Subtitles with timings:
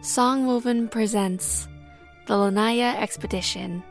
[0.00, 1.66] Songwoven presents
[2.26, 3.82] The Lanaya Expedition,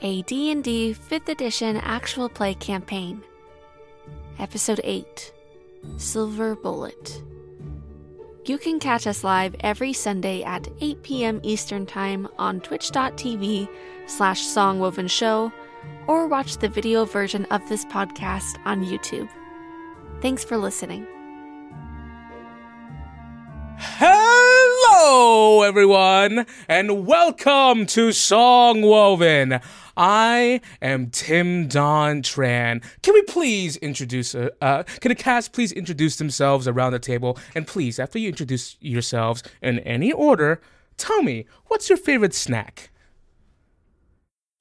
[0.00, 3.22] a D&D 5th edition actual play campaign.
[4.38, 5.32] Episode 8,
[5.96, 7.24] Silver Bullet.
[8.44, 11.40] You can catch us live every Sunday at 8 p.m.
[11.42, 13.68] Eastern Time on twitch.tv
[14.06, 15.52] slash songwoven show
[16.06, 19.28] or watch the video version of this podcast on YouTube.
[20.22, 21.04] Thanks for listening.
[25.10, 29.58] Hello, everyone, and welcome to Song Woven.
[29.96, 32.84] I am Tim Don Tran.
[33.00, 37.38] Can we please introduce, uh, uh, can the cast please introduce themselves around the table?
[37.54, 40.60] And please, after you introduce yourselves in any order,
[40.98, 42.90] tell me, what's your favorite snack?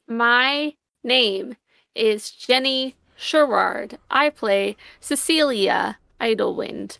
[0.08, 1.58] My name
[1.94, 3.98] is Jenny Sherrard.
[4.10, 7.00] I play Cecilia Idlewind.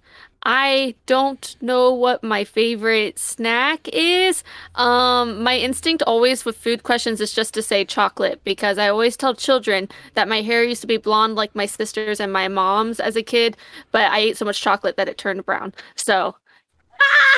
[0.50, 4.46] I don't know what my favorite snack is.
[4.76, 9.18] Um, my instinct always with food questions is just to say chocolate because I always
[9.18, 13.02] tell children that my hair used to be blonde like my sister's and my mom's
[13.02, 13.58] as a kid,
[13.92, 15.74] but I ate so much chocolate that it turned brown.
[15.96, 16.34] So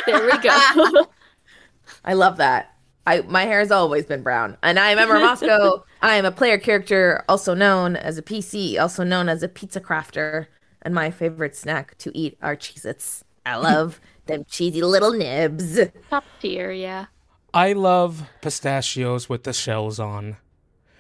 [0.06, 1.08] there we go.
[2.06, 2.76] I love that.
[3.08, 5.84] I my hair has always been brown, and I am Emma Moscow.
[6.04, 9.82] I am a player character, also known as a PC, also known as a pizza
[9.82, 10.46] crafter,
[10.82, 13.24] and my favorite snack to eat are Cheez-Its.
[13.46, 15.80] I love them cheesy little nibs.
[16.10, 17.06] Top tier, yeah.
[17.54, 20.38] I love pistachios with the shells on.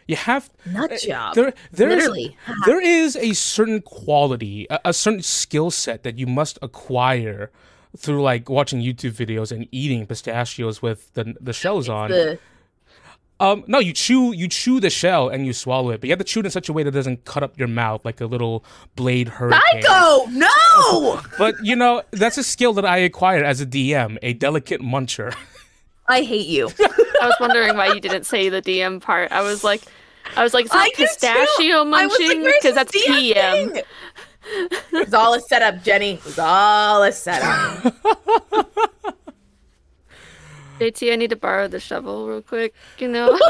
[0.07, 1.35] You have Nut eh, job.
[1.35, 2.35] there there is- Literally.
[2.65, 7.51] there is a certain quality, a, a certain skill set that you must acquire
[7.95, 12.09] through like watching YouTube videos and eating pistachios with the the shells on.
[12.09, 12.39] The,
[13.41, 16.19] Um, no, you chew you chew the shell and you swallow it, but you have
[16.19, 18.19] to chew it in such a way that it doesn't cut up your mouth like
[18.19, 18.65] a little
[18.95, 19.81] blade hurricane.
[19.81, 20.25] Psycho!
[20.31, 21.21] No!
[21.37, 25.33] But you know that's a skill that I acquired as a DM, a delicate muncher.
[26.09, 26.69] I hate you.
[26.79, 29.31] I was wondering why you didn't say the DM part.
[29.31, 29.83] I was like,
[30.35, 31.03] I was like, is that do too.
[31.03, 32.43] pistachio I was like, munching?
[32.43, 33.69] Because this that's DM PM.
[33.71, 33.83] thing?
[34.93, 36.13] It's all a setup, Jenny.
[36.25, 37.95] It's all a setup.
[40.79, 42.73] JT, I need to borrow the shovel real quick.
[42.99, 43.37] You know,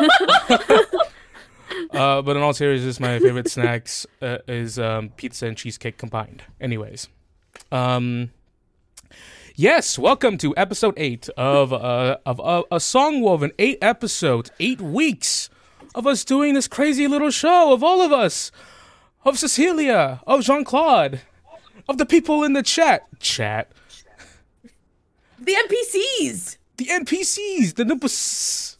[1.91, 6.43] Uh, but in all seriousness, my favorite snacks uh, is um, pizza and cheesecake combined.
[6.59, 7.07] Anyways,
[7.71, 8.31] um,
[9.55, 13.51] yes, welcome to episode eight of uh, of uh, a song woven.
[13.59, 15.49] Eight episodes, eight weeks
[15.93, 18.51] of us doing this crazy little show of all of us,
[19.23, 21.21] of Cecilia, of Jean Claude,
[21.87, 23.71] of the people in the chat, chat,
[25.39, 26.57] the NPCs.
[26.79, 28.77] The NPCs, the nipples,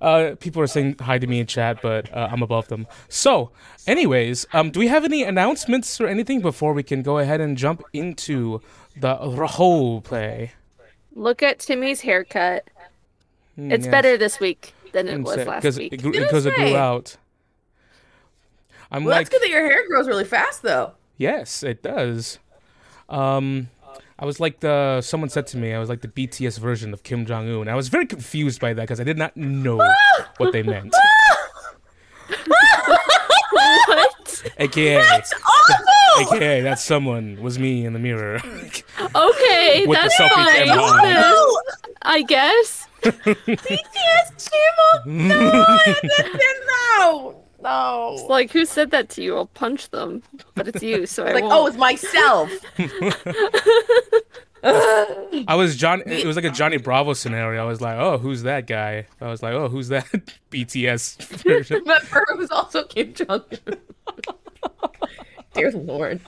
[0.00, 2.88] Uh, people are saying hi to me in chat, but uh, I'm above them.
[3.08, 3.52] So,
[3.86, 7.56] anyways, um, do we have any announcements or anything before we can go ahead and
[7.56, 8.60] jump into
[8.96, 10.52] the role play?
[11.14, 12.68] look at Timmy's haircut.
[13.54, 13.90] Hmm, It's yes.
[13.90, 15.92] better this week than it was last because week.
[15.92, 17.16] it, grew- because it grew out.
[18.90, 20.92] I'm Well, like, that's good that your hair grows really fast, though.
[21.16, 22.38] yes, it does.
[23.08, 23.68] Um,
[24.18, 27.02] I was like the someone said to me, I was like the BTS version of
[27.02, 27.68] Kim Jong Un.
[27.68, 29.76] I was very confused by that because I did not know
[30.38, 30.94] what they meant.
[33.50, 34.42] what?
[34.58, 36.36] AKA, That's awful.
[36.36, 38.40] AKA, that someone was me in the mirror.
[39.14, 40.30] Okay, that's fine.
[40.66, 41.02] camera on.
[41.02, 41.58] then, No,
[42.02, 42.85] I guess.
[43.02, 45.28] BTS Jim.
[45.28, 45.76] No,
[46.68, 48.26] no, no.
[48.28, 49.36] Like, who said that to you?
[49.36, 50.22] I'll punch them.
[50.54, 51.54] But it's you, so I Like, won't.
[51.54, 52.50] oh, it's myself.
[55.48, 56.02] I was John.
[56.06, 57.62] It was like a Johnny Bravo scenario.
[57.62, 59.06] I was like, oh, who's that guy?
[59.20, 60.06] I was like, oh, who's that
[60.50, 61.78] BTS version?
[61.80, 63.76] Remember, it was also Kim Jong Un.
[65.54, 66.20] Dear Lord.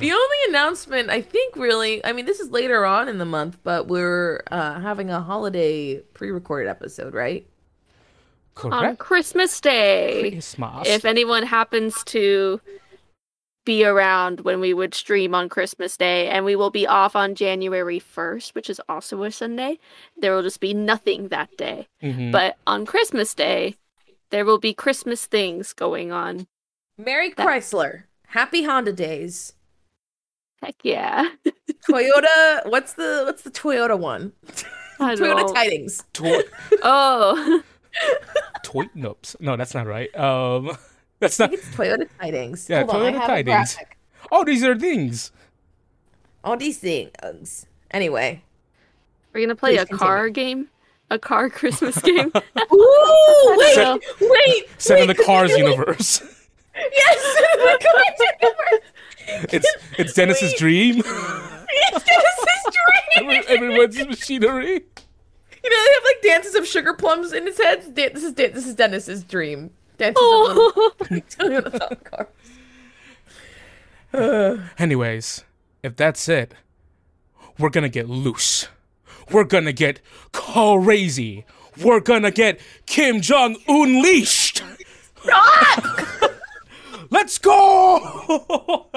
[0.00, 3.58] The only announcement, I think, really, I mean, this is later on in the month,
[3.62, 7.46] but we're uh, having a holiday pre recorded episode, right?
[8.54, 8.74] Correct.
[8.74, 10.30] on Christmas Day.
[10.32, 10.88] Christmas.
[10.88, 12.60] If anyone happens to
[13.64, 17.34] be around when we would stream on Christmas Day, and we will be off on
[17.34, 19.78] January 1st, which is also a Sunday,
[20.16, 21.86] there will just be nothing that day.
[22.02, 22.32] Mhm.
[22.32, 23.76] But on Christmas Day,
[24.30, 26.46] there will be Christmas things going on.
[26.98, 28.04] Merry Chrysler.
[28.28, 29.52] Happy Honda Days.
[30.62, 31.28] Heck yeah.
[31.88, 34.32] Toyota, what's the what's the Toyota one?
[34.98, 36.04] Toyota don't- Tidings.
[36.12, 36.40] Toy,
[36.82, 37.62] Oh,
[38.62, 39.24] toy nope.
[39.40, 40.14] No, that's not right.
[40.16, 40.76] Um,
[41.18, 41.50] that's I not.
[41.50, 42.68] think it's Toyota Tidings.
[42.68, 43.76] Yeah, Hold Toyota have a Tidings.
[44.30, 45.32] Oh, these are things.
[46.44, 47.66] All these things.
[47.90, 48.42] Anyway,
[49.32, 50.68] we're gonna play Please a car game.
[51.10, 52.30] a car Christmas game.
[52.72, 54.66] Ooh, wait, So- wait.
[54.78, 56.22] Set in the Cars universe.
[56.76, 57.18] Yes,
[57.54, 58.90] the Cars universe.
[59.52, 59.66] It's
[59.98, 61.02] it's Dennis's dream.
[61.92, 62.64] It's Dennis's
[63.16, 63.42] dream.
[63.48, 64.72] Everyone's machinery.
[65.62, 67.94] You know, they have like dances of sugar plums in his head.
[67.94, 69.70] Dan- This is Dan- this is Dennis's dream.
[69.98, 70.72] Dances Oh.
[71.00, 71.96] of little, little
[74.12, 74.70] cars.
[74.78, 75.44] Anyways,
[75.82, 76.54] if that's it,
[77.58, 78.68] we're gonna get loose.
[79.30, 80.00] We're gonna get
[80.32, 81.44] crazy.
[81.80, 84.62] We're gonna get Kim Jong unleashed.
[87.10, 88.88] Let's go!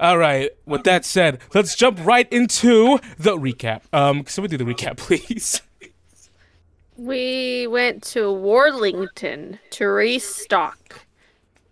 [0.00, 0.50] All right.
[0.66, 3.82] With that said, let's jump right into the recap.
[3.92, 5.62] Um, can somebody do the recap, please.
[6.96, 11.06] we went to Warlington to restock.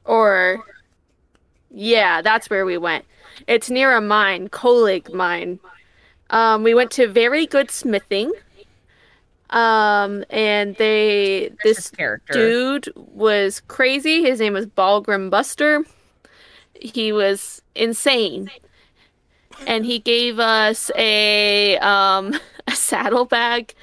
[0.05, 0.65] Or,
[1.71, 3.05] yeah, that's where we went.
[3.47, 5.59] It's near a mine, Kolig mine.
[6.31, 8.33] Um, we went to Very Good Smithing.
[9.52, 12.34] Um, and they, This this character.
[12.34, 14.22] dude was crazy.
[14.22, 15.84] His name was Balgrim Buster.
[16.75, 18.50] He was insane.
[19.66, 22.34] And he gave us a um
[22.66, 23.75] a saddlebag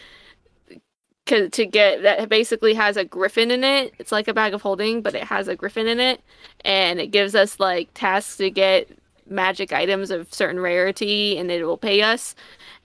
[1.26, 3.94] to get that basically has a griffin in it.
[4.00, 6.22] It's like a bag of holding, but it has a griffin in it
[6.66, 8.90] and it gives us like tasks to get
[9.28, 12.34] magic items of certain rarity and it will pay us.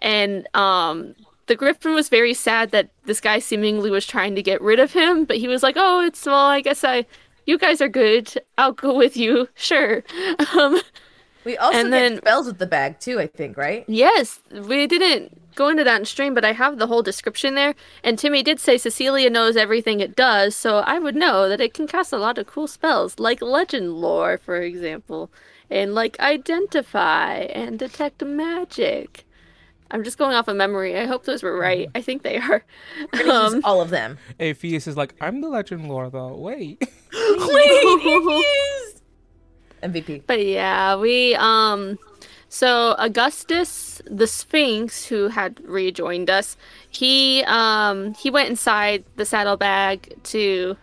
[0.00, 1.14] And um
[1.46, 4.93] the griffin was very sad that this guy seemingly was trying to get rid of
[4.93, 7.06] him, but he was like, "Oh, it's well, I guess I
[7.46, 8.32] you guys are good.
[8.58, 9.49] I'll go with you.
[9.55, 10.02] Sure."
[10.56, 10.81] Um
[11.44, 13.19] We also and get then- spells with the bag too.
[13.20, 13.85] I think, right?
[13.87, 17.75] Yes, we didn't go into that in stream, but I have the whole description there.
[18.02, 21.75] And Timmy did say Cecilia knows everything it does, so I would know that it
[21.75, 25.31] can cast a lot of cool spells, like legend lore, for example,
[25.70, 29.24] and like identify and detect magic.
[29.94, 30.99] I'm just going off of memory.
[30.99, 31.88] I hope those were right.
[31.94, 32.64] I think they are.
[33.12, 34.19] We're gonna use Um, all of them.
[34.41, 36.35] Apheus is like, I'm the legend lore though.
[36.35, 36.81] Wait.
[39.82, 40.23] MVP.
[40.26, 41.99] But yeah, we um
[42.49, 46.56] so Augustus the Sphinx who had rejoined us,
[46.90, 50.76] he um he went inside the saddlebag to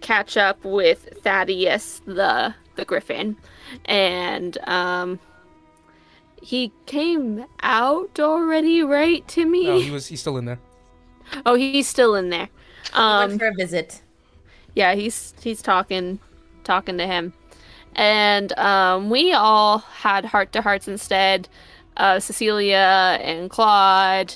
[0.00, 3.36] catch up with Thaddeus the the griffin
[3.84, 5.20] and um
[6.40, 9.66] he came out already, right, Timmy?
[9.66, 10.58] No, he was he's still in there.
[11.46, 12.48] oh, he's still in there.
[12.94, 14.02] Went Um for a visit.
[14.74, 16.18] yeah he's he's talking
[16.64, 17.32] talking to him
[17.96, 21.48] and um, we all had heart to hearts instead
[21.96, 24.34] uh, cecilia and claude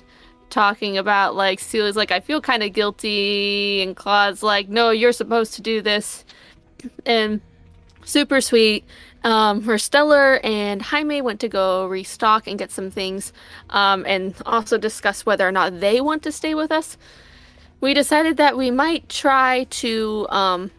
[0.50, 5.12] talking about like cecilia's like i feel kind of guilty and claude's like no you're
[5.12, 6.24] supposed to do this
[7.06, 7.40] and
[8.04, 8.84] super sweet
[9.24, 13.32] um, where Stellar and Jaime went to go restock and get some things,
[13.70, 16.96] um, and also discuss whether or not they want to stay with us
[17.84, 20.70] we decided that we might try to um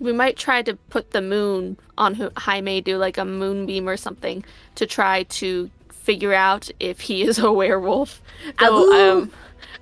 [0.00, 4.42] we might try to put the moon on Jaime do like a moonbeam or something
[4.76, 8.22] to try to figure out if he is a werewolf.
[8.58, 9.32] Though, um,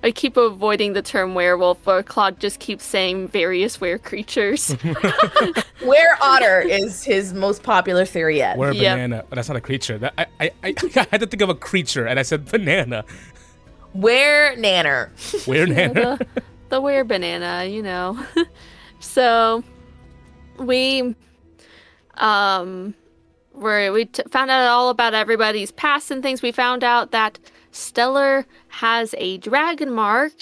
[0.03, 4.71] I keep avoiding the term werewolf, but Claude just keeps saying various were creatures.
[5.83, 8.57] Where otter is his most popular theory yet.
[8.57, 8.93] We're a Yep.
[8.95, 9.25] banana.
[9.29, 9.97] That's not a creature.
[9.99, 13.05] That I, I, I, I had to think of a creature and I said banana.
[13.93, 15.09] Where nanner.
[15.47, 16.17] We're banana.
[16.17, 18.23] the, the were banana, you know.
[18.99, 19.63] so
[20.57, 21.15] we
[22.17, 22.93] um
[23.53, 26.41] where we t- found out all about everybody's past and things.
[26.41, 27.37] We found out that
[27.71, 30.33] Stellar has a dragon mark.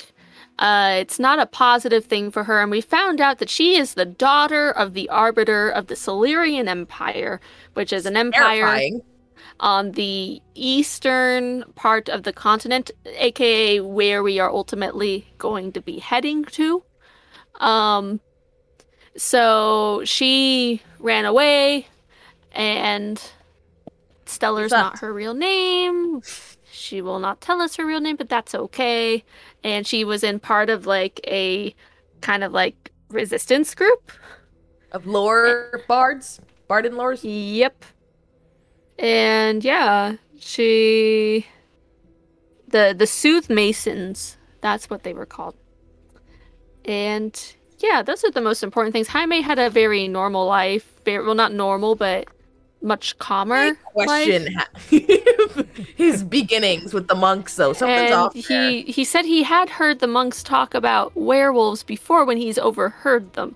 [0.58, 3.94] Uh, it's not a positive thing for her, and we found out that she is
[3.94, 7.40] the daughter of the arbiter of the Silurian Empire,
[7.76, 9.02] which is an empire Terrifying.
[9.62, 16.00] on the eastern part of the continent, aka where we are ultimately going to be
[16.00, 16.84] heading to.
[17.62, 18.20] Um,
[19.16, 21.88] so she ran away,
[22.52, 23.22] and
[24.26, 26.22] Stellar's not her real name.
[26.80, 29.24] She will not tell us her real name, but that's okay.
[29.64, 31.76] And she was in part of like a
[32.22, 34.12] kind of like resistance group.
[34.92, 36.40] Of lore bards.
[36.68, 37.20] bard and lores.
[37.24, 37.86] Yep.
[38.98, 41.46] And yeah, she
[42.68, 45.56] the the Sooth Masons, that's what they were called.
[46.86, 49.08] And yeah, those are the most important things.
[49.10, 51.00] Jaime had a very normal life.
[51.06, 52.28] Very, well, not normal, but
[52.82, 53.76] much calmer.
[53.76, 54.88] Question life.
[55.96, 57.74] his beginnings with the monks though.
[57.74, 58.34] Something's and off.
[58.34, 58.82] he there.
[58.84, 63.56] he said he had heard the monks talk about werewolves before when he's overheard them,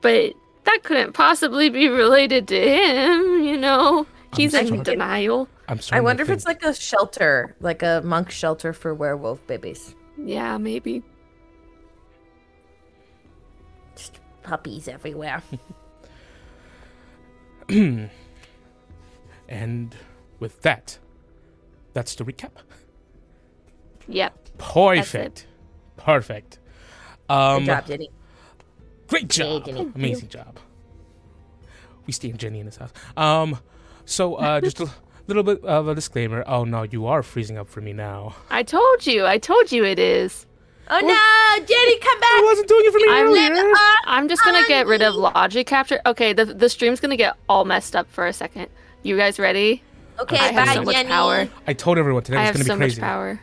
[0.00, 3.42] but that couldn't possibly be related to him.
[3.42, 5.48] You know, he's just in trying denial.
[5.68, 9.46] I'm sorry I wonder if it's like a shelter, like a monk shelter for werewolf
[9.46, 9.94] babies.
[10.18, 11.02] Yeah, maybe.
[13.96, 15.42] Just puppies everywhere.
[19.52, 19.94] And
[20.40, 20.98] with that,
[21.92, 22.52] that's the recap.
[24.08, 24.48] Yep.
[24.56, 25.46] Perfect.
[25.98, 26.58] Perfect.
[27.28, 28.10] Um, Good job, Jenny.
[29.08, 29.66] Great job.
[29.66, 29.92] Jenny.
[29.94, 30.58] Amazing job.
[32.06, 32.92] We stay in Jenny in this house.
[33.14, 33.58] Um,
[34.06, 34.90] so uh, just a
[35.26, 36.42] little bit of a disclaimer.
[36.46, 38.34] Oh no, you are freezing up for me now.
[38.48, 39.26] I told you.
[39.26, 40.46] I told you it is.
[40.88, 42.30] Oh no, Jenny, come back!
[42.32, 42.44] I back!
[42.44, 43.72] wasn't doing it for me I'm- earlier.
[44.06, 46.00] I'm just gonna get rid of logic capture.
[46.06, 48.68] Okay, the the stream's gonna get all messed up for a second.
[49.02, 49.82] You guys ready?
[50.20, 51.08] Okay, I have bye, so much Jenny.
[51.08, 51.48] power.
[51.66, 53.00] I told everyone today I was going to so be crazy.
[53.00, 53.40] much power.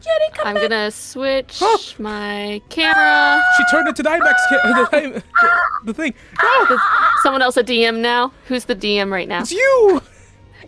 [0.00, 0.62] Jenny, come I'm back.
[0.70, 1.80] gonna switch Oh.
[1.98, 3.42] my camera.
[3.56, 4.34] She turned into Dymax.
[4.48, 5.22] ca- The,
[5.82, 6.14] the, the thing.
[6.42, 6.78] No,
[7.22, 8.32] Someone else a DM now.
[8.46, 9.40] Who's the DM right now?
[9.40, 10.00] it's you.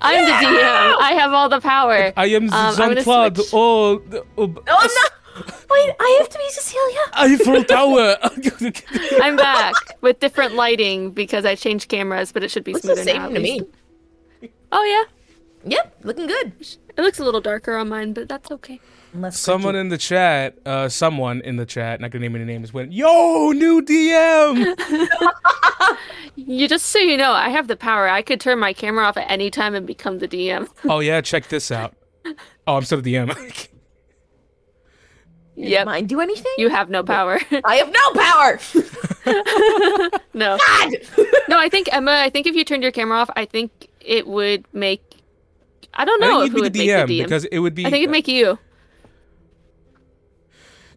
[0.01, 0.97] I'm the DM.
[1.01, 2.13] I have all the power.
[2.17, 3.37] I am Um, I'm Jean gonna Claude.
[3.37, 3.49] switch.
[3.53, 4.89] Oh, the- oh, Oh
[5.37, 5.43] no!
[5.71, 6.99] Wait, I have to be Cecilia.
[7.13, 8.17] Eiffel Tower.
[9.23, 13.05] I'm back with different lighting because I changed cameras, but it should be Looks smoother
[13.05, 13.13] now.
[13.13, 13.61] same at to me.
[14.71, 14.73] Least.
[14.73, 14.85] Oh
[15.65, 16.53] yeah, Yep, looking good.
[16.61, 18.81] it looks a little darker on mine, but that's okay.
[19.15, 22.73] Unless Someone in the chat, uh, someone in the chat, not gonna name any names,
[22.75, 24.75] went, "Yo, new DM."
[26.37, 28.09] You just so you know, I have the power.
[28.09, 30.69] I could turn my camera off at any time and become the DM.
[30.85, 31.95] oh yeah, check this out.
[32.67, 33.69] Oh, I'm still the DM.
[35.57, 35.87] yep.
[35.87, 36.53] mine do anything?
[36.57, 37.41] You have no power.
[37.65, 38.61] I have no power.
[40.35, 40.57] no.
[40.67, 40.93] God.
[41.49, 42.13] No, I think Emma.
[42.13, 45.03] I think if you turned your camera off, I think it would make.
[45.95, 47.25] I don't know think if you'd it be would the DM, make the DM.
[47.25, 47.87] because it would be.
[47.87, 48.59] I think it'd make you.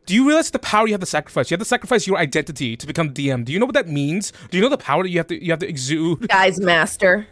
[0.06, 1.52] Do you realize the power you have to sacrifice?
[1.52, 3.46] You have to sacrifice your identity to become DM.
[3.46, 4.34] Do you know what that means?
[4.50, 6.28] Do you know the power that you have to you have to exude?
[6.28, 7.28] Guys, master.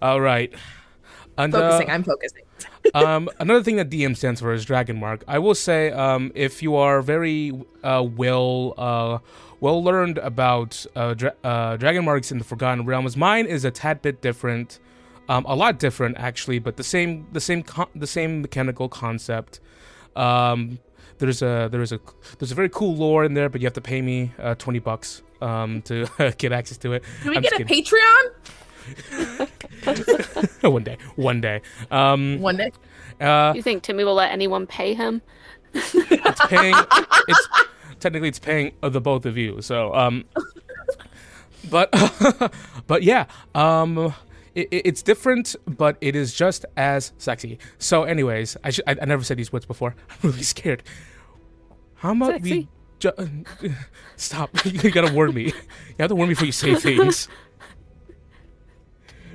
[0.00, 0.52] All right.
[1.36, 1.90] And, uh, Focusing.
[1.90, 2.42] I'm focusing.
[2.94, 5.24] Um, another thing that DM stands for is Dragon Mark.
[5.28, 7.52] I will say, um, if you are very
[7.82, 9.18] uh, well uh,
[9.60, 13.70] well learned about uh, dra- uh, Dragon Marks in the Forgotten Realms, mine is a
[13.70, 14.78] tad bit different,
[15.28, 19.60] um, a lot different actually, but the same the same con- the same mechanical concept.
[20.16, 20.78] Um,
[21.18, 22.00] there's a there's a
[22.38, 24.78] there's a very cool lore in there, but you have to pay me uh, twenty
[24.78, 26.06] bucks um, to
[26.38, 27.02] get access to it.
[27.22, 27.84] Can we I'm get a kidding.
[27.84, 28.30] Patreon
[30.62, 31.60] one day, one day.
[31.90, 32.70] Um, one day?
[33.20, 35.22] uh, You think Timmy will let anyone pay him?
[35.74, 36.74] it's paying
[37.28, 37.48] it's
[38.00, 40.24] technically it's paying uh, the both of you so um
[41.70, 41.90] but
[42.86, 44.14] but yeah um
[44.54, 47.58] it, it- it's different but it is just as sexy.
[47.78, 49.94] So anyways i should I, I never said these words before.
[50.10, 50.82] I'm really scared.
[51.96, 52.68] How about we
[52.98, 53.12] ju-
[54.16, 54.50] stop.
[54.64, 55.44] You gotta warn me.
[55.46, 55.52] You
[56.00, 57.28] have to warn me before you say things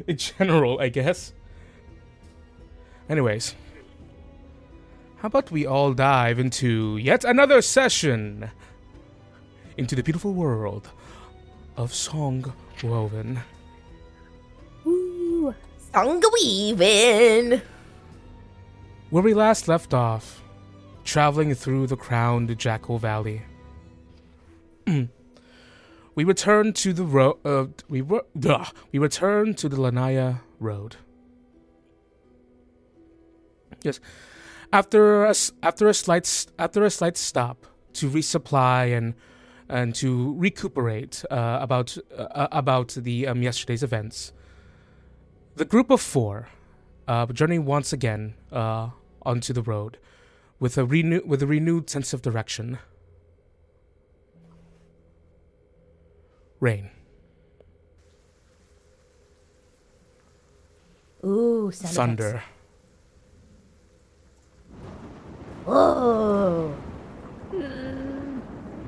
[0.07, 1.33] in general i guess
[3.09, 3.55] anyways
[5.17, 8.51] how about we all dive into yet another session
[9.77, 10.89] into the beautiful world
[11.77, 13.39] of Song Woven?
[14.85, 15.55] Ooh,
[15.93, 17.61] song weaving.
[19.09, 20.43] Where we last left off,
[21.03, 23.43] traveling through the crowned Jackal Valley.
[26.15, 27.37] we returned to the road.
[27.45, 28.23] Uh, we were.
[28.91, 30.97] We returned to the Lanaya Road.
[33.81, 33.99] Yes,
[34.71, 39.13] after a after a slight after a slight stop to resupply and
[39.69, 44.33] and to recuperate uh, about uh, about the um, yesterday's events.
[45.55, 46.49] The group of four
[47.07, 48.89] uh, journey once again uh,
[49.23, 49.97] onto the road
[50.59, 52.79] with a renew with a renewed sense of direction.
[56.63, 56.89] Rain,
[61.25, 62.43] Ooh, sound thunder,
[65.67, 66.73] Oh.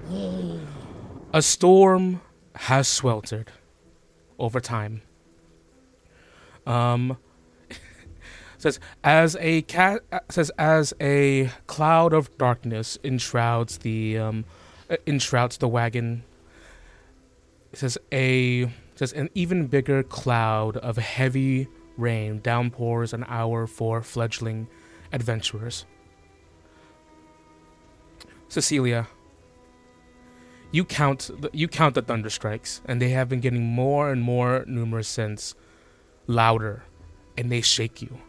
[0.10, 0.60] Yay.
[1.34, 2.22] a storm
[2.56, 3.50] has sweltered
[4.40, 5.02] over time.
[6.66, 7.18] Um,
[8.58, 14.46] says as a cat says as a cloud of darkness enshrouds the um,
[15.06, 16.24] enshrouds the wagon.
[17.76, 21.68] It says a says an even bigger cloud of heavy
[21.98, 24.70] rain downpours an hour for fledgling
[25.12, 25.86] adventurers.
[28.48, 29.08] Cecilia,
[30.72, 34.22] you count the, you count the thunder strikes, and they have been getting more and
[34.22, 35.54] more numerous since,
[36.28, 36.86] louder,
[37.38, 38.20] and they shake you.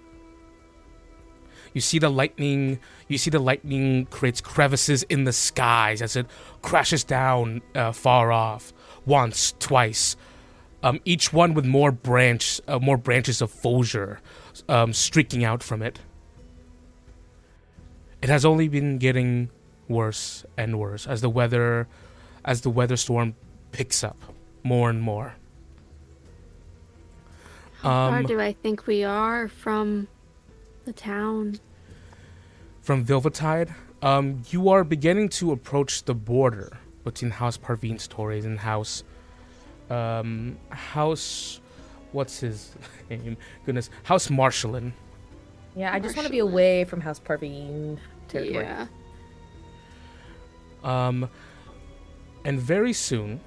[1.72, 2.78] You see the lightning.
[3.08, 6.26] You see the lightning creates crevices in the skies as it
[6.62, 8.72] crashes down uh, far off,
[9.04, 10.16] once, twice,
[10.82, 14.18] um, each one with more branch, uh, more branches of foliage
[14.68, 16.00] um, streaking out from it.
[18.22, 19.50] It has only been getting
[19.88, 21.86] worse and worse as the weather,
[22.44, 23.34] as the weather storm
[23.72, 24.16] picks up
[24.62, 25.34] more and more.
[27.82, 30.08] How far Um, do I think we are from
[30.86, 31.60] the town?
[32.86, 38.56] from Vilvetide, um, you are beginning to approach the border between House Parveen Stories and
[38.56, 39.02] House,
[39.90, 41.60] um, House,
[42.12, 42.76] what's his
[43.10, 43.36] name?
[43.64, 44.92] Goodness, House Marshallin.
[45.74, 48.64] Yeah, I just want to be away from House Parveen territory.
[48.64, 48.86] Yeah.
[50.84, 51.28] Um,
[52.44, 53.40] and very soon,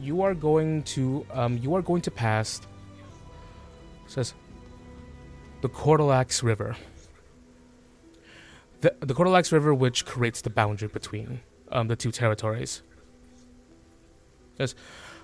[0.00, 2.62] you are going to um, you are going to pass.
[4.06, 4.32] Says
[5.64, 6.76] the Cordalax River.
[8.82, 11.40] The the Cordalax River, which creates the boundary between
[11.72, 12.82] um, the two territories.
[14.58, 14.74] Says,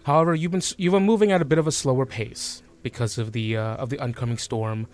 [0.04, 3.32] however, you've been you've been moving at a bit of a slower pace because of
[3.32, 4.86] the uh, of the oncoming storm.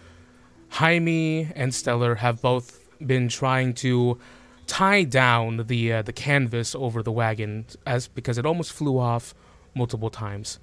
[0.70, 4.18] Jaime and Stellar have both been trying to
[4.66, 9.32] tie down the uh, the canvas over the wagon as because it almost flew off
[9.76, 10.58] multiple times.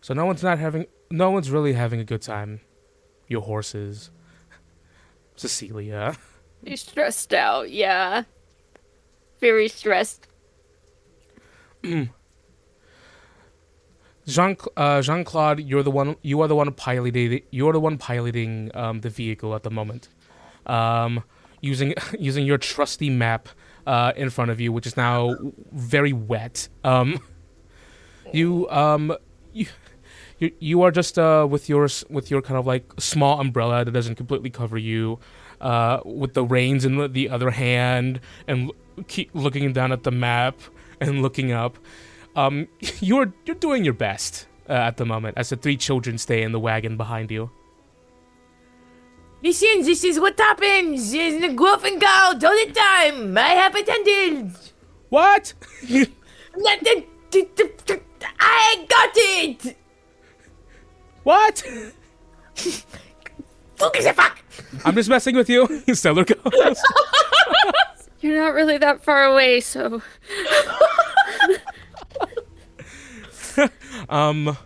[0.00, 2.58] So no one's not having no one's really having a good time.
[3.28, 4.10] Your horses,
[5.36, 6.16] Cecilia.
[6.64, 8.24] He's stressed out, yeah.
[9.40, 10.26] Very stressed.
[14.26, 16.16] Jean uh, Jean Claude, you're the one.
[16.22, 17.42] You are the one piloting.
[17.50, 20.08] You're the one piloting um, the vehicle at the moment,
[20.66, 21.22] um,
[21.60, 23.48] using using your trusty map
[23.86, 25.36] uh, in front of you, which is now
[25.72, 26.68] very wet.
[26.84, 27.20] Um,
[28.32, 29.14] you um
[29.52, 29.66] you.
[30.38, 33.90] You, you are just uh, with your with your kind of like small umbrella that
[33.92, 35.18] doesn't completely cover you,
[35.60, 38.72] uh, with the reins in the- the other hand, and
[39.06, 40.56] keep looking down at the map
[41.00, 41.78] and looking up
[42.36, 42.68] um,
[43.00, 46.52] you're you're doing your best uh, at the moment as the three children stay in
[46.52, 47.50] the wagon behind you.
[49.42, 53.36] Listen, this is what happens in the Grofengaard all the time.
[53.36, 54.52] I have attended.
[55.10, 55.52] What?
[58.40, 59.76] I got it.
[61.24, 61.62] What?
[63.76, 64.40] Focus the fuck.
[64.84, 65.82] I'm just messing with you.
[65.94, 66.82] Stellar goes.
[68.20, 70.00] You're not really that far away, so
[74.08, 74.56] um,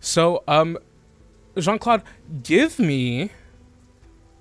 [0.00, 0.78] so um,
[1.58, 2.02] Jean Claude,
[2.42, 3.30] give me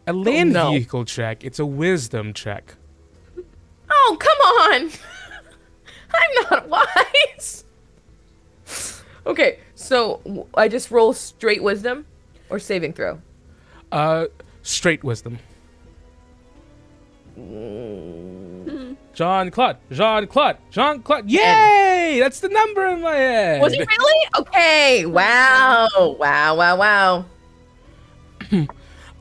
[0.07, 0.71] a land no.
[0.71, 1.43] vehicle check.
[1.43, 2.75] It's a wisdom check.
[3.89, 4.91] Oh, come on.
[6.13, 7.65] I'm not wise.
[9.25, 12.05] Okay, so I just roll straight wisdom
[12.49, 13.19] or saving throw.
[13.91, 14.27] Uh,
[14.61, 15.39] straight wisdom.
[19.13, 21.29] Jean Claude, Jean Claude, Jean Claude.
[21.29, 22.17] Yay!
[22.19, 23.61] That's the number in my head.
[23.61, 24.27] Was it really?
[24.39, 25.05] Okay.
[25.11, 25.87] Wow.
[26.19, 26.55] Wow.
[26.55, 26.77] Wow.
[26.77, 27.25] Wow.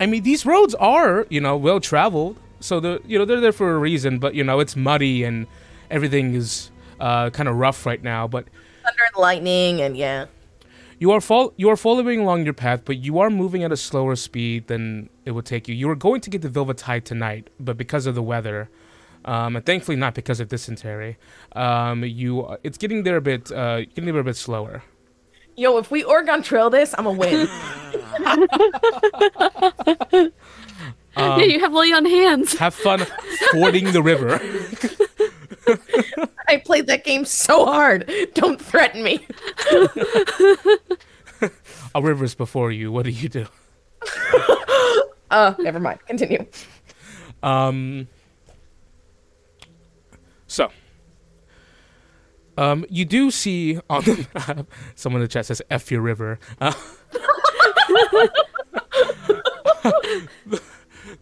[0.01, 2.38] I mean, these roads are, you know, well traveled.
[2.61, 4.18] So the, you know, they're there for a reason.
[4.18, 5.46] But you know, it's muddy and
[5.90, 6.70] everything is
[7.01, 8.27] uh, kind of rough right now.
[8.29, 8.46] But
[8.85, 10.27] Thunder and lightning, and yeah.
[11.01, 13.77] You are fol- you are following along your path, but you are moving at a
[13.77, 15.75] slower speed than it would take you.
[15.75, 18.69] You were going to get to Vilvatide tonight, but because of the weather,
[19.25, 21.17] um, and thankfully not because of dysentery,
[21.57, 24.83] um, you it's getting there a bit, uh, getting there a bit slower.
[25.57, 27.49] Yo, if we Oregon Trail this, I'm a win.
[31.17, 32.57] Um, yeah, you have Lily on hands.
[32.59, 33.01] Have fun
[33.51, 34.39] fording the river.
[36.49, 38.11] I played that game so hard.
[38.35, 39.27] Don't threaten me.
[41.94, 42.92] A river's before you.
[42.92, 43.46] What do you do?
[45.31, 46.01] Uh, never mind.
[46.07, 46.44] Continue.
[47.40, 48.09] Um.
[50.49, 50.73] So,
[52.59, 56.40] um, you do see on the map someone in the chat says "F your river."
[56.61, 56.73] Uh,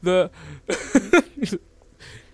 [0.02, 0.30] the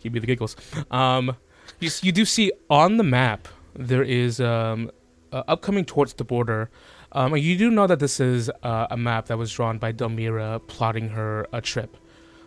[0.00, 0.54] give me the giggles.
[0.90, 1.36] Um,
[1.80, 4.90] you you do see on the map there is um
[5.34, 6.70] uh, upcoming towards the border.
[7.12, 10.64] Um, you do know that this is uh, a map that was drawn by Delmira
[10.66, 11.96] plotting her a trip,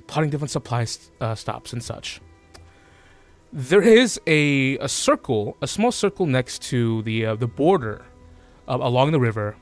[0.08, 2.22] plotting different supply st- uh, stops and such.
[3.54, 8.06] There is a, a circle, a small circle next to the uh, the border
[8.68, 9.56] uh, along the river,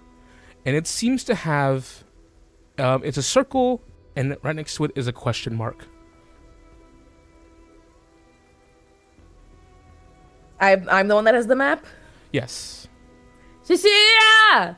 [0.66, 2.04] and it seems to have
[2.78, 3.82] um, it's a circle,
[4.16, 5.86] and right next to it is a question mark.
[10.74, 11.86] I'm, I'm the one that has the map.
[12.32, 12.88] Yes.
[13.64, 14.78] Cecilia!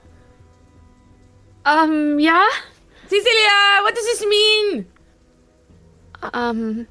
[1.65, 2.47] Um, yeah?
[3.07, 4.85] Cecilia, what does this mean?
[6.33, 6.87] Um,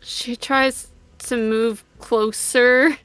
[0.00, 2.96] she tries to move closer.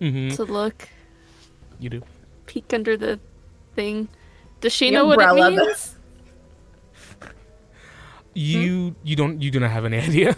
[0.00, 0.34] Mm-hmm.
[0.36, 0.88] to look,
[1.78, 2.02] You do.
[2.46, 3.20] peek under the
[3.74, 4.08] thing.
[4.62, 5.96] Does she The know what it umbrella, the- means?
[8.32, 10.36] You you don't you do not have any idea.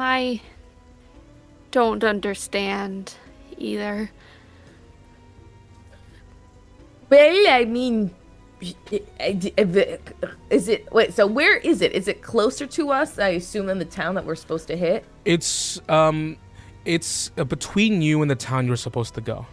[0.00, 0.40] I
[1.70, 3.14] don't understand
[3.58, 4.10] either.
[7.10, 8.14] Well, I mean,
[10.50, 11.12] is it wait?
[11.14, 11.92] So where is it?
[11.92, 13.18] Is it closer to us?
[13.18, 15.04] I assume than the town that we're supposed to hit.
[15.24, 16.36] It's um,
[16.84, 19.46] it's uh, between you and the town you're supposed to go.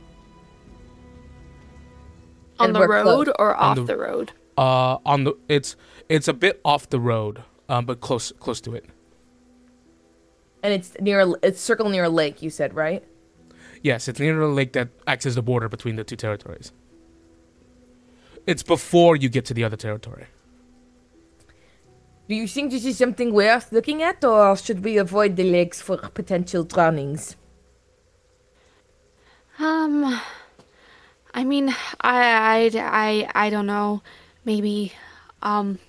[2.59, 3.35] On And the road close.
[3.39, 4.31] or off the- the road?
[4.57, 5.75] Uh, on the it's
[6.09, 8.85] it's a bit off the road, um, but close close to it.
[10.63, 11.19] And it's near.
[11.21, 12.41] a- It's circle near a lake.
[12.41, 13.03] You said right?
[13.83, 16.71] Yes, it's near a lake that acts as the border between the two territories.
[18.45, 20.27] It's before you get to the other territory.
[22.27, 25.81] Do you think this is something worth looking at, or should we avoid the lakes
[25.81, 27.35] for potential drownings?
[29.59, 30.19] Um,
[31.33, 31.69] I mean,
[32.01, 34.01] I, I, I, I don't know.
[34.43, 34.93] Maybe,
[35.41, 35.79] um,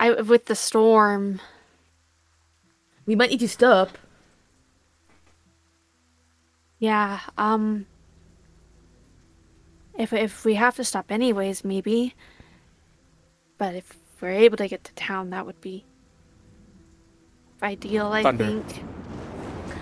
[0.00, 1.40] I with the storm.
[3.08, 3.96] We might need to stop.
[6.78, 7.20] Yeah.
[7.38, 7.86] Um.
[9.96, 12.12] If if we have to stop anyways, maybe.
[13.56, 15.86] But if we're able to get to town, that would be
[17.62, 18.12] ideal.
[18.12, 18.44] I Thunder.
[18.44, 18.84] think.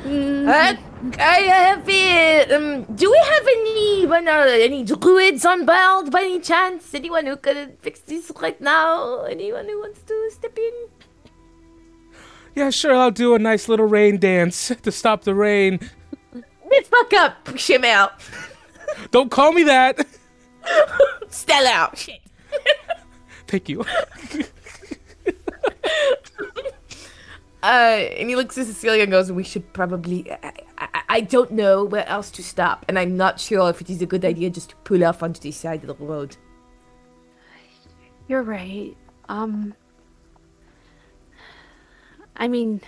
[0.07, 0.77] Mm, Uh,
[1.19, 2.85] I have uh, um.
[2.95, 4.29] Do we have anyone?
[4.29, 6.95] uh, any druids on board by any chance?
[6.95, 9.25] Anyone who could fix this right now?
[9.27, 10.96] Anyone who wants to step in?
[12.57, 12.97] Yeah, sure.
[12.97, 15.79] I'll do a nice little rain dance to stop the rain.
[16.69, 17.45] Let's fuck up.
[17.45, 18.15] Push him out.
[19.11, 20.07] Don't call me that.
[21.29, 21.99] Stell out.
[21.99, 22.21] Shit.
[23.47, 23.85] Thank you.
[27.63, 30.31] Uh, and he looks at Cecilia and goes, "We should probably.
[30.31, 33.91] I, I, I don't know where else to stop, and I'm not sure if it
[33.91, 36.37] is a good idea just to pull off onto the side of the road."
[38.29, 38.97] You're right.
[39.29, 39.75] Um.
[42.37, 42.81] I mean,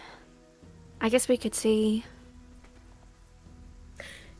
[1.00, 2.04] I guess we could see.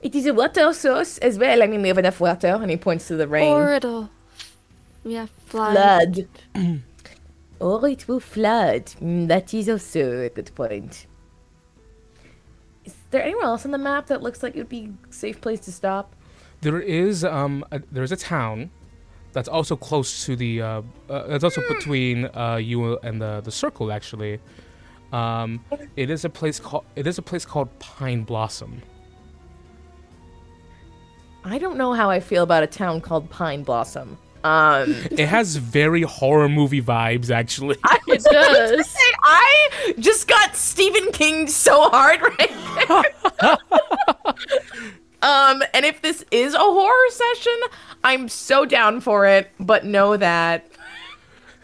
[0.01, 1.63] It is a water source as well.
[1.63, 3.53] I mean, we have enough water, and he points to the rain.
[3.53, 4.11] Or it'll.
[5.05, 6.29] Yeah, flood.
[6.55, 6.83] flood.
[7.61, 8.87] or it will flood.
[9.01, 11.07] Mm, that is also a good point.
[12.85, 15.41] Is there anywhere else on the map that looks like it would be a safe
[15.41, 16.15] place to stop?
[16.61, 18.71] There is um a, there's a town
[19.33, 23.53] that's also close to the uh, uh it's also between uh you and the the
[23.53, 24.41] circle actually.
[25.13, 25.65] Um,
[25.97, 28.83] it is a place called it is a place called Pine Blossom.
[31.45, 34.19] I don't know how I feel about a town called Pine Blossom.
[34.45, 37.77] Um, It has very horror movie vibes actually.
[37.85, 38.97] I It does.
[39.23, 43.57] I just got Stephen King so hard right there.
[45.23, 47.59] um, and if this is a horror session,
[48.05, 49.51] I'm so down for it.
[49.59, 50.67] But know that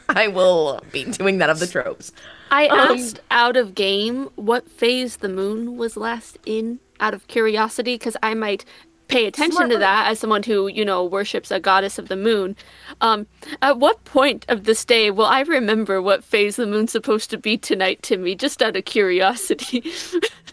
[0.09, 2.12] I will be doing that of the tropes.
[2.50, 7.26] I Um, asked out of game what phase the moon was last in, out of
[7.26, 8.64] curiosity, because I might
[9.09, 12.16] pay attention Smart to that as someone who, you know, worships a goddess of the
[12.16, 12.57] moon.
[13.02, 13.26] Um,
[13.61, 17.38] at what point of this day will I remember what phase the moon's supposed to
[17.38, 18.35] be tonight, Timmy?
[18.35, 19.85] Just out of curiosity.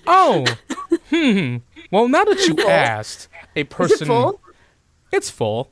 [0.07, 0.43] Oh,
[1.11, 1.57] hmm.
[1.91, 4.41] Well, now that you asked, a person Is it full?
[5.11, 5.71] It's full.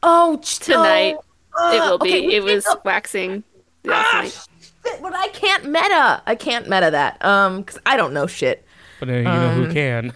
[0.00, 1.16] Oh, Tonight,
[1.58, 2.36] oh, it will uh, okay, be.
[2.36, 3.44] It was can't- waxing
[3.84, 4.48] last Ah, night.
[4.84, 6.22] Shit, But I can't meta.
[6.26, 7.24] I can't meta that.
[7.24, 8.64] Um, because I don't know shit.
[9.00, 9.64] But uh, you know Um.
[9.64, 10.12] who can.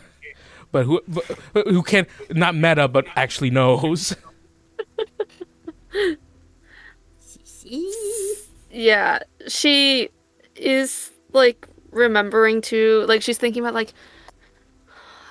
[0.72, 4.14] But who but, but who can not meta but actually knows.
[8.70, 10.10] Yeah, she
[10.54, 13.92] is like remembering to like she's thinking about like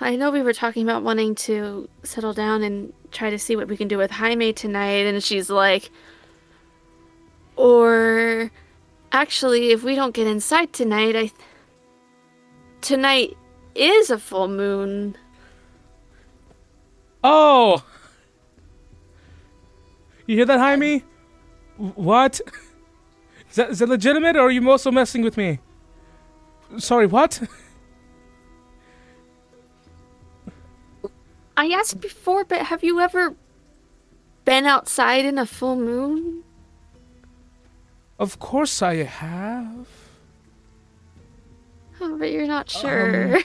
[0.02, 3.68] I know we were talking about wanting to settle down and try to see what
[3.68, 5.90] we can do with Jaime tonight and she's like
[7.56, 8.52] or
[9.12, 11.34] actually if we don't get inside tonight I th-
[12.82, 13.38] tonight
[13.74, 15.18] is a full moon.
[17.24, 17.84] Oh.
[20.28, 21.04] You hear that, Jaime?
[21.78, 22.40] What?
[23.50, 25.60] Is that, is that legitimate, or are you also messing with me?
[26.78, 27.42] Sorry, what?
[31.56, 33.34] I asked before but have you ever
[34.44, 36.44] been outside in a full moon?
[38.18, 39.88] Of course I have.
[42.00, 43.40] Oh, but you're not sure.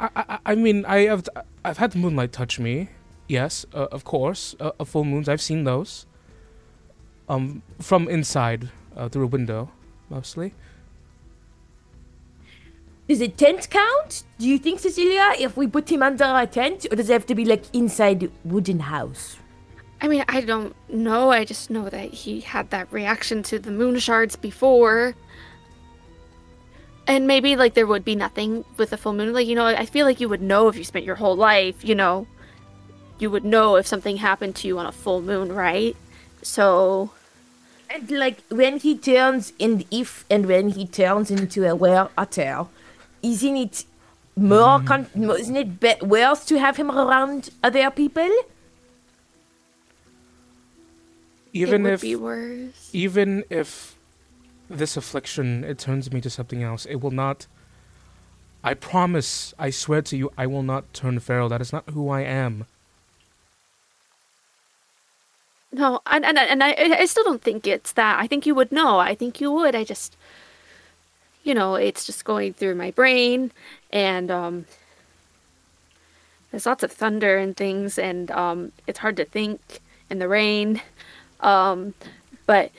[0.00, 1.28] I, I, I mean, I have
[1.64, 2.88] I've had the moonlight touch me.
[3.28, 4.56] Yes, uh, of course.
[4.58, 6.06] Uh, uh, full moons, I've seen those.
[7.28, 9.70] Um, from inside, uh, through a window,
[10.08, 10.54] mostly.
[13.06, 14.24] Does a tent count?
[14.38, 17.26] Do you think, Cecilia, if we put him under a tent, or does it have
[17.26, 19.36] to be like inside wooden house?
[20.00, 21.30] I mean, I don't know.
[21.30, 25.14] I just know that he had that reaction to the moon shards before.
[27.06, 29.32] And maybe like there would be nothing with a full moon.
[29.32, 31.84] Like, you know, I feel like you would know if you spent your whole life,
[31.84, 32.26] you know,
[33.18, 35.96] you would know if something happened to you on a full moon, right?
[36.42, 37.10] So,
[37.90, 42.66] And like when he turns in if and when he turns into a were otter,
[43.22, 43.84] isn't it
[44.36, 44.86] more mm-hmm.
[44.86, 48.30] con- isn't it be- worse to have him around other people?
[51.52, 52.90] Even it would if be worse.
[52.92, 53.96] even if
[54.68, 57.46] this affliction it turns me to something else, it will not.
[58.62, 61.48] I promise, I swear to you, I will not turn feral.
[61.48, 62.66] That is not who I am.
[65.72, 68.18] No, and and and I I still don't think it's that.
[68.18, 68.98] I think you would know.
[68.98, 69.74] I think you would.
[69.74, 70.16] I just
[71.44, 73.52] you know, it's just going through my brain
[73.92, 74.66] and um
[76.50, 79.80] there's lots of thunder and things and um it's hard to think
[80.10, 80.80] in the rain.
[81.40, 81.94] Um
[82.46, 82.72] but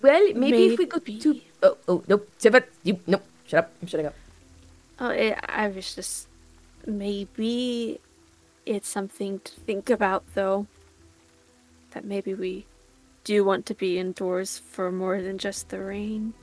[0.00, 3.88] Well, maybe, if we go to oh oh nope, Sivat, you nope, shut up, I'm
[3.88, 4.14] shutting up.
[4.98, 6.28] oh, it, I was just
[6.86, 8.00] maybe
[8.66, 10.66] it's something to think about though.
[11.92, 12.66] That maybe we
[13.24, 16.34] do want to be indoors for more than just the rain.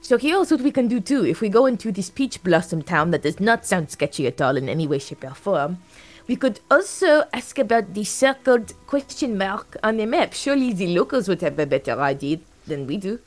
[0.00, 1.24] So here's what we can do too.
[1.24, 4.56] If we go into this peach blossom town that does not sound sketchy at all
[4.56, 5.78] in any way, shape, or form,
[6.26, 10.32] we could also ask about the circled question mark on the map.
[10.32, 13.18] Surely the locals would have a better idea than we do.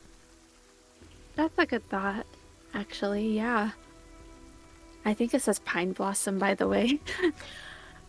[1.35, 2.25] That's a good thought,
[2.73, 3.71] actually, yeah.
[5.05, 6.99] I think it says pine blossom, by the way.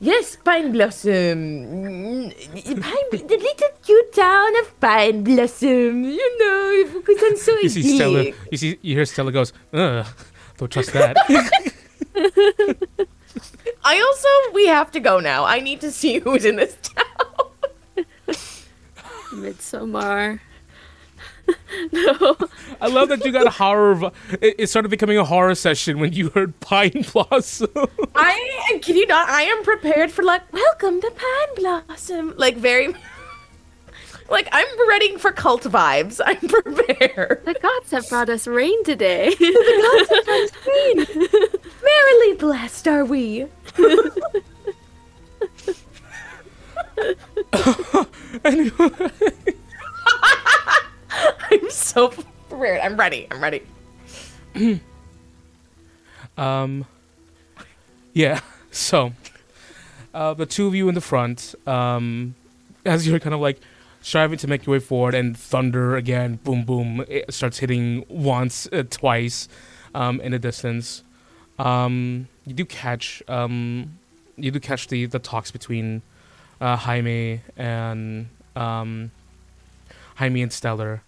[0.01, 1.11] Yes, Pine Blossom.
[1.11, 6.05] Mm, Pine, the little cute town of Pine Blossom.
[6.05, 8.25] You know, because I'm so You see Stella.
[8.53, 8.79] You see.
[8.81, 9.53] You hear Stella goes.
[9.73, 10.07] Ugh.
[10.57, 11.17] Don't trust that.
[13.85, 15.45] I also, we have to go now.
[15.45, 18.05] I need to see who's in this town.
[19.33, 20.41] Midsommar.
[21.93, 22.37] no.
[22.81, 23.95] I love that you got a horror.
[23.95, 27.69] v- It, it started becoming a horror session when you heard Pine Blossom.
[28.15, 29.29] I can you not?
[29.29, 32.35] I am prepared for like welcome to Pine Blossom.
[32.37, 32.95] Like very,
[34.29, 36.21] like I'm ready for cult vibes.
[36.25, 37.43] I'm prepared.
[37.47, 39.35] The gods have brought us rain today.
[41.83, 43.47] Merrily blessed are we.
[51.51, 52.81] I'm so prepared.
[52.81, 53.27] I'm ready.
[53.31, 53.63] I'm ready.
[56.37, 56.87] Um,
[58.13, 58.41] yeah.
[58.71, 59.13] So,
[60.15, 62.35] uh, the two of you in the front, um,
[62.85, 63.59] as you're kind of like
[64.03, 68.69] striving to make your way forward, and thunder again, boom, boom, it starts hitting once,
[68.71, 69.49] uh, twice,
[69.95, 71.03] um, in the distance.
[71.59, 73.99] Um, you do catch, um,
[74.37, 76.03] you do catch the the talks between
[76.61, 79.11] uh, Jaime and um,
[80.17, 81.03] Jaime and Stellar.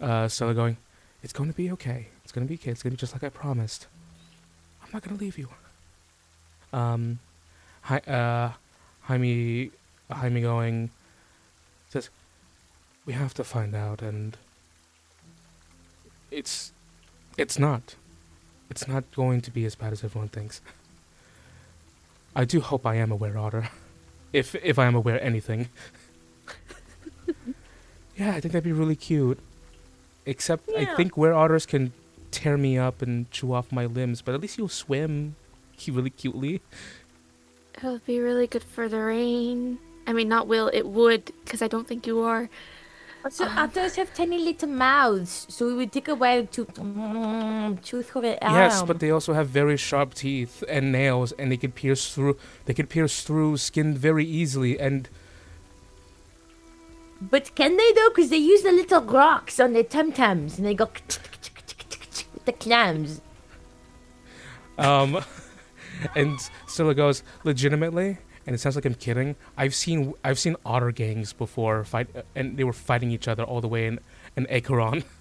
[0.00, 0.76] Uh, Stellar going,
[1.22, 2.08] "It's going to be okay.
[2.22, 2.70] It's going to be okay.
[2.70, 3.86] It's going to be just like I promised."
[4.90, 5.48] I'm not gonna leave you.
[6.72, 7.20] Um,
[7.82, 8.52] hi, uh,
[9.02, 9.70] Jaime,
[10.10, 10.90] Jaime going
[11.88, 12.10] says,
[13.06, 14.36] we have to find out, and
[16.32, 16.72] it's,
[17.38, 17.94] it's not,
[18.70, 20.60] it's not going to be as bad as everyone thinks.
[22.34, 23.68] I do hope I am aware, Otter,
[24.32, 25.68] if if I am aware anything.
[28.16, 29.38] yeah, I think that'd be really cute.
[30.26, 31.92] Except I think where otters can
[32.30, 35.34] tear me up and chew off my limbs, but at least you'll swim
[35.88, 36.60] really cutely.
[37.74, 39.78] It'll be really good for the rain.
[40.06, 42.48] I mean, not will, it would, because I don't think you are.
[43.22, 48.02] Also, otters have tiny little mouths, so it would take a while to mm, chew
[48.02, 48.38] through the.
[48.40, 52.38] Yes, but they also have very sharp teeth and nails, and they can pierce through.
[52.64, 55.08] They can pierce through skin very easily, and
[57.20, 58.08] But can they though?
[58.08, 62.52] Because they use the little rocks on their tum tums, and they go with the
[62.52, 63.20] clams.
[64.78, 65.22] um,
[66.16, 68.16] and Stella goes legitimately,
[68.50, 69.36] and it sounds like I'm kidding.
[69.56, 73.60] I've seen I've seen otter gangs before fight, and they were fighting each other all
[73.60, 74.00] the way in
[74.36, 75.04] in Acheron.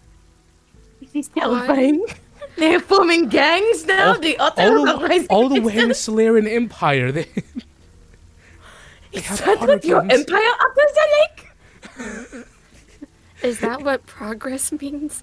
[0.99, 2.03] This is terrifying.
[2.57, 4.13] They're forming gangs now.
[4.13, 7.11] All- the otter all, are the, rising all the way in the Solarian Empire.
[7.11, 7.23] They,
[9.11, 12.47] they Is that otter what your empire otters are like?
[13.43, 15.21] Is that what progress means?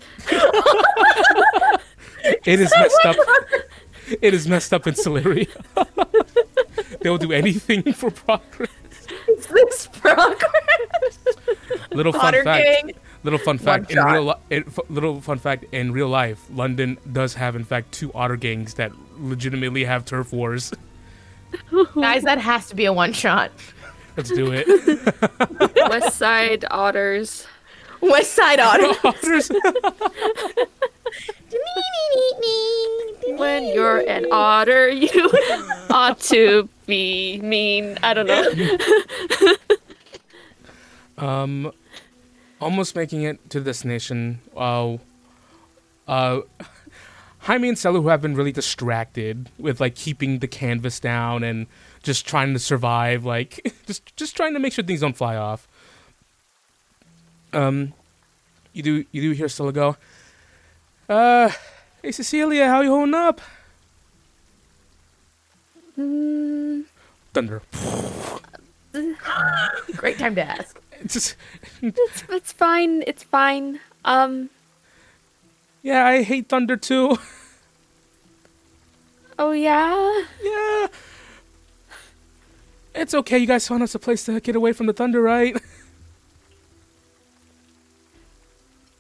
[2.47, 3.17] It is messed up.
[4.23, 5.49] It is messed up in Solaria.
[7.01, 8.71] They'll do anything for progress.
[9.29, 11.19] Is this progress?
[11.93, 12.65] Little fun Otter fact.
[12.65, 12.93] gang.
[13.23, 16.99] Little fun fact in real li- in, f- little fun fact in real life, London
[17.13, 20.73] does have in fact two otter gangs that legitimately have turf wars.
[21.95, 23.51] Guys, that has to be a one shot.
[24.17, 24.67] Let's do it.
[25.91, 27.47] West Side Otters.
[28.11, 28.93] West Side Otter.
[29.05, 29.51] Otters.
[33.37, 35.31] When you're an otter, you
[35.91, 37.99] ought to be mean.
[38.03, 39.55] I don't know.
[41.19, 41.73] Um,
[42.61, 44.41] almost making it to the destination.
[44.57, 44.97] Uh,
[46.07, 46.41] uh,
[47.41, 51.67] Jaime and Selu who have been really distracted with like keeping the canvas down and
[52.03, 53.25] just trying to survive.
[53.25, 55.69] Like just just trying to make sure things don't fly off.
[57.53, 57.93] Um,
[58.73, 59.97] you do you do hear Stella go?
[61.09, 61.51] Uh,
[62.03, 63.41] hey Cecilia, how you holding up?
[65.99, 66.85] Mm,
[67.33, 67.63] Thunder.
[69.97, 70.81] Great time to ask.
[71.01, 71.37] It's just
[71.83, 73.03] it's, it's fine.
[73.07, 73.81] It's fine.
[74.05, 74.51] Um.
[75.83, 77.19] yeah, I hate thunder too.
[79.39, 80.23] Oh yeah.
[80.43, 80.87] Yeah.
[82.95, 83.39] It's okay.
[83.39, 85.57] You guys found us a place to get away from the thunder, right?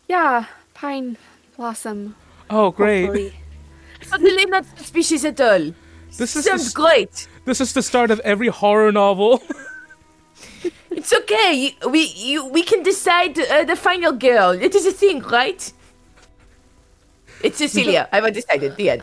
[0.08, 0.46] Yeah.
[0.74, 1.16] Pine
[1.56, 2.14] blossom.
[2.50, 3.06] Oh, great.
[3.06, 3.32] hopefully.
[4.02, 5.72] Suddenly not suspicious at all.
[6.16, 7.28] This is Sounds the, great.
[7.44, 9.42] this is the start of every horror novel.
[10.90, 11.76] It's okay.
[11.90, 14.50] We you, we can decide uh, the final girl.
[14.52, 15.70] It is a thing, right?
[17.42, 18.08] It's Cecilia.
[18.12, 18.76] I've decided.
[18.76, 19.02] The end.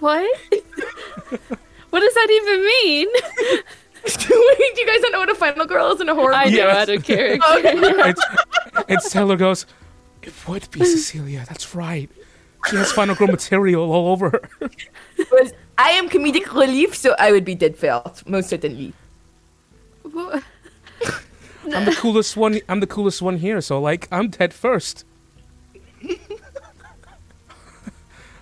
[0.00, 0.20] What?
[1.90, 3.08] what does that even mean?
[4.28, 6.56] Do you guys not know what a final girl is in a horror I movie?
[6.58, 6.76] know Yes.
[6.76, 8.16] out of character.
[8.88, 9.66] And, and Taylor goes,
[10.22, 11.44] It would be Cecilia.
[11.48, 12.10] That's right.
[12.68, 14.42] She has Final Girl material all over her.
[15.32, 18.92] Was- I am comedic relief, so I would be dead fast, most certainly.
[20.04, 20.40] Wha-
[21.74, 22.60] I'm the coolest one.
[22.68, 23.60] I'm the coolest one here.
[23.62, 25.04] So like, I'm dead first.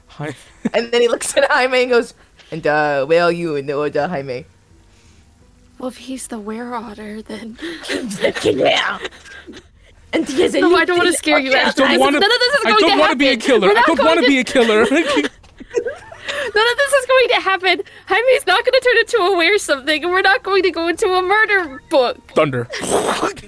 [0.08, 0.34] Hi.
[0.72, 2.14] And then he looks at Jaime and goes,
[2.50, 4.46] "And uh, where are you in the order, Jaime?"
[5.78, 7.56] well, if he's the were otter, then
[8.42, 8.98] yeah.
[10.12, 11.50] And he has a no, I don't want to scare you.
[11.50, 11.74] Okay, guys.
[11.74, 12.28] don't None want of to.
[12.28, 13.68] this is I don't want to be a killer.
[13.76, 14.86] I don't want to be a killer.
[16.54, 17.82] None of this is going to happen.
[18.08, 20.88] Jaime's not going to turn into a were something, and we're not going to go
[20.88, 22.16] into a murder book.
[22.32, 22.68] Thunder.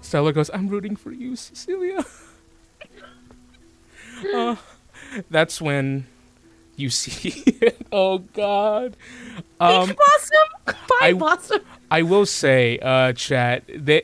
[0.00, 2.04] Stella goes, I'm rooting for you, Cecilia.
[4.34, 4.56] Uh,
[5.30, 6.06] that's when
[6.76, 7.86] you see it.
[7.92, 8.96] Oh, God.
[9.60, 10.48] Um, blossom.
[10.66, 11.60] Pine I- blossom.
[11.90, 14.02] I will say, uh, chat, they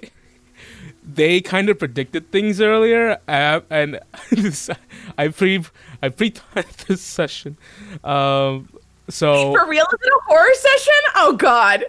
[1.11, 3.99] they kind of predicted things earlier, uh, and
[4.31, 4.69] this,
[5.17, 5.65] I pre
[6.03, 6.35] I pre
[6.87, 7.57] this session,
[8.05, 8.69] um,
[9.09, 9.85] so For real?
[9.87, 10.93] Is it a horror session?
[11.17, 11.85] Oh God.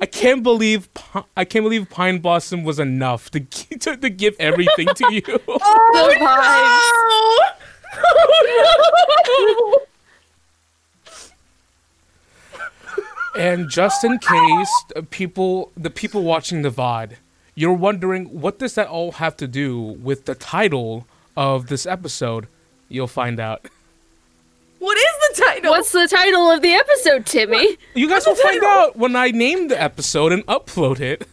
[0.00, 0.88] I can't believe
[1.36, 5.22] I can't believe Pine Blossom was enough to to, to give everything to you.
[5.48, 7.71] Oh The vibes.
[7.94, 9.78] Oh, no.
[13.34, 17.12] And just in case uh, people, the people watching the VOD,
[17.54, 22.46] you're wondering what does that all have to do with the title of this episode,
[22.88, 23.66] you'll find out.
[24.78, 25.70] what is the title?
[25.70, 27.78] What's the title of the episode, Timmy?
[27.94, 31.26] You guys will find out when I name the episode and upload it.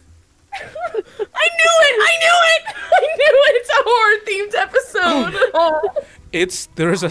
[0.54, 0.62] I
[0.94, 1.96] knew it!
[2.00, 2.62] I knew it!
[2.92, 3.54] I knew it!
[3.60, 6.04] It's a horror themed episode.
[6.32, 7.10] It's there's a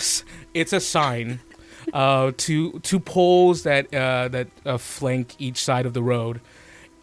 [0.53, 1.39] it's a sign,
[1.93, 6.39] uh, two two poles that uh, that uh, flank each side of the road,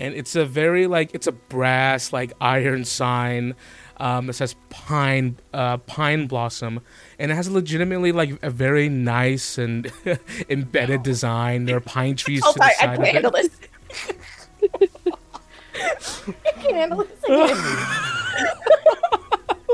[0.00, 3.54] and it's a very like it's a brass like iron sign.
[3.98, 6.80] Um, that says pine uh, pine blossom,
[7.18, 9.90] and it has legitimately like a very nice and
[10.50, 11.64] embedded design.
[11.64, 13.50] There are pine trees Oh, to the sorry, I can't of handle it.
[13.88, 14.78] this.
[16.44, 17.24] I can't handle this.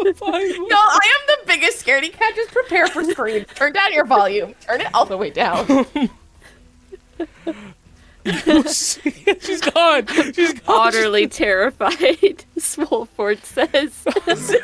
[0.05, 2.35] Pine Y'all, I am the biggest scaredy cat.
[2.35, 3.45] Just prepare for scream.
[3.55, 4.55] Turn down your volume.
[4.61, 5.87] Turn it all the way down.
[8.25, 10.07] She's gone.
[10.33, 10.89] She's gone.
[10.89, 14.07] Utterly terrified, Swolford says.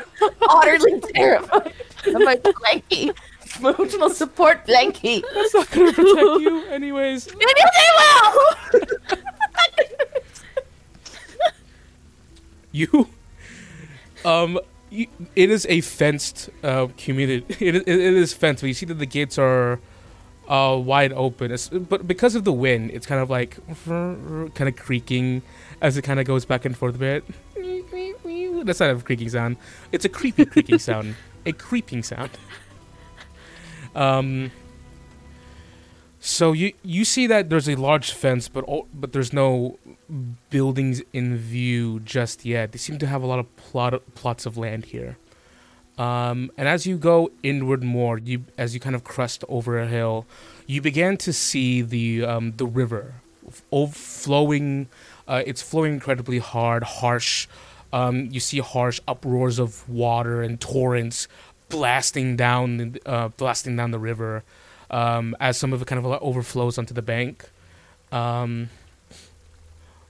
[0.49, 1.73] Utterly terrified.
[2.05, 3.13] I'm like blankie.
[3.57, 5.23] Emotional support blankie.
[5.33, 7.27] That's not gonna protect you, anyways.
[7.35, 9.17] Maybe they will.
[12.71, 13.07] you
[14.23, 14.59] um
[14.89, 18.61] you, it is a fenced uh community it, it, it is fenced.
[18.61, 19.79] But you see that the gates are
[20.47, 24.75] uh wide open it's, but because of the wind it's kind of like kind of
[24.75, 25.41] creaking
[25.81, 27.23] as it kind of goes back and forth a bit.
[28.65, 29.57] That's not a creaking sound.
[29.91, 31.15] It's a creepy creaking sound.
[31.45, 32.31] A creeping sound.
[33.95, 34.51] Um
[36.19, 39.79] So you you see that there's a large fence, but but there's no
[40.49, 42.73] buildings in view just yet.
[42.73, 45.17] They seem to have a lot of plot plots of land here.
[45.97, 49.87] Um, and as you go inward more, you as you kind of crest over a
[49.87, 50.25] hill,
[50.67, 53.15] you begin to see the um, the river
[53.91, 54.87] flowing.
[55.27, 57.47] Uh, it's flowing incredibly hard, harsh.
[57.91, 61.27] Um, you see harsh uproars of water and torrents
[61.69, 64.43] blasting down, uh, blasting down the river
[64.89, 67.49] um, as some of it kind of overflows onto the bank.
[68.11, 68.69] Um,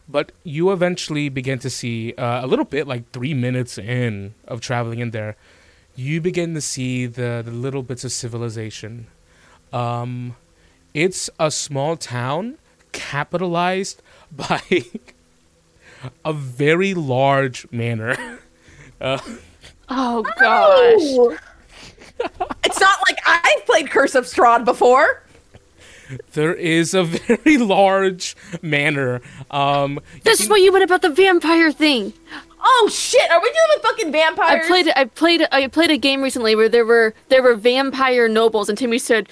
[0.08, 4.60] but you eventually begin to see uh, a little bit, like three minutes in of
[4.62, 5.36] traveling in there,
[5.96, 9.08] you begin to see the, the little bits of civilization.
[9.72, 10.36] Um,
[10.94, 12.58] it's a small town
[12.92, 14.02] capitalized
[14.32, 14.62] by
[16.26, 18.18] a very large manor.
[19.02, 19.18] Uh,
[19.88, 21.40] oh gosh.
[22.64, 25.24] It's not like I've played Curse of Strahd before.
[26.34, 29.22] There is a very large manor.
[29.52, 32.14] Um, this is what you meant about the vampire thing.
[32.62, 33.30] Oh shit!
[33.32, 34.66] Are we dealing with fucking vampires?
[34.66, 34.92] I played.
[34.96, 35.48] I played.
[35.52, 39.30] I played a game recently where there were there were vampire nobles, and Timmy said,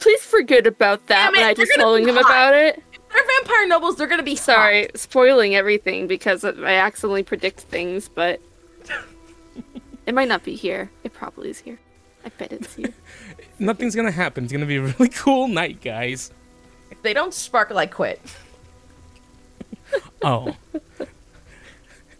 [0.00, 2.82] "Please forget about that." when I was telling him about it.
[3.12, 3.96] they're vampire nobles.
[3.96, 4.98] They're gonna be sorry, hot.
[4.98, 8.40] spoiling everything because I accidentally predict things, but
[10.06, 10.90] it might not be here.
[11.04, 11.78] It probably is here.
[12.26, 12.92] I bet it's here.
[13.60, 14.44] Nothing's gonna happen.
[14.44, 16.32] It's gonna be a really cool night, guys.
[16.90, 18.20] If they don't sparkle, I quit.
[20.22, 20.56] Oh.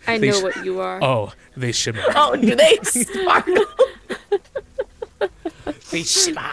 [0.06, 1.02] I know sh- what you are.
[1.02, 2.02] Oh, they shimmer.
[2.14, 3.64] Oh, do they sparkle?
[5.90, 6.52] they shimmer.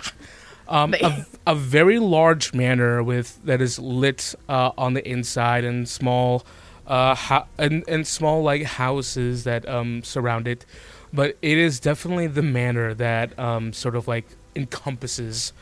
[0.67, 5.87] Um, a, a, very large manor with that is lit uh, on the inside and
[5.87, 6.43] small,
[6.87, 10.65] uh, ho- and and small like houses that um surround it
[11.13, 15.53] but it is definitely the manor that um, sort of like encompasses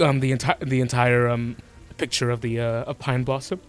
[0.00, 1.56] um, the entire the entire um,
[1.98, 3.60] picture of the uh, of Pine Blossom.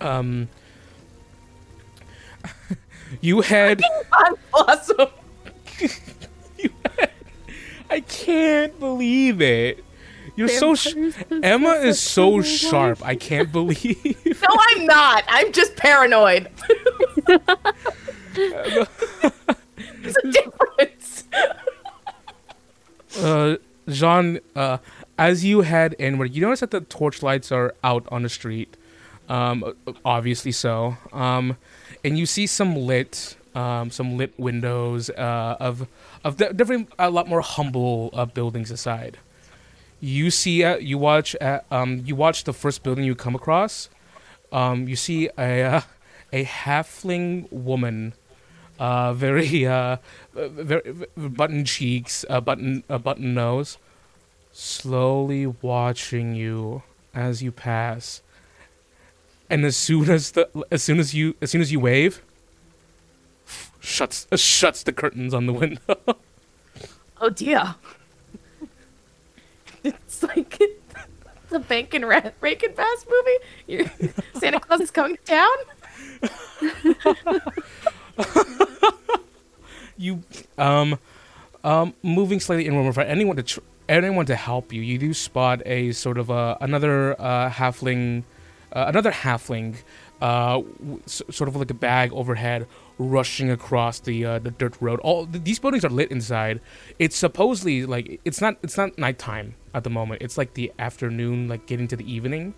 [0.00, 0.48] Um,
[3.20, 5.08] you had Pine Blossom.
[6.58, 7.10] you had,
[7.88, 9.82] I can't believe it.
[10.36, 10.94] You're so sh-
[11.42, 13.04] Emma is so sharp.
[13.04, 14.40] I can't believe.
[14.40, 15.24] No, I'm not.
[15.26, 16.48] I'm just paranoid.
[18.38, 21.24] There's a difference.
[23.22, 23.56] uh,
[23.88, 24.78] Jean, uh,
[25.18, 28.76] as you head inward, you notice that the torch lights are out on the street.
[29.28, 29.74] Um,
[30.04, 30.96] obviously so.
[31.12, 31.56] Um,
[32.04, 35.86] and you see some lit, um, some lit windows uh, of
[36.24, 39.18] of different, a lot more humble uh, buildings aside.
[40.00, 43.88] You see, uh, you watch, uh, um, you watch the first building you come across.
[44.52, 45.80] Um, you see a uh,
[46.32, 48.14] a halfling woman
[48.78, 49.96] uh, very uh,
[50.34, 53.78] very button cheeks, uh, button a button nose,
[54.52, 56.82] slowly watching you
[57.14, 58.22] as you pass.
[59.50, 62.22] And as soon as the as soon as you as soon as you wave,
[63.80, 65.80] shuts uh, shuts the curtains on the window.
[67.20, 67.74] oh dear!
[69.84, 70.60] It's like
[71.50, 73.38] the Bank and Ra- Rankin Bass movie.
[73.68, 75.56] You're, Santa Claus is coming to town.
[79.96, 80.22] you
[80.56, 80.98] um
[81.64, 84.82] um moving slightly inward for anyone to tr- anyone to help you.
[84.82, 88.24] You do spot a sort of a another uh, halfling,
[88.72, 89.76] uh, another halfling,
[90.20, 90.62] uh,
[91.06, 92.66] sort of like a bag overhead,
[92.98, 95.00] rushing across the uh, the dirt road.
[95.00, 96.60] All th- these buildings are lit inside.
[96.98, 100.22] It's supposedly like it's not it's not nighttime at the moment.
[100.22, 102.54] It's like the afternoon, like getting to the evening.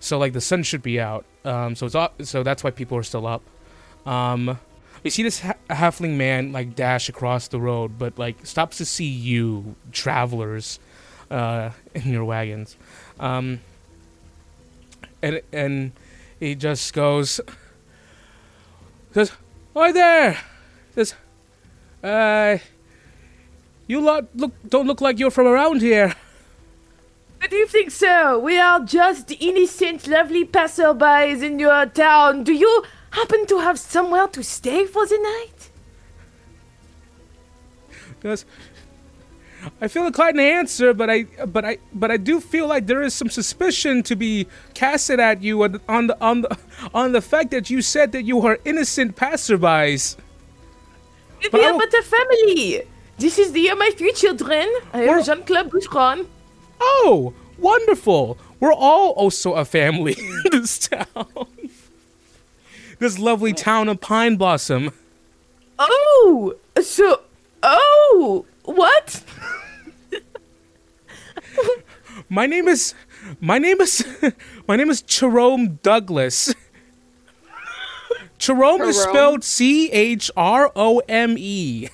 [0.00, 1.24] So like the sun should be out.
[1.44, 3.42] Um, so it's so that's why people are still up.
[4.06, 4.58] Um,
[5.02, 8.84] you see this ha- halfling man like dash across the road, but like stops to
[8.84, 10.78] see you travelers
[11.30, 12.76] uh, in your wagons,
[13.20, 13.60] um,
[15.22, 15.92] and and
[16.40, 17.40] he just goes,
[19.12, 19.32] says,
[19.74, 20.38] "Hi there,"
[20.94, 21.14] says,
[22.02, 22.58] "Uh,
[23.86, 26.14] you lot look don't look like you're from around here."
[27.48, 28.38] do you think so?
[28.38, 32.44] We are just innocent, lovely passerbys in your town.
[32.44, 35.70] Do you happen to have somewhere to stay for the night?
[38.20, 38.44] Because
[39.80, 43.02] I feel inclined to answer, but I, but I, but I do feel like there
[43.02, 46.58] is some suspicion to be casted at you on the on the on the,
[46.94, 50.16] on the fact that you said that you are innocent passerbys.
[51.52, 52.82] We are but a family.
[53.18, 54.68] This is the my three children.
[54.92, 56.26] I am Jean Claude Boucheron.
[56.80, 58.38] Oh, wonderful!
[58.60, 60.16] We're all also a family
[60.52, 61.06] in this town.
[62.98, 64.92] This lovely town of Pine Blossom.
[65.78, 67.22] Oh, so,
[67.62, 69.22] oh, what?
[72.28, 72.94] My name is,
[73.40, 74.06] my name is,
[74.68, 76.54] my name is Jerome Douglas.
[78.38, 81.88] Jerome is spelled C H R O M E.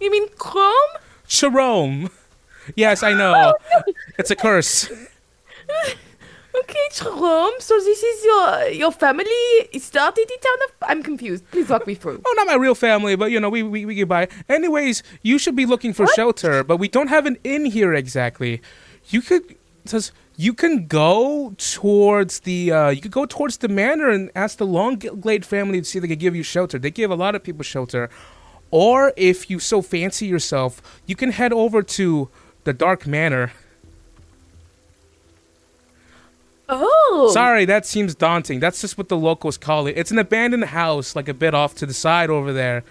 [0.00, 0.72] You mean Chrome?
[1.26, 2.10] Jerome.
[2.76, 3.54] Yes, I know.
[3.76, 3.82] Oh,
[4.18, 4.90] it's a curse.
[6.60, 7.52] Okay, Jerome.
[7.58, 9.24] So this is your your family
[9.78, 10.70] started in town of.
[10.82, 11.44] I'm confused.
[11.50, 12.22] Please walk me through.
[12.26, 14.28] Oh, not my real family, but you know, we we, we get by.
[14.48, 18.62] Anyways, you should be looking for shelter, but we don't have an inn here exactly.
[19.08, 24.08] You could says you can go towards the uh, you could go towards the manor
[24.08, 26.78] and ask the Longglade family to see if they could give you shelter.
[26.78, 28.10] They give a lot of people shelter.
[28.70, 32.28] Or if you so fancy yourself, you can head over to
[32.64, 33.52] the Dark Manor.
[36.68, 38.58] Oh, Sorry, that seems daunting.
[38.60, 39.98] That's just what the locals call it.
[39.98, 42.84] It's an abandoned house, like a bit off to the side over there.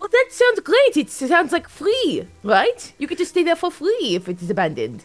[0.00, 0.96] Well, that sounds great.
[0.96, 2.92] It sounds like free, right?
[2.98, 5.04] You could just stay there for free if it's abandoned.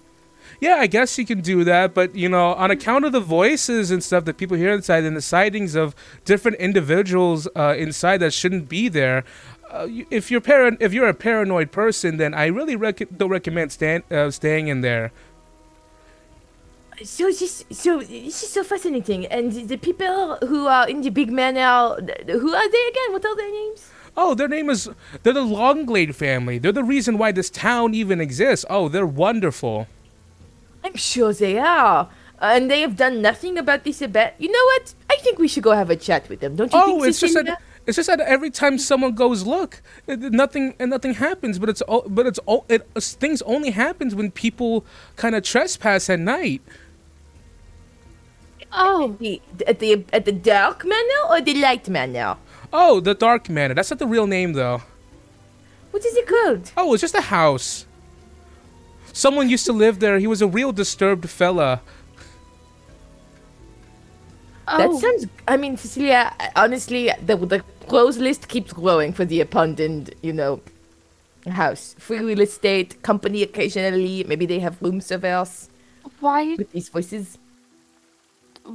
[0.59, 3.89] Yeah, I guess you can do that, but you know, on account of the voices
[3.89, 5.95] and stuff that people hear inside and the sightings of
[6.25, 9.23] different individuals uh, inside that shouldn't be there,
[9.71, 13.71] uh, if you're par- if you're a paranoid person, then I really rec- don't recommend
[13.71, 15.11] stan- uh, staying in there.
[17.03, 19.25] So this, so this is so fascinating.
[19.27, 21.95] And the people who are in the big manor,
[22.27, 23.11] who are they again?
[23.11, 23.89] What are their names?
[24.15, 24.89] Oh, their name is
[25.23, 26.59] they're the Longglade family.
[26.59, 28.63] They're the reason why this town even exists.
[28.69, 29.87] Oh, they're wonderful.
[30.83, 32.09] I'm sure they are.
[32.39, 34.33] And they have done nothing about this event.
[34.37, 34.93] You know what?
[35.09, 36.55] I think we should go have a chat with them.
[36.57, 39.81] Don't you Oh, think, it's just that it's just that every time someone goes look,
[40.07, 41.57] nothing and nothing happens.
[41.57, 44.85] But it's o- but it's o- it things only happens when people
[45.15, 46.61] kind of trespass at night.
[48.75, 52.37] Oh, The- at the at the dark manor or the light manor?
[52.75, 53.75] Oh, the Dark Manor.
[53.75, 54.81] That's not the real name though.
[55.91, 56.71] What is it called?
[56.75, 57.85] Oh, it's just a house.
[59.13, 60.17] Someone used to live there.
[60.17, 61.81] He was a real disturbed fella.
[64.67, 64.77] oh.
[64.77, 65.27] That sounds.
[65.47, 66.33] I mean, Cecilia.
[66.55, 70.15] Honestly, the the close list keeps growing for the abandoned.
[70.23, 70.61] You know,
[71.47, 74.23] house, free real estate, company occasionally.
[74.27, 75.69] Maybe they have room service
[76.19, 76.55] why?
[76.55, 77.37] with these voices.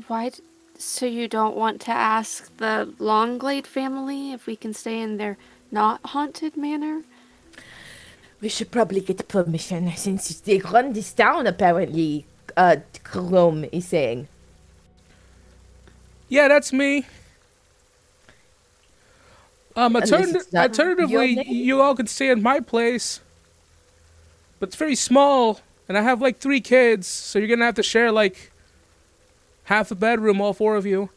[0.07, 0.30] Why?
[0.30, 0.43] d-
[0.78, 5.36] So you don't want to ask the Longglade family if we can stay in their
[5.72, 7.03] not haunted manor?
[8.41, 11.47] We should probably get permission since they run this town.
[11.49, 12.24] Apparently,
[12.57, 14.28] uh, Chrome is saying.
[16.28, 17.07] Yeah, that's me.
[19.74, 23.20] Um, Unless altern- it's not alternatively, you all could stay in my place.
[24.61, 27.82] But it's very small, and I have like three kids, so you're gonna have to
[27.82, 28.51] share like
[29.69, 31.11] half a bedroom, all four of you.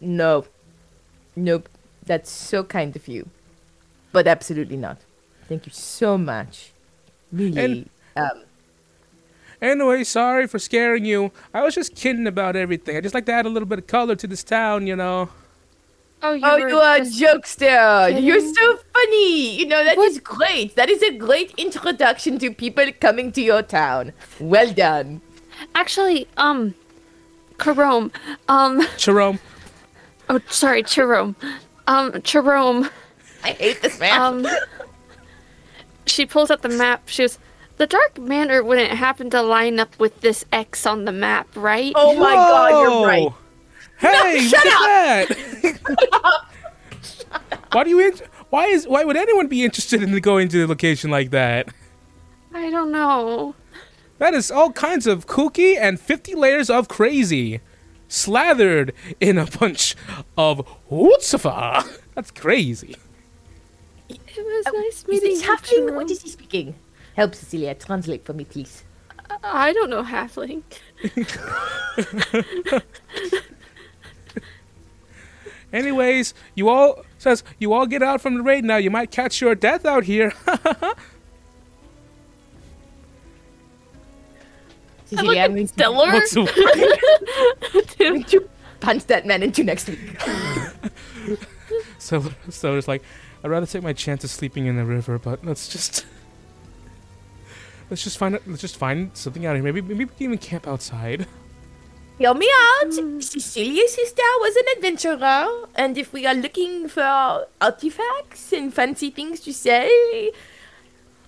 [0.00, 0.44] No.
[1.36, 1.68] Nope.
[2.06, 3.28] That's so kind of you.
[4.12, 4.98] But absolutely not.
[5.48, 6.72] Thank you so much.
[7.32, 7.64] Really.
[7.64, 8.44] And- um,
[9.62, 11.32] Anyway, sorry for scaring you.
[11.54, 12.96] I was just kidding about everything.
[12.98, 15.30] I just like to add a little bit of color to this town, you know.
[16.22, 18.22] Oh, you, oh, you are a just- jokester.
[18.22, 19.56] You're so funny.
[19.58, 20.24] You know, that is What?
[20.24, 20.76] great.
[20.76, 24.12] That is a great introduction to people coming to your town.
[24.38, 25.22] Well done.
[25.74, 26.74] Actually, um,
[27.62, 28.12] Jerome,
[28.48, 29.38] um, Jerome.
[30.28, 31.36] oh, sorry, Jerome,
[31.86, 32.88] um, Jerome,
[33.42, 34.20] I hate this man.
[34.20, 34.46] um,
[36.06, 37.08] she pulls out the map.
[37.08, 37.38] She goes,
[37.76, 41.92] the Dark Manor wouldn't happen to line up with this X on the map, right?
[41.96, 43.22] oh my god, you're right.
[43.22, 43.34] Whoa!
[43.98, 46.40] Hey, shut look at that!
[47.72, 48.00] why do you?
[48.00, 48.18] In-
[48.50, 48.86] why is?
[48.86, 51.68] Why would anyone be interested in going to a location like that?
[52.52, 53.54] I don't know.
[54.18, 57.60] That is all kinds of kooky and 50 layers of crazy.
[58.08, 59.96] Slathered in a bunch
[60.36, 62.00] of Wutsafa.
[62.14, 62.96] That's crazy.
[64.08, 65.68] It was oh, nice Is meeting this you, halfling?
[65.70, 65.96] Jerome.
[65.96, 66.74] What is he speaking?
[67.16, 68.84] Help Cecilia, translate for me, please.
[69.42, 70.62] I don't know halfling.
[75.72, 78.76] Anyways, you all says you all get out from the raid now.
[78.76, 80.32] You might catch your death out here.
[85.06, 86.12] Cecilia, I'm going to- Stellar?
[86.12, 88.48] What's the- going to
[88.80, 89.98] punch that man into next week.
[91.98, 93.02] so so it's like
[93.42, 96.06] I'd rather take my chance of sleeping in the river, but let's just
[97.90, 99.64] let's just find let's just find something out here.
[99.64, 101.26] Maybe maybe we can even camp outside.
[102.18, 102.92] Hear me out.
[103.22, 109.40] Cecilia's sister was an adventurer, and if we are looking for artifacts and fancy things
[109.40, 110.30] to say,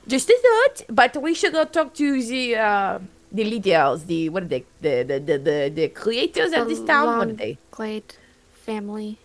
[0.07, 0.87] just a thought.
[0.89, 2.99] But we should go talk to the uh,
[3.37, 7.19] the leaders, the what are they, the the the the, the creators of this town.
[7.19, 7.59] What are they?
[7.71, 8.15] Glade
[8.55, 9.19] family.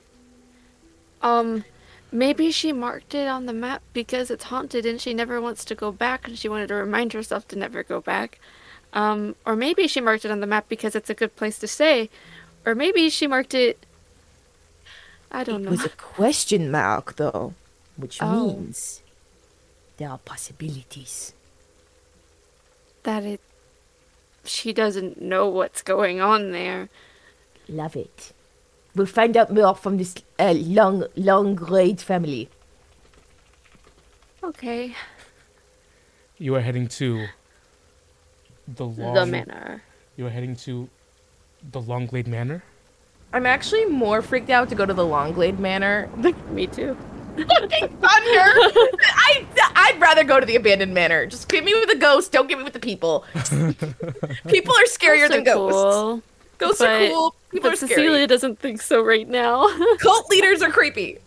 [1.21, 1.63] Um,
[2.11, 5.75] maybe she marked it on the map because it's haunted and she never wants to
[5.75, 8.39] go back and she wanted to remind herself to never go back.
[8.93, 11.67] Um, or maybe she marked it on the map because it's a good place to
[11.67, 12.09] stay.
[12.65, 13.85] Or maybe she marked it.
[15.31, 15.71] I don't It know.
[15.71, 17.53] was a question mark, though,
[17.95, 18.47] which Oh.
[18.57, 19.01] means
[19.97, 21.33] there are possibilities.
[23.03, 23.41] That it.
[24.43, 26.89] She doesn't know what's going on there.
[27.67, 28.33] Love it.
[28.95, 32.49] We'll find out more from this uh, long, long grade family.
[34.43, 34.95] Okay.
[36.37, 37.27] You are heading to
[38.67, 39.13] the long.
[39.13, 39.83] the manor.
[40.17, 40.89] You are heading to
[41.71, 42.63] the Longglade Manor.
[43.33, 46.09] I'm actually more freaked out to go to the Longglade Manor.
[46.17, 46.97] The Me too.
[47.35, 47.99] Fucking thunder!
[48.01, 51.25] I, I'd rather go to the abandoned manor.
[51.25, 52.29] Just give me with the ghosts.
[52.29, 53.25] Don't give me with the people.
[53.33, 55.81] people are scarier than ghosts.
[55.81, 56.21] Cool.
[56.57, 57.35] Ghosts But- are cool.
[57.51, 57.89] People But are scary.
[57.95, 59.67] Cecilia doesn't think so right now.
[59.97, 61.17] Cult leaders are creepy.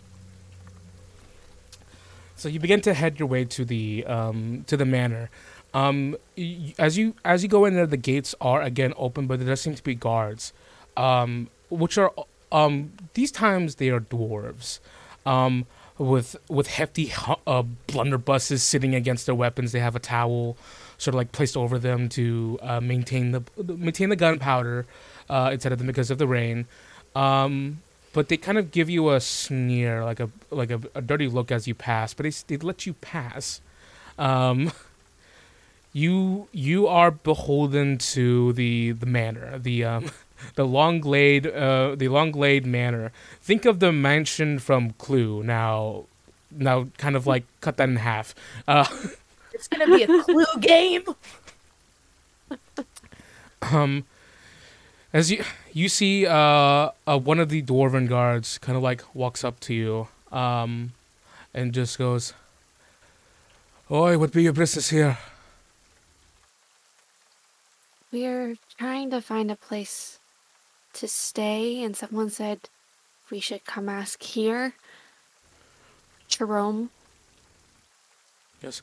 [2.35, 5.29] So you begin to head your way to the um, to the manor.
[5.73, 9.39] Um, y- as you as you go in there, the gates are again open, but
[9.39, 10.53] there does seem to be guards,
[10.97, 12.11] um, which are
[12.51, 14.79] um, these times they are dwarves,
[15.25, 15.65] um,
[15.97, 17.11] with with hefty
[17.47, 19.71] uh, blunderbusses sitting against their weapons.
[19.71, 20.57] They have a towel
[20.97, 24.85] sort of like placed over them to uh, maintain the maintain the gunpowder
[25.29, 26.67] uh, instead of them because of the rain.
[27.15, 27.81] Um,
[28.13, 31.51] but they kind of give you a sneer, like a like a, a dirty look
[31.51, 32.13] as you pass.
[32.13, 33.61] But they they let you pass.
[34.17, 34.71] Um,
[35.93, 40.11] you you are beholden to the the manor, the um,
[40.55, 43.11] the Longglade uh, the Longglade Manor.
[43.41, 45.43] Think of the mansion from Clue.
[45.43, 46.05] Now,
[46.51, 48.35] now, kind of like cut that in half.
[48.67, 48.85] Uh,
[49.55, 51.03] It's gonna be a clue game.
[53.61, 54.03] um,
[55.15, 59.45] as you you see uh, uh one of the dwarven guards kind of like walks
[59.45, 60.91] up to you um
[61.53, 62.33] and just goes
[63.89, 65.17] oi what be your business here
[68.11, 70.19] We're trying to find a place
[70.95, 72.69] to stay, and someone said
[73.31, 74.73] we should come ask here.
[76.27, 76.89] Jerome.
[78.61, 78.81] yes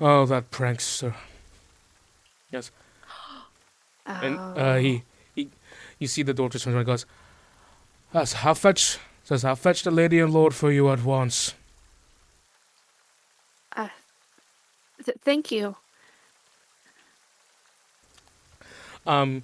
[0.00, 1.12] oh that prankster
[2.52, 2.70] yes
[4.06, 4.20] oh.
[4.22, 5.02] and uh he,
[5.34, 5.48] he
[5.98, 7.04] you see the door just turns around and goes
[8.14, 11.54] yes i'll fetch says i'll fetch the lady and lord for you at once
[13.76, 13.88] Uh,
[15.04, 15.76] th- thank you.
[19.06, 19.42] um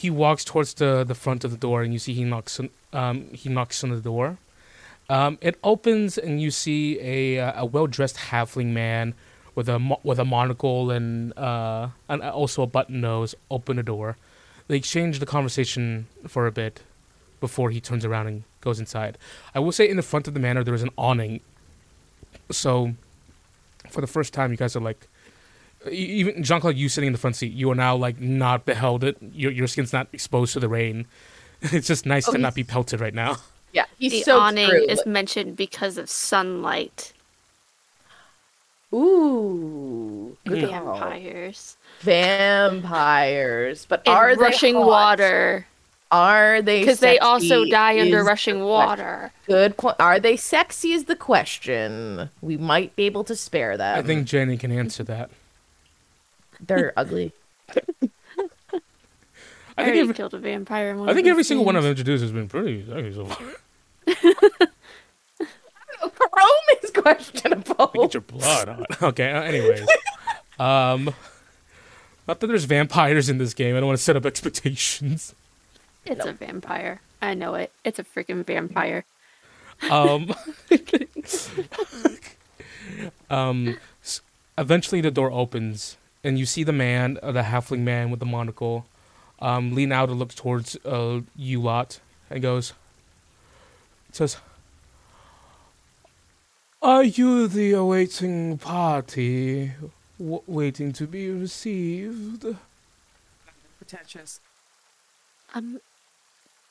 [0.00, 2.68] he walks towards the the front of the door and you see he knocks on
[2.92, 4.38] um he knocks on the door.
[5.08, 9.14] Um it opens and you see a uh, a well-dressed halfling man
[9.54, 14.16] with a with a monocle and uh and also a button nose open the door.
[14.68, 16.82] They exchange the conversation for a bit
[17.40, 19.16] before he turns around and goes inside.
[19.54, 21.40] I will say in the front of the manor there is an awning.
[22.50, 22.72] So
[23.88, 25.08] for the first time you guys are like
[25.90, 29.04] even Jean Claude, you sitting in the front seat, you are now like not beheld
[29.04, 29.16] it.
[29.32, 31.06] Your your skin's not exposed to the rain.
[31.62, 33.36] It's just nice Oh, to not be pelted right now.
[33.72, 34.86] Yeah, he's the so awning true.
[34.88, 37.12] is mentioned because of sunlight.
[38.94, 40.94] Ooh, good call.
[40.98, 41.76] Vampires.
[42.00, 44.86] Vampires, but And are rushing they hot?
[44.86, 45.66] water.
[46.10, 46.80] Are they?
[46.80, 49.32] Because they also die under rushing water.
[49.46, 49.96] Good point.
[49.98, 50.92] Are they sexy?
[50.92, 52.30] Is the question.
[52.40, 53.98] We might be able to spare that.
[53.98, 55.30] I think Jenny can answer that.
[56.60, 57.32] They're ugly.
[57.78, 58.12] I think
[59.78, 62.22] already every, killed a vampire in one I think those every single one I've introduced
[62.22, 63.46] has been pretty sexy so far.
[65.98, 67.90] Chrome is questionable.
[67.94, 68.84] Get your blood on.
[69.02, 69.30] Okay.
[69.30, 69.86] Uh, anyways,
[70.58, 71.14] um,
[72.28, 73.76] not that there's vampires in this game.
[73.76, 75.34] I don't want to set up expectations.
[76.04, 77.00] It's a vampire.
[77.20, 77.72] I know it.
[77.84, 79.04] It's a freaking vampire.
[79.90, 80.32] Um,
[83.28, 84.20] um, s-
[84.56, 85.96] eventually the door opens
[86.26, 88.84] and you see the man, uh, the halfling man with the monocle,
[89.38, 92.72] um, lean out and look towards uh, you lot and goes,
[94.10, 94.38] says,
[96.82, 99.72] "Are you the awaiting party,
[100.18, 102.44] w- waiting to be received?"
[103.78, 104.40] Pretentious.
[105.54, 105.78] Um,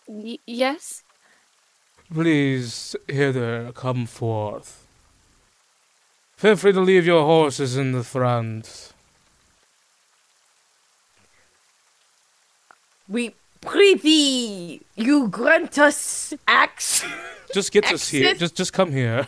[0.05, 1.03] y- yes?
[2.13, 4.85] Please, hither, come forth.
[6.35, 8.91] Feel free to leave your horses in the front.
[13.07, 17.05] We prithee, you grant us axe.
[17.53, 18.33] Just get us here.
[18.33, 19.27] Just, just come here.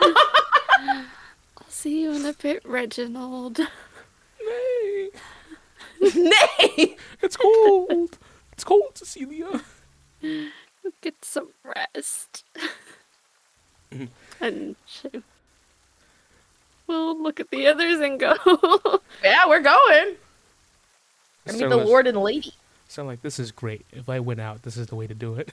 [0.00, 3.58] I'll see you in a bit, Reginald.
[4.40, 5.08] Nay,
[6.00, 6.96] Nay.
[7.22, 8.18] it's cold.
[8.52, 9.60] It's cold, Cecilia.
[11.00, 12.44] Get some rest.
[14.40, 15.10] And she
[16.86, 18.32] will look at the others and go,
[19.22, 20.16] Yeah, we're going.
[21.46, 22.54] I mean, So the let's- lord and lady.
[22.92, 23.86] So I'm like, this is great.
[23.90, 25.48] If I went out, this is the way to do it.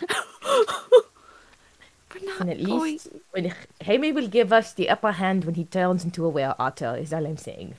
[0.42, 2.80] We're not And at going.
[2.80, 3.54] least when
[3.86, 7.12] Jaime will give us the upper hand when he turns into a whale otter, is
[7.12, 7.74] all I'm saying.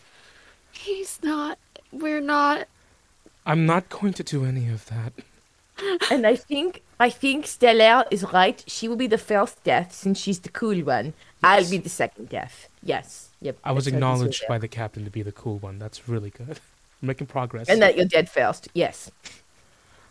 [0.72, 1.60] He's not.
[1.92, 2.70] We're not.
[3.46, 5.12] I'm not going to do any of that.
[6.10, 8.64] and I think I think Stellar is right.
[8.66, 11.12] She will be the first death since she's the cool one.
[11.44, 12.70] I'll be the second death.
[12.82, 13.28] Yes.
[13.42, 13.58] Yep.
[13.62, 15.80] I was that's what this will acknowledged by the captain to be the cool one.
[15.80, 16.62] That's really good.
[17.02, 17.70] I'm making progress.
[17.70, 18.68] And that you're dead first.
[18.74, 19.12] Yes.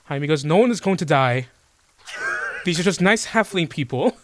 [0.04, 1.46] Jaime goes, No one is going to die.
[2.64, 4.16] These are just nice halfling people.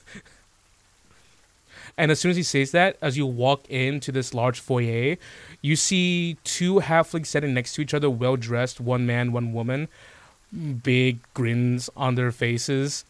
[1.97, 5.17] And as soon as he says that, as you walk into this large foyer,
[5.62, 9.89] you see two halflings sitting next to each other, well dressed, one man, one woman,
[10.83, 13.05] big grins on their faces.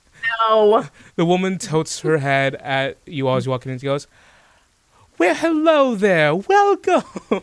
[0.49, 0.87] No.
[1.17, 4.07] The woman tilts her head at you all as you walk in and she goes,
[5.19, 7.43] Well, hello there, welcome.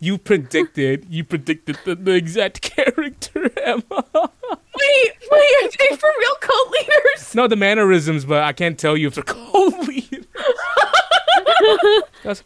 [0.00, 3.82] You predicted, you predicted the, the exact character, Emma.
[3.92, 7.34] Wait, wait, are they for real cult leaders?
[7.34, 10.26] No, the mannerisms, but I can't tell you if they're cult leaders.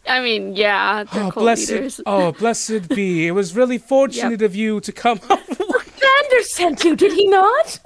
[0.07, 2.01] I mean, yeah, they're Oh, blessed, leaders.
[2.05, 3.27] oh, blessed be.
[3.27, 5.19] It was really fortunate of you to come.
[5.19, 7.79] Vander sent you, did he not?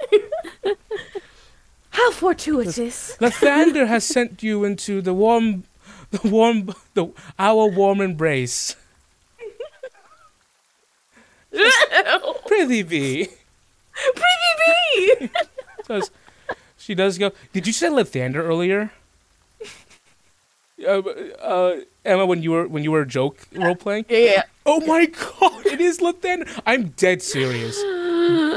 [1.90, 3.16] How fortuitous.
[3.20, 5.64] Lathander has sent you into the warm,
[6.10, 8.76] the warm, the our warm embrace.
[12.46, 13.28] Prithee be.
[14.14, 15.30] Pretty bee.
[15.88, 16.10] Does
[16.78, 17.32] she does go?
[17.52, 18.92] Did you say Lathander earlier?
[20.86, 21.00] Uh,
[21.42, 24.06] uh, Emma, when you were when you were joke role playing.
[24.08, 24.42] Yeah, yeah.
[24.64, 26.48] Oh my god, it is Lathander.
[26.66, 27.76] I'm dead serious.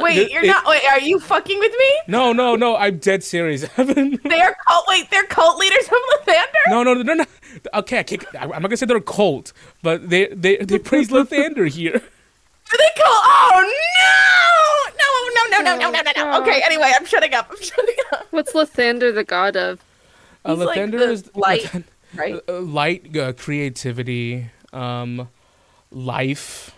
[0.01, 0.65] Wait, It- you're it- not.
[0.65, 1.99] Wait, are you fucking with me?
[2.07, 2.75] No, no, no.
[2.77, 3.65] I'm dead serious.
[3.77, 4.19] Evan.
[4.23, 4.85] They are cult.
[4.87, 5.93] Wait, they're cult leaders of
[6.27, 6.69] Lathander.
[6.69, 7.25] No, no, no, no.
[7.73, 11.09] Okay, I can't, I'm not gonna say they're a cult, but they they they praise
[11.09, 12.01] Lathander here.
[12.71, 13.13] Do they call?
[13.25, 13.61] Oh
[13.99, 14.93] no!
[14.97, 15.59] No!
[15.59, 15.59] No!
[15.61, 15.71] No!
[15.73, 15.91] No!
[15.91, 16.01] No!
[16.01, 16.11] No!
[16.15, 16.31] No!
[16.31, 16.41] no.
[16.41, 16.61] Okay.
[16.65, 17.47] Anyway, I'm shutting up.
[17.51, 18.27] I'm shutting up.
[18.31, 19.79] What's Lathander the god of?
[20.45, 21.83] Uh, He's like Lathander the is light, Lathan-
[22.15, 22.39] Right.
[22.49, 25.29] uh, light, uh, creativity, um,
[25.91, 26.75] life.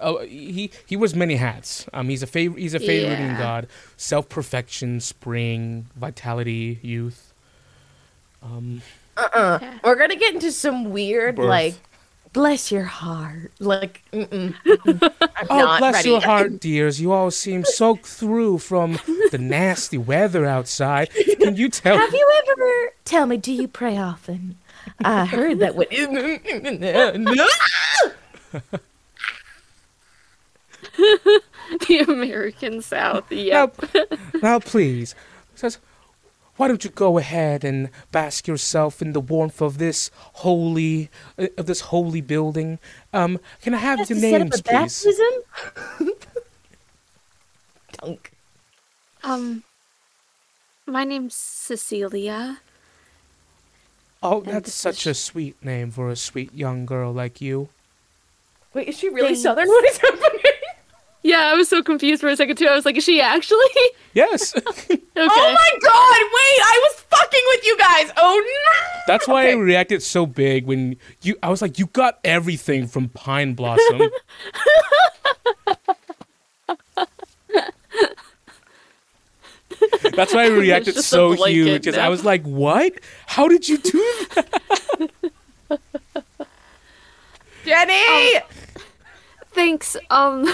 [0.00, 1.86] Oh, he he wears many hats.
[1.94, 3.38] Um, he's a fav- he's a favoriting Yeah.
[3.38, 3.68] god.
[3.96, 7.32] Self perfection, spring, vitality, youth.
[8.42, 8.82] Um,
[9.16, 9.58] Uh-uh.
[9.62, 9.78] Yeah.
[9.82, 11.46] We're gonna get into some weird, Birth.
[11.46, 11.74] like,
[12.38, 13.50] bless your heart.
[13.58, 14.54] Like, mm-mm,
[15.50, 16.10] oh, not bless ready.
[16.10, 17.00] your heart, dears.
[17.00, 19.00] You all seem soaked through from
[19.32, 21.10] the nasty weather outside.
[21.40, 21.98] Can you tell?
[21.98, 22.92] Have you ever?
[23.04, 24.56] Tell me, do you pray often?
[25.04, 25.88] I heard that when.
[31.88, 33.30] the American South.
[33.32, 33.94] Yep.
[33.94, 34.04] Now,
[34.42, 35.16] now, please,
[35.56, 35.78] says,
[36.58, 41.46] why don't you go ahead and bask yourself in the warmth of this holy, uh,
[41.56, 42.78] of this holy building?
[43.14, 44.72] Um, can I have Has your to set up names, a please?
[44.72, 46.12] baptism?
[48.02, 48.32] Dunk.
[49.24, 49.62] Um,
[50.86, 52.60] my name's Cecilia.
[54.22, 57.68] Oh, And that's such is- a sweet name for a sweet young girl like you.
[58.74, 59.42] Wait, is she really Thanks.
[59.42, 59.66] southern?
[59.68, 60.52] What is happening?
[61.22, 62.66] Yeah, I was so confused for a second too.
[62.66, 63.58] I was like, is she actually?
[64.14, 64.98] Yes, okay.
[65.16, 65.90] Oh my god!
[65.92, 68.10] Wait, I was fucking with you guys.
[68.16, 69.00] Oh no!
[69.06, 71.36] that's why I reacted so big when you.
[71.40, 74.02] I was like, you got everything from Pine Blossom.
[80.14, 81.48] That's why I reacted so huge.
[81.68, 81.84] huge.
[81.84, 82.92] 'cause I was like, "What?
[83.26, 85.78] How did you do that?"
[87.64, 88.40] Jenny.
[89.52, 89.96] Thanks.
[90.10, 90.46] Um,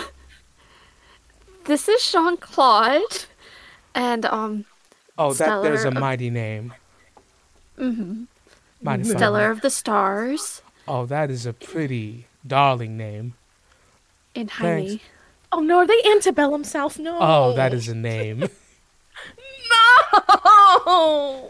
[1.67, 3.25] this is Jean Claude,
[3.95, 4.65] and um,
[5.17, 6.75] Oh, that there's a of- mighty name.
[7.79, 8.25] Mm-hmm.
[8.83, 9.17] Mighty fine.
[9.17, 13.35] Stellar of the Stars Oh, that is a pretty darling name.
[14.35, 14.91] in Thanks.
[14.93, 15.03] Jaime.
[15.51, 16.99] Oh no, are they antebellum South?
[16.99, 17.17] No.
[17.21, 18.41] Oh, that is a name.
[19.71, 21.49] no.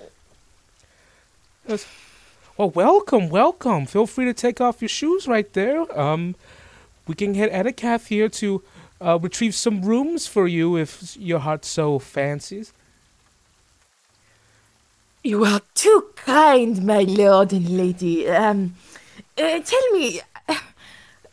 [2.56, 3.86] well, welcome, welcome.
[3.86, 5.98] Feel free to take off your shoes right there.
[5.98, 6.36] Um,
[7.06, 8.62] we can get Eticath here to
[9.04, 12.72] uh, retrieve some rooms for you if your heart so fancies.
[15.22, 18.28] You are too kind, my lord and lady.
[18.28, 18.74] Um,
[19.38, 20.56] uh, tell me, uh,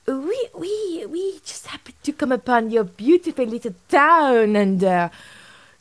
[0.08, 5.10] we we we just happened to come upon your beautiful little town, and uh,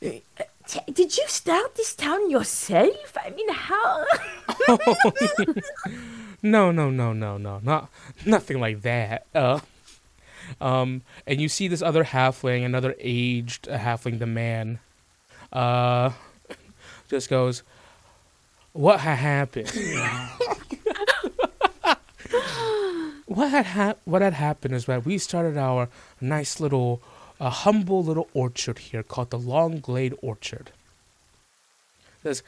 [0.04, 0.08] uh,
[0.66, 3.16] t- did you start this town yourself?
[3.24, 4.04] I mean, how?
[6.42, 7.90] No, no, no, no, no, not
[8.24, 9.26] nothing like that.
[9.34, 9.60] Uh,
[10.60, 14.78] um, and you see this other halfling, another aged halfling, the man,
[15.52, 16.10] uh,
[17.08, 17.62] just goes,
[18.72, 19.70] "What ha happened?
[23.26, 25.88] what had hap- what had happened is that we started our
[26.20, 27.00] nice little,
[27.40, 30.70] uh, humble little orchard here called the Long Glade Orchard.
[32.22, 32.42] Says,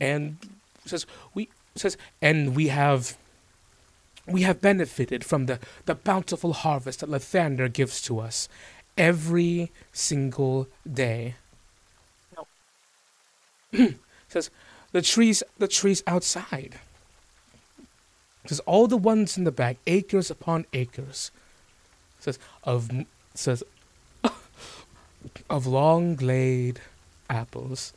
[0.00, 0.36] and
[0.84, 3.16] says we says, and we have.
[4.26, 8.48] We have benefited from the, the bountiful harvest that Lathander gives to us
[8.96, 11.34] every single day.
[14.28, 14.50] says
[14.92, 16.76] the trees the trees outside.
[18.46, 21.30] Says all the ones in the back, acres upon acres.
[22.20, 22.90] Says of
[23.34, 23.62] says
[25.50, 26.80] of long glade
[27.28, 27.92] apples.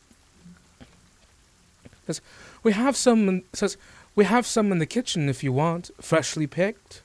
[2.06, 2.22] Says
[2.64, 3.44] we have some.
[3.54, 3.78] Says
[4.18, 7.04] we have some in the kitchen if you want, freshly picked.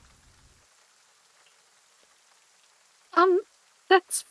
[3.13, 3.39] Um,
[3.87, 4.25] that's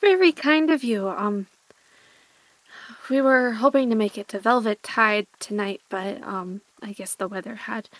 [0.00, 1.08] very kind of you.
[1.10, 1.46] Um,
[3.10, 7.28] we were hoping to make it to Velvet Tide tonight, but um, I guess the
[7.28, 7.90] weather had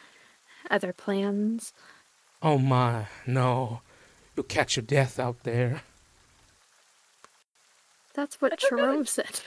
[0.71, 1.75] other plans.
[2.43, 3.83] Oh my, no,
[4.35, 5.83] you'll catch your death out there.
[8.15, 9.41] That's what Jerome said.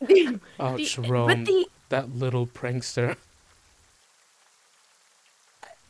[0.58, 3.16] Oh, The- Jerome, But the that little prankster.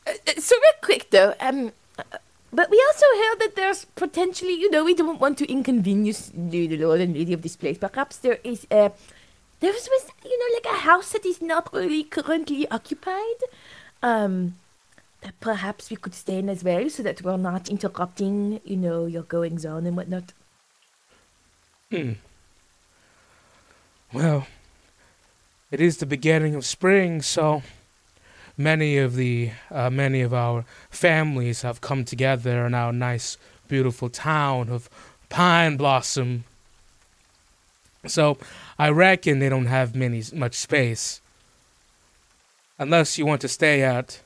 [0.06, 2.18] Uh, so real quick though, um, uh,
[2.52, 6.76] but we also heard that there's potentially, you know, we don't want to inconvenience the,
[6.76, 7.78] lord and lady of this place.
[7.78, 8.90] Perhaps there is uh,
[9.60, 9.88] there was
[10.24, 13.40] you know like a house that is not really currently occupied.
[14.02, 14.54] Um,
[15.22, 19.06] that perhaps we could stay in as well, so that we're not interrupting, you know,
[19.06, 20.32] your goings on and whatnot.
[21.90, 22.12] Hmm.
[24.12, 24.46] Well,
[25.70, 27.62] it is the beginning of spring, so
[28.56, 33.36] many of the uh, many of our families have come together in our nice,
[33.68, 34.88] beautiful town of
[35.28, 36.44] Pine Blossom.
[38.06, 38.38] So
[38.78, 41.20] I reckon they don't have many much space,
[42.78, 44.20] unless you want to stay at,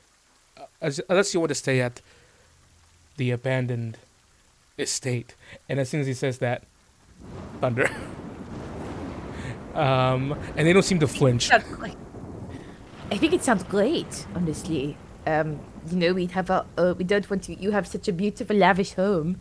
[0.81, 2.01] uh, unless you want to stay at
[3.17, 3.97] the abandoned
[4.77, 5.35] estate.
[5.69, 6.63] And as soon as he says that,
[7.61, 7.89] thunder.
[9.77, 11.49] Um, and they don't seem to flinch.
[11.49, 11.93] Sounds great.
[13.09, 14.97] I think it sounds great, honestly.
[15.25, 18.13] Um, you know, we'd have a, uh, we don't want to, you have such a
[18.13, 19.39] beautiful, lavish home.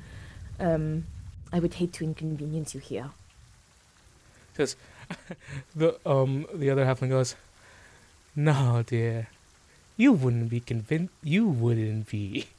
[0.60, 1.06] Um,
[1.52, 3.10] I would hate to inconvenience you here.
[4.52, 4.76] Because
[5.76, 7.36] the um the other halfling goes,
[8.34, 9.28] "No, dear,
[9.96, 11.12] you wouldn't be convinced.
[11.22, 12.46] You wouldn't be.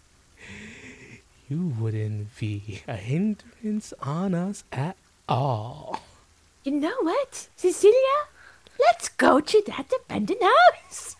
[1.50, 4.98] You wouldn't be a hindrance on us at
[5.30, 6.02] all."
[6.66, 8.28] You know what, Cecilia?
[8.80, 11.16] Let's go to that abandoned house.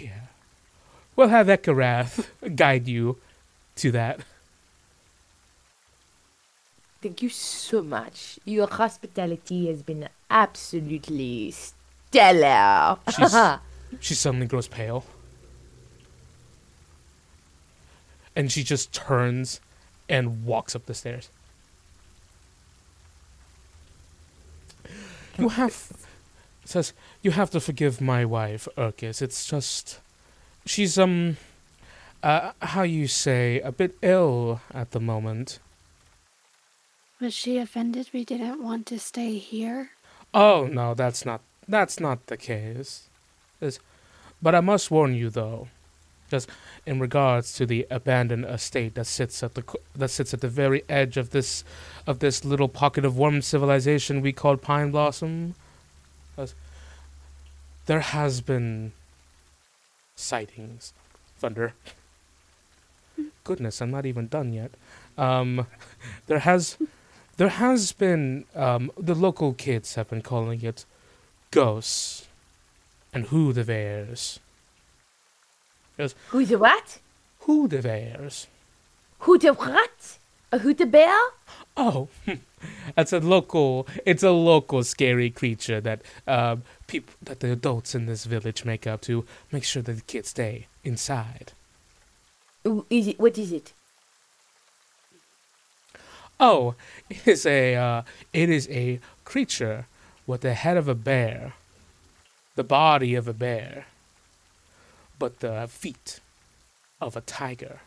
[0.00, 0.20] Yeah,
[1.14, 3.18] we'll have Ekarath guide you
[3.76, 4.20] to that.
[7.02, 8.38] Thank you so much.
[8.44, 12.98] Your hospitality has been absolutely stellar.
[13.14, 13.58] She's-
[14.00, 15.04] She suddenly grows pale.
[18.34, 19.60] And she just turns
[20.08, 21.30] and walks up the stairs.
[25.38, 25.92] You have
[26.64, 29.22] says you have to forgive my wife, Urkis.
[29.22, 30.00] It's just
[30.64, 31.36] she's um
[32.22, 35.58] uh how you say a bit ill at the moment.
[37.20, 39.90] Was she offended we didn't want to stay here?
[40.34, 43.08] Oh no, that's not that's not the case.
[43.60, 43.80] Is-
[44.42, 45.68] but I must warn you though,
[46.30, 46.48] just
[46.84, 49.64] in regards to the abandoned estate that sits at the
[49.94, 51.64] that sits at the very edge of this
[52.06, 55.54] of this little pocket of warm civilization we call Pine Blossom.
[57.86, 58.92] There has been
[60.16, 60.92] sightings,
[61.38, 61.74] thunder.
[63.44, 64.72] Goodness, I'm not even done yet.
[65.16, 65.66] Um,
[66.26, 66.76] there has
[67.36, 70.84] there has been um, the local kids have been calling it
[71.50, 72.26] ghosts
[73.12, 74.40] and who the bears.
[76.28, 76.98] Who the what?
[77.40, 78.46] Who the bears?
[79.20, 80.18] Who the what?
[80.52, 81.18] A who the bear?
[81.76, 82.08] Oh,
[82.94, 83.86] that's a local.
[84.04, 88.86] It's a local scary creature that um, people that the adults in this village make
[88.86, 91.52] up to make sure that the kids stay inside.
[92.90, 93.18] Is it?
[93.18, 93.72] What is it?
[96.38, 96.74] Oh,
[97.08, 99.86] it is a uh, it is a creature
[100.26, 101.54] with the head of a bear,
[102.54, 103.86] the body of a bear,
[105.18, 106.20] but the feet
[107.00, 107.80] of a tiger.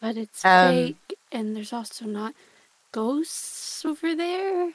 [0.00, 2.34] But it's Um, fake, and there's also not
[2.90, 4.72] ghosts over there.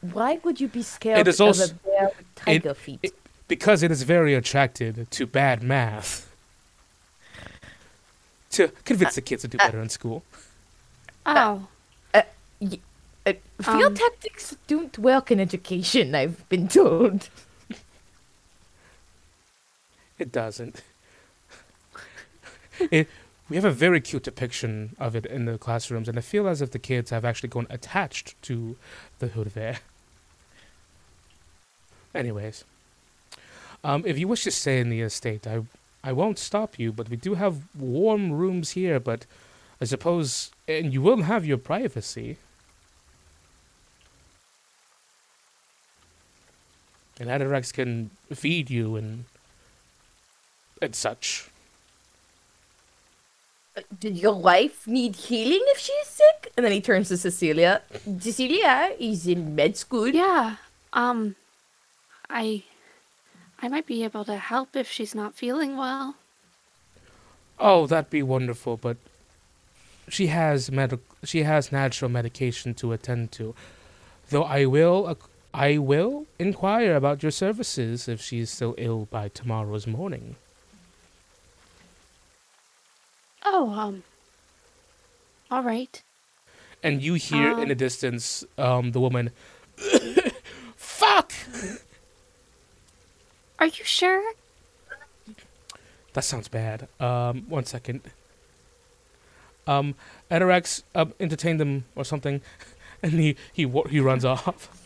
[0.00, 3.00] Why would you be scared is of a bear with tiger feet?
[3.02, 3.14] it-
[3.48, 6.30] because it is very attracted to bad math.
[8.50, 10.22] To convince uh, the kids to do uh, better in school.
[11.26, 11.66] Oh,
[12.60, 12.80] Y-
[13.28, 17.28] Uh, field Um, tactics don't work in education, I've been told.
[20.18, 20.82] It doesn't.
[22.90, 23.08] it,
[23.48, 26.60] we have a very cute depiction of it in the classrooms, and I feel as
[26.60, 28.76] if the kids have actually gone attached to
[29.20, 29.78] the hood there.
[32.14, 32.64] Anyways,
[33.84, 35.62] um, if you wish to stay in the estate, I
[36.02, 38.98] I won't stop you, but we do have warm rooms here.
[39.00, 39.26] But
[39.80, 42.38] I suppose, and you will have your privacy.
[47.20, 49.24] And Adarex can feed you and
[50.80, 51.50] and such.
[54.00, 56.52] Did your wife need healing if she's sick?
[56.56, 57.82] And then he turns to Cecilia.
[58.20, 60.08] Cecilia is in med school.
[60.08, 60.56] Yeah.
[60.92, 61.36] Um
[62.30, 62.64] I
[63.60, 66.16] I might be able to help if she's not feeling well.
[67.58, 68.96] Oh, that'd be wonderful, but
[70.08, 73.54] she has medic she has natural medication to attend to.
[74.30, 79.06] Though I will ac- I will inquire about your services if she is still ill
[79.10, 80.36] by tomorrow's morning.
[83.44, 84.02] Oh, um
[85.50, 86.02] All right.
[86.82, 87.68] And you hear in Um.
[87.68, 89.30] the distance um the woman
[90.76, 91.32] Fuck!
[93.58, 94.22] Are you sure?
[96.12, 96.88] That sounds bad.
[97.00, 98.02] Um one second.
[99.66, 99.94] Um
[100.30, 102.42] Atarax um, entertained them or something
[103.02, 104.77] and he he he runs off.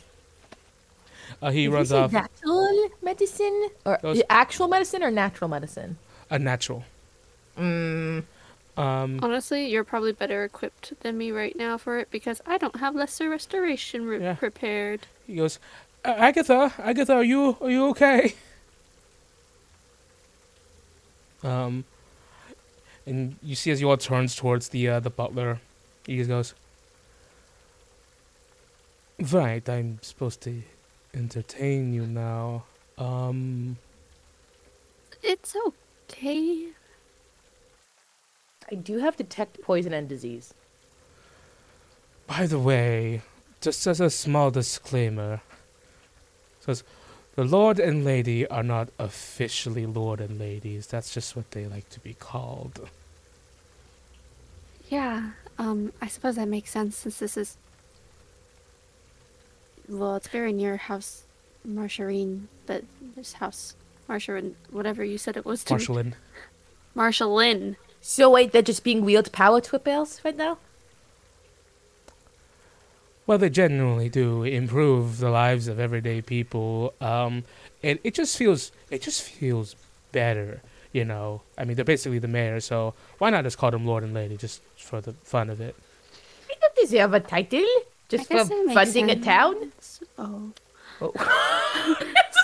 [1.41, 5.97] Uh, he Did runs say off Natural medicine or Those- actual medicine or natural medicine?
[6.31, 6.85] a natural.
[7.59, 8.25] Mm.
[8.77, 12.77] Um Honestly, you're probably better equipped than me right now for it because I don't
[12.77, 14.35] have lesser restoration re- Yeah.
[14.35, 15.01] prepared.
[15.27, 15.59] He goes,
[16.05, 18.35] "A- Agatha, Agatha, are you are you okay?
[21.45, 21.85] Um,
[23.05, 25.61] and you see as you all turns towards the uh, the butler,
[26.07, 26.55] he just goes,
[29.21, 30.63] "Right, I'm supposed to
[31.15, 32.65] entertain you now.
[32.99, 33.79] Um,
[35.23, 36.69] It's okay.
[38.71, 40.55] I do have detect poison and disease.
[42.27, 43.23] by the way,
[43.61, 45.43] just as a small disclaimer,
[46.61, 46.85] says."
[47.35, 50.87] The Lord and Lady are not officially Lord and Ladies.
[50.89, 52.91] That's just what they like to be called.
[54.91, 55.31] Yeah.
[55.59, 57.57] Um, I suppose that makes sense since this is
[59.89, 61.25] well, it's very near House
[61.67, 62.85] Marsharine, but
[63.17, 63.75] this House
[64.09, 65.81] Marshall, whatever you said it was to me.
[65.81, 66.13] Marshallin.
[66.95, 67.77] Marshall Lynn.
[68.01, 70.59] So wait, they're just being wheeled power whippers right now?
[73.27, 76.93] Well, they genuinely do improve the lives of everyday people.
[77.01, 77.45] Um,
[77.83, 79.77] and it just feels it just feels
[80.11, 80.61] better,
[80.93, 81.43] you know.
[81.57, 84.37] I mean, they're basically the mayor, so why not just call them Lord and Lady,
[84.37, 85.77] just for the fun of it?
[86.51, 87.65] I don't deserve a title
[88.13, 89.25] just for guess that makes funding a sense.
[89.25, 89.73] town.
[90.19, 90.53] Oh.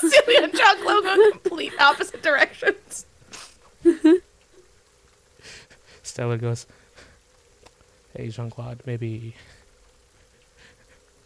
[0.01, 3.07] Cecilia and Chuck go complete opposite directions.
[6.03, 6.67] Stella goes,
[8.17, 9.35] "Hey, Jean Claude, maybe."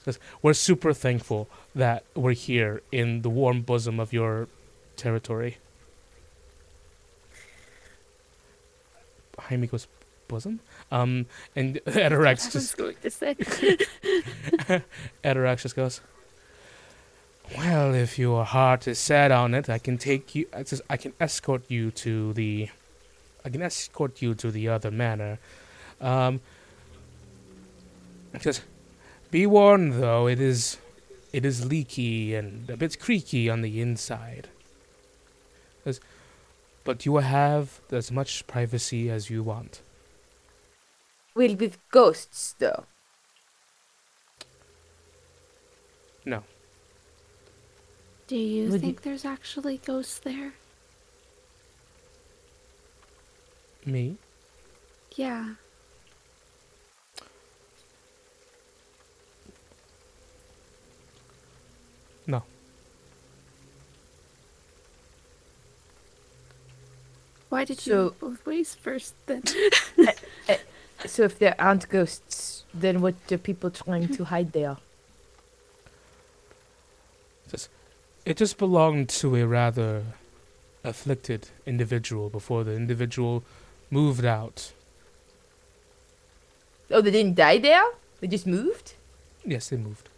[0.05, 4.49] Says, We're super thankful that we're here in the warm bosom of your
[4.97, 5.59] territory.
[9.39, 9.87] Jaime goes,
[10.27, 10.59] bosom?
[10.93, 11.25] Um,
[11.57, 13.35] and Atarax just going to say.
[15.25, 16.03] Atarax just goes,
[17.57, 20.47] Well, if your heart is set on it, I can take you.
[20.55, 22.69] I just- I can escort you to the.
[23.45, 25.39] I can escort you to the other manor.
[26.01, 26.41] Um.
[28.39, 28.63] Just
[29.31, 30.27] be warned, though.
[30.27, 30.79] It is,
[31.33, 34.49] it is leaky and a bit creaky on the inside.
[36.85, 39.81] But you will have as much privacy as you want.
[41.35, 42.85] Well, with ghosts, though.
[46.25, 46.45] No,
[48.29, 50.55] Do you Would you- think there's actually ghosts there?
[53.85, 54.17] me.
[55.17, 55.55] Yeah.
[62.27, 62.43] No.
[67.49, 69.43] Why did you So- go both ways first then?
[71.07, 74.77] So if there aren't ghosts, then what are people trying to hide there?
[78.25, 80.05] It just belonged to a rather
[80.85, 83.43] afflicted individual before the individual
[83.91, 84.73] moved out.
[86.91, 87.83] Oh, they didn't die there?
[88.21, 88.95] They just moved?
[89.45, 90.09] Yes, they moved.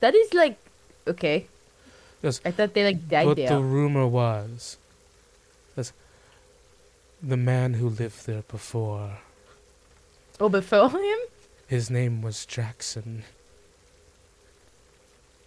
[0.00, 0.58] That is like
[1.08, 1.46] okay.
[2.22, 3.48] Yes, I thought they like died but there.
[3.48, 4.78] the rumor was
[5.74, 5.90] that
[7.20, 9.18] the man who lived there before,
[10.42, 11.18] Oh, before him?
[11.68, 13.22] his name was Jackson.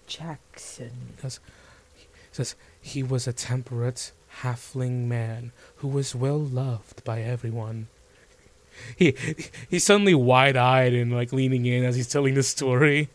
[0.08, 0.91] Jackson.
[2.32, 7.88] says he was a temperate halfling man who was well loved by everyone.
[8.96, 9.16] He
[9.70, 13.10] he's suddenly wide-eyed and like leaning in as he's telling the story.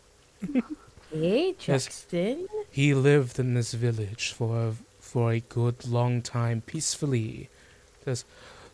[1.13, 2.07] Hey, Yes.
[2.71, 7.49] He lived in this village for for a good long time peacefully.
[8.05, 8.25] Says,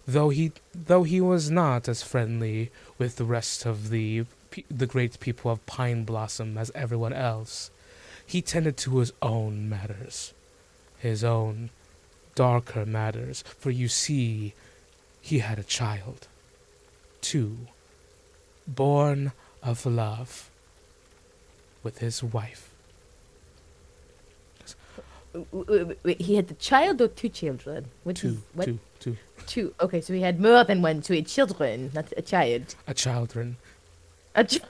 [0.06, 4.24] though he though he was not as friendly with the rest of the
[4.70, 7.70] the great people of Pine Blossom as everyone else,
[8.24, 10.32] he tended to his own matters,
[10.98, 11.70] his own
[12.34, 13.42] darker matters.
[13.58, 14.54] For you see,
[15.20, 16.28] he had a child,
[17.20, 17.56] two,
[18.66, 19.32] born
[19.62, 20.50] of love,
[21.82, 22.65] with his wife.
[26.02, 27.86] Wait, he had the child or two children?
[28.04, 28.64] What Two, is- what?
[28.66, 29.16] two, two,
[29.46, 29.74] Two.
[29.80, 31.02] Okay, so he had more than one.
[31.02, 32.74] So he had children, not a child.
[32.86, 33.56] a children.
[34.34, 34.60] A ch-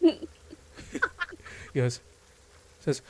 [0.00, 0.18] He
[1.74, 2.00] goes,
[2.80, 3.02] says,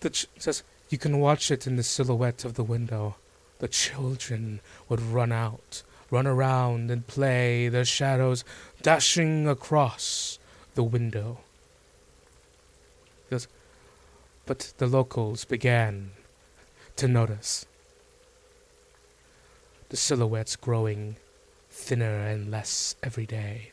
[0.00, 3.16] the ch- says you can watch it in the silhouette of the window.
[3.60, 8.44] The children would run out, run around and play, their shadows
[8.82, 10.38] dashing across
[10.74, 11.38] the window.
[13.28, 13.48] He goes,
[14.50, 16.10] but the locals began
[16.96, 17.66] to notice
[19.90, 21.14] the silhouettes growing
[21.70, 23.70] thinner and less every day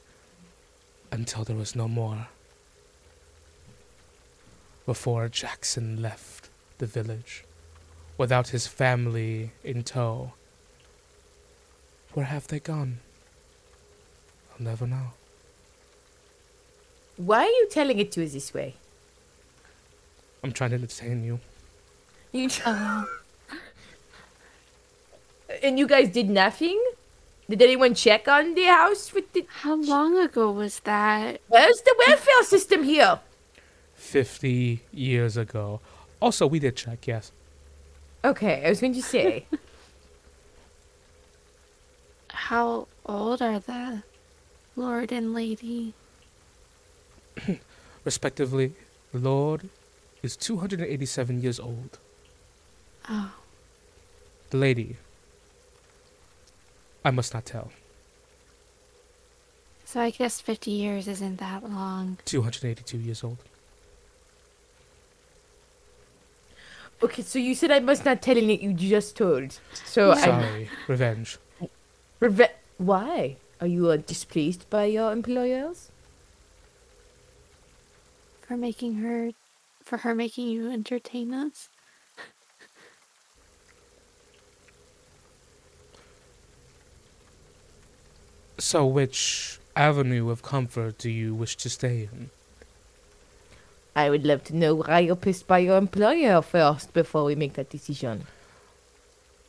[1.12, 2.28] until there was no more
[4.86, 7.44] before Jackson left the village
[8.16, 10.34] without his family in tow.
[12.14, 13.00] Where have they gone?
[14.52, 15.14] I'll never know.
[17.16, 18.76] Why are you telling it to us this way?
[20.48, 21.42] I'm trying to entertain you.
[22.32, 23.06] You Oh.
[25.62, 26.82] and you guys did nothing?
[27.50, 29.46] Did anyone check on the house with the?
[29.50, 31.42] How long ago was that?
[31.50, 33.20] Where's the welfare system here?
[33.96, 35.82] 50 years ago.
[36.22, 37.34] Also, we did check, yes.
[38.24, 39.46] Okay, I was going to say.
[42.30, 44.04] How old are the
[44.78, 45.94] lord and lady?
[48.06, 48.72] Respectively,
[49.12, 49.68] Lord
[50.24, 52.00] is 287 years old.
[53.10, 53.34] Oh,
[54.50, 54.98] The lady,
[57.06, 57.72] I must not tell,
[59.86, 62.18] so I guess 50 years isn't that long.
[62.26, 63.38] 282 years old.
[67.02, 69.60] Okay, so you said I must not tell you you just told.
[69.86, 71.38] So I Sorry, revenge.
[72.20, 75.92] reve- Why are you uh, displeased by your employers?
[78.42, 79.32] For making her.
[79.88, 81.70] For her making you entertain us?
[88.60, 92.32] So, which avenue of comfort do you wish to stay in?
[93.96, 97.54] I would love to know why you're pissed by your employer first before we make
[97.54, 98.28] that decision.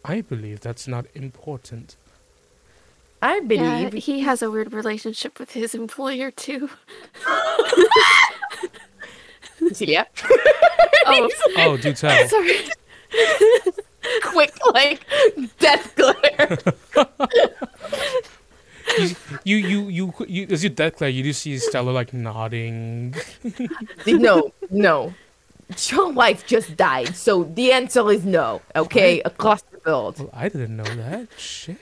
[0.05, 1.97] I believe that's not important.
[3.21, 6.71] I Yeah, believe he has a weird relationship with his employer, too.
[9.75, 10.07] Cecilia.
[11.11, 12.29] Oh, Oh, do tell.
[12.35, 12.69] sorry.
[14.25, 15.01] quick like
[15.59, 16.59] death glare.
[19.45, 23.15] you, you, you, you, as you death glare, you do see Stella like nodding.
[24.07, 25.15] no, no.
[25.91, 28.61] Your wife just died, so the answer is no.
[28.77, 30.19] Okay, across the board.
[30.19, 31.29] Well, I didn't know that.
[31.39, 31.79] Shit.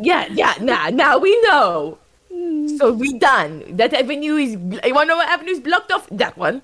[0.00, 0.54] Yeah, yeah.
[0.60, 1.98] Nah, now we know.
[2.32, 2.68] Hmm.
[2.76, 3.76] So we done.
[3.76, 4.52] That avenue is.
[4.52, 6.06] You wanna know what avenue is blocked off?
[6.10, 6.62] That one.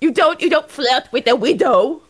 [0.00, 0.40] You don't.
[0.40, 2.02] You don't flirt with a widow.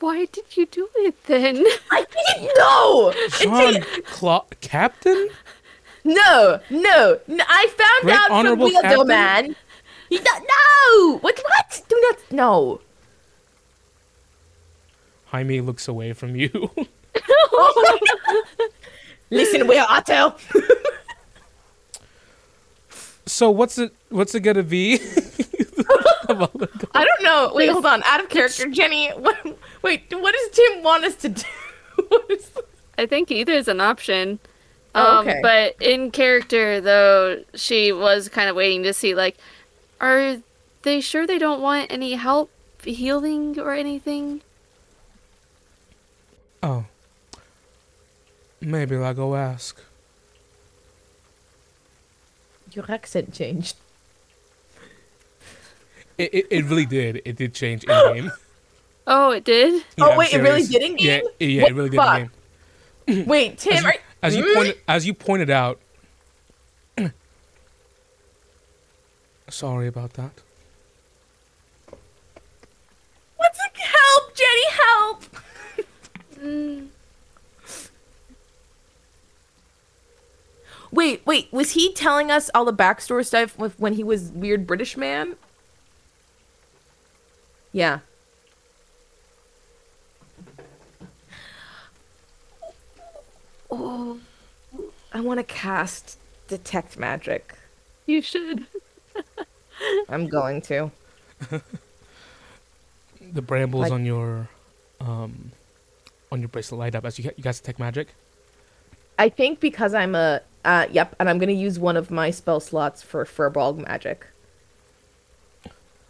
[0.00, 1.64] Why did you do it then?
[1.90, 2.04] I
[2.36, 3.12] didn't know.
[3.30, 5.28] Jean Cla- Captain?
[6.04, 7.44] No, no, no.
[7.48, 9.06] I found Great out from honorable Weirdo captain?
[9.08, 9.56] Man.
[10.08, 11.18] He don't no.
[11.18, 11.40] What?
[11.44, 11.82] What?
[11.88, 12.80] Do not know.
[15.26, 16.70] Jaime looks away from you.
[19.30, 20.34] Listen, we're Otto.
[23.28, 23.92] so what's it?
[24.08, 24.98] What's it gonna be?
[26.28, 27.52] I don't know.
[27.54, 28.02] Wait, hold on.
[28.04, 29.10] Out of character, Jenny.
[29.10, 29.36] What,
[29.82, 31.42] wait, what does Tim want us to do?
[32.08, 32.50] What is-
[32.96, 34.38] I think either is an option.
[34.94, 35.40] Oh, Um, okay.
[35.42, 39.36] But in character, though, she was kind of waiting to see, like,
[40.00, 40.38] are
[40.82, 42.50] they sure they don't want any help
[42.84, 44.42] healing or anything?
[46.62, 46.84] oh,
[48.60, 49.76] maybe I'll go ask
[52.78, 53.76] your accent changed.
[56.16, 57.20] It, it, it really did.
[57.24, 58.32] It did change in game.
[59.06, 59.82] Oh, it did.
[59.98, 61.22] Oh, yeah, oh wait, it really did in game.
[61.38, 62.30] Yeah, yeah what it really did in
[63.06, 63.26] game.
[63.26, 63.82] Wait, Tim,
[64.22, 65.80] as you, as you pointed as you pointed out.
[69.48, 70.42] sorry about that.
[73.36, 74.66] What's the help, Jenny?
[74.76, 75.24] Help!
[76.38, 76.88] mm.
[80.90, 84.66] Wait, wait, was he telling us all the backstory stuff with when he was weird
[84.66, 85.36] British man?
[87.72, 88.00] Yeah.
[93.70, 94.18] Oh,
[95.12, 97.54] I want to cast detect magic.
[98.06, 98.66] You should.
[100.08, 100.90] I'm going to.
[103.30, 104.48] The brambles Like- on your
[105.00, 105.52] um
[106.32, 108.08] on your bracelet light up as you ca- you guys detect magic.
[109.18, 112.30] I think because I'm a uh yep, and I'm going to use one of my
[112.30, 114.26] spell slots for furball magic.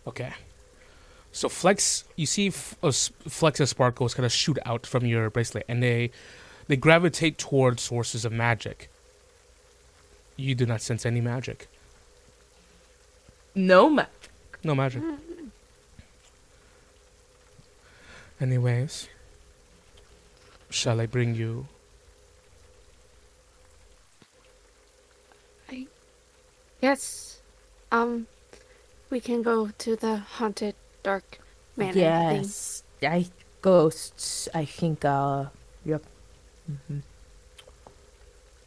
[0.07, 0.33] Okay.
[1.33, 5.29] So flecks, you see f- uh, flecks and sparkles kind of shoot out from your
[5.31, 6.11] bracelet, and they
[6.67, 8.91] they gravitate towards sources of magic.
[10.37, 11.69] You do not sense any magic.
[13.55, 14.31] No magic.
[14.65, 15.03] No magic.
[18.41, 19.09] Anyways,
[20.71, 21.67] shall I bring you?
[26.81, 27.41] Yes.
[27.91, 28.27] Um,
[29.11, 31.39] we can go to the haunted dark
[31.77, 32.03] manor thing.
[32.03, 32.83] Yes.
[33.03, 33.27] I
[33.63, 34.49] ghosts.
[34.55, 35.47] I think uh
[35.85, 36.03] yep.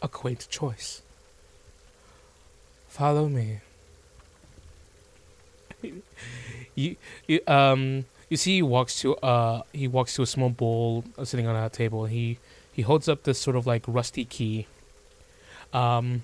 [0.01, 1.01] A quaint choice.
[2.88, 3.61] Follow me.
[6.75, 6.95] you,
[7.27, 11.25] you um you see he walks to uh he walks to a small bowl uh,
[11.25, 12.05] sitting on a table.
[12.05, 12.39] He
[12.71, 14.67] he holds up this sort of like rusty key.
[15.73, 16.23] Um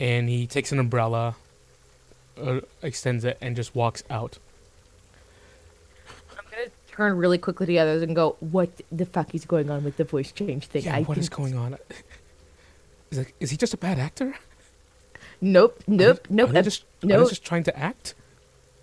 [0.00, 1.36] and he takes an umbrella
[2.40, 4.38] uh, extends it and just walks out.
[6.36, 9.70] I'm gonna turn really quickly to the others and go, "What the fuck is going
[9.70, 11.76] on with the voice change thing?" Yeah, I what is going on?
[13.10, 14.34] Is like is he just a bad actor?
[15.40, 16.50] Nope, nope, Are they- nope.
[16.50, 17.22] Are they just, are no.
[17.22, 18.14] they just trying to act?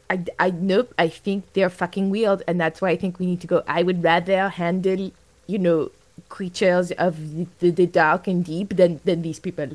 [0.10, 0.94] I, I, nope.
[1.00, 3.64] I think they're fucking weird, and that's why I think we need to go.
[3.68, 5.12] I would rather handle,
[5.48, 5.92] you know,
[6.30, 9.70] creatures of the, the, the dark and deep than than these people.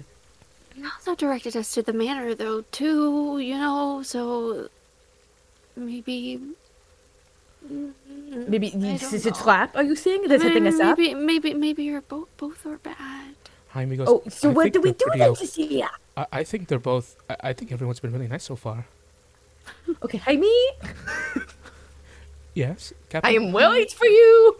[0.77, 4.69] He also directed us to the manor, though, too, you know, so
[5.75, 6.39] maybe.
[7.67, 7.93] Mm,
[8.47, 9.37] maybe I this is a know.
[9.37, 9.75] trap.
[9.75, 10.99] Are you saying they're setting us up?
[10.99, 13.35] maybe, maybe, maybe you're both both are bad.
[13.71, 14.07] Jaime goes.
[14.07, 15.91] Oh, so "I what do we do pretty then, Cecilia?
[16.15, 17.17] I, I think they're both.
[17.31, 18.85] I, I think everyone's been really nice so far.
[20.03, 20.53] Okay, Jaime,
[22.55, 23.33] Yes, Captain.
[23.33, 24.57] I am waiting for you.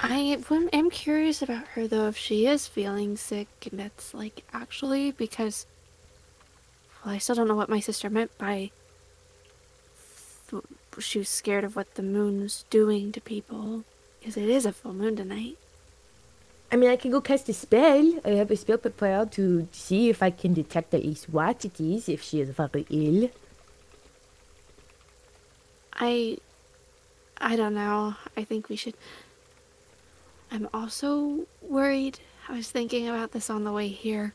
[0.00, 0.38] I
[0.72, 5.66] am curious about her though, if she is feeling sick, and that's like actually because.
[7.04, 8.70] Well, I still don't know what my sister meant by.
[10.50, 10.62] th-
[10.98, 13.84] She was scared of what the moon's doing to people,
[14.18, 15.56] because it is a full moon tonight.
[16.70, 18.20] I mean, I can go cast a spell.
[18.24, 21.80] I have a spell prepared to see if I can detect at least what it
[21.80, 23.30] is if she is very ill.
[25.94, 26.38] I.
[27.40, 28.14] I don't know.
[28.36, 28.94] I think we should.
[30.50, 32.20] I'm also worried.
[32.48, 34.34] I was thinking about this on the way here.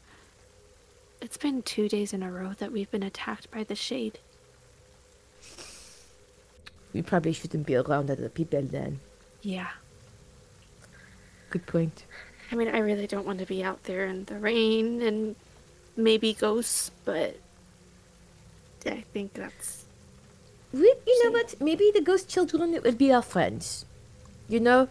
[1.21, 4.19] It's been two days in a row that we've been attacked by the shade.
[6.93, 8.99] We probably shouldn't be around other people then.
[9.41, 9.69] Yeah.
[11.49, 12.05] Good point.
[12.51, 15.35] I mean, I really don't want to be out there in the rain and
[15.97, 17.37] maybe ghosts, but
[18.85, 19.85] I think that's.
[20.71, 21.59] We, you know what?
[21.59, 23.85] Maybe the ghost children will be our friends.
[24.47, 24.87] You know?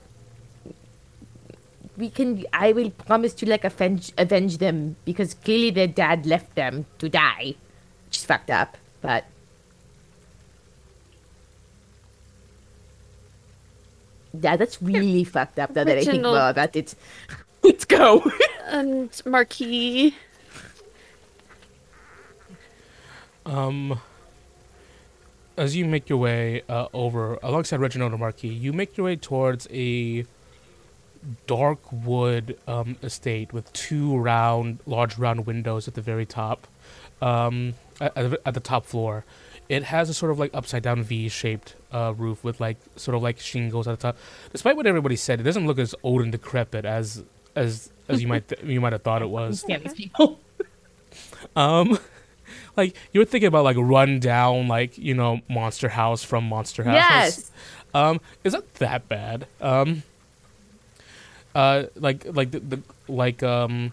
[1.97, 2.44] We can.
[2.52, 7.09] I will promise to like avenge, avenge them because clearly their dad left them to
[7.09, 7.55] die,
[8.06, 8.78] which is fucked up.
[9.02, 9.24] But
[14.40, 15.74] yeah, that's really fucked up.
[15.74, 16.94] Now that I think Original- more about it.
[17.62, 18.24] Let's go.
[18.64, 20.14] And Marquis.
[23.44, 24.01] Um,
[25.59, 29.16] as you make your way uh, over alongside Reginald and Marquis, you make your way
[29.16, 30.24] towards a
[31.47, 36.66] dark wood um, estate with two round, large round windows at the very top,
[37.20, 39.24] um, at, at the- top floor.
[39.69, 43.23] It has a sort of like upside down V-shaped uh, roof with like sort of
[43.23, 44.16] like shingles at the top.
[44.51, 47.24] Despite what everybody said, it doesn't look as old and decrepit as
[47.57, 49.65] as as you might th- you might have thought it was.
[49.69, 50.40] Yeah, these people.
[51.57, 51.99] Um,
[52.77, 56.85] like you were thinking about like run down, like you know, Monster House from Monster
[56.85, 56.94] House.
[56.94, 57.51] Yes.
[57.94, 59.47] Um, is that that bad?
[59.61, 60.03] Um.
[61.55, 63.93] Uh, like like the, the like um,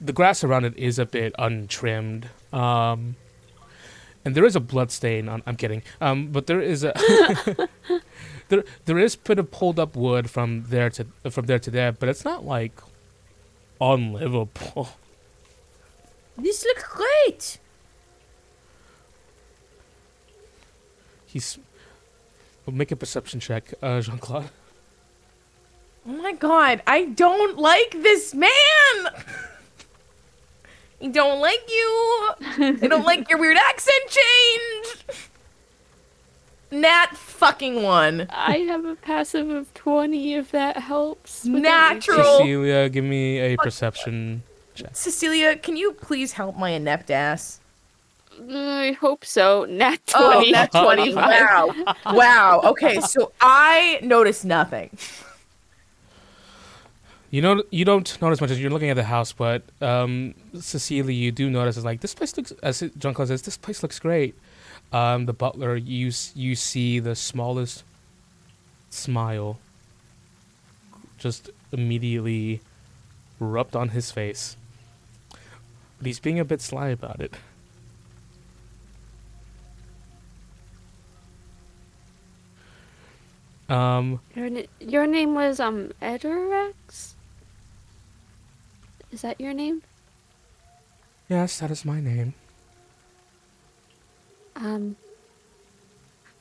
[0.00, 2.28] the grass around it is a bit untrimmed.
[2.52, 3.16] Um.
[4.24, 5.42] And there is a blood stain on.
[5.46, 5.82] I'm kidding.
[6.02, 6.92] Um, but there is a
[8.48, 11.92] there there is bit of pulled up wood from there to from there to there,
[11.92, 12.72] but it's not like
[13.80, 14.90] unlivable.
[16.36, 17.58] This looks great.
[21.26, 21.58] He's.
[22.64, 24.50] Well, make a perception check, uh, Jean Claude.
[26.08, 28.48] Oh my god, I don't like this man.
[31.00, 32.30] I don't like you.
[32.40, 35.04] I don't like your weird accent change.
[36.70, 38.26] Nat fucking one.
[38.30, 41.44] I have a passive of 20 if that helps.
[41.44, 42.38] with Natural.
[42.38, 44.42] Cecilia, give me a perception.
[44.74, 44.96] check.
[44.96, 47.60] Cecilia, can you please help my inept ass?
[48.50, 49.66] I hope so.
[49.68, 50.24] Nat 20.
[50.24, 51.14] Oh, nat 20.
[51.14, 51.74] Wow.
[52.06, 52.60] Wow.
[52.64, 54.90] Okay, so I noticed nothing.
[57.30, 61.12] You know, you don't notice much as you're looking at the house, but um, Cecilia,
[61.12, 62.52] you do notice is like this place looks.
[62.62, 64.34] As Jean Claude says, this place looks great.
[64.92, 67.84] Um, the butler, you you see the smallest
[68.88, 69.58] smile
[71.18, 72.62] just immediately
[73.38, 74.56] rubbed on his face,
[75.30, 77.34] but he's being a bit sly about it.
[83.68, 84.48] Um, Your,
[84.80, 87.16] your name was um Edorex?
[89.10, 89.82] Is that your name?
[91.28, 92.34] yes, that is my name.
[94.56, 94.96] Um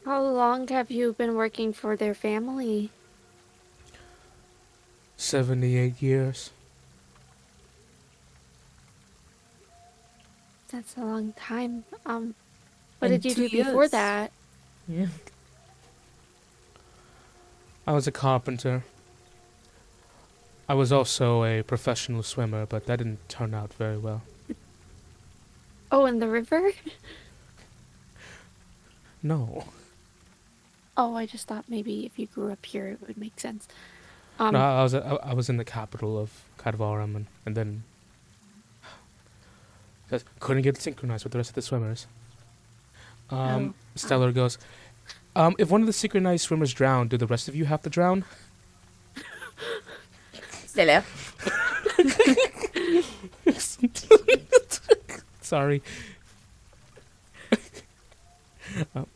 [0.06, 2.92] How long have you been working for their family?
[5.18, 6.52] Seventy-eight years.
[10.72, 11.86] That's a long time.
[12.06, 12.36] Um
[13.00, 14.32] what And did you two do before that?
[14.88, 15.08] Yeah.
[17.86, 18.84] I was a carpenter.
[20.70, 24.22] I was also a professional swimmer, but that didn't turn out very well.
[25.92, 26.72] Oh, in the river?
[29.24, 29.66] No.
[30.98, 33.68] Oh, I just thought maybe if you grew up here it would make sense.
[34.40, 37.84] Um no, I was I, I was in the capital of Kadvaram, and, and then
[40.10, 42.08] just couldn't get synchronized with the rest of the swimmers.
[43.30, 44.58] Um, Stellar goes,
[45.36, 47.90] um, if one of the synchronized swimmers drowned, do the rest of you have to
[47.90, 48.24] drown?
[50.78, 51.04] Stella.
[55.42, 55.82] Sorry.
[58.94, 59.08] Um,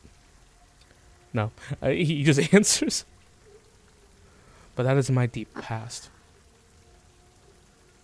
[1.34, 1.52] no,
[1.84, 3.06] uh, he he just answers.
[4.76, 6.10] But that is my deep past.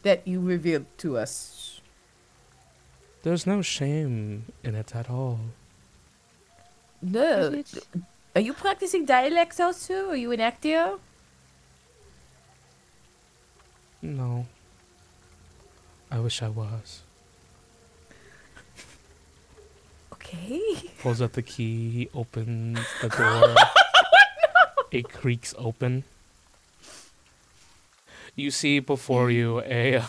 [0.03, 1.81] That you revealed to us.
[3.23, 5.39] There's no shame in it at all.
[7.01, 7.63] No.
[8.35, 10.09] Are you practicing dialects also?
[10.09, 10.99] Are you an actor?
[14.07, 14.45] No.
[16.09, 17.01] I wish I was.
[20.13, 20.61] Okay.
[21.01, 23.55] Pulls out the key, opens the door.
[24.91, 26.03] It creaks open.
[28.35, 30.03] You see before you a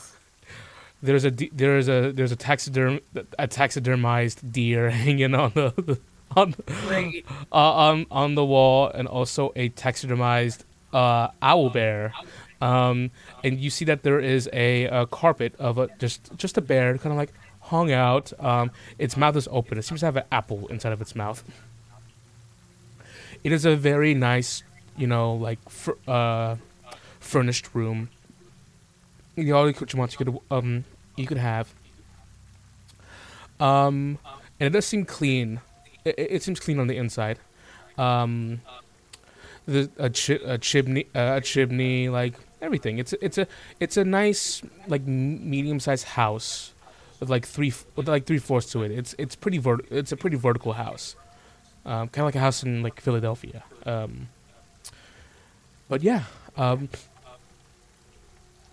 [1.03, 3.01] there's a de- there's a there's a taxiderm
[3.39, 5.99] a taxidermized deer hanging on the
[6.37, 6.55] on
[6.87, 7.25] Great.
[7.51, 10.63] uh, on on the wall, and also a taxidermized
[10.93, 12.13] uh, owl bear.
[12.61, 13.11] Um,
[13.45, 16.97] and you see that there is a, a carpet of a just just a bear,
[16.99, 18.33] kind of like hung out.
[18.41, 19.79] Um, its mouth is open.
[19.79, 21.45] It seems to have an apple inside of its mouth.
[23.45, 24.63] It is a very nice,
[24.97, 26.57] you know, like fur- uh,
[27.21, 28.11] furnished room.
[29.37, 30.85] You know, all you could um
[31.17, 31.73] you could have.
[33.61, 34.19] Um,
[34.59, 35.61] and it does seem clean.
[36.05, 37.39] It, it it seems clean on the inside.
[37.97, 38.63] Um,
[39.67, 42.99] the a, chi- a chimney, uh, a chimney, like everything.
[42.99, 43.47] It's it's a
[43.81, 46.73] it's a nice like medium sized house
[47.21, 48.91] with like three with like three floors to it.
[48.91, 51.17] It's it's pretty vert- It's a pretty vertical house,
[51.85, 53.63] um, kind of like a house in like Philadelphia.
[53.87, 54.29] Um,
[55.89, 56.25] but yeah,
[56.57, 56.89] um,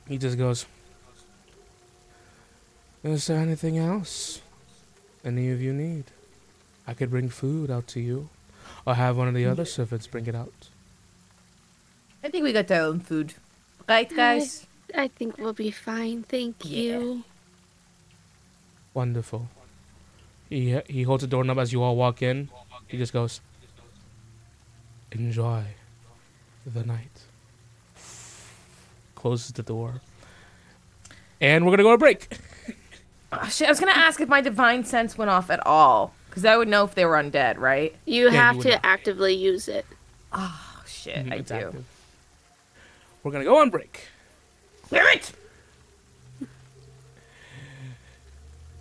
[0.07, 0.66] he just goes.
[3.03, 4.41] Is there anything else
[5.24, 6.06] any of you need?
[6.88, 8.30] I could bring food out to you,
[8.86, 10.70] or have one of the other servants bring it out.
[12.24, 13.36] I think we got our own food.
[13.88, 14.66] Right, guys?
[14.95, 16.24] I think we'll be fine.
[16.24, 16.98] Thank Yeah.
[16.99, 17.24] you.
[18.94, 19.49] Wonderful.
[20.49, 22.49] He he holds the doorknob as you all walk in.
[22.88, 23.41] He just goes,
[25.12, 25.64] "Enjoy
[26.66, 27.22] the night."
[29.16, 30.02] Closes the door,
[31.41, 32.38] and we're gonna go to break.
[33.38, 36.45] Oh, shit, I was gonna ask if my divine sense went off at all, because
[36.45, 37.94] I would know if they were undead, right?
[38.06, 38.80] You you have would to know.
[38.82, 39.86] actively use it.
[40.32, 41.53] Oh shit, Mhm, I do.
[41.56, 41.86] active.
[43.26, 44.07] We're gonna go on break.
[44.91, 45.31] Damn it!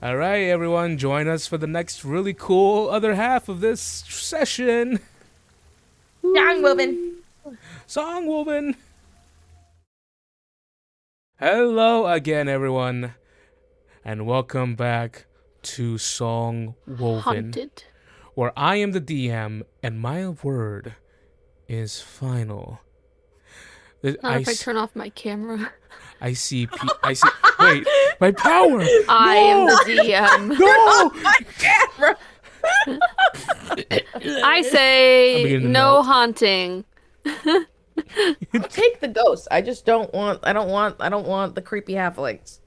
[0.02, 5.00] All right, everyone, join us for the next really cool other half of this session.
[6.22, 7.22] Young woman.
[7.86, 8.76] Song Woman.
[11.40, 13.14] Hello again, everyone,
[14.04, 15.24] and welcome back
[15.62, 17.84] to Song Woven, Haunted.
[18.34, 20.96] where I am the DM and my word
[21.66, 22.80] is final.
[24.04, 25.72] Th- Not I, if I s- turn off my camera.
[26.20, 26.66] I see.
[26.68, 27.28] Pe- I see.
[27.58, 27.86] Wait,
[28.20, 28.82] my power.
[29.08, 30.58] I am the DM.
[30.58, 31.10] No.
[31.22, 32.16] My camera.
[34.44, 36.06] I say no melt.
[36.06, 36.84] haunting.
[37.24, 39.48] Take the ghost.
[39.50, 40.40] I just don't want.
[40.44, 40.96] I don't want.
[41.00, 42.60] I don't want the creepy halflings.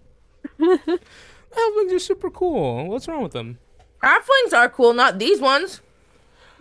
[0.59, 2.87] Halflings are super cool.
[2.89, 3.57] What's wrong with them?
[4.03, 5.81] Halflings are cool, not these ones.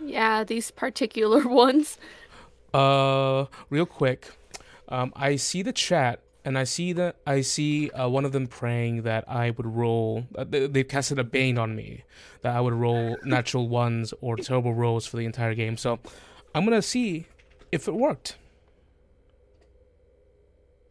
[0.03, 1.97] Yeah, these particular ones.
[2.73, 4.36] Uh, real quick,
[4.89, 8.47] um, I see the chat, and I see that I see uh, one of them
[8.47, 10.25] praying that I would roll.
[10.35, 12.03] Uh, they, they've casted a bane on me
[12.41, 15.77] that I would roll natural ones or terrible rolls for the entire game.
[15.77, 15.99] So,
[16.55, 17.25] I'm gonna see
[17.71, 18.37] if it worked.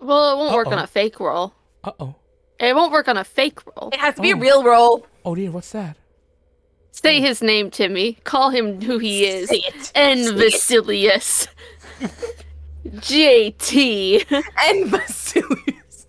[0.00, 1.54] Well, it won't work on a fake roll.
[1.82, 2.14] Uh oh.
[2.60, 3.90] It won't work on a fake roll.
[3.92, 4.38] It has to be a Oh.
[4.40, 5.06] real roll.
[5.24, 5.96] Oh dear, what's that?
[6.92, 8.14] Say his name, Timmy.
[8.24, 9.48] Call him who he is.
[9.50, 9.92] Say it.
[9.94, 10.36] N Say it.
[10.36, 11.48] Vasilius.
[12.90, 14.24] JT.
[14.30, 16.06] And Vasilius.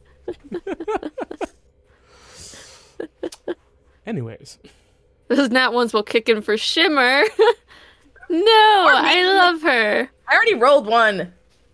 [4.06, 4.58] Anyways,
[5.28, 7.24] Those nat ones will kick in for Shimmer.
[8.30, 10.10] no, I love her.
[10.30, 11.34] I already rolled one.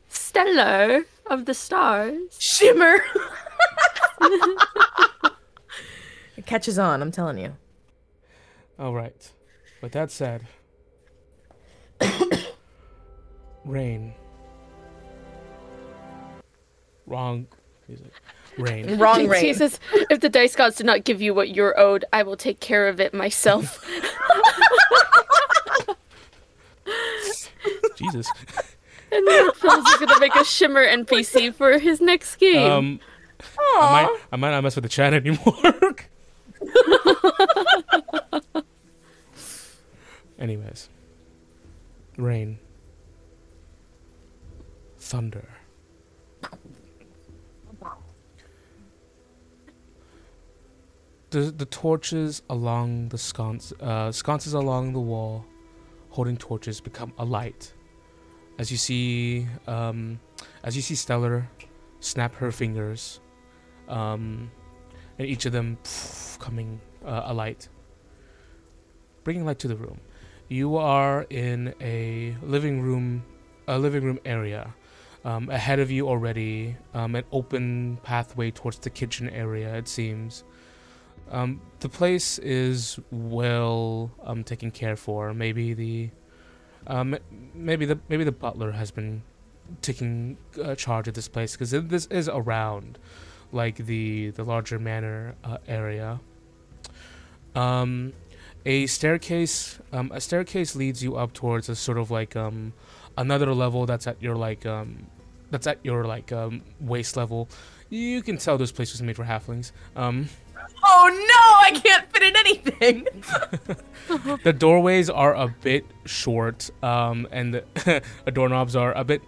[0.10, 2.36] Stellar of the stars.
[2.40, 2.98] Shimmer.
[6.36, 7.02] it catches on.
[7.02, 7.56] I'm telling you.
[8.80, 9.32] all right.
[9.82, 10.48] With that said,
[13.66, 14.14] rain.
[17.14, 17.48] Wrong
[17.88, 18.12] music.
[18.58, 18.98] Rain.
[19.00, 19.42] Wrong rain.
[19.42, 19.80] She says,
[20.10, 22.88] if the dice gods do not give you what you're owed, I will take care
[22.88, 23.86] of it myself.
[27.96, 28.28] Jesus.
[29.12, 32.70] and Lord Phil's is gonna make a Shimmer NPC for his next game.
[32.72, 33.00] Um,
[33.58, 35.54] I might, I might not mess with the chat anymore.
[40.40, 40.90] Anyways,
[42.18, 42.58] rain,
[44.98, 45.48] thunder.
[51.34, 55.44] The, the torches along the sconce, uh, sconces along the wall,
[56.12, 57.74] holding torches, become a light.
[58.60, 60.20] As you see, um,
[60.64, 61.50] as you see Stellar
[62.02, 63.20] snap her fingers,
[63.88, 64.52] um,
[65.18, 65.80] and each of them
[66.38, 67.68] coming uh, alight,
[69.24, 70.00] bringing light to the room.
[70.50, 73.26] You are in a living room,
[73.68, 74.72] a living room area.
[75.26, 79.74] Um, ahead of you already, um, an open pathway towards the kitchen area.
[79.74, 80.44] It seems.
[81.32, 85.34] Um, the place is well um, taken care for.
[85.34, 86.10] Maybe the,
[86.88, 87.18] um,
[87.54, 89.24] maybe the maybe the butler has been
[89.82, 93.00] taking uh, charge of this place because this is around
[93.52, 96.20] like the the larger manor uh, area.
[97.56, 98.14] Um
[98.66, 102.74] a staircase um a staircase leads you up towards a sort of like um
[103.18, 105.06] another level that's at your like um
[105.52, 107.48] that's at your like um waist level.
[107.90, 109.72] You can tell this place was made for halflings.
[109.96, 110.30] Um
[110.86, 113.08] Oh no, I can't fit in anything.
[114.44, 117.54] the doorways are a bit short um and
[117.86, 118.02] the
[118.32, 119.22] doorknobs are a bit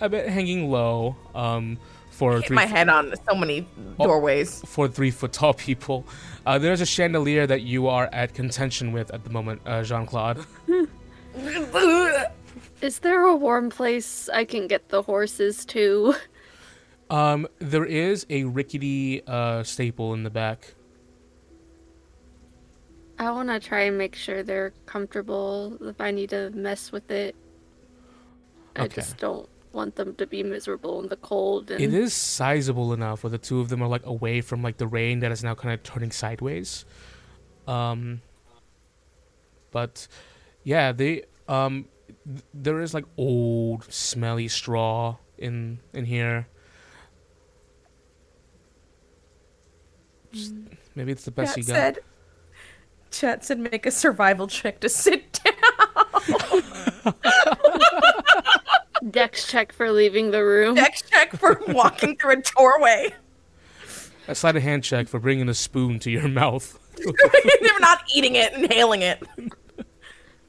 [0.00, 1.78] a bit hanging low um
[2.10, 3.66] for Hit three my head on so many
[3.98, 4.62] doorways.
[4.66, 6.06] for three foot tall people.
[6.46, 10.06] Uh, there's a chandelier that you are at contention with at the moment, uh, Jean
[10.06, 10.44] Claude.
[12.80, 16.14] Is there a warm place I can get the horses to?
[17.10, 20.74] Um, there is a rickety uh, staple in the back.
[23.18, 27.10] I want to try and make sure they're comfortable if I need to mess with
[27.10, 27.36] it.
[28.74, 28.96] I Okay.
[28.96, 31.70] just don't want them to be miserable in the cold.
[31.70, 34.76] And It is sizable enough where the two of them are like away from like
[34.78, 36.84] the rain that is now kind of turning sideways.
[37.66, 38.22] Um,
[39.70, 40.08] but
[40.64, 41.86] yeah, they um,
[42.26, 46.48] th- there is like old smelly straw in in here.
[50.32, 50.54] Just-
[50.94, 51.74] maybe it's the best Chat you got.
[51.74, 51.98] said.
[53.12, 56.62] Chat said make a survival check to sit down.
[59.10, 60.74] Dex check for leaving the room.
[60.74, 63.12] Dex check for walking through a doorway.
[64.28, 66.78] A sleight of hand check for bringing a spoon to your mouth.
[66.96, 69.22] They're not eating it, inhaling it.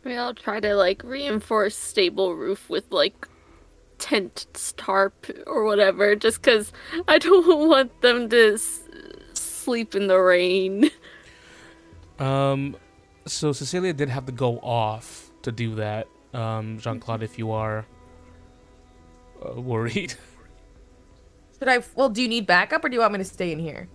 [0.04, 3.28] Maybe I'll try to like reinforce stable roof with like
[3.98, 4.46] tent
[4.78, 6.72] tarp or whatever, just because
[7.08, 8.84] I don't want them to s-
[9.34, 10.92] sleep in the rain.
[12.20, 12.76] Um,
[13.26, 16.08] so Cecilia did have to go off to do that.
[16.34, 17.86] Um, Jean Claude, if you are
[19.46, 20.16] uh, worried,
[21.64, 21.82] Should I?
[21.96, 23.88] Well, do you need backup or do you want me to stay in here?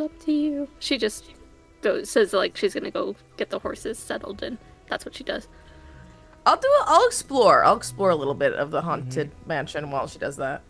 [0.00, 0.68] Up to you.
[0.78, 1.26] She just
[1.82, 4.56] goes, says like she's gonna go get the horses settled, and
[4.88, 5.48] that's what she does.
[6.46, 6.66] I'll do.
[6.66, 6.84] it.
[6.86, 7.62] I'll explore.
[7.62, 10.62] I'll explore a little bit of the haunted mansion while she does that.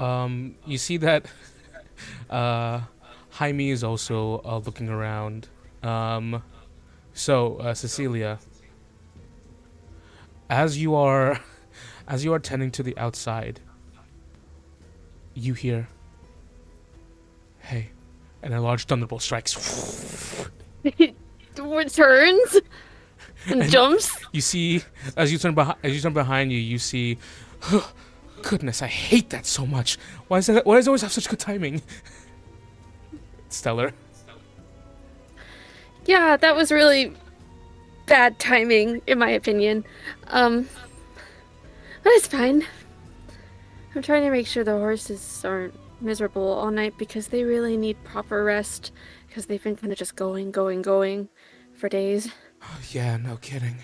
[0.00, 1.26] Um, you see that
[2.30, 2.80] uh,
[3.38, 5.46] Jaime is also uh, looking around.
[5.84, 6.42] Um,
[7.12, 8.40] so uh, Cecilia,
[10.50, 11.38] as you are,
[12.08, 13.60] as you are tending to the outside,
[15.34, 15.86] you hear,
[17.60, 17.90] "Hey,"
[18.42, 20.48] and a large thunderbolt strikes.
[20.84, 21.14] it
[21.56, 22.58] Returns
[23.46, 24.10] and jumps.
[24.32, 24.82] You see,
[25.16, 27.18] as you turn behind, as you turn behind you, you see.
[28.42, 29.96] Goodness, I hate that so much.
[30.26, 30.66] Why is that?
[30.66, 31.82] Why does it always have such good timing?
[33.48, 33.92] Stellar.
[36.06, 37.12] Yeah, that was really
[38.06, 39.84] bad timing, in my opinion.
[40.28, 40.68] Um,
[42.02, 42.64] but it's fine.
[43.94, 48.02] I'm trying to make sure the horses aren't miserable all night because they really need
[48.04, 48.92] proper rest
[49.26, 51.28] because they've been kind of just going, going, going
[51.74, 52.30] for days.
[52.62, 53.76] Oh, yeah, no kidding.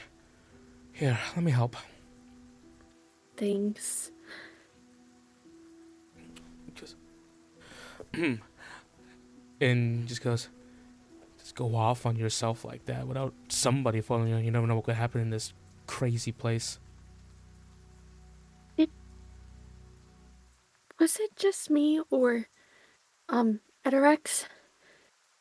[0.92, 1.76] Here, let me help.
[3.36, 4.12] Thanks.
[6.74, 6.96] Just
[9.60, 10.48] and just goes,
[11.38, 14.36] just go off on yourself like that without somebody following you.
[14.38, 15.52] You never know what could happen in this
[15.86, 16.78] crazy place.
[21.00, 22.46] Was it just me or,
[23.28, 24.44] um, Edorex?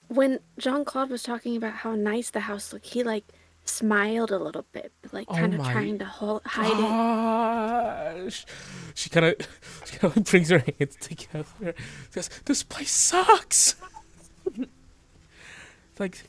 [0.07, 3.23] When Jean Claude was talking about how nice the house looked, he like
[3.64, 8.23] smiled a little bit, like Oh kind of trying to hol- hide it.
[8.26, 8.45] Gosh.
[8.95, 9.35] She kind of,
[9.85, 11.73] she kind of brings her hands together.
[12.10, 13.76] Says, "This place sucks."
[15.99, 16.24] Like,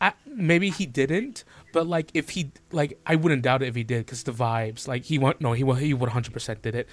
[0.00, 3.84] I, maybe he didn't, but like if he, like, I wouldn't doubt it if he
[3.84, 6.74] did, because the vibes, like he want no, he wa- he would hundred percent did
[6.74, 6.88] it.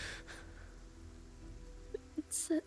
[2.18, 2.60] It's, uh,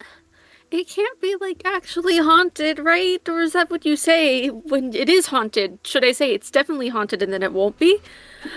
[0.72, 3.26] it can't be like actually haunted, right?
[3.28, 5.78] Or is that what you say when it is haunted?
[5.84, 7.98] Should I say it's definitely haunted and then it won't be?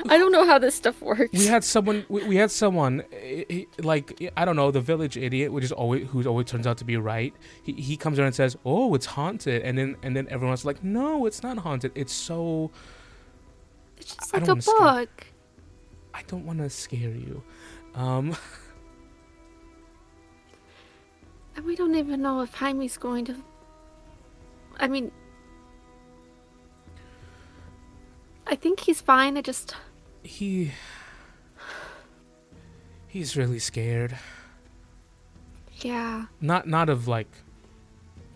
[0.10, 1.32] I don't know how this stuff works.
[1.34, 2.06] We had someone.
[2.10, 3.04] We, we had someone.
[3.14, 6.66] eh, eh, Like I don't know, the village idiot, which is always who always turns
[6.66, 7.34] out to be right.
[7.64, 10.84] He, he comes around and says, "Oh, it's haunted," and then and then everyone's like,
[10.84, 11.92] "No, it's not haunted.
[11.96, 12.72] It's so."
[13.98, 15.26] it's just I like a wanna scare- book.
[16.14, 17.44] I don't want to scare you.
[17.94, 18.36] Um,
[21.56, 23.36] And we don't even know if Jaime's going to.
[24.80, 25.12] I mean.
[28.48, 29.38] I think he's fine.
[29.38, 29.76] I just.
[30.24, 30.72] he.
[33.08, 34.18] He's really scared.
[35.78, 36.26] Yeah.
[36.42, 37.32] Not not of like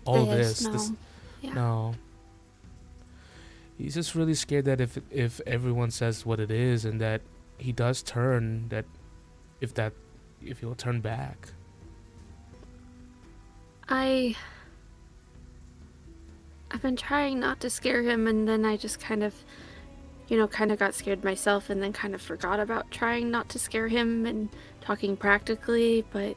[0.06, 0.64] all this, this.
[0.64, 0.72] No.
[0.72, 0.92] this
[1.42, 1.54] yeah.
[1.54, 1.96] No.
[3.78, 7.22] He's just really scared that if if everyone says what it is and that
[7.58, 8.86] he does turn, that
[9.62, 9.94] if that
[10.42, 11.50] if he'll turn back.
[13.90, 14.36] I.
[16.72, 19.34] I've been trying not to scare him, and then I just kind of,
[20.28, 23.50] you know, kind of got scared myself, and then kind of forgot about trying not
[23.50, 24.50] to scare him and
[24.82, 26.36] talking practically, but.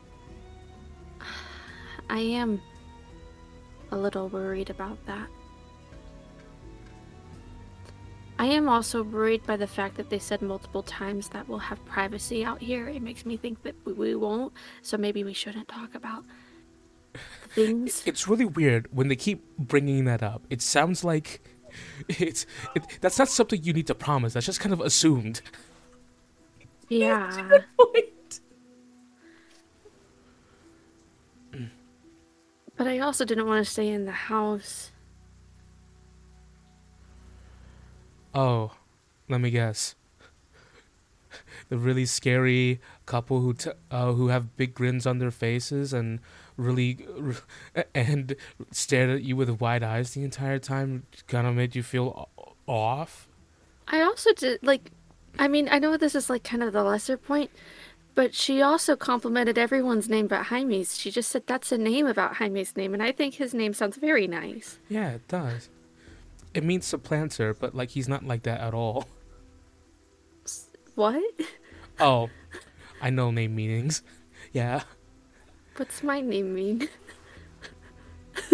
[2.10, 2.60] I am
[3.90, 5.28] a little worried about that.
[8.38, 11.84] I am also worried by the fact that they said multiple times that we'll have
[11.84, 12.88] privacy out here.
[12.88, 16.24] It makes me think that we- won't, so maybe we shouldn't talk about
[17.54, 18.02] things.
[18.06, 20.42] It's really weird when they keep bringing that up.
[20.50, 21.40] It sounds like
[22.08, 24.34] it's it, that's not something you need to promise.
[24.34, 25.40] That's just kind of assumed.
[26.88, 27.60] Yeah.
[32.74, 34.90] But I also didn't want to stay in the house.
[38.34, 38.72] Oh,
[39.28, 39.94] let me guess.
[41.68, 46.20] The really scary couple who t- uh, who have big grins on their faces and
[46.56, 46.98] really
[47.94, 48.36] and
[48.70, 52.28] stared at you with wide eyes the entire time kind of made you feel
[52.66, 53.28] off.
[53.88, 54.90] I also did like
[55.38, 57.50] I mean, I know this is like kind of the lesser point,
[58.14, 60.98] but she also complimented everyone's name but Jaime's.
[60.98, 63.96] She just said that's a name about Jaime's name, and I think his name sounds
[63.96, 64.78] very nice.
[64.88, 65.68] Yeah, it does.
[66.54, 69.08] It means supplanter, but like he's not like that at all.
[70.94, 71.22] What?
[72.00, 72.30] Oh,
[73.02, 74.02] I know name meanings.
[74.52, 74.82] Yeah.
[75.76, 76.88] What's my name mean?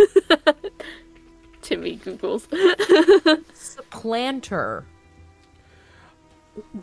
[1.63, 2.47] Timmy Googles.
[3.55, 4.85] Supplanter.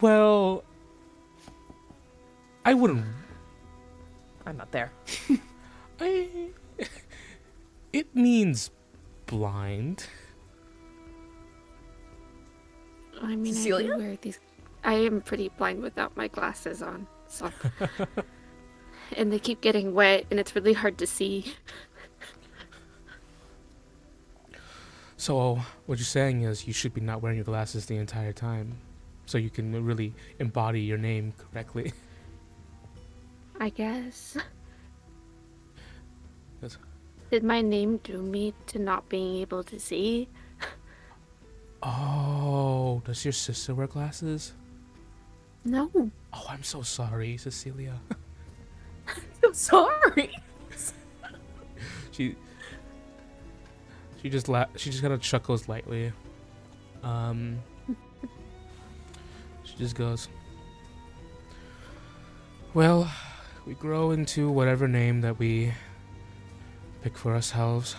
[0.02, 0.64] Well,
[2.66, 3.06] I wouldn't.
[4.48, 4.92] I'm not there.
[6.00, 6.30] I.
[7.94, 8.72] It means
[9.28, 10.08] blind.
[13.22, 13.88] I mean, I Cecilia?
[13.88, 14.40] do wear these.
[14.84, 17.52] I am pretty blind without my glasses on, so.
[19.18, 21.54] and they keep getting wet, and it's really hard to see.
[25.18, 28.78] So what you're saying is you should be not wearing your glasses the entire time.
[29.26, 31.94] so you can really embody your name correctly.
[33.60, 34.38] I guess.
[36.62, 36.78] Yes.
[37.32, 40.30] Did my name do me to not being able to see?
[41.82, 44.54] Oh, does your sister wear glasses?
[45.66, 45.90] No.
[46.32, 48.00] Oh, I'm so sorry, Cecilia.
[49.08, 50.32] I'm so sorry.
[52.12, 52.36] she
[54.22, 56.14] she just la- she just kind of chuckles lightly.
[57.04, 57.60] Um,
[59.64, 60.30] she just goes,
[62.74, 63.12] "Well,
[63.66, 65.74] we grow into whatever name that we
[67.02, 67.96] pick for ourselves.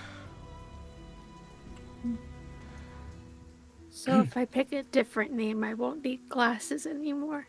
[3.91, 7.49] So if I pick a different name, I won't need glasses anymore.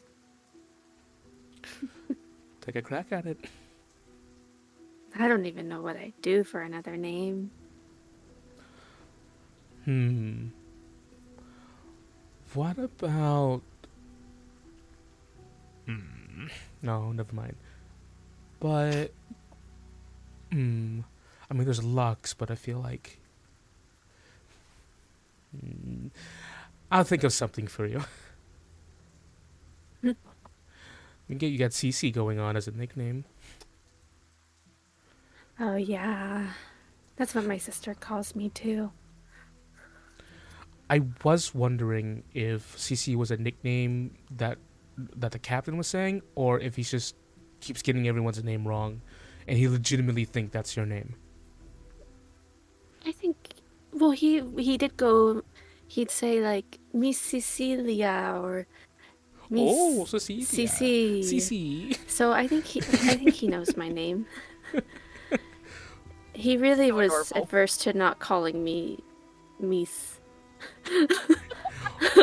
[2.61, 3.37] Take a crack at it."
[5.19, 7.49] I don't even know what I'd do for another name.
[9.85, 10.47] Hmm.
[12.53, 13.61] What about?
[15.85, 16.47] Hmm.
[16.81, 17.55] No, never mind.
[18.59, 19.11] But,
[20.51, 20.99] hmm.
[21.49, 23.19] I mean, there's Lux, but I feel like.
[25.59, 26.07] Hmm.
[26.91, 28.03] I'll think of something for you.
[31.27, 33.25] we get you got CC going on as a nickname.
[35.59, 36.51] Oh yeah.
[37.15, 38.91] That's what my sister calls me too.
[40.89, 44.57] I was wondering if CC was a nickname that
[44.97, 47.15] that the captain was saying, or if he just
[47.59, 49.01] keeps getting everyone's name wrong,
[49.47, 51.15] and he legitimately think that's your name.
[53.05, 53.35] I think
[53.93, 55.43] well he he did go
[55.87, 58.67] he'd say like Miss Cecilia or
[59.49, 60.45] Miss oh, Cecilia.
[60.45, 61.19] CC.
[61.21, 61.97] CC.
[62.09, 64.25] So I think he I think he knows my name.
[66.33, 67.41] He really was adorable.
[67.41, 68.99] adverse to not calling me
[69.59, 70.19] Miss.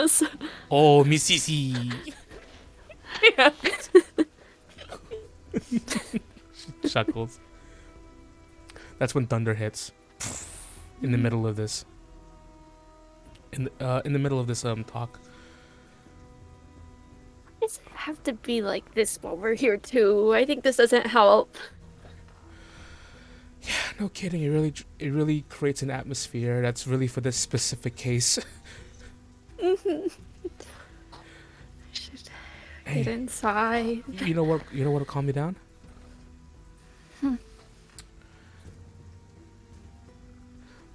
[0.07, 0.27] So-
[0.71, 1.93] Oh, Miss CC.
[3.37, 3.51] Yeah.
[6.89, 7.41] Chuckles.
[8.99, 9.91] That's when thunder hits.
[11.03, 11.85] In the middle of this.
[13.53, 15.19] In the, uh, in the middle of this um talk.
[17.67, 20.35] Does it have to be like this while we're here too?
[20.35, 21.57] I think this doesn't help.
[23.63, 24.43] Yeah, no kidding.
[24.43, 28.39] It really, it really creates an atmosphere that's really for this specific case.
[29.63, 30.11] Should
[32.85, 33.03] Hey.
[33.03, 34.03] get inside.
[34.21, 34.61] You know what?
[34.71, 35.57] You know what'll calm me down?
[37.23, 37.37] Hmm.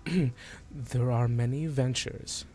[0.72, 2.46] there are many ventures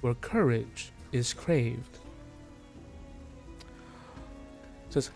[0.00, 1.98] where courage is craved.
[4.90, 5.10] Says,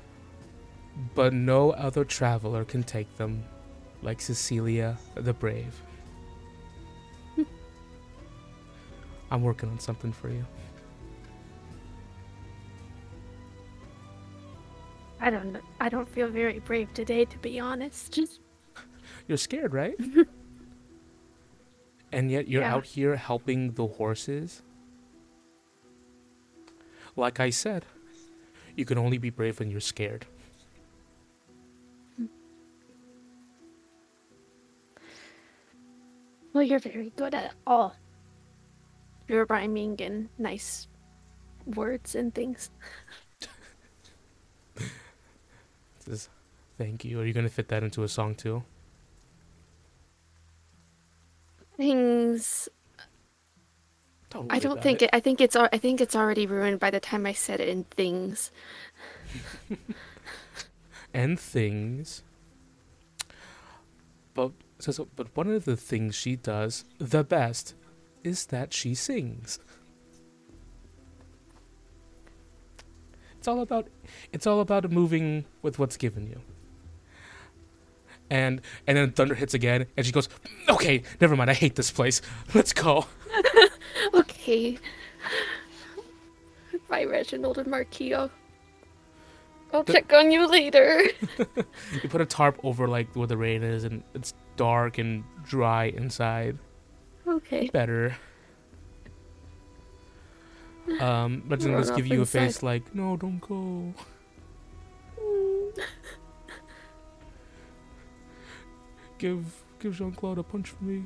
[1.15, 3.45] but no other traveler can take them
[4.03, 5.81] like Cecilia the Brave.
[9.31, 10.45] I'm working on something for you.
[15.21, 15.57] I don't.
[15.81, 18.19] I don't feel very brave today, to be honest.
[19.29, 19.95] You're scared, right?
[22.13, 22.75] and yet you're Yeah.
[22.75, 24.63] out here helping the horses.
[27.17, 27.85] Like I said,
[28.77, 30.27] you can only be brave when you're scared.
[36.53, 37.95] well, you're very good at all.
[39.29, 40.89] Your rhyming and nice
[41.67, 42.71] words and things.
[46.01, 46.29] Says,
[46.77, 47.21] Thank you.
[47.21, 48.65] Are you gonna fit that into a song too?
[51.77, 52.69] Things.
[54.31, 55.11] Don't I don't think it.
[55.13, 55.57] I think it's.
[55.57, 58.51] I think it's already ruined by the time I said it in things.
[61.15, 62.23] and things.
[64.35, 67.75] But says, but one of the things she does the best
[68.23, 69.59] is that she sings.
[73.39, 73.89] It's all about
[74.33, 76.41] it's all about moving with what's given you.
[78.31, 80.29] And and then thunder hits again, and she goes,
[80.69, 81.51] "Okay, never mind.
[81.51, 82.23] I hate this place.
[82.55, 83.07] Let's go."
[84.15, 84.79] Okay.
[86.89, 88.31] Bye, Reginald and Marquio.
[89.73, 91.03] I'll The- check on you later.
[92.03, 95.85] You put a tarp over like where the rain is, and it's dark and dry
[95.85, 96.59] inside.
[97.27, 97.69] okay.
[97.73, 98.17] better.
[101.01, 103.95] Um, but Run let's give you a face like, no, don't go.
[109.19, 109.45] Give
[109.79, 111.05] give Jean Claude a punch for me.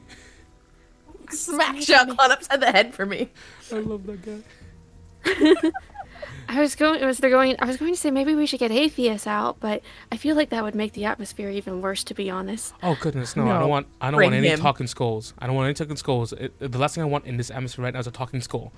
[1.30, 3.30] Smack Jean Claude upside the head for me.
[3.72, 5.70] I love that guy.
[6.48, 7.04] I was going.
[7.04, 7.56] Was there going?
[7.58, 9.82] I was going to say maybe we should get Apheus out, but
[10.12, 12.04] I feel like that would make the atmosphere even worse.
[12.04, 12.74] To be honest.
[12.82, 14.58] Oh goodness, no, I don't want I don't bring want any him.
[14.58, 15.32] talking skulls.
[15.38, 16.32] I don't want any talking skulls.
[16.34, 18.72] It, the last thing I want in this atmosphere right now is a talking skull.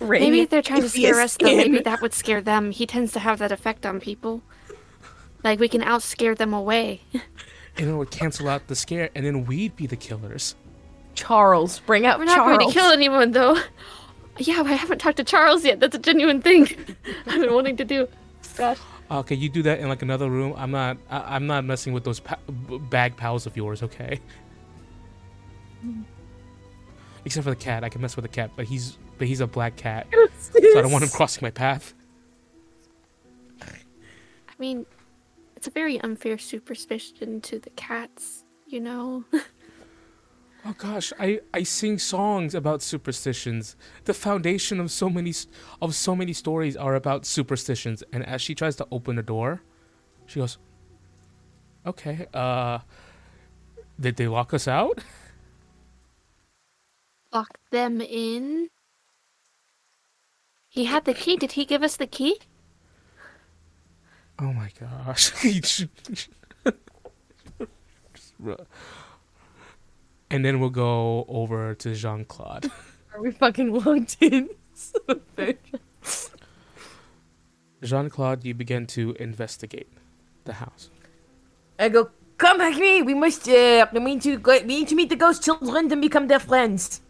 [0.00, 2.42] Maybe if they're trying to If he is scare us, though, maybe that would scare
[2.42, 2.70] them.
[2.70, 4.42] He tends to have that effect on people.
[5.42, 7.02] Like we can out scare them away.
[7.78, 10.54] And it would cancel out the scare, and then we'd be the killers.
[11.16, 12.20] Charles, bring out Charles.
[12.20, 12.58] We're not Charles.
[12.58, 13.58] going to kill anyone, though.
[14.38, 15.80] Yeah, I haven't talked to Charles yet.
[15.80, 16.68] That's a genuine thing
[17.26, 18.06] I've been wanting to do.
[18.56, 18.78] Gosh.
[19.10, 20.54] Uh, okay, you do that in like another room.
[20.56, 20.98] I'm not.
[21.10, 22.38] I, I'm not messing with those pa-
[22.90, 23.82] bag pals of yours.
[23.82, 24.20] Okay.
[27.24, 29.46] Except for the cat, I can mess with the cat, but he's but he's a
[29.46, 30.06] black cat,
[30.38, 31.94] so I don't want him crossing my path.
[33.62, 34.86] I mean,
[35.54, 39.24] it's a very unfair superstition to the cats, you know?
[40.68, 43.76] Oh gosh, I I sing songs about superstitions.
[44.04, 45.32] The foundation of so many
[45.80, 48.02] of so many stories are about superstitions.
[48.12, 49.62] And as she tries to open the door,
[50.26, 50.58] she goes,
[51.86, 52.80] "Okay, uh,
[54.00, 55.04] did they lock us out?"
[57.32, 58.68] Lock them in.
[60.68, 61.36] He had the key.
[61.36, 62.40] Did he give us the key?
[64.40, 65.32] Oh my gosh.
[70.30, 72.70] and then we'll go over to Jean Claude.
[73.14, 74.48] Are we fucking locked in?
[74.74, 76.30] Son of a bitch.
[77.82, 79.88] Jean Claude, you begin to investigate
[80.44, 80.90] the house.
[81.78, 83.02] I go, come back me.
[83.02, 83.48] We must.
[83.48, 84.38] Uh, we need to.
[84.38, 87.00] go- We need to meet the ghost children and become their friends.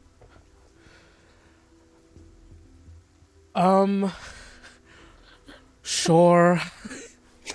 [3.54, 4.12] Um,
[5.82, 6.60] sure.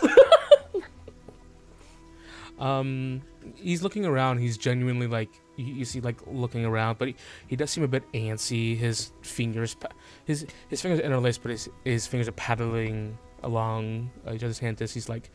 [2.59, 3.21] um,
[3.55, 4.39] he's looking around.
[4.39, 5.29] He's genuinely like
[5.61, 7.15] you, you see, like looking around, but he,
[7.47, 8.77] he does seem a bit antsy.
[8.77, 9.75] His fingers,
[10.25, 14.81] his his fingers are interlaced, but his his fingers are paddling along each other's hand.
[14.81, 15.29] As he's like,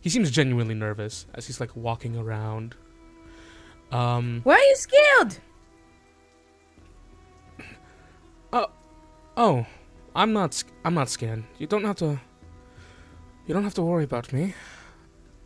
[0.00, 2.74] he seems genuinely nervous as he's like walking around.
[3.90, 5.38] Um, Why are you scared?
[8.52, 8.68] Oh,
[9.36, 9.66] oh,
[10.14, 10.62] I'm not.
[10.84, 11.42] I'm not scared.
[11.58, 12.20] You don't have to.
[13.46, 14.54] You don't have to worry about me.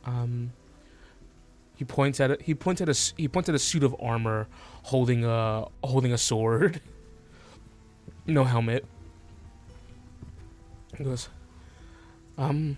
[0.05, 0.53] Um.
[1.79, 2.43] He points at it.
[2.43, 3.13] He points at a.
[3.17, 4.49] He points at a suit of armor,
[4.83, 6.81] holding a holding a sword.
[8.27, 8.85] No helmet.
[10.99, 11.31] He goes.
[12.37, 12.77] Um,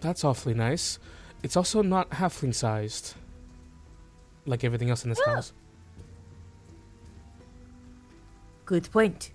[0.00, 1.00] that's awfully nice.
[1.42, 3.14] It's also not halfling sized.
[4.46, 5.52] Like everything else in this house.
[8.64, 9.32] Good point.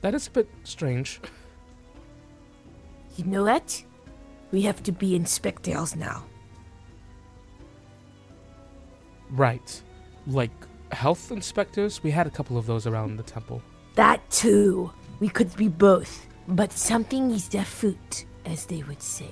[0.00, 1.20] That is a bit strange.
[3.16, 3.84] You know what?
[4.50, 6.24] We have to be inspectors now.
[9.32, 9.82] Right.
[10.26, 10.50] Like
[10.92, 13.62] health inspectors, we had a couple of those around the temple.
[13.94, 14.90] That too.
[15.20, 16.26] We could be both.
[16.48, 19.30] But something is afoot, as they would say.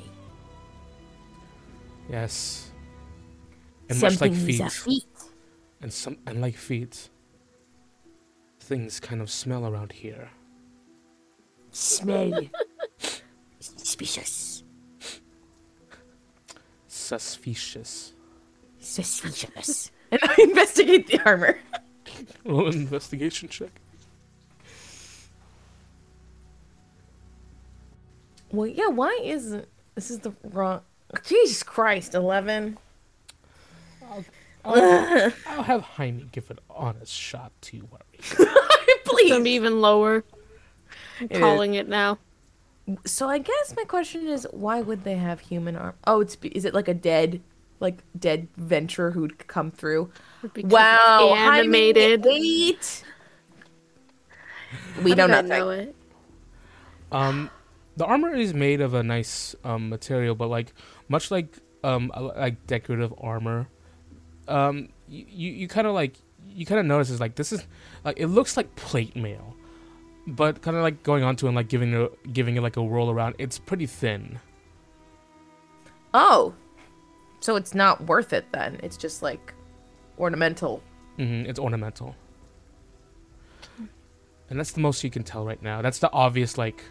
[2.08, 2.70] Yes.
[3.88, 5.04] And much something like is feet,
[5.80, 7.08] and some and like feet,
[8.60, 10.30] things kind of smell around here.
[11.70, 12.42] Smell.
[13.60, 14.62] Suspicious.
[16.86, 18.12] Suspicious.
[18.88, 19.90] Suspicious.
[20.10, 21.58] and I investigate the armor.
[22.44, 23.68] Roll an investigation check.
[28.50, 29.50] Well, yeah, why is
[29.94, 30.80] this is the wrong
[31.22, 32.78] Jesus Christ, 11.
[34.64, 34.82] I'll
[35.62, 38.48] have Jaime give an honest shot to worry.
[38.90, 39.44] It's gonna Please.
[39.44, 40.24] be even lower.
[41.20, 41.38] I'm is.
[41.38, 42.18] calling it now.
[43.04, 45.94] So I guess my question is why would they have human arm?
[46.06, 47.42] Oh, it's is it like a dead
[47.80, 50.10] like dead venture who'd come through?
[50.52, 52.24] Because it's Wow, Jaime, animated.
[52.24, 53.04] wait.
[54.94, 55.42] We How don't know.
[55.48, 55.96] know it.
[57.10, 57.50] Um,
[57.96, 60.72] the armor is made of a nice um material, but like
[61.08, 63.68] much like um like decorative armor,
[64.48, 66.14] um you you, you kind of like
[66.48, 67.66] you kind of notice is like this is
[68.04, 69.56] like it looks like plate mail,
[70.26, 73.10] but kind of like going onto and like giving it giving it like a roll
[73.10, 73.36] around.
[73.38, 74.40] It's pretty thin.
[76.12, 76.54] Oh,
[77.40, 78.78] so it's not worth it then?
[78.82, 79.54] It's just like
[80.18, 80.82] ornamental.
[81.16, 82.14] hmm it's ornamental,
[84.50, 85.82] and that's the most you can tell right now.
[85.82, 86.82] That's the obvious like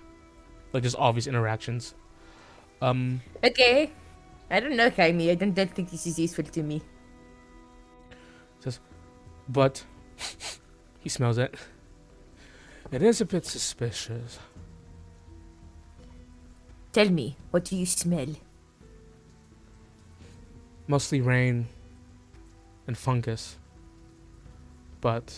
[0.73, 1.95] like just obvious interactions.
[2.81, 3.21] Um.
[3.43, 3.91] Okay.
[4.49, 5.29] I don't know, Jaime.
[5.29, 6.81] I don't, don't think this is useful to me.
[8.61, 8.79] Says,
[9.49, 9.83] But
[10.99, 11.55] he smells it.
[12.91, 14.39] It is a bit suspicious.
[16.93, 18.27] Tell me, what do you smell?
[20.87, 21.67] Mostly rain
[22.87, 23.57] and fungus.
[25.01, 25.37] But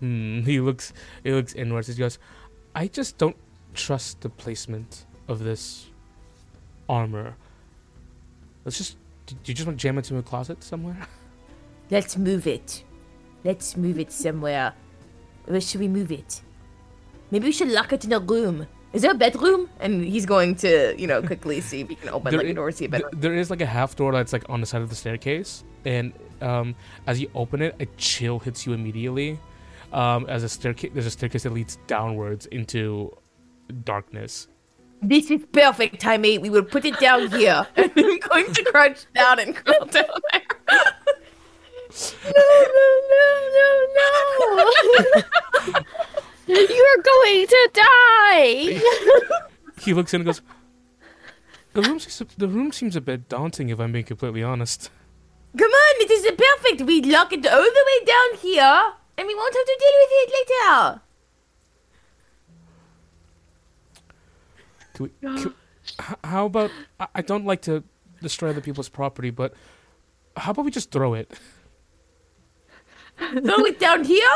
[0.00, 0.92] hmm, he looks
[1.24, 1.88] he looks inwards.
[1.88, 2.18] He goes,
[2.74, 3.36] I just don't
[3.74, 5.86] trust the placement of this
[6.88, 7.36] armor.
[8.64, 10.96] Let's just do you just want to jam it into a closet somewhere?
[11.90, 12.84] Let's move it.
[13.44, 14.74] Let's move it somewhere.
[15.46, 16.42] Where should we move it?
[17.30, 18.66] Maybe we should lock it in a room.
[18.92, 19.68] Is there a bedroom?
[19.80, 22.54] And he's going to, you know, quickly see if he can open There like a
[22.54, 23.10] door, see a bedroom.
[23.16, 26.12] there is like a half door that's like on the side of the staircase, and
[26.40, 26.74] um,
[27.06, 29.38] as you open it, a chill hits you immediately.
[29.92, 33.16] Um, as a staircase, there's a staircase that leads downwards into
[33.84, 34.48] darkness.
[35.00, 36.38] This is perfect, Jaime.
[36.38, 37.66] We will put it down here.
[37.76, 40.42] and I'm going to crouch down and crawl down there.
[42.24, 42.30] No,
[42.76, 44.64] no, no, no,
[45.72, 45.80] no.
[46.48, 48.80] You're going to die.
[49.80, 50.42] He looks in and goes,
[51.72, 54.90] "The room seems the room seems a bit daunting, if I'm being completely honest."
[55.56, 56.82] Come on, it is perfect.
[56.82, 60.10] We lock it all the way down here, and we won't have to deal with
[60.12, 61.00] it later.
[64.94, 65.10] Can we,
[65.42, 65.54] can,
[66.00, 67.84] h- how about I, I don't like to
[68.20, 69.54] destroy other people's property, but
[70.36, 71.38] how about we just throw it?
[73.18, 74.28] Throw it down here?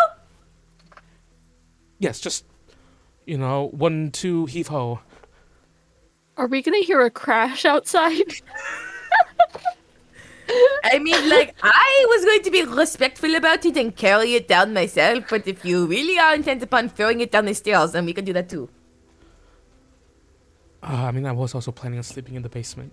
[2.03, 2.45] Yes, just
[3.27, 4.99] you know, one, two, heave ho.
[6.37, 8.33] Are we gonna hear a crash outside?
[10.85, 14.75] I mean, like, I was going to be respectful about it and carry it down
[14.75, 18.13] myself, but if you really are intent upon throwing it down the stairs, then we
[18.13, 18.69] can do that too.
[20.83, 22.93] Uh, I mean, I was also planning on sleeping in the basement.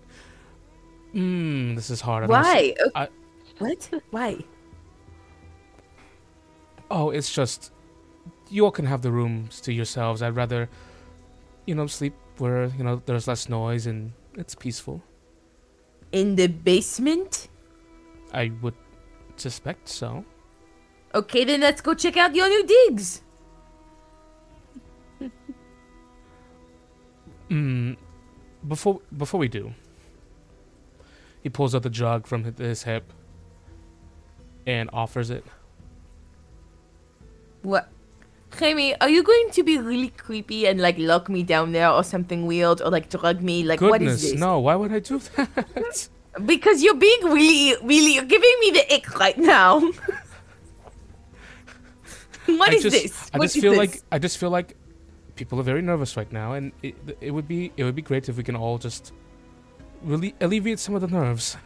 [1.13, 2.25] Hmm, this is hard.
[2.25, 2.75] I don't know- Why?
[2.95, 3.07] I,
[3.57, 3.89] What?
[4.11, 4.37] Why?
[6.91, 7.71] oh, it's just
[8.49, 10.21] you all can have the rooms to yourselves.
[10.21, 10.69] I'd rather,
[11.65, 15.01] you know, sleep where you know there's less noise and it's peaceful.
[16.11, 17.49] In the basement?
[18.33, 18.75] I would
[19.35, 20.25] suspect so.
[21.13, 23.21] Okay, then let's go check out your new digs.
[27.49, 27.93] Hmm.
[28.67, 29.73] Before before we do,
[31.41, 33.13] he pulls out the jug from his hip
[34.67, 35.45] and offers it.
[37.61, 37.89] What?
[38.57, 42.03] Jaime, are you going to be really creepy and like lock me down there or
[42.03, 43.63] something weird or like drug me?
[43.63, 44.33] Like, what is this?
[44.39, 44.59] no!
[44.59, 45.67] Why would I do that?
[46.45, 49.81] Because you're being really, really, you're giving me the ick right now.
[52.45, 53.31] What I is just, this?
[53.33, 53.77] I What just feel this?
[53.77, 54.75] like I just feel like
[55.35, 58.27] people are very nervous right now, and it, it would be it would be great
[58.29, 59.13] if we can all just
[60.01, 61.57] really alleviate some of the nerves.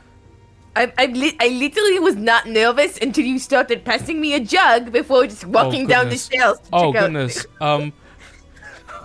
[0.76, 4.92] I, I, li- I literally was not nervous until you started passing me a jug
[4.92, 6.58] before just walking down the stairs.
[6.60, 7.46] To Oh goodness.
[7.62, 7.94] Um,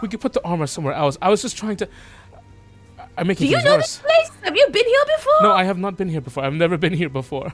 [0.00, 1.18] we could put the armor somewhere else.
[1.20, 1.88] I was just trying to.
[3.18, 3.98] I'm Do making you things know worse.
[3.98, 4.30] this place?
[4.44, 5.40] Have you been here before?
[5.42, 6.44] No, I have not been here before.
[6.44, 7.52] I've never been here before.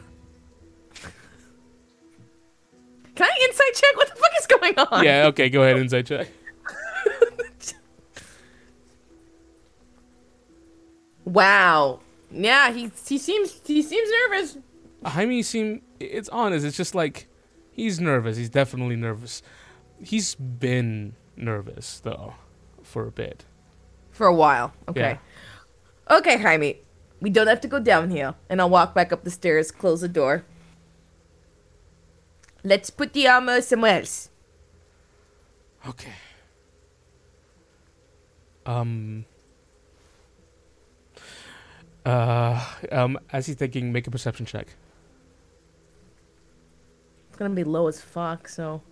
[3.17, 3.97] Can I inside check?
[3.97, 5.05] What the fuck is going on?
[5.05, 5.27] Yeah.
[5.29, 5.49] Okay.
[5.49, 5.79] Go ahead.
[5.79, 6.29] Inside check.
[11.25, 12.01] Wow.
[12.35, 14.59] Yeah, he he seems he seems nervous.
[15.05, 16.67] Jaime seem it's honest.
[16.67, 17.29] It's just like
[17.71, 18.37] he's nervous.
[18.37, 19.43] He's definitely nervous.
[20.03, 22.35] He's been nervous though
[22.83, 23.45] for a bit.
[24.11, 24.73] For a while.
[24.89, 25.19] Okay.
[26.11, 26.81] Okay, Jaime.
[27.21, 28.35] We don't have to go down here.
[28.49, 30.45] And I'll walk back up the stairs, close the door.
[32.63, 34.31] Let's put the armor somewhere else.
[35.87, 36.13] Okay.
[38.67, 39.27] Um.
[42.05, 42.63] Uh,
[42.93, 44.69] um, as he's thinking, make a perception check.
[47.29, 48.83] It's gonna be low as fuck, so.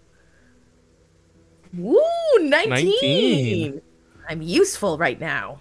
[1.74, 2.00] Woo!
[2.38, 2.70] 19!
[2.70, 3.82] 19.
[4.28, 5.60] I'm useful right now.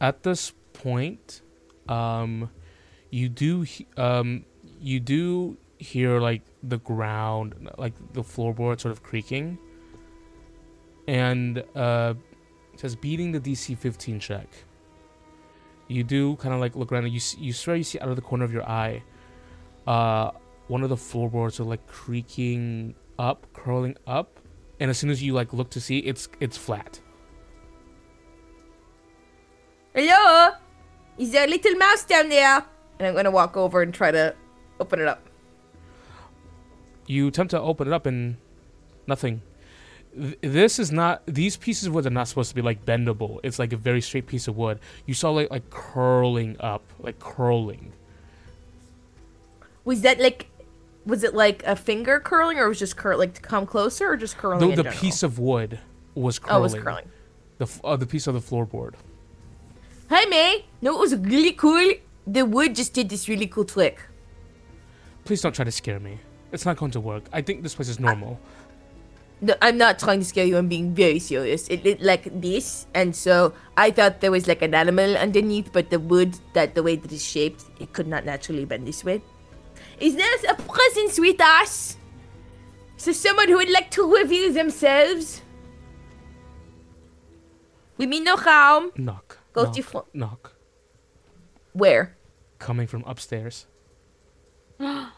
[0.00, 1.42] At this point,
[1.88, 2.50] um,
[3.10, 4.44] you do, he- um,
[4.80, 9.58] you do hear like the ground, like the floorboard sort of creaking,
[11.06, 12.14] and uh,
[12.72, 14.48] it says beating the DC 15 check.
[15.88, 18.16] You do kind of like look around and you you swear you see out of
[18.16, 19.02] the corner of your eye,
[19.86, 20.30] uh,
[20.68, 24.38] one of the floorboards are like creaking up, curling up,
[24.80, 27.00] and as soon as you like look to see, it's it's flat.
[29.94, 30.50] Hello?
[31.16, 32.64] Is there a little mouse down there?
[32.98, 34.34] And I'm gonna walk over and try to
[34.80, 35.24] open it up.
[37.06, 38.36] you attempt to open it up and
[39.06, 39.40] nothing.
[40.14, 41.22] Th- This is not.
[41.26, 43.40] These pieces of wood are not supposed to be like bendable.
[43.42, 44.80] It's like a very straight piece of wood.
[45.06, 47.92] You saw like like curling up, like curling.
[49.84, 50.46] Was that like.
[51.06, 54.16] Was it like a finger curling or was just curl like to come closer or
[54.16, 54.58] just curling?
[54.60, 55.78] The, in the piece of wood
[56.14, 56.54] was curling.
[56.54, 57.08] Oh, it was curling.
[57.56, 58.92] The f- uh, the piece of the floorboard.
[60.10, 60.66] Hey, May.
[60.82, 61.92] No, it was really cool.
[62.26, 64.00] The wood just did this really cool trick.
[65.24, 66.18] Please don't try to scare me.
[66.52, 67.24] It's not going to work.
[67.32, 68.38] I think this place is normal.
[69.40, 70.56] No, I'm not trying to scare you.
[70.56, 71.68] I'm being very serious.
[71.68, 75.90] It lit like this, and so I thought there was like an animal underneath, but
[75.90, 79.22] the wood, that the way that it's shaped, it could not naturally bend this way.
[80.00, 81.96] Is there a presence with us?
[82.98, 85.42] Is there someone who would like to reveal themselves?
[87.96, 88.90] We mean no harm.
[88.96, 89.38] Knock.
[89.52, 90.54] Go knock, to fo- knock.
[91.72, 92.16] Where?
[92.58, 93.66] Coming from upstairs.
[94.78, 95.12] Hello.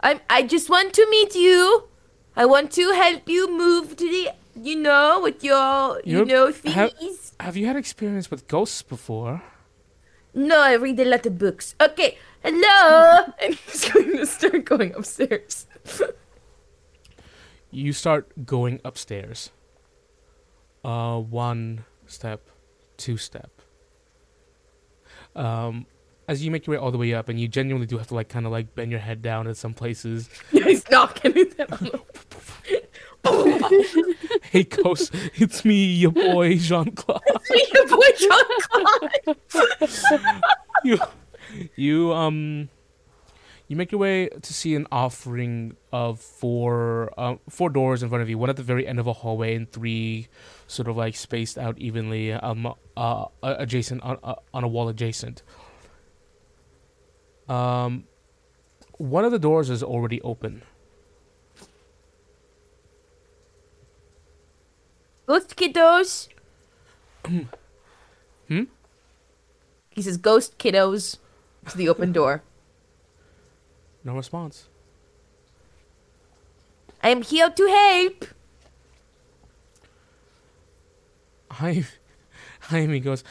[0.00, 0.20] I'm.
[0.30, 1.88] I just want to meet you.
[2.36, 4.30] I want to help you move to the.
[4.56, 6.00] You know, with your.
[6.04, 7.32] You You're- know, ha- thingies.
[7.40, 9.42] Have you had experience with ghosts before?
[10.32, 11.74] No, I read a lot of books.
[11.80, 12.18] Okay.
[12.42, 13.32] Hello.
[13.42, 15.66] and he's going to start going upstairs.
[17.70, 19.50] You start going upstairs.
[20.84, 22.46] Uh, one step,
[22.96, 23.50] two step.
[25.34, 25.86] Um,
[26.28, 28.14] as you make your way all the way up, and you genuinely do have to
[28.14, 30.28] like kind of like bend your head down at some places.
[30.50, 31.90] he's knocking it down.
[34.50, 37.22] hey, ghost, it's me, your boy Jean Claude.
[37.26, 39.38] It's me, your boy John
[40.20, 40.40] Claude.
[40.84, 40.98] you,
[41.76, 42.68] you um,
[43.68, 48.22] you make your way to see an offering of four, um, four doors in front
[48.22, 48.36] of you.
[48.36, 50.28] One at the very end of a hallway, and three,
[50.66, 55.42] sort of like spaced out evenly, um, uh, adjacent on uh, on a wall adjacent.
[57.48, 58.04] Um,
[58.98, 60.62] one of the doors is already open.
[65.26, 66.28] Ghost kiddos.
[68.46, 68.64] Hmm?
[69.88, 71.16] He says, "Ghost kiddos."
[71.70, 72.42] To the open door.
[74.04, 74.68] No response.
[77.02, 78.26] I am here to help.
[81.50, 81.84] I, Hi,
[82.60, 83.24] Jaime goes.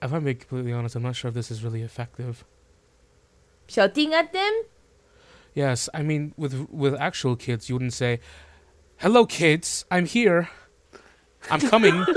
[0.00, 2.44] If I'm being completely honest, I'm not sure if this is really effective.
[3.66, 4.62] Shouting at them.
[5.54, 8.20] Yes, I mean with with actual kids, you wouldn't say,
[8.96, 10.50] "Hello, kids, I'm here.
[11.50, 12.04] I'm coming."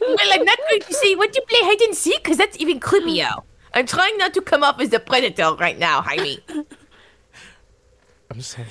[0.00, 2.80] Well, I'm not going to say what you play hide and seek because that's even
[2.80, 3.42] creepier.
[3.74, 6.40] I'm trying not to come off as the predator right now, Jaime.
[8.30, 8.68] I'm saying.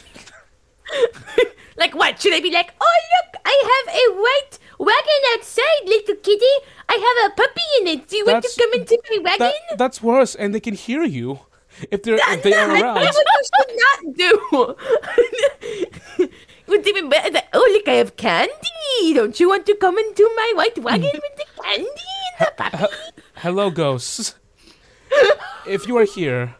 [1.77, 2.21] like what?
[2.21, 6.55] Should I be like, oh look, I have a white wagon outside, little kitty.
[6.87, 8.07] I have a puppy in it.
[8.07, 9.53] Do you want to come into my wagon?
[9.69, 11.41] That, that's worse, and they can hear you
[11.91, 12.95] if they're if they are That's around.
[12.95, 13.99] what you should not
[16.17, 16.29] do.
[16.65, 19.13] What's even better that, oh look, I have candy.
[19.13, 21.87] Don't you want to come into my white wagon with the candy
[22.39, 22.93] and the puppy?
[23.35, 24.35] Hello, ghosts.
[25.67, 26.55] if you are here,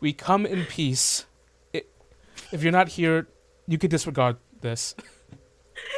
[0.00, 1.26] we come in peace.
[1.72, 3.28] If you're not here,
[3.66, 4.94] you can disregard this.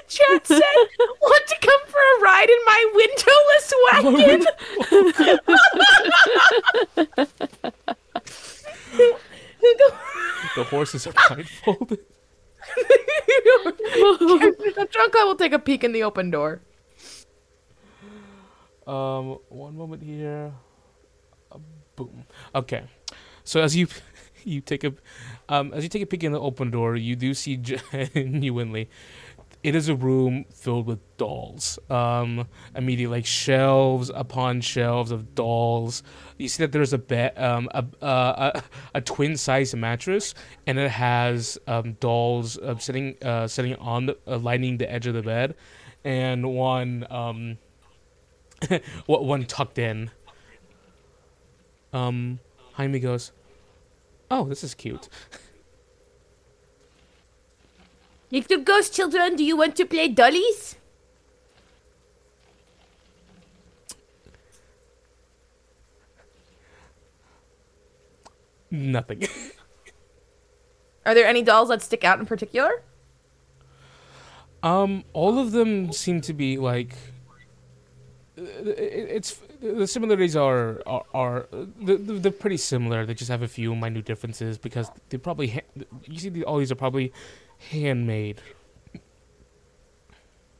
[0.09, 0.63] Chat said,
[1.21, 4.47] want to come for a ride in my windowless wagon?
[10.57, 12.01] The horses are blindfolded.
[12.77, 16.63] the drunk guy will take a peek in the open door.
[18.87, 20.53] Um, one moment here.
[21.51, 21.59] Uh,
[21.97, 22.25] boom.
[22.55, 22.85] Okay.
[23.45, 23.89] So as you
[24.45, 24.95] you take a
[25.49, 27.57] um as you take a peek in the open door, you do see
[28.15, 28.89] genuinely
[29.63, 31.79] it is a room filled with dolls.
[31.91, 36.03] Um, immediately like shelves upon shelves of dolls.
[36.39, 38.63] You see that there's a bed, um, a a,
[38.95, 40.35] a twin size mattress,
[40.67, 45.07] and it has um dolls uh, sitting uh sitting on the uh, lining the edge
[45.07, 45.55] of the bed,
[46.05, 47.59] and one um
[49.07, 50.11] one tucked in.
[51.93, 52.41] Um,
[52.75, 53.33] Jaime goes,
[54.31, 55.09] "Oh, this is cute."
[58.37, 60.77] Little ghost children, do you want to play dollies?
[68.71, 69.27] Nothing.
[71.07, 72.83] Are there any dolls that stick out in particular?
[74.63, 76.95] um, all of them seem to be like.
[78.37, 81.47] It's the similarities are are, are
[81.81, 83.07] they're, they're pretty similar.
[83.07, 86.71] They just have a few minute differences because they probably ha- you see all these
[86.71, 87.15] are probably
[87.59, 88.41] handmade.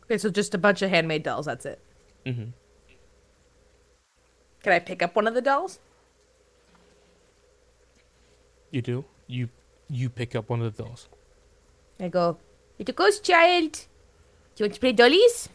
[0.05, 1.81] Okay, so just a bunch of handmade dolls, that's it.
[2.25, 2.45] hmm
[4.63, 5.79] Can I pick up one of the dolls?
[8.71, 9.49] You do you
[9.89, 11.09] you pick up one of the dolls.
[11.99, 12.39] I go,
[12.79, 13.79] little ghost child, do
[14.59, 15.49] you want to play dollies?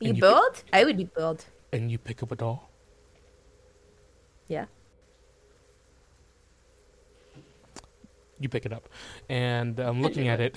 [0.00, 0.62] Are you you bored?
[0.72, 1.44] I would be bored.
[1.72, 2.70] and you pick up a doll.
[4.48, 4.66] Yeah.
[8.40, 8.88] You pick it up,
[9.28, 10.56] and I'm looking at it,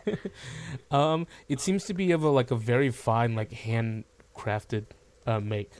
[0.90, 4.84] um, it seems to be of a like a very fine, like handcrafted
[5.26, 5.72] uh, make.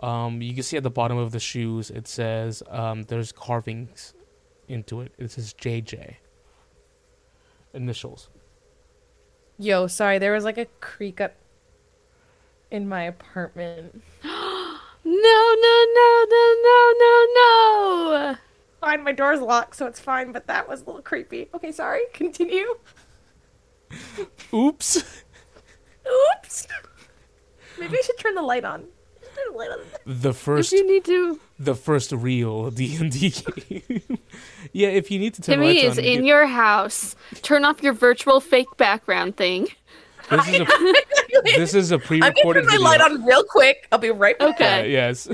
[0.00, 4.14] Um, you can see at the bottom of the shoes it says um, there's carvings
[4.68, 5.12] into it.
[5.18, 6.16] It says JJ.
[7.74, 8.28] Initials.
[9.58, 11.34] Yo, sorry, there was like a creak up
[12.70, 14.02] in my apartment.
[15.04, 18.36] No, no, no, no, no, no, no.
[18.82, 21.48] Fine, my door's locked, so it's fine, but that was a little creepy.
[21.54, 22.00] Okay, sorry.
[22.12, 22.66] Continue.
[24.52, 24.96] Oops.
[26.36, 26.66] Oops.
[27.78, 28.80] Maybe I should turn the light on.
[28.80, 29.78] Turn the light on.
[30.04, 34.18] The If you need to, the first real D and D game.
[34.72, 35.76] yeah, if you need to turn the light on.
[35.76, 37.14] Timmy is on, in you- your house.
[37.42, 39.68] Turn off your virtual fake background thing.
[40.30, 40.64] This is a
[41.44, 42.80] this is a I'm gonna turn my video.
[42.80, 43.86] light on real quick.
[43.92, 44.54] I'll be right back.
[44.56, 44.80] Okay.
[44.80, 45.28] Uh, yes.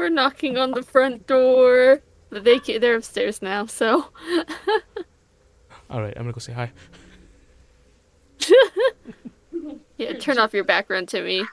[0.00, 2.00] We're knocking on the front door.
[2.30, 4.06] They ca- they're upstairs now, so
[5.90, 6.72] All right, I'm gonna go say hi.
[9.98, 10.14] yeah.
[10.14, 11.44] Turn off your background, Timmy.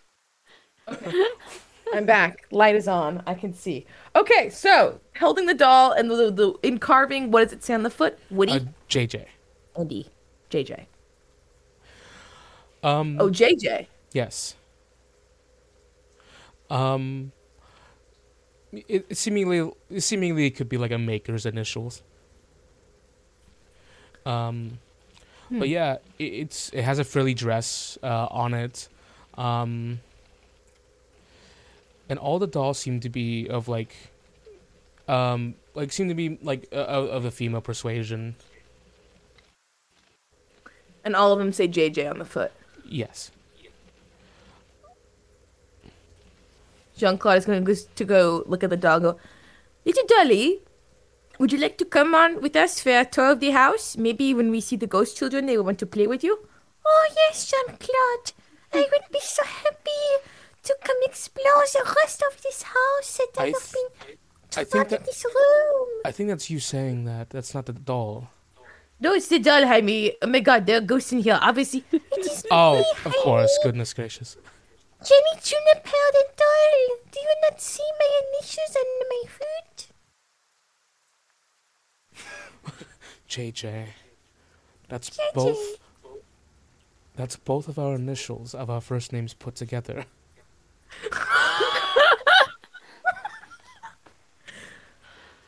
[1.94, 2.46] I'm back.
[2.52, 3.22] Light is on.
[3.28, 3.86] I can see.
[4.16, 7.84] Okay, so holding the doll and the, the in carving, what does it say on
[7.84, 8.18] the foot?
[8.30, 8.60] Woody, Uh,
[8.90, 9.26] JJ.
[9.78, 10.08] Andy,
[10.50, 10.86] JJ.
[12.82, 13.18] Um.
[13.20, 13.88] Oh, JJ.
[14.14, 14.56] Yes.
[16.70, 17.34] Um.
[18.88, 22.02] It, seemingly, seemingly, it could be like a maker's initials.
[24.26, 24.80] Um,
[25.50, 28.90] but yeah, it, it's it has a frilly dress uh, on it,
[29.36, 30.02] um,
[32.10, 33.96] and all the dolls seem to be of like,
[35.08, 38.36] um, like seem to be like uh, of of the female persuasion.
[41.06, 42.52] And all of them say JJ on the foot.
[42.86, 43.32] Yes.
[46.98, 49.00] Jean Claude is going to go, look at the doll.
[49.00, 49.20] Go,
[49.86, 50.62] little dolly,
[51.40, 53.96] would you like to come on with us for a tour of the house?
[53.96, 56.40] Maybe when we see the ghost children, they will want to play with you.
[56.86, 58.34] Oh yes, Jean Claude.
[58.74, 60.06] I would be so happy
[60.64, 64.18] to come explore the rest of this house that I, have been
[64.58, 65.88] I think that this room.
[66.06, 67.30] I think that's you saying that.
[67.30, 68.30] That's not the doll.
[69.00, 70.14] No, it's the doll, Jaime.
[70.22, 71.38] Oh my god, there are ghosts in here.
[71.42, 73.58] Obviously, it is Oh, of course.
[73.64, 74.38] Goodness gracious.
[75.04, 76.98] Jenny Juniper, the doll.
[77.12, 79.88] Do you not see my initials on my foot?
[83.30, 83.86] JJ.
[84.90, 85.34] That's JJ.
[85.34, 85.78] both.
[87.16, 90.06] That's both of our initials of our first names put together.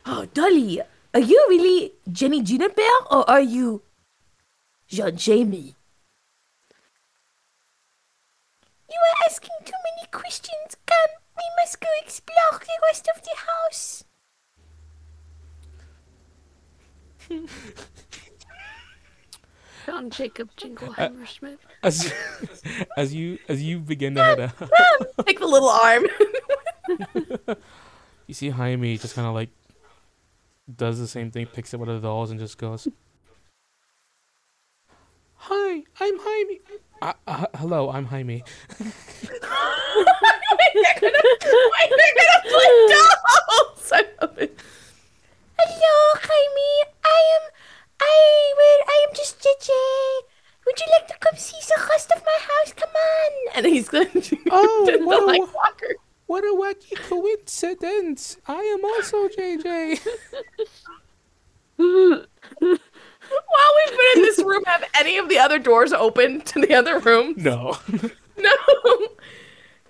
[0.06, 0.80] Oh, Dolly,
[1.14, 3.82] are you really Jenny Juniper or are you
[4.88, 5.76] Jean Jaime?
[8.90, 10.76] You are asking too many questions.
[10.86, 14.04] Come, we must go explore the rest of the house.
[19.86, 21.58] John Jacob Jingleheimer uh, Schmidt.
[21.82, 22.12] As
[22.96, 24.60] as you as you begin to head out,
[25.26, 26.06] Like the little arm.
[28.26, 29.50] you see Jaime just kind of like
[30.76, 32.86] does the same thing, picks up one of the dolls, and just goes,
[35.34, 36.60] "Hi, I'm Jaime.
[37.02, 38.42] Uh, uh, hello, I'm Jaime."
[38.78, 38.92] Why
[40.74, 43.92] they're gonna play dolls?
[43.92, 44.58] I love it.
[45.58, 46.90] Hello, Jaime.
[47.04, 47.50] I am.
[48.00, 48.84] I will.
[48.88, 49.70] I am just JJ.
[50.66, 52.72] Would you like to come see the rest of my house?
[52.74, 53.30] Come on.
[53.56, 55.26] And he's going to Oh, the, wow.
[55.26, 55.94] like walker.
[56.26, 58.36] What a wacky coincidence!
[58.46, 60.00] I am also JJ.
[63.30, 66.74] While we've been in this room, have any of the other doors open to the
[66.74, 67.34] other room?
[67.36, 67.78] No.
[68.36, 68.50] No.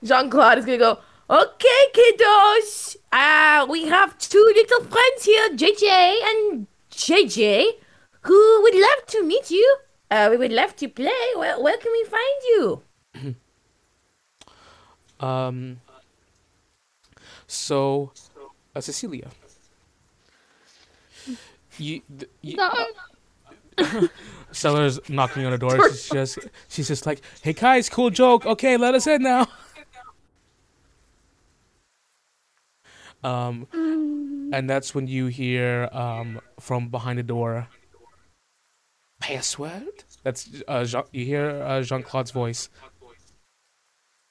[0.02, 0.98] Jean Claude is gonna go.
[1.30, 2.96] Okay, kiddos.
[3.12, 5.86] Uh, we have two little friends here, JJ
[6.24, 7.66] and JJ,
[8.22, 9.76] who would love to meet you.
[10.10, 11.22] Uh, we would love to play.
[11.36, 12.82] Where, where can we find you?
[15.20, 15.80] Um.
[17.46, 18.10] So,
[18.74, 19.28] uh, Cecilia,
[21.78, 22.70] you, th- you No.
[24.52, 25.89] Stella's knocking on the door.
[25.90, 26.39] She's just,
[26.69, 28.47] she's just like, "Hey guys, cool joke.
[28.47, 29.47] Okay, let us in now."
[33.23, 33.66] Um,
[34.52, 37.69] and that's when you hear um from behind the door.
[39.20, 40.05] Password.
[40.23, 42.70] That's uh, Jean- you hear uh, Jean Claude's voice.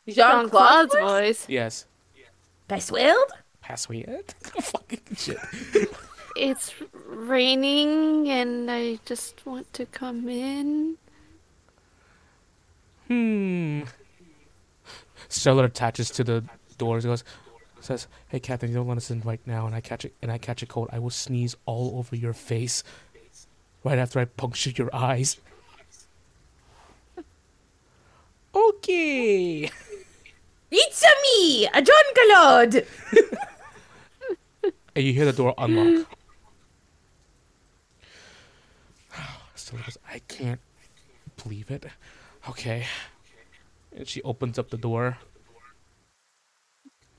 [0.07, 1.45] Jean Claude's voice.
[1.47, 1.85] Yes.
[2.67, 3.15] Password?
[3.61, 4.33] Password.
[4.59, 5.37] Fucking shit.
[6.39, 6.73] It's
[7.05, 10.95] raining and I just want to come in.
[13.09, 13.81] Hmm.
[15.27, 16.45] Stella attaches to the
[16.77, 17.03] doors.
[17.03, 17.25] And goes,
[17.81, 20.31] says, "Hey, Captain, you don't let us in right now." And I catch it, and
[20.31, 20.87] I catch a cold.
[20.93, 22.85] I will sneeze all over your face,
[23.83, 25.37] right after I puncture your eyes.
[28.55, 29.69] Okay.
[30.71, 32.85] It's a me, a John Claude.
[34.95, 36.07] And you hear the door unlock.
[39.69, 40.59] Stella goes, "I can't
[41.43, 41.85] believe it."
[42.49, 42.87] Okay.
[43.95, 45.19] And she opens up the door.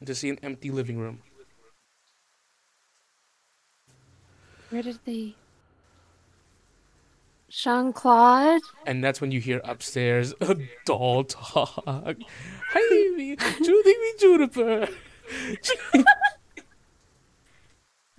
[0.05, 1.21] to see an empty living room.
[4.71, 5.35] Where did they?
[7.51, 8.63] Jean Claude.
[8.87, 10.57] And that's when you hear upstairs a
[10.87, 11.85] doll talk.
[11.87, 12.15] Hi,
[13.15, 14.89] me, Judy, me, Juniper.
[15.95, 16.07] Have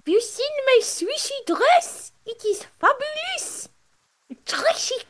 [0.06, 2.12] you seen my swishy dress?
[2.26, 3.71] It is fabulous.
[4.52, 5.08] Très chic.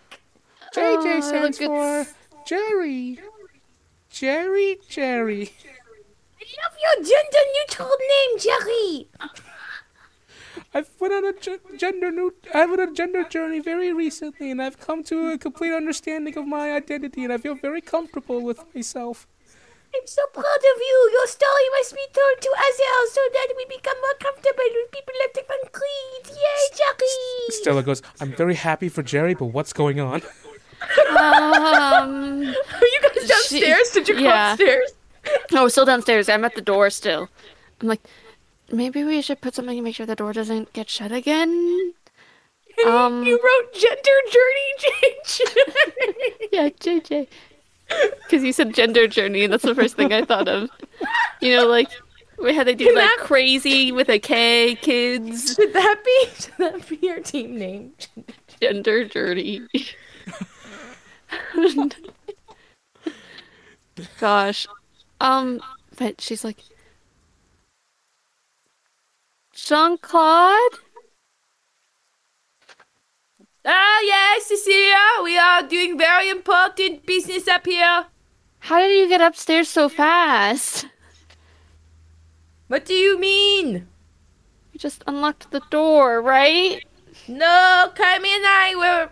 [0.75, 2.05] JJ Oh, stands for
[2.45, 3.19] Jerry.
[4.11, 5.53] Jerry, Jerry.
[6.39, 9.07] I love your gender neutral name, Jerry.
[10.75, 12.33] I've went on a gender new.
[12.53, 16.37] I went on a gender journey very recently, and I've come to a complete understanding
[16.37, 19.27] of my identity, and I feel very comfortable with myself.
[19.93, 21.09] I'm so proud of you.
[21.11, 25.13] Your story must be told to Azel so that we become more comfortable with people
[25.25, 26.29] of different creeds.
[26.29, 27.61] Yay, Jerry!
[27.61, 30.21] Stella goes, "I'm very happy for Jerry, but what's going on?"
[31.11, 32.41] Um.
[32.41, 33.91] Are you guys downstairs?
[33.91, 34.53] Did you go yeah.
[34.53, 34.91] upstairs?
[35.51, 36.27] No, we're still downstairs.
[36.27, 37.29] I'm at the door still.
[37.79, 38.01] I'm like,
[38.71, 41.93] maybe we should put something to make sure the door doesn't get shut again.
[42.87, 43.23] Um.
[43.23, 46.49] you wrote gender journey, JJ.
[46.51, 47.27] Yeah, JJ.
[48.23, 50.69] Because you said gender journey, and that's the first thing I thought of.
[51.41, 51.89] You know, like
[52.41, 56.29] we had to do Can like that- crazy with a K, kids, Should that be?
[56.39, 57.91] Should that be your team name?
[58.61, 59.61] gender journey.
[64.19, 64.67] Gosh,
[65.19, 65.61] um,
[65.97, 66.57] but she's like,
[69.53, 70.71] Jean Claude.
[73.65, 74.97] Ah, yes, Cecilia.
[75.23, 78.05] We are doing very important business up here.
[78.59, 80.87] How did you get upstairs so fast?
[82.67, 83.87] What do you mean?
[84.71, 86.83] You just unlocked the door, right?
[87.27, 89.09] No, Carmen and I were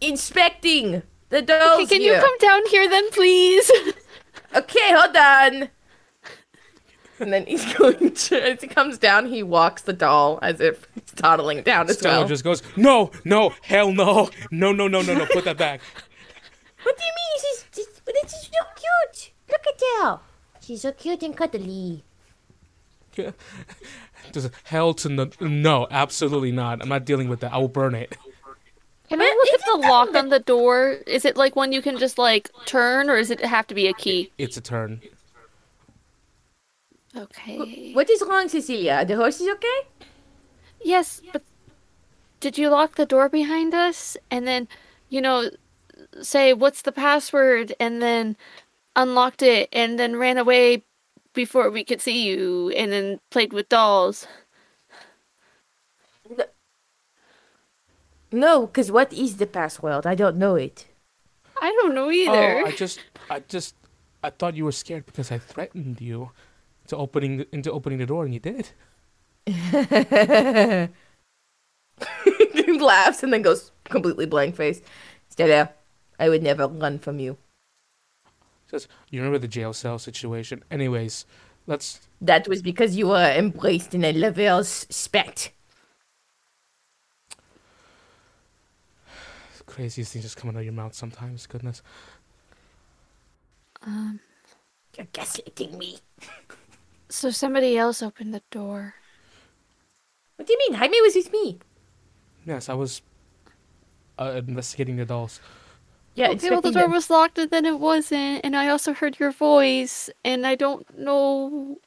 [0.00, 2.14] inspecting the dolls Okay, can here.
[2.14, 3.70] you come down here then, please?
[4.54, 5.68] Okay, hold on.
[7.18, 10.86] And then he's going to, as he comes down, he walks the doll as if
[10.94, 12.28] he's toddling down as Stella well.
[12.28, 15.80] just goes, "No, no, hell no, no, no, no, no, no, put that back."
[16.82, 17.40] What do you mean?
[17.40, 19.32] She's, just, she's, this is so cute.
[19.50, 20.20] Look at her.
[20.60, 22.04] She's so cute and cuddly.
[24.32, 26.82] Just hell to no, no, absolutely not.
[26.82, 27.52] I'm not dealing with that.
[27.52, 28.16] I will burn it.
[29.08, 30.98] Can I look at the lock on the door?
[31.06, 33.86] Is it like one you can just like turn, or does it have to be
[33.86, 34.30] a key?
[34.38, 35.00] It's a turn.
[37.16, 37.92] Okay.
[37.92, 39.04] What is wrong, Cecilia?
[39.04, 39.80] The horse is okay?
[40.84, 41.42] Yes, but
[42.40, 44.68] did you lock the door behind us and then,
[45.08, 45.50] you know,
[46.20, 48.36] say what's the password and then
[48.94, 50.84] unlocked it and then ran away
[51.32, 54.26] before we could see you and then played with dolls?
[58.30, 60.04] No, because what is the password?
[60.06, 60.86] I don't know it.
[61.60, 62.60] I don't know either.
[62.60, 63.74] Oh, I just, I just,
[64.22, 66.30] I thought you were scared because I threatened you
[66.88, 68.70] to opening into opening the door, and you did.
[69.46, 70.88] he
[72.78, 74.80] laughs and then goes completely blank face.
[75.28, 75.70] Stella,
[76.18, 77.36] I would never run from you.
[78.68, 80.62] Says, you remember the jail cell situation?
[80.70, 81.24] Anyways,
[81.66, 82.00] let's.
[82.20, 85.50] That was because you were embraced in a lover's spat.
[89.66, 91.46] Craziest things just coming out of your mouth sometimes.
[91.46, 91.82] Goodness.
[93.82, 94.20] um,
[94.96, 95.98] You're gaslighting me.
[97.08, 98.94] so somebody else opened the door.
[100.36, 100.74] What do you mean?
[100.78, 101.58] Jaime was with me.
[102.44, 103.02] Yes, I was
[104.18, 105.40] uh, investigating the dolls.
[106.14, 106.92] Yeah, Okay, well, the door them.
[106.92, 110.86] was locked and then it wasn't, and I also heard your voice, and I don't
[110.98, 111.78] know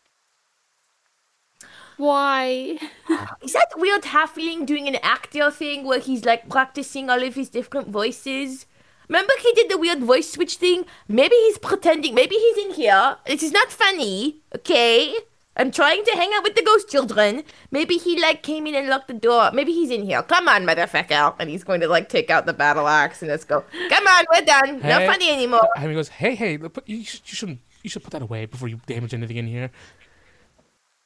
[1.97, 2.77] why.
[3.41, 7.49] Is that weird halfling doing an actor thing where he's like practicing all of his
[7.49, 8.65] different voices?
[9.10, 10.86] Remember he did the weird voice switch thing?
[11.07, 12.14] Maybe he's pretending.
[12.14, 13.18] Maybe he's in here.
[13.26, 15.15] This is not funny, okay?
[15.57, 17.44] I'm trying to hang out with the ghost children.
[17.72, 19.49] Maybe he like came in and locked the door.
[19.52, 20.22] Maybe he's in here.
[20.22, 21.36] Come on, motherfucker.
[21.40, 23.65] And he's going to like take out the battle axe and let's go.
[23.90, 24.80] Come on, we're done.
[24.80, 24.90] Hey.
[24.90, 25.68] Not funny anymore.
[25.76, 27.60] And he goes, "Hey, hey, look, you, should, you shouldn't.
[27.84, 29.72] You should put that away before you damage anything in here."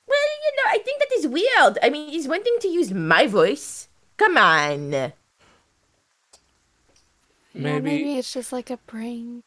[0.08, 1.80] Well, you know, I think that is weird.
[1.82, 3.88] I mean, he's wanting to use my voice.
[4.18, 5.14] Come on.
[7.54, 7.90] Yeah, Maybe.
[7.90, 9.44] maybe it's just like a prank.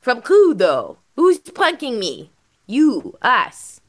[0.00, 0.98] From who, though?
[1.16, 2.30] Who's pranking me?
[2.66, 3.80] You, us.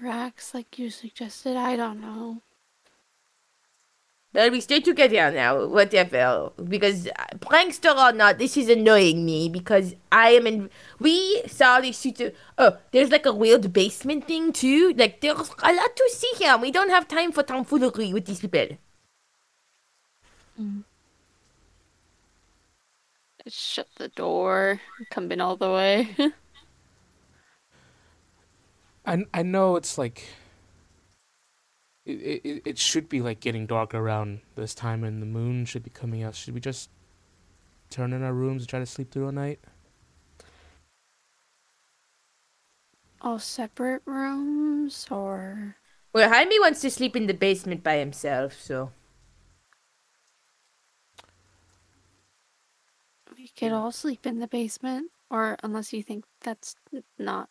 [0.00, 1.56] Rax, like you suggested.
[1.56, 2.42] I don't know.
[4.36, 6.50] Well, we stay together now, whatever.
[6.62, 10.68] Because uh, prankster or not, this is annoying me because I am in.
[11.00, 12.20] We saw this suit.
[12.20, 14.92] of- Oh, there's like a weird basement thing too.
[14.94, 16.58] Like there's a lot to see here.
[16.58, 18.76] We don't have time for tomfoolery with these people.
[23.48, 24.82] Shut the door.
[25.10, 26.14] Come in all the way.
[29.06, 30.24] I I know it's like
[32.06, 35.82] it, it it should be like getting dark around this time, and the moon should
[35.82, 36.34] be coming out.
[36.34, 36.88] Should we just
[37.90, 39.60] turn in our rooms and try to sleep through a night?
[43.26, 45.76] all separate rooms or
[46.12, 48.92] Well, Jaime wants to sleep in the basement by himself, so
[53.36, 56.76] we could all sleep in the basement or unless you think that's
[57.18, 57.48] not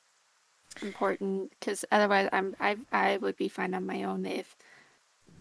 [0.82, 4.56] important because otherwise I'm I I would be fine on my own if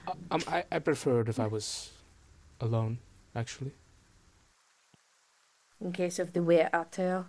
[0.07, 1.91] Uh, Um, I I preferred if I was
[2.61, 2.99] alone,
[3.35, 3.73] actually.
[5.81, 7.27] in case of the weird otter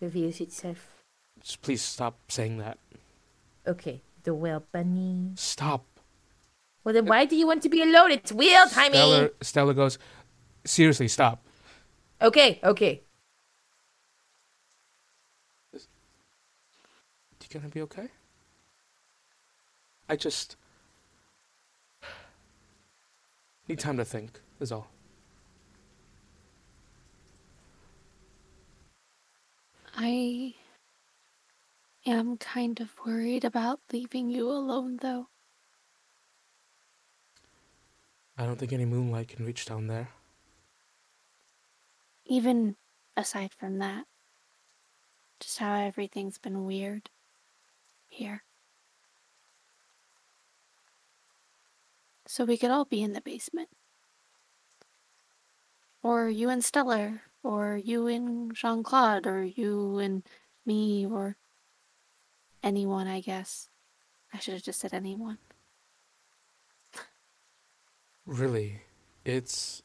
[0.00, 1.02] reveals itself.
[1.40, 2.78] Just please stop saying that.
[3.66, 5.32] Okay, the whale bunny.
[5.36, 5.84] Stop.
[6.84, 8.10] Well, then why do you want to be alone?
[8.12, 8.94] It's weird, Jaime.
[8.94, 9.98] Stella Stella goes.
[10.64, 11.44] Seriously, stop.
[12.20, 13.02] Okay, okay.
[17.48, 18.08] You gonna be okay?
[20.08, 20.56] I just
[23.68, 24.40] need time to think.
[24.58, 24.88] Is all.
[29.94, 30.54] I
[32.04, 35.28] am kind of worried about leaving you alone though.
[38.38, 40.08] I don't think any moonlight can reach down there.
[42.24, 42.76] Even
[43.16, 44.06] aside from that,
[45.38, 47.08] just how everything's been weird
[48.08, 48.42] here.
[52.26, 53.68] So we could all be in the basement.
[56.02, 60.22] Or you and Stella, or you and Jean Claude, or you and
[60.64, 61.36] me, or
[62.62, 63.68] anyone, I guess.
[64.32, 65.38] I should have just said anyone.
[68.26, 68.82] Really,
[69.24, 69.82] it's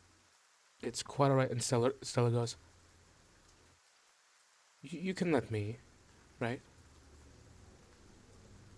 [0.81, 1.52] it's quite alright.
[1.52, 2.57] And Stella Stella goes.
[4.81, 5.77] You can let me,
[6.39, 6.60] right?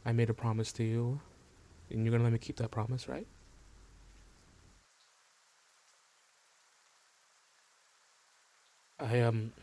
[0.05, 1.19] I made a promise to you,
[1.89, 3.27] and you're gonna let me keep that promise, right?
[8.99, 9.53] I um.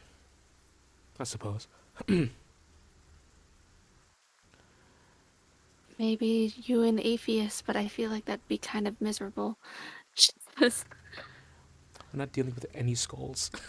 [1.19, 1.69] I suppose.
[5.99, 9.59] Maybe you and Apheus, but I feel like that'd be kind of miserable.
[10.17, 10.85] Jesus.
[12.13, 13.51] I'm not dealing with any skulls.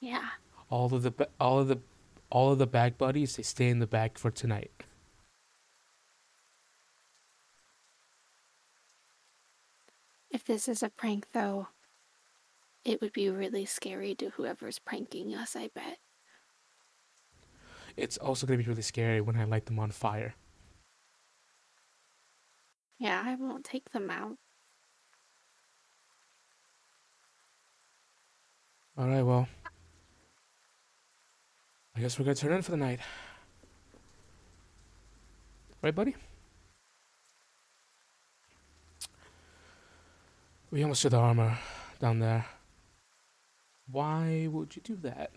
[0.00, 0.28] Yeah.
[0.70, 1.78] All of the ba- all of the
[2.32, 4.84] all of the bag buddies they stay in the bag for tonight.
[10.30, 11.68] If this is a prank, though,
[12.86, 15.98] it would be really scary to whoever's pranking us, I bet.
[17.98, 20.34] It's also gonna be really scary when I light them on fire.
[22.98, 24.38] Yeah, I won't take them out.
[28.96, 29.48] All right, well,
[31.94, 33.00] I guess we're gonna turn in for the night,
[35.82, 36.14] right, buddy?
[40.70, 41.58] We almost did the armor
[42.00, 42.46] down there.
[43.90, 45.30] Why would you do that?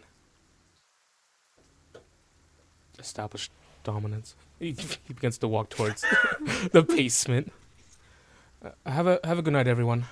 [2.98, 3.49] Establish
[3.84, 4.36] dominance.
[4.60, 4.72] He,
[5.06, 6.02] he begins to walk towards
[6.72, 7.52] the basement.
[8.64, 10.06] Uh, have a have a good night, everyone.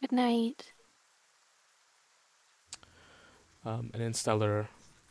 [0.00, 0.72] Good night.
[3.64, 4.68] Um, and then Stella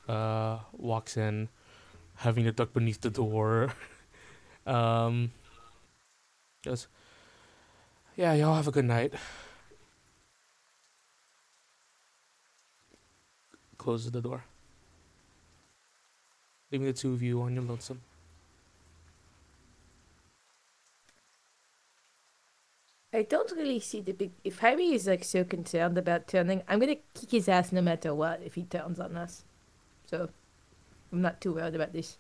[0.08, 1.50] uh, walks in,
[2.16, 3.74] having to duck beneath the door.
[4.66, 5.32] um,
[6.64, 6.88] goes,
[8.16, 9.14] Yeah, y'all have a good night.
[13.78, 14.44] Closes the door.
[16.72, 18.02] Leaving the two of you on your lonesome.
[23.18, 24.32] I don't really see the big.
[24.44, 28.14] If Jaime is like so concerned about turning, I'm gonna kick his ass no matter
[28.14, 29.44] what if he turns on us.
[30.06, 30.30] So,
[31.12, 32.20] I'm not too worried about this.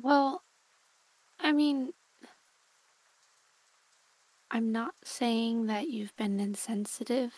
[0.00, 0.42] Well,
[1.40, 1.92] I mean,
[4.50, 7.32] I'm not saying that you've been insensitive.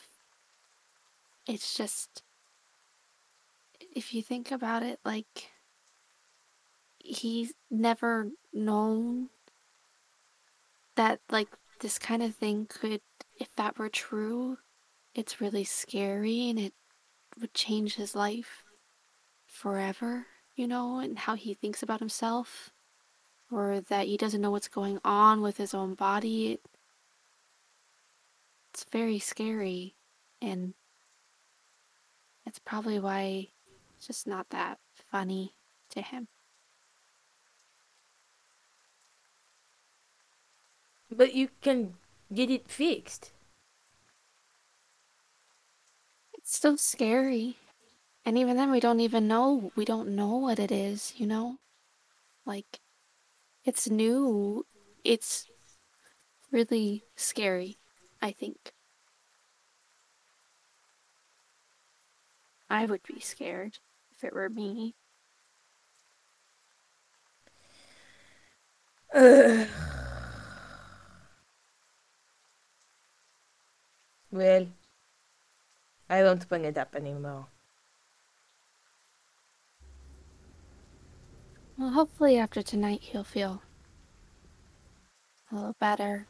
[1.47, 2.23] It's just,
[3.81, 5.51] if you think about it, like,
[6.99, 9.31] he's never known
[10.97, 11.49] that, like,
[11.81, 13.01] this kind of thing could,
[13.39, 14.59] if that were true,
[15.15, 16.75] it's really scary and it
[17.41, 18.65] would change his life
[19.47, 20.27] forever,
[20.57, 22.71] you know, and how he thinks about himself
[23.51, 26.59] or that he doesn't know what's going on with his own body.
[28.73, 29.95] It's very scary,
[30.43, 30.75] and
[32.45, 33.49] it's probably why
[33.97, 34.79] it's just not that
[35.11, 35.55] funny
[35.91, 36.27] to him.
[41.17, 41.95] But you can
[42.33, 43.31] get it fixed.
[46.33, 47.57] It's still scary.
[48.25, 49.71] And even then, we don't even know.
[49.77, 51.59] We don't know what it is, you know?
[52.45, 52.81] Like,
[53.65, 54.67] it's new.
[55.05, 55.47] It's
[56.51, 57.79] really scary,
[58.21, 58.73] I think.
[62.69, 63.79] I would be scared
[64.11, 64.95] if it were me.
[69.15, 70.04] Ugh.
[74.35, 74.67] Well,
[76.11, 77.47] I won't bring it up anymore.
[81.79, 83.63] Well, hopefully after tonight he'll feel
[85.53, 86.27] a little better.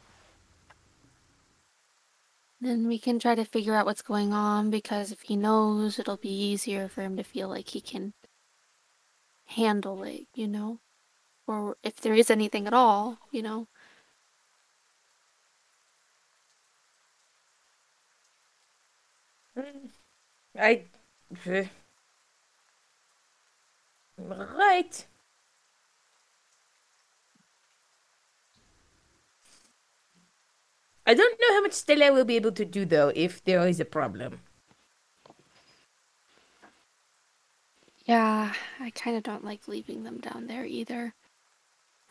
[2.61, 6.17] Then we can try to figure out what's going on because if he knows, it'll
[6.17, 8.13] be easier for him to feel like he can
[9.45, 10.79] handle it, you know?
[11.47, 13.67] Or if there is anything at all, you know?
[19.57, 19.89] Mm.
[20.57, 20.83] I.
[21.47, 21.63] Uh,
[24.17, 25.05] right.
[31.07, 33.79] I don't know how much Stella will be able to do though if there is
[33.79, 34.41] a problem.
[38.05, 41.13] Yeah, I kind of don't like leaving them down there either.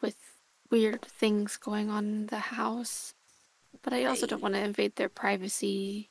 [0.00, 0.16] With
[0.70, 3.14] weird things going on in the house.
[3.82, 6.10] But I also don't want to invade their privacy.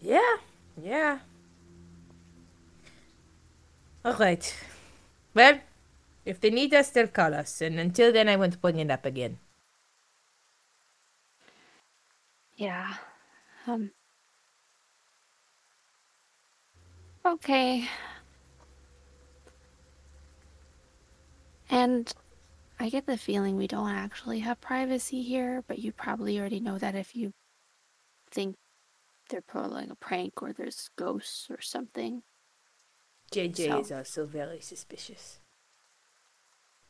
[0.00, 0.36] Yeah,
[0.80, 1.18] yeah.
[4.04, 4.54] All right.
[5.34, 5.60] Well,
[6.24, 9.04] if they need us, they'll call us, and until then, I won't bring it up
[9.04, 9.38] again.
[12.56, 12.94] Yeah.
[13.66, 13.90] Um.
[17.24, 17.88] Okay.
[21.70, 22.12] And
[22.80, 26.78] I get the feeling we don't actually have privacy here, but you probably already know
[26.78, 27.32] that if you
[28.30, 28.56] think
[29.28, 32.22] they're pulling a prank or there's ghosts or something.
[33.30, 35.40] JJ So- is also very suspicious.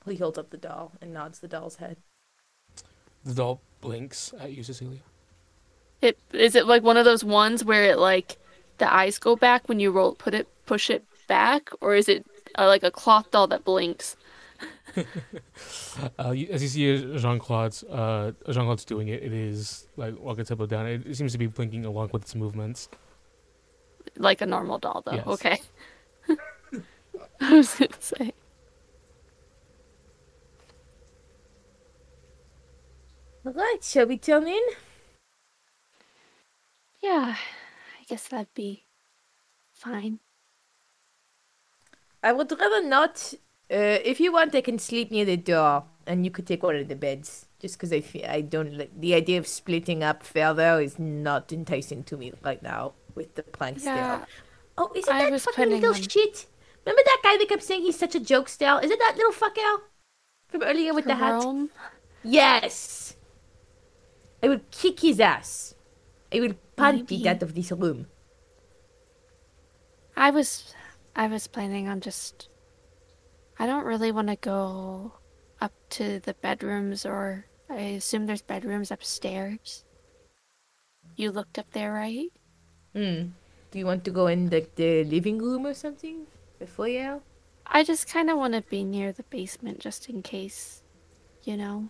[0.07, 1.97] He holds up the doll and nods the doll's head.
[3.25, 5.01] The doll blinks at you, Cecilia.
[6.01, 8.39] It is it like one of those ones where it like
[8.79, 12.25] the eyes go back when you roll put it push it back, or is it
[12.57, 14.17] uh, like a cloth doll that blinks?
[16.19, 20.41] Uh, as you see Jean Claude's uh, Jean Claude's doing it, it is like walking
[20.41, 20.87] its down.
[20.87, 22.89] It, it seems to be blinking along with its movements.
[24.17, 25.13] Like a normal doll, though.
[25.13, 25.27] Yes.
[25.27, 25.61] Okay.
[27.41, 28.33] I was gonna say.
[33.45, 34.63] All right, shall we turn in?
[37.01, 38.85] Yeah, I guess that'd be
[39.73, 40.21] fine.
[42.23, 43.35] I would rather not.
[43.71, 46.77] Uh, if you want, I can sleep near the door, and you could take one
[46.77, 47.47] of the beds.
[47.61, 51.53] Just because I feel I don't like the idea of splitting up further is not
[51.53, 54.27] enticing to me right now with the plank Yeah, still.
[54.79, 56.47] Oh, is it I that fucking little on- shit?
[56.87, 58.79] Remember that guy that kept saying he's such a joke still?
[58.79, 59.81] Is it that little fucker
[60.47, 61.45] from earlier with the hat?
[62.23, 63.17] Yes.
[64.43, 65.75] I will kick his ass.
[66.33, 67.23] I will punt Maybe.
[67.23, 68.07] it out of this room.
[70.17, 70.75] I was
[71.17, 72.49] I was planning on just
[73.59, 75.13] I don't really want to go
[75.61, 79.85] up to the bedrooms or I assume there's bedrooms upstairs.
[81.17, 82.31] You looked up there, right?
[82.95, 83.35] Hmm.
[83.71, 86.27] Do you want to go in like the living room or something?
[86.59, 87.21] The foyer?
[87.67, 90.83] I just kind of want to be near the basement just in case,
[91.45, 91.89] you know.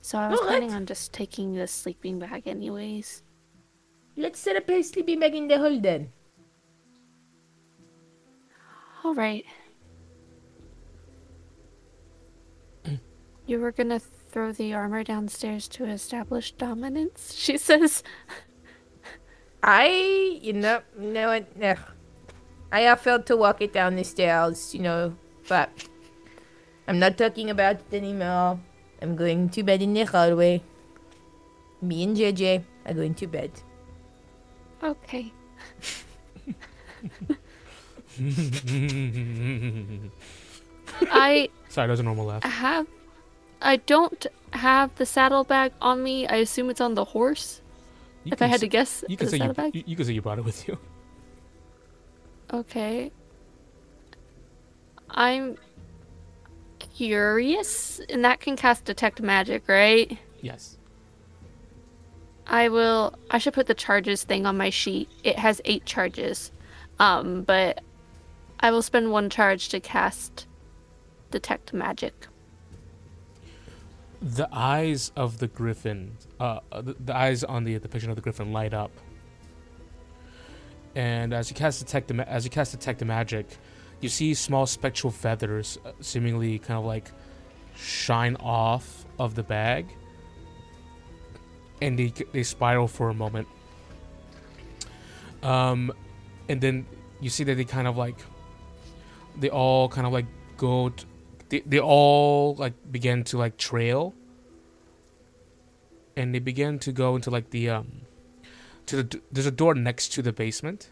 [0.00, 3.22] So I was planning on just taking the sleeping bag anyways.
[4.16, 6.12] Let's set up a sleeping bag in the hall then.
[9.02, 9.44] All right.
[13.46, 18.02] You were going to throw the armor downstairs to establish dominance, she says.
[19.62, 21.74] I, you know, no, what, no.
[22.72, 25.14] I offered to walk it down the stairs, you know,
[25.48, 25.70] but
[26.88, 28.58] I'm not talking about it anymore.
[29.00, 30.62] I'm going to bed in the hallway.
[31.80, 33.50] Me and JJ are going to bed.
[34.82, 35.32] Okay.
[41.10, 42.44] I Sorry, that was a normal laugh.
[42.44, 42.86] I have
[43.64, 46.28] I don't have the saddlebag on me.
[46.28, 47.62] I assume it's on the horse.
[48.24, 50.12] You if I had to guess, you can the say you, you, you can say
[50.12, 50.78] you brought it with you.
[52.52, 53.10] Okay.
[55.10, 55.56] I'm
[56.78, 60.18] curious, and that can cast detect magic, right?
[60.40, 60.76] Yes.
[62.46, 63.14] I will.
[63.30, 65.08] I should put the charges thing on my sheet.
[65.24, 66.52] It has eight charges,
[67.00, 67.82] um, but
[68.60, 70.46] I will spend one charge to cast
[71.30, 72.28] detect magic.
[74.24, 78.52] The eyes of the griffin, uh, the, the eyes on the depiction of the griffin
[78.52, 78.90] light up.
[80.94, 83.46] And as you cast detect the as you cast detect the magic,
[84.00, 87.10] you see small spectral feathers, uh, seemingly kind of like
[87.76, 89.86] shine off of the bag,
[91.82, 93.46] and they they spiral for a moment.
[95.42, 95.92] Um,
[96.48, 96.86] and then
[97.20, 98.16] you see that they kind of like
[99.36, 100.26] they all kind of like
[100.56, 101.04] go t-
[101.54, 104.12] they, they all like begin to like trail.
[106.16, 108.02] And they begin to go into like the um
[108.86, 110.90] to the there's a door next to the basement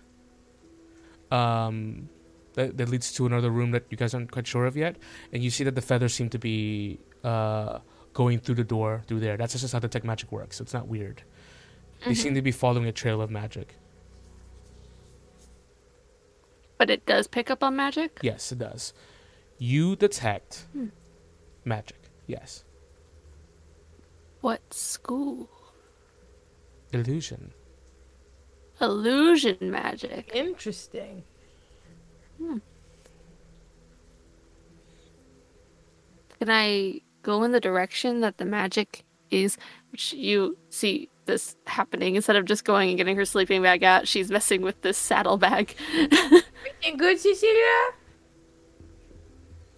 [1.31, 2.09] um
[2.55, 4.97] that, that leads to another room that you guys aren't quite sure of yet.
[5.33, 7.79] And you see that the feathers seem to be uh
[8.13, 9.37] going through the door through there.
[9.37, 11.23] That's just how detect magic works so it's not weird.
[12.07, 13.75] They seem to be following a trail of magic.
[16.79, 18.21] But it does pick up on magic.
[18.23, 18.93] yes it does
[19.63, 20.87] you detect hmm.
[21.65, 22.65] magic yes
[24.41, 25.49] What school?
[26.93, 27.53] illusion
[28.81, 30.33] Illusion magic.
[30.35, 31.23] Interesting.
[32.39, 32.59] Hmm.
[36.41, 39.57] Can I go in the direction that the magic is?
[39.93, 44.09] Which you see this happening instead of just going and getting her sleeping bag out.
[44.09, 45.77] She's messing with this saddlebag.
[45.95, 47.93] Everything good, Cecilia?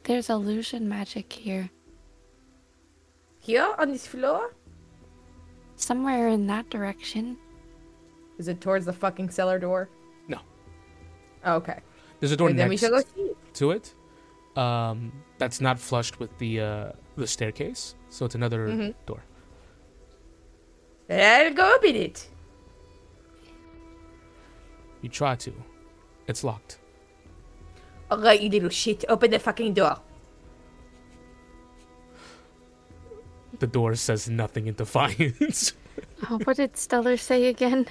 [0.04, 1.70] There's illusion magic here.
[3.40, 4.54] Here on this floor?
[5.76, 7.36] Somewhere in that direction.
[8.38, 9.88] Is it towards the fucking cellar door?
[10.28, 10.38] No.
[11.44, 11.80] Oh, okay.
[12.20, 13.54] there's a door Wait, then we next should go it.
[13.54, 13.94] to it
[14.56, 18.94] um that's not flushed with the uh the staircase so it's another Mhm.
[19.04, 19.22] door
[21.10, 22.28] I'll go open it.
[25.02, 25.52] you try to
[26.28, 26.78] it's locked
[28.10, 29.04] Alright, you little shit.
[29.08, 29.96] Open the fucking door.
[33.60, 35.74] the door says nothing in defiance
[36.28, 37.86] oh, what did Stella say again?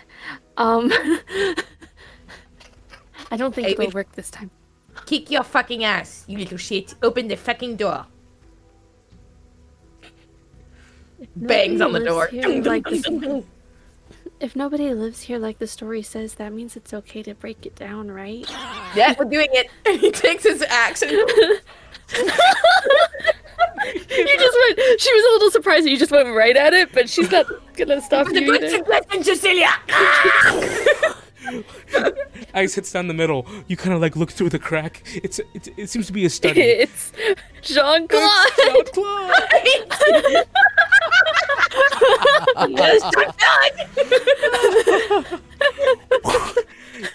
[0.58, 0.92] Um,
[3.32, 4.52] I don't think Hey, it'll we- work this time.
[5.06, 6.94] Kick your fucking ass, you little shit.
[7.02, 8.06] Open the fucking door.
[11.38, 12.28] Bangs on the door.
[12.28, 12.86] here like
[14.40, 17.76] if nobody lives here like the story says, that means it's okay to break it
[17.76, 18.46] down, right?
[18.96, 19.72] Yeah, we're doing it.
[19.88, 21.38] And he takes his axe and you just
[24.60, 25.02] went.
[25.02, 27.48] She was a little surprised that you just went right at it, but she's not
[27.76, 28.78] gonna stop the you good either.
[28.78, 29.70] suggestion, Cecilia.
[32.54, 35.68] ice hits down the middle you kind of like look through the crack it's it,
[35.76, 37.12] it seems to be a study It's
[37.62, 38.50] Jean Claude.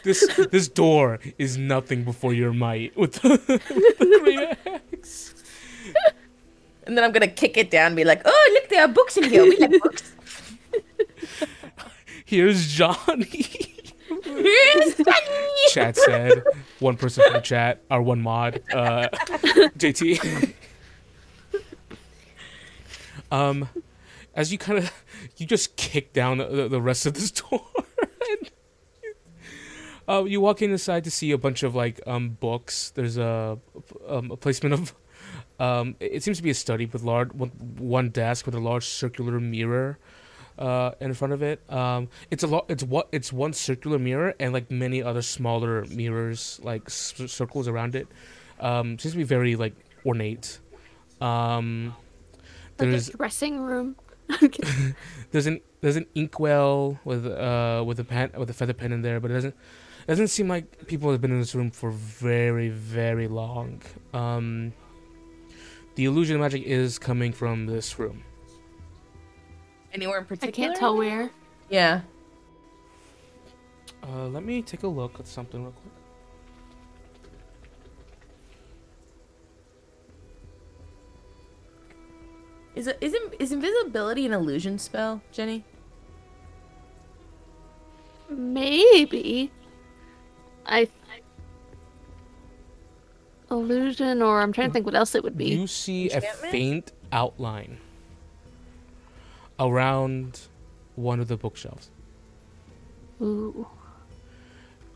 [0.04, 5.34] This this door is nothing before your might with the, with the axe.
[6.86, 9.16] and then I'm gonna kick it down and be like, oh, look, there are books
[9.16, 9.44] in here.
[9.44, 10.12] We like books.
[12.24, 13.46] Here's Johnny.
[14.24, 15.68] Here's Sunny.
[15.70, 16.42] chat said
[16.80, 19.08] one person from the chat or one mod uh
[19.78, 20.52] jt
[23.30, 23.68] um
[24.38, 24.86] as you kind of
[25.36, 27.60] you just kick down the, the rest of this door
[28.30, 28.50] and
[30.08, 33.58] uh, you walk inside to see a bunch of like um books there's a
[34.06, 34.94] um, a placement of
[35.60, 38.86] um it seems to be a study with large one, one desk with a large
[38.86, 39.98] circular mirror
[40.58, 41.60] uh, in front of it.
[41.70, 42.64] Um, it's a lot.
[42.68, 47.68] It's what it's one circular mirror and like many other smaller mirrors, like s- circles
[47.68, 48.08] around it.
[48.58, 49.74] Um, seems to be very like
[50.04, 50.58] ornate.
[51.20, 51.94] Um,
[52.78, 53.94] Like there's a dressing room.
[54.28, 54.94] I'm kidding.
[55.30, 59.02] there's an there's an inkwell with uh with a pen with a feather pen in
[59.02, 61.90] there, but it doesn't it doesn't seem like people have been in this room for
[61.90, 63.82] very very long.
[64.12, 64.72] Um,
[65.94, 68.22] the illusion of magic is coming from this room.
[69.92, 70.52] Anywhere in particular?
[70.52, 71.30] I can't tell where.
[71.70, 72.02] Yeah.
[74.06, 75.97] Uh, let me take a look at something real quick.
[82.78, 85.64] Is it is in- is invisibility an illusion spell, Jenny?
[88.30, 89.50] Maybe.
[90.64, 90.88] I.
[93.50, 95.46] Illusion, or I'm trying to think what else it would be.
[95.46, 97.78] You see a faint outline
[99.58, 100.42] around
[100.94, 101.90] one of the bookshelves.
[103.20, 103.66] Ooh.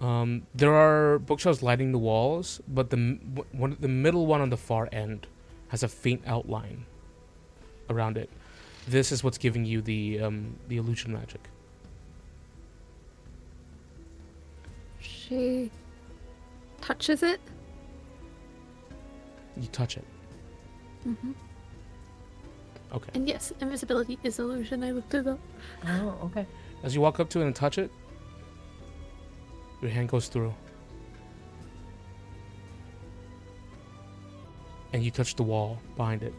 [0.00, 3.18] Um, there are bookshelves lighting the walls, but the
[3.50, 5.26] one, the middle one on the far end
[5.70, 6.86] has a faint outline
[7.90, 8.30] around it.
[8.88, 11.40] This is what's giving you the um, the illusion magic.
[14.98, 15.70] She
[16.80, 17.40] touches it.
[19.56, 20.04] You touch it.
[21.06, 21.32] Mm-hmm.
[22.92, 23.10] Okay.
[23.14, 24.84] And yes, invisibility is illusion.
[24.84, 25.38] I looked it up.
[25.86, 26.46] Oh, okay.
[26.82, 27.90] As you walk up to it and touch it,
[29.80, 30.52] your hand goes through.
[34.92, 36.34] And you touch the wall behind it.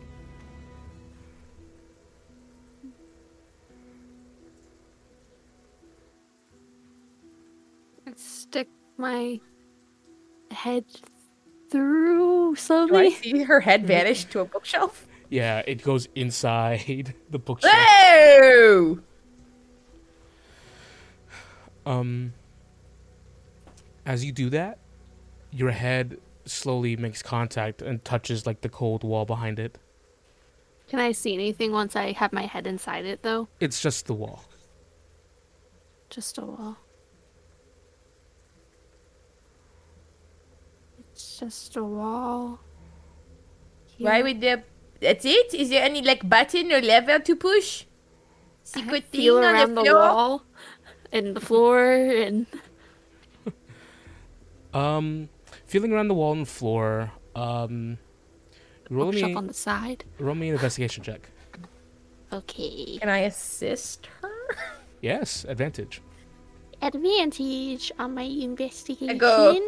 [8.97, 9.39] My
[10.51, 10.85] head
[11.69, 12.89] through slowly.
[12.89, 13.15] Do I slowly.
[13.15, 15.07] see her head vanish to a bookshelf?
[15.29, 17.73] Yeah, it goes inside the bookshelf.
[17.75, 18.99] Oh!
[21.85, 22.33] Um,
[24.05, 24.79] as you do that,
[25.51, 29.77] your head slowly makes contact and touches like the cold wall behind it.
[30.87, 33.47] Can I see anything once I have my head inside it, though?
[33.59, 34.43] It's just the wall.
[36.09, 36.77] Just a wall.
[41.11, 42.59] It's just a wall.
[43.97, 44.63] Why would the?
[44.99, 45.53] That's it?
[45.53, 47.85] Is there any like button or lever to push?
[48.63, 49.99] Secret thing feel on around the the, floor?
[49.99, 50.43] wall
[51.11, 52.45] and the floor and
[54.73, 55.29] Um,
[55.67, 57.11] feeling around the wall and floor.
[57.35, 57.97] Um,
[58.89, 60.05] roll bookshelf me, on the side.
[60.19, 61.29] roll me an investigation check.
[62.31, 62.97] Okay.
[62.99, 64.29] Can I assist her?
[65.01, 66.01] Yes, advantage.
[66.81, 69.17] Advantage on my investigation.
[69.17, 69.59] go.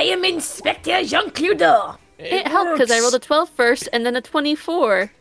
[0.00, 1.98] I am Inspector Jean Claude.
[2.18, 5.12] It helped because I rolled a 12 first and then a 24.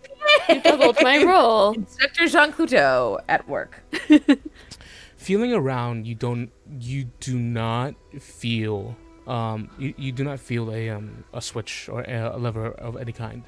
[0.48, 1.74] You doubled my roll.
[1.74, 3.84] Inspector Jean Cluteau at work.
[5.18, 6.50] feeling around you don't
[6.80, 8.96] you do not feel
[9.28, 12.96] um you, you do not feel a um a switch or a, a lever of
[12.96, 13.44] any kind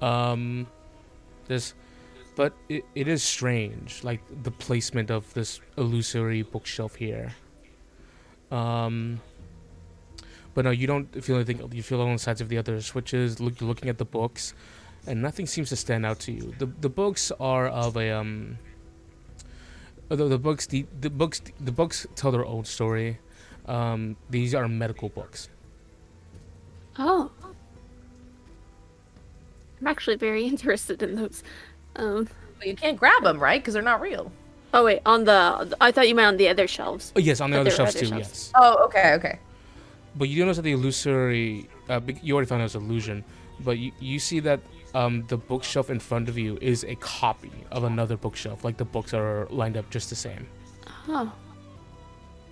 [0.00, 0.68] um
[1.48, 1.74] this
[2.36, 7.34] but it, it is strange like the placement of this illusory bookshelf here
[8.52, 9.20] um
[10.58, 13.38] but no you don't feel anything you feel on the sides of the other switches
[13.38, 14.54] look looking at the books
[15.06, 18.58] and nothing seems to stand out to you the the books are of a um
[20.10, 23.18] Although the books, the, the books, the books tell their own story.
[23.66, 25.50] Um, these are medical books.
[26.98, 27.30] Oh.
[29.80, 31.42] I'm actually very interested in those.
[31.96, 32.26] Um,
[32.58, 33.60] But you can't grab them, right?
[33.60, 34.32] Because they're not real.
[34.72, 35.76] oh, wait, on the.
[35.78, 37.12] I thought you meant on the other shelves.
[37.14, 38.06] Oh, yes, on the But other shelves other too.
[38.06, 38.28] shelves.
[38.28, 39.38] Yes, Oh, okay, okay.
[40.18, 41.68] But you don't notice that the illusory.
[41.88, 43.24] Uh, you already found it was illusion,
[43.60, 44.60] but you, you see that
[44.94, 48.64] um, the bookshelf in front of you is a copy of another bookshelf.
[48.64, 50.46] Like the books are lined up just the same.
[51.08, 51.32] Oh.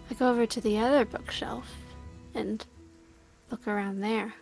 [0.09, 1.69] I go over to the other bookshelf
[2.35, 2.65] and
[3.51, 4.33] look around there.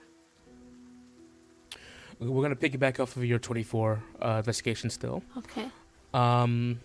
[2.19, 5.23] We're gonna pick you back off of your 24 uh, investigation still.
[5.39, 5.69] Okay.
[6.13, 6.79] Um,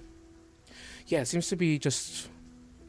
[1.07, 2.29] yeah, it seems to be just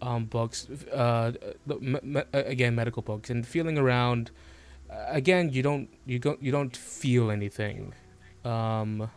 [0.01, 0.69] um, books.
[0.93, 1.33] Uh,
[1.81, 4.31] me- me- again, medical books, and feeling around.
[4.91, 7.95] uh, Again, you don't you don't you don't feel anything.
[8.45, 9.11] Um,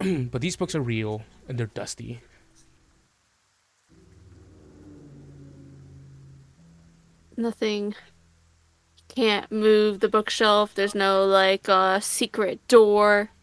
[0.30, 2.20] but these books are real and they're dusty.
[7.36, 7.94] Nothing.
[9.08, 10.74] Can't move the bookshelf.
[10.74, 13.30] There's no, like, uh, secret door.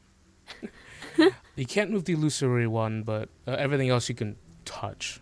[1.55, 4.35] You can't move the illusory one, but uh, everything else you can
[4.67, 5.21] touch.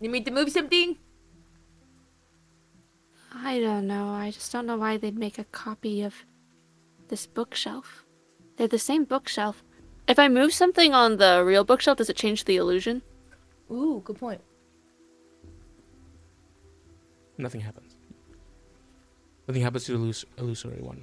[0.00, 0.96] You need to move something?
[3.34, 4.08] I don't know.
[4.08, 6.14] I just don't know why they'd make a copy of
[7.08, 8.04] this bookshelf.
[8.56, 9.62] They're the same bookshelf.
[10.08, 13.02] If I move something on the real bookshelf, does it change the illusion?
[13.70, 14.40] Ooh, good point.
[17.38, 17.96] Nothing happens.
[19.48, 21.02] Nothing happens to the illus- illusory one.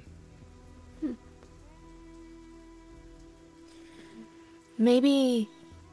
[1.00, 1.12] Hmm.
[4.78, 5.48] Maybe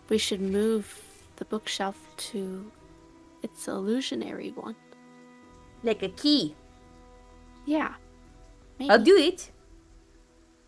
[0.10, 1.07] we should move
[1.38, 2.72] the bookshelf to
[3.42, 4.76] its illusionary one.
[5.84, 6.56] Like a key.
[7.66, 7.94] Yeah.
[8.80, 8.92] Maybe.
[8.92, 9.52] I'll do it.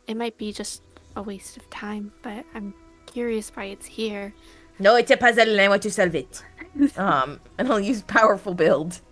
[0.07, 0.81] It might be just
[1.15, 2.73] a waste of time, but I'm
[3.05, 4.33] curious why it's here.
[4.79, 6.43] No, it's a puzzle and I want to solve it.
[6.97, 9.01] um, and I'll use powerful build.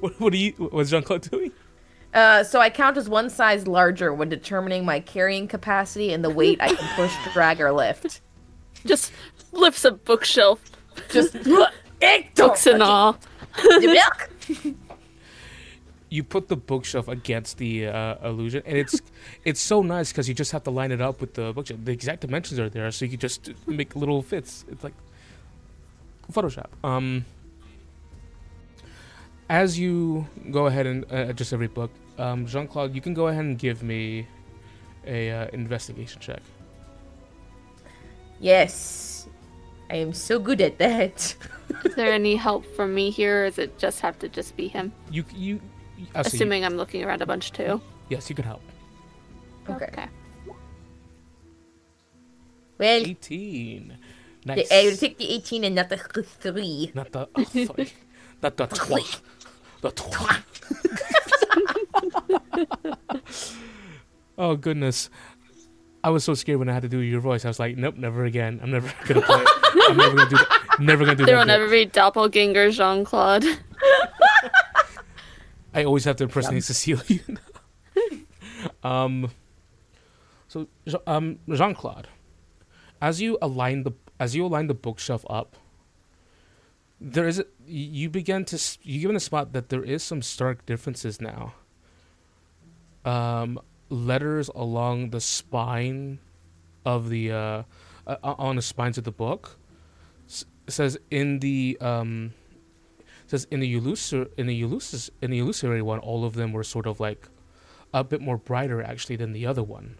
[0.00, 0.52] What, what are you?
[0.52, 1.52] What's Jean Claude doing?
[2.12, 6.30] Uh, so I count as one size larger when determining my carrying capacity and the
[6.30, 8.20] weight I can push, drag, or lift.
[8.84, 9.12] Just
[9.52, 10.60] lifts a bookshelf,
[11.10, 11.36] Just
[12.34, 13.18] books and all.
[13.80, 14.30] milk.
[16.08, 19.00] you put the bookshelf against the uh, illusion, and it's
[19.44, 21.80] it's so nice because you just have to line it up with the bookshelf.
[21.84, 24.64] The exact dimensions are there, so you can just make little fits.
[24.70, 24.94] It's like
[26.32, 26.66] Photoshop.
[26.84, 27.24] Um,
[29.48, 33.28] as you go ahead and uh, adjust every book, um, Jean Claude, you can go
[33.28, 34.26] ahead and give me
[35.06, 36.42] a uh, investigation check.
[38.40, 39.28] Yes,
[39.90, 41.34] I am so good at that.
[41.84, 44.68] Is there any help from me here, or does it just have to just be
[44.68, 44.92] him?
[45.10, 45.60] You you.
[46.14, 46.36] I see.
[46.36, 47.80] Assuming I'm looking around a bunch too.
[48.08, 48.62] Yes, you can help.
[49.68, 49.86] Okay.
[49.86, 50.08] Okay.
[52.78, 53.88] Well, 18.
[54.44, 54.72] the, Nice.
[54.72, 56.92] I will take the 18 and not the three.
[56.94, 57.28] Not the.
[57.34, 57.92] Oh, sorry.
[58.42, 59.20] Not the trois.
[59.80, 60.36] The trois.
[64.38, 65.10] oh, goodness.
[66.08, 67.44] I was so scared when I had to do your voice.
[67.44, 68.60] I was like, nope, never again.
[68.62, 69.44] I'm never gonna play.
[69.88, 70.76] I'm never gonna do that.
[70.80, 71.40] Never gonna do There that.
[71.40, 71.60] will bit.
[71.60, 73.44] never be doppelganger Jean Claude.
[75.74, 77.20] I always have to impersonate Cecilia.
[78.82, 79.30] um,
[80.48, 80.66] so
[81.06, 82.08] um, Jean Claude,
[83.02, 85.56] as you align the as you align the bookshelf up,
[86.98, 90.22] there is a, you begin to s- you given a spot that there is some
[90.22, 91.52] stark differences now.
[93.04, 93.60] Um,
[93.90, 96.18] letters along the spine
[96.84, 97.62] of the uh,
[98.06, 99.58] uh on the spines of the book.
[100.28, 102.32] S- says in the um
[103.26, 106.64] says in the elusor in the elusis in the illusory one all of them were
[106.64, 107.28] sort of like
[107.92, 109.96] a bit more brighter actually than the other one.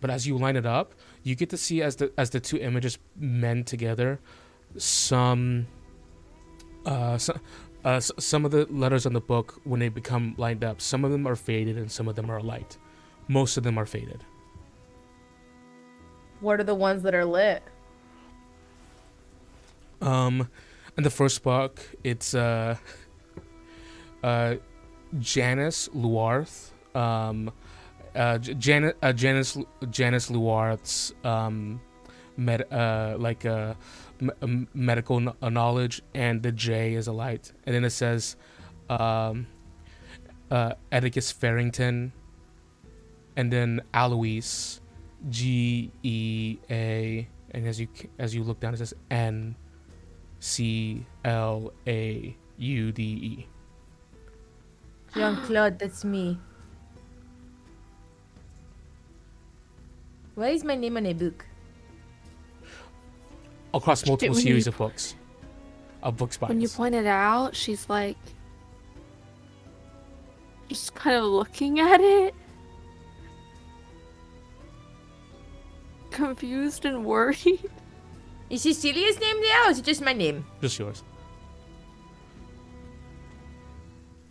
[0.00, 2.58] But as you line it up you get to see as the as the two
[2.58, 4.20] images mend together
[4.76, 5.66] some
[6.86, 7.38] uh, so,
[7.84, 11.10] uh some of the letters on the book when they become lined up some of
[11.10, 12.76] them are faded and some of them are light
[13.28, 14.24] most of them are faded
[16.40, 17.62] What are the ones that are lit?
[20.00, 20.48] Um,
[20.96, 22.76] in the first book, it's uh,
[24.22, 24.54] uh,
[25.18, 26.70] Janice Luarth.
[26.94, 27.50] Um,
[28.14, 29.58] uh, J- Janet, uh, Janice,
[29.90, 31.80] Janice Luarth's um,
[32.36, 33.74] med, uh, like uh,
[34.20, 37.90] m- m- medical kn- uh, knowledge, and the J is a light, and then it
[37.90, 38.36] says,
[38.88, 39.46] um,
[40.50, 42.12] uh, Atticus Farrington,
[43.38, 44.80] and then Alois,
[45.30, 47.86] G E A, and as you
[48.18, 49.54] as you look down, it says N.
[50.40, 53.46] C L A U D E.
[55.14, 56.38] Jean Claude, that's me.
[60.34, 61.44] Why is my name on a book?
[63.74, 65.14] Across multiple when series you- of books.
[66.02, 66.50] Of book spines.
[66.50, 68.16] When you point it out, she's like
[70.68, 72.34] just kind of looking at it.
[76.18, 77.70] Confused and worried.
[78.50, 80.44] Is Cecilia's name there or is it just my name?
[80.60, 81.04] Just yours.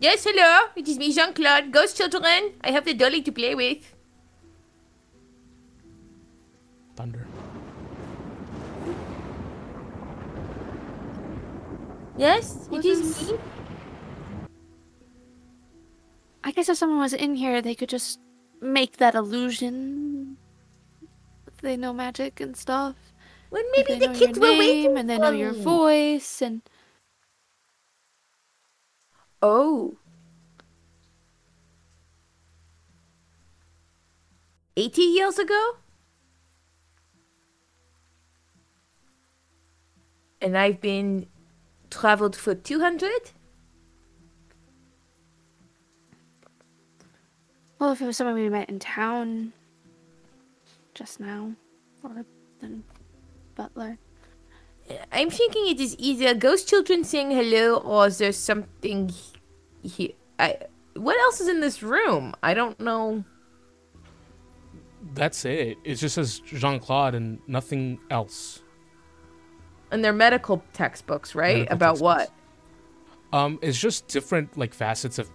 [0.00, 0.68] Yes, hello.
[0.76, 1.72] It is me, Jean Claude.
[1.72, 2.52] Ghost children.
[2.62, 3.94] I have the dolly to play with.
[6.94, 7.26] Thunder.
[12.16, 13.38] Yes, What it is is- me.
[16.44, 18.20] I guess if someone was in here, they could just
[18.60, 20.37] make that illusion.
[21.60, 22.94] They know magic and stuff.
[23.50, 26.42] Well, maybe they the know kids your were name waiting and they know your voice
[26.42, 26.62] and
[29.40, 29.96] Oh.
[34.76, 35.76] 80 years ago?
[40.40, 41.26] And I've been
[41.90, 43.10] traveled for 200?
[47.78, 49.52] well, if it was someone we met in town
[50.98, 51.52] just now,
[52.02, 52.24] or
[52.60, 52.82] then
[53.54, 53.96] Butler.
[55.12, 59.12] I'm thinking it is either ghost children saying hello or there's something
[59.82, 60.10] here.
[60.38, 60.56] I
[60.94, 62.34] what else is in this room?
[62.42, 63.24] I don't know.
[65.14, 65.78] That's it.
[65.84, 68.62] It just says Jean Claude and nothing else.
[69.92, 71.68] And they're medical textbooks, right?
[71.68, 72.30] Medical About textbooks.
[73.30, 73.38] what?
[73.38, 75.30] Um, it's just different like facets of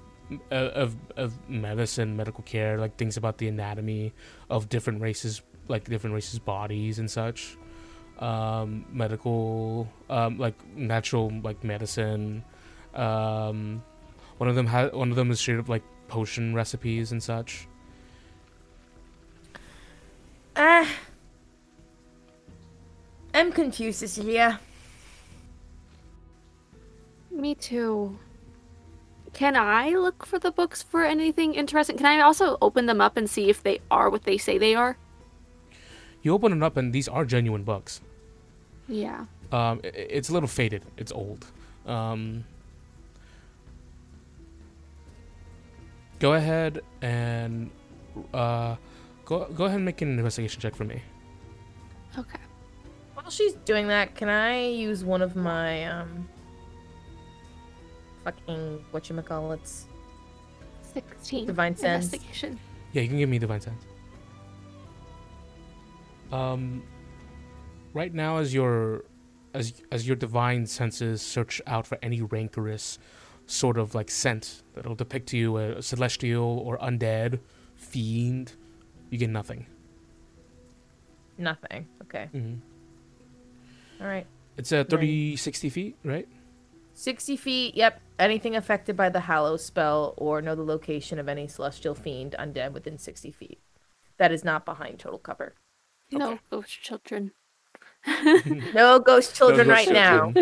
[0.51, 4.13] uh, of of medicine, medical care, like things about the anatomy
[4.49, 7.57] of different races, like different races' bodies and such.
[8.19, 12.43] Um, medical, um, like natural, like medicine.
[12.93, 13.83] Um,
[14.37, 17.67] one of them has one of them is straight up like potion recipes and such.
[20.55, 20.87] Ah.
[23.33, 24.59] I'm confused, Cecilia.
[27.31, 28.19] Me too.
[29.33, 31.97] Can I look for the books for anything interesting?
[31.97, 34.75] Can I also open them up and see if they are what they say they
[34.75, 34.97] are?
[36.23, 38.01] You open it up and these are genuine books.
[38.87, 39.25] Yeah.
[39.51, 40.83] Um, i- i- it's a little faded.
[40.97, 41.45] It's old.
[41.85, 42.45] Um,
[46.19, 47.69] go ahead and
[48.33, 48.75] uh,
[49.25, 51.01] go go ahead and make an investigation check for me.
[52.17, 52.39] Okay.
[53.15, 56.27] While she's doing that, can I use one of my um
[58.23, 59.83] fucking whatchamacallits?
[60.93, 61.47] 16.
[61.47, 62.05] Divine sense.
[62.05, 62.59] Investigation.
[62.93, 63.83] Yeah, you can give me divine sense.
[66.31, 66.83] Um,
[67.93, 69.05] right now, as your
[69.53, 72.97] as as your divine senses search out for any rancorous
[73.45, 77.39] sort of like scent that'll depict to you a celestial or undead,
[77.75, 78.53] fiend,
[79.09, 79.65] You get nothing.
[81.37, 81.87] Nothing.
[82.03, 82.27] Okay.
[82.31, 82.55] hmm
[84.01, 84.25] All right.
[84.57, 86.27] It's uh, 30, 60 feet, right?
[86.93, 87.75] 60 feet.
[87.75, 88.01] Yep.
[88.19, 92.71] Anything affected by the Hallow spell or know the location of any celestial fiend undead
[92.71, 93.59] within 60 feet.
[94.17, 95.55] That is not behind total cover.
[96.17, 97.31] No ghost children.
[98.73, 100.33] No ghost children No right ghost now.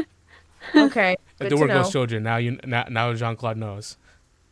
[0.76, 1.16] Okay.
[1.32, 1.82] If Good there to were know.
[1.82, 3.98] ghost children, now you now, now Jean Claude knows.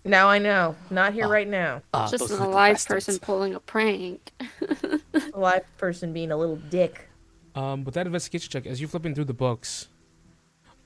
[0.06, 0.76] Now I know.
[0.90, 1.84] Not here right now.
[1.94, 3.06] Ah, Just those an little alive bastards.
[3.06, 4.32] person pulling a prank.
[5.34, 7.10] A live person being a little dick.
[7.54, 9.88] Um, with that investigation check, as you're flipping through the books,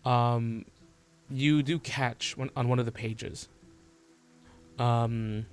[0.03, 0.65] um,
[1.29, 3.47] you do catch one, on one of the pages.
[4.79, 5.45] Um,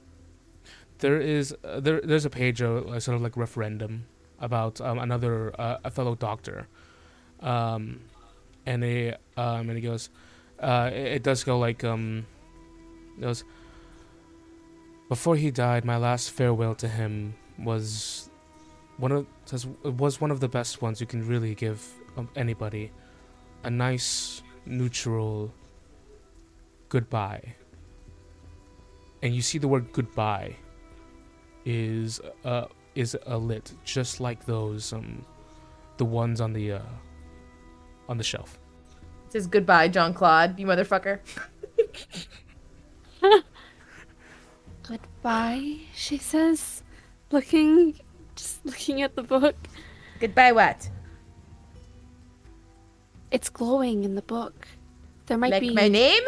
[0.99, 4.07] there is uh, there there's a page of uh, sort of like referendum
[4.41, 6.67] about um, another uh, a fellow doctor,
[7.41, 8.01] um,
[8.67, 10.11] and he um and he goes,
[10.59, 12.27] uh, it, it does go like um,
[13.21, 13.45] goes.
[15.09, 18.31] Before he died, my last farewell to him was
[19.01, 21.87] one of says it was one of the best ones you can really give
[22.17, 22.93] um, anybody
[23.65, 25.53] a nice neutral
[26.91, 27.55] goodbye
[29.23, 30.55] and you see the word goodbye
[31.65, 35.25] is uh is a lit just like those um
[35.97, 36.83] the ones on the uh
[38.09, 38.59] on the shelf
[39.27, 41.21] It says goodbye, Jean Claude, you motherfucker.
[44.83, 46.83] Goodbye, she says,
[47.31, 48.01] looking,
[48.35, 49.55] just looking at the book.
[50.19, 50.91] Goodbye, what?
[53.31, 54.67] It's glowing in the book.
[55.27, 55.71] There might Like be.
[55.75, 56.23] my name?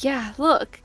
[0.00, 0.81] Yeah, look.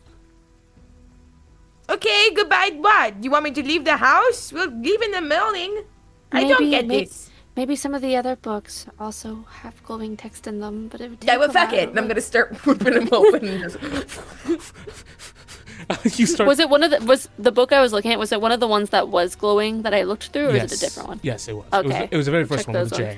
[1.90, 3.24] Okay, goodbye, what?
[3.24, 4.52] You want me to leave the house?
[4.52, 5.84] We'll leave in the morning.
[6.32, 7.30] I don't Maybe- get may- this.
[7.56, 11.22] Maybe some of the other books also have glowing text in them, but it would
[11.22, 11.80] take Yeah, well, a fuck while.
[11.80, 11.90] it.
[11.90, 13.48] And I'm gonna start ripping them open.
[13.48, 13.72] and
[16.04, 18.20] just- you start Was it one of the was the book I was looking at?
[18.20, 20.72] Was it one of the ones that was glowing that I looked through, or yes.
[20.72, 21.20] is it a different one?
[21.24, 22.08] yes it was it was, Okay.
[22.12, 23.18] it was the very first check one with those J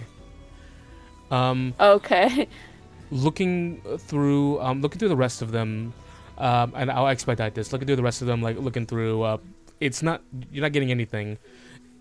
[1.32, 2.48] um Okay.
[3.12, 5.94] looking through um looking through the rest of them
[6.40, 7.72] um and i'll expedite this.
[7.72, 9.38] Looking through the rest of them like looking through uh
[9.80, 11.38] it's not you're not getting anything.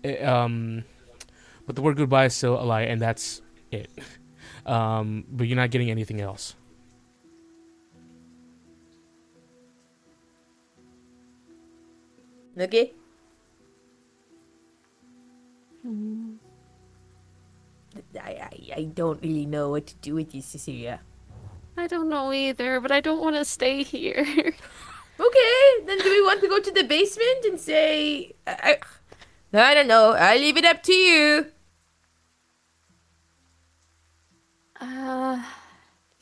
[0.03, 0.83] Eh, um
[1.65, 3.89] but the word goodbye is still a lie and that's it.
[4.65, 6.55] Um but you're not getting anything else.
[12.59, 12.93] Okay.
[18.15, 20.99] I, I I don't really know what to do with you, Cecilia.
[21.79, 24.53] I don't know either, but I don't want to stay here.
[25.19, 28.31] Okay, then do we want to go to the basement and say?
[28.47, 28.79] I,
[29.51, 30.13] I, I don't know.
[30.13, 31.47] I leave it up to you.
[34.79, 35.43] uh,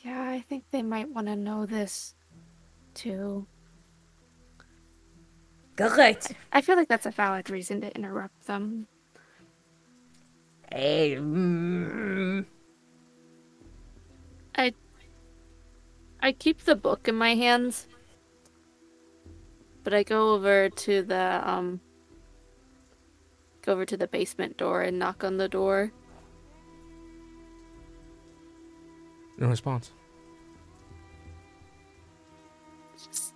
[0.00, 2.14] yeah, I think they might want to know this
[2.94, 3.46] too.
[5.76, 6.32] Correct.
[6.52, 8.88] I feel like that's a valid reason to interrupt them.
[10.72, 12.44] Hey, mm,
[16.20, 17.86] I keep the book in my hands,
[19.84, 21.80] but I go over to the um
[23.62, 25.92] go over to the basement door and knock on the door.
[29.38, 29.92] no response
[32.96, 33.34] Just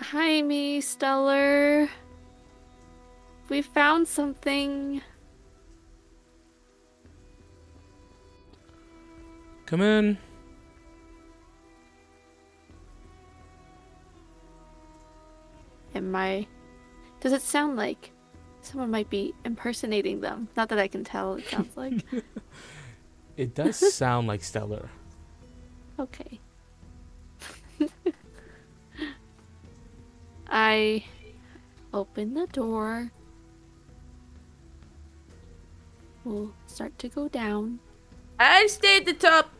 [0.00, 1.88] Hi, me, Stella.
[3.48, 5.02] We found something.
[9.66, 10.16] come in
[15.98, 16.46] Am I?
[17.20, 18.12] Does it sound like
[18.62, 20.48] someone might be impersonating them?
[20.56, 21.34] Not that I can tell.
[21.34, 22.04] It sounds like
[23.36, 24.88] it does sound like Stella
[25.98, 26.40] okay.
[30.48, 31.04] I
[31.92, 33.10] open the door.
[36.24, 37.78] We'll start to go down.
[38.38, 39.50] I'll stay at the top.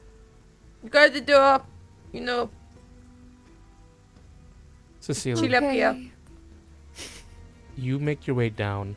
[0.82, 1.62] You guard the door.
[2.12, 2.50] You know,
[5.00, 5.88] cecilia Chill up here.
[5.90, 6.12] Okay.
[7.78, 8.96] You make your way down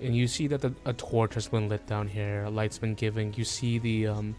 [0.00, 2.94] and you see that the, a torch has been lit down here a light's been
[2.94, 4.34] given you see the um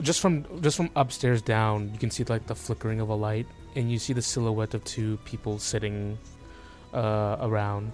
[0.00, 3.46] just from just from upstairs down you can see like the flickering of a light
[3.74, 6.16] and you see the silhouette of two people sitting
[6.94, 7.92] uh around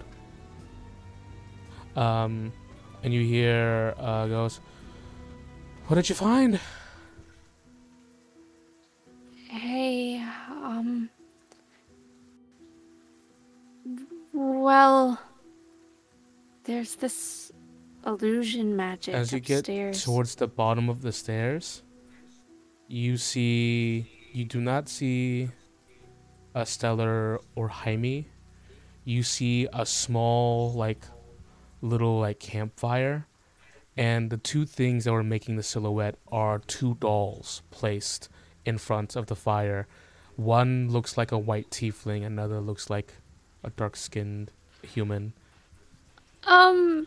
[1.97, 2.53] um
[3.03, 4.61] and you hear uh goes
[5.87, 6.61] what did you find
[9.49, 11.09] Hey, um.
[14.35, 15.21] Well,
[16.65, 17.53] there's this
[18.07, 19.97] illusion magic as you upstairs.
[19.97, 21.83] get towards the bottom of the stairs
[22.87, 25.49] you see you do not see
[26.55, 28.29] a Stella or jaime
[29.05, 31.07] you see a small like
[31.81, 33.27] little like campfire
[33.97, 38.29] and the two things that were making the silhouette are two dolls placed
[38.65, 39.87] in front of the fire.
[40.37, 43.15] One looks like a white tiefling, another looks like
[43.65, 44.51] a dark-skinned
[44.83, 45.33] human.
[46.47, 47.07] Um,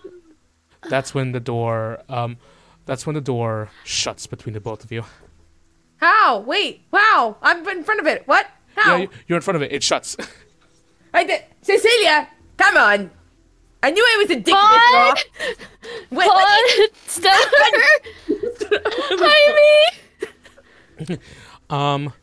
[0.90, 2.38] That's when the door um
[2.86, 5.04] that's when the door shuts between the both of you.
[5.98, 6.40] How?
[6.40, 6.82] Wait.
[6.92, 7.36] Wow.
[7.42, 8.24] I'm in front of it.
[8.28, 8.48] What?
[8.76, 8.96] How?
[8.96, 9.72] Yeah, you- you're in front of it.
[9.74, 10.16] It shuts.
[11.14, 11.44] I did.
[11.62, 12.28] Cecilia,
[12.58, 13.12] come on.
[13.84, 15.18] I knew I was a dick Claude!
[15.34, 16.18] before.
[16.18, 17.46] Wait, Claude, Stella,
[21.00, 21.20] Jaime.
[21.70, 22.14] Um,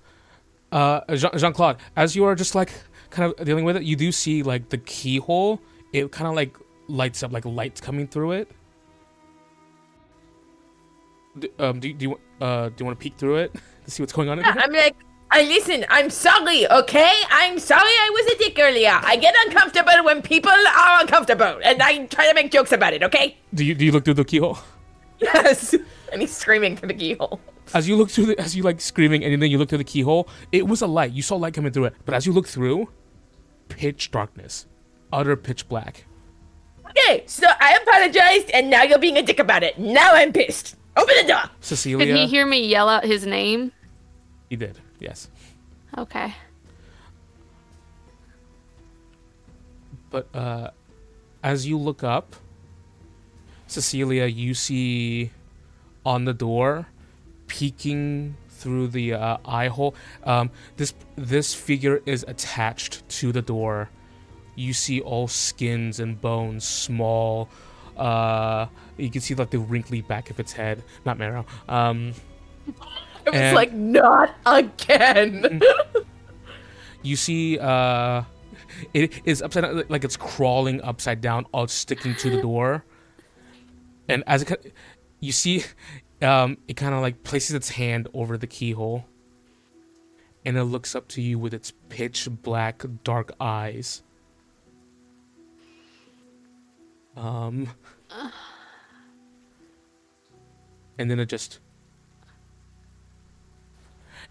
[0.73, 2.73] uh, Jean Claude, as you are just like
[3.15, 5.61] kind of dealing with it, you do see like the keyhole.
[5.93, 6.57] It kind of like
[6.89, 8.51] lights up, like lights coming through it.
[11.39, 13.91] D- um, do, you- do you uh do you want to peek through it to
[13.91, 14.39] see what's going on?
[14.39, 14.55] In there?
[14.59, 14.97] I'm like,
[15.31, 15.85] I listen.
[15.89, 16.69] I'm sorry.
[16.71, 17.83] Okay, I'm sorry.
[18.07, 18.93] I was a dick earlier.
[19.03, 23.03] I get uncomfortable when people are uncomfortable, and I try to make jokes about it.
[23.03, 23.37] Okay?
[23.53, 24.59] Do you do you look through the keyhole?
[25.21, 25.75] Yes.
[26.13, 27.41] And he's screaming through the keyhole.
[27.73, 29.85] As you look through the, as you like screaming, and then you look through the
[29.85, 30.29] keyhole.
[30.53, 31.13] It was a light.
[31.13, 32.89] You saw light coming through it, but as you look through,
[33.69, 34.67] pitch darkness,
[35.13, 36.05] utter pitch black.
[36.91, 39.79] Okay, so I apologized, and now you're being a dick about it.
[39.79, 40.77] Now I'm pissed.
[40.97, 41.43] Open the door.
[41.61, 43.73] Cecilia, Did he hear me yell out his name?
[44.49, 44.79] he did.
[45.01, 45.29] Yes.
[45.99, 46.33] Okay.
[50.11, 50.71] But uh,
[51.43, 52.37] as you look up,
[53.67, 55.31] Cecilia, you see
[56.07, 56.87] on the door,
[57.49, 59.95] peeking through the uh, eye hole.
[60.25, 63.91] Um, this this figure is attached to the door.
[64.57, 67.51] You see all skins and bones, small.
[67.97, 71.45] Uh, you can see like the wrinkly back of its head, not marrow.
[71.69, 72.13] Um,
[73.27, 75.61] It was And- like, not again.
[77.03, 78.23] you see uh
[78.93, 82.85] it is upside down like it's crawling upside down all sticking to the door
[84.09, 84.73] and as it
[85.21, 85.65] you see
[86.23, 89.05] um it kind of like places its hand over the keyhole
[90.45, 94.03] and it looks up to you with its pitch black dark eyes
[97.17, 97.69] um
[100.99, 101.61] and then it just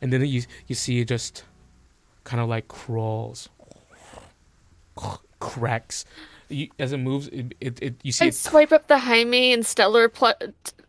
[0.02, 1.46] and then you you see it just
[2.24, 3.50] kind of like crawls,
[5.40, 6.06] cracks.
[6.54, 8.36] You, as it moves, it, it, it you see I it.
[8.36, 10.34] swipe up the Jaime and Stella pl-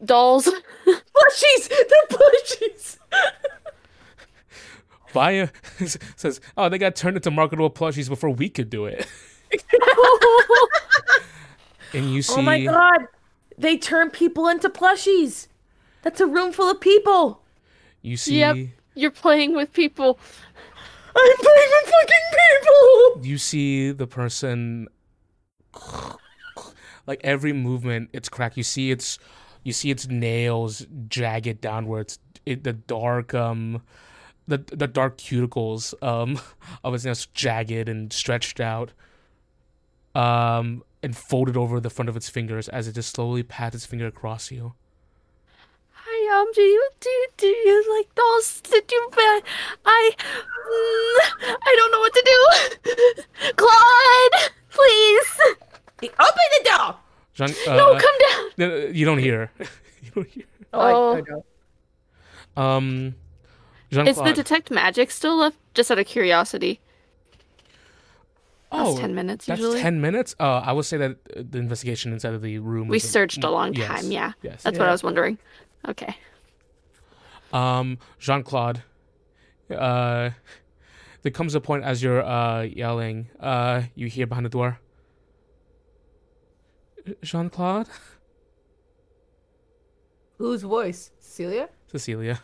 [0.05, 0.47] dolls.
[0.87, 1.69] plushies!
[1.69, 2.99] They're plushies!
[5.13, 5.51] Via
[6.17, 9.07] says, "Oh, they got turned into marketable plushies before we could do it."
[11.93, 13.07] and you see, Oh my god!
[13.57, 15.47] They turn people into plushies!
[16.03, 17.41] That's a room full of people!
[18.03, 18.57] you see, Yep.
[18.97, 20.19] You're playing with people.
[21.17, 22.17] I'm playing with fucking
[22.51, 23.25] people!
[23.25, 24.89] you see the person.
[27.07, 28.57] Like every movement, it's cracked.
[28.57, 29.19] You see its,
[29.63, 32.19] you see its nails jagged downwards.
[32.47, 33.83] It the dark um,
[34.49, 36.41] the the dark cuticles um
[36.85, 38.93] of its nails jagged and stretched out.
[40.15, 43.85] Um, and folded over the front of its fingers as it just slowly pats its
[43.85, 44.73] finger across you.
[45.93, 48.61] Hi, um, do you do do you like dolls?
[48.63, 49.43] Did you bet?
[49.85, 53.53] I mm, I don't know what to do.
[53.57, 55.64] Claude, please.
[56.03, 56.97] Open the door!
[57.35, 58.51] Jean, uh, No, come down.
[58.59, 59.51] no, you don't hear.
[59.59, 60.45] you don't hear.
[60.73, 61.17] Oh.
[62.57, 62.77] I, I.
[62.77, 63.15] Um,
[63.91, 64.09] Jean-Claude.
[64.09, 65.57] Is the detect magic still left?
[65.75, 66.81] Just out of curiosity.
[68.71, 69.81] oh, That's ten minutes That's usually.
[69.81, 70.35] ten minutes.
[70.39, 72.89] Uh, I would say that uh, the investigation inside of the room.
[72.89, 74.11] We searched a long yes, time.
[74.13, 74.63] Yeah, Yes.
[74.63, 75.39] that's what I was wondering.
[75.89, 76.17] Okay.
[77.53, 78.83] Um, Jean Claude.
[79.71, 80.31] Uh,
[81.23, 83.29] there comes a point as you're uh yelling.
[83.41, 84.79] Uh, you hear behind the door.
[87.23, 87.89] Jean Claude,
[90.39, 91.11] Whose voice?
[91.21, 91.69] Cecilia?
[91.87, 92.41] Cecilia.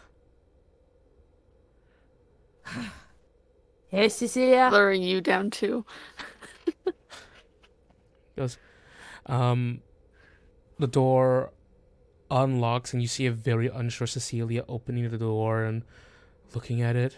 [3.89, 4.68] Hey, Cecilia.
[4.70, 5.84] Luring you down too.
[8.36, 8.56] goes
[9.26, 9.82] um
[10.78, 11.52] the door
[12.30, 15.82] unlocks and you see a very unsure Cecilia opening the door and
[16.55, 17.16] looking at it.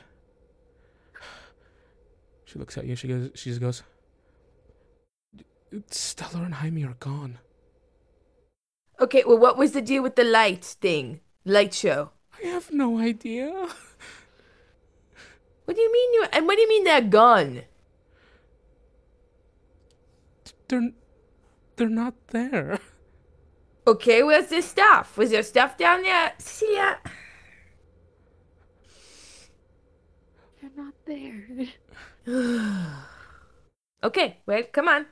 [2.45, 2.97] She looks at you.
[2.97, 3.31] She goes.
[3.35, 3.83] She just goes.
[5.91, 7.39] Stella and Jaime are gone.
[9.01, 11.21] Okay, well, what was the deal with the light thing?
[11.45, 12.11] Light show.
[12.43, 13.69] I have no idea.
[15.65, 16.27] What do you mean you?
[16.33, 17.63] And what do you mean they're gone?
[20.69, 20.91] They're
[21.77, 22.79] they're not there.
[23.87, 25.17] Okay, where's their stuff?
[25.17, 26.33] Was there stuff down there?
[26.39, 26.95] See ya.
[30.61, 31.67] They're not there.
[34.05, 35.07] Okay, well, come on.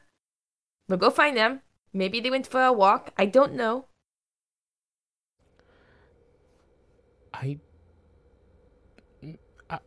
[0.90, 1.60] We'll go find them.
[1.92, 3.12] Maybe they went for a walk.
[3.16, 3.86] I don't know.
[7.32, 7.60] I,
[9.70, 9.78] I,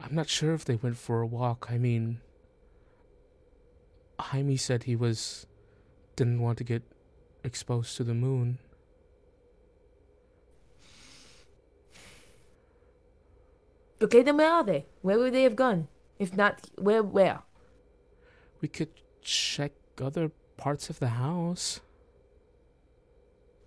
[0.00, 1.66] I'm not sure if they went for a walk.
[1.68, 2.22] I mean,
[4.18, 5.46] Jaime said he was
[6.16, 6.82] didn't want to get
[7.44, 8.56] exposed to the moon.
[14.00, 14.86] Okay, then where are they?
[15.02, 15.88] Where would they have gone?
[16.18, 17.02] If not, where?
[17.02, 17.42] Where?
[18.62, 18.88] We could
[19.20, 21.80] check other parts of the house.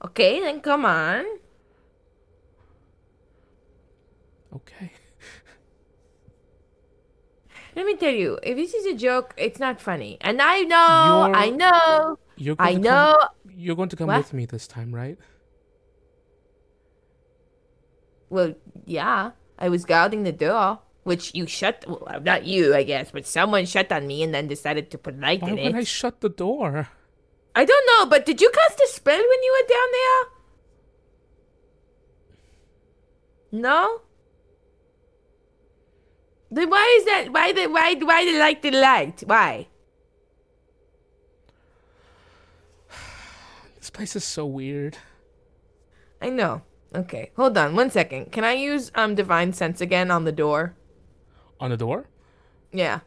[0.06, 1.26] Okay, then come on.
[4.56, 4.92] Okay.
[7.76, 10.18] Let me tell you, if this is a joke, it's not funny.
[10.22, 13.16] And I know, I You're- know, You're going I to know.
[13.20, 14.18] Come, you're going to come What?
[14.20, 15.18] with me this time, right?
[18.30, 18.54] Well,
[18.86, 21.86] yeah, I was guarding the door, which you shut.
[21.88, 25.18] Well, not you, I guess, but someone shut on me and then decided to put
[25.20, 26.90] light Why in would I shut the door?
[27.56, 30.24] I don't know, but did you cast a spell when you were down there?
[33.64, 34.02] No.
[36.52, 37.32] Then why is that?
[37.32, 39.24] Why the why why the light the light?
[39.26, 39.68] Why?
[43.80, 44.98] This place is so weird.
[46.22, 46.64] I know.
[46.94, 48.34] Okay, hold on one second.
[48.34, 50.76] Can I use um divine sense again on the door?
[51.60, 52.06] On the door?
[52.72, 53.00] Yeah.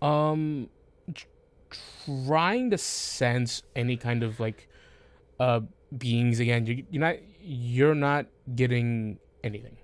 [0.00, 0.68] Um,
[1.12, 1.26] tr-
[2.26, 4.68] trying to sense any kind of like,
[5.38, 5.60] uh,
[5.96, 6.66] beings again.
[6.66, 7.16] You, you're not.
[7.42, 9.76] You're not getting anything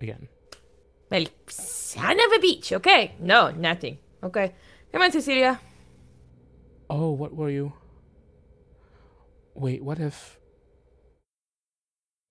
[0.00, 0.28] again.
[1.10, 2.72] Well, son of a beach.
[2.72, 3.14] Okay.
[3.20, 3.98] No, nothing.
[4.22, 4.54] Okay.
[4.92, 5.60] Come on, Cecilia.
[6.88, 7.74] Oh, what were you?
[9.54, 10.38] Wait, what if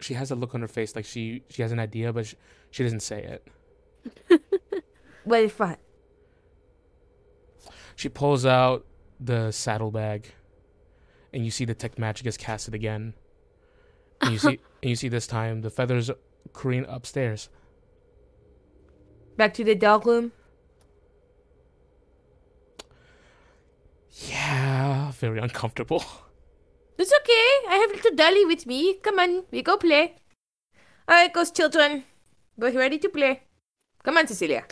[0.01, 2.35] she has a look on her face like she she has an idea, but she,
[2.71, 3.47] she doesn't say it.
[5.23, 5.79] What if what?
[7.95, 8.85] She pulls out
[9.19, 10.33] the saddlebag,
[11.31, 13.13] and you see detect magic is casted again.
[14.21, 16.09] And you see, and you see this time the feathers
[16.53, 17.49] careen upstairs.
[19.37, 20.31] Back to the dog room.
[24.29, 26.03] Yeah, very uncomfortable.
[26.97, 27.73] It's okay.
[27.73, 28.93] I have little Dolly with me.
[29.01, 30.15] Come on, we go play.
[31.07, 32.03] All right, goes children.
[32.59, 33.41] Go ready to play.
[34.03, 34.63] Come on, Cecilia.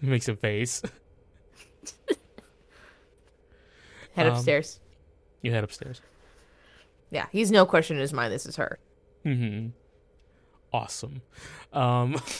[0.00, 0.82] He makes a face.
[4.14, 4.80] Head Um, upstairs.
[5.42, 6.00] You head upstairs.
[7.10, 8.32] Yeah, he's no question in his mind.
[8.32, 8.78] This is her.
[9.24, 9.68] Mm-hmm.
[10.72, 11.22] Awesome.
[11.72, 12.16] Um,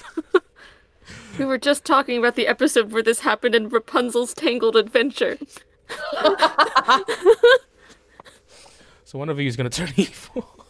[1.39, 5.39] We were just talking about the episode where this happened in Rapunzel's Tangled Adventure.
[9.05, 10.65] so one of you is gonna turn evil.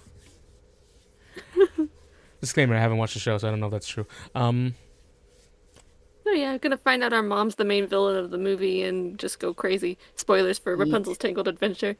[2.40, 4.06] Disclaimer: I haven't watched the show, so I don't know if that's true.
[4.34, 4.74] Um,
[6.30, 9.40] Oh yeah, gonna find out our mom's the main villain of the movie and just
[9.40, 9.98] go crazy.
[10.14, 11.96] Spoilers for Rapunzel's Tangled Adventure.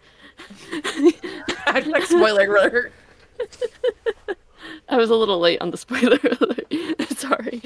[1.66, 2.92] like spoiler alert.
[4.88, 7.10] I was a little late on the spoiler alert.
[7.18, 7.60] Sorry.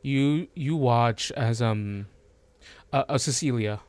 [0.00, 2.06] you you watch as um,
[2.90, 3.80] uh, uh, Cecilia.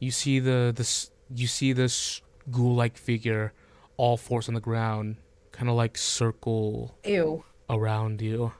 [0.00, 3.52] You see the this you see this ghoul-like figure,
[3.98, 5.16] all fours on the ground,
[5.52, 7.44] kind of like circle Ew.
[7.68, 8.52] around you.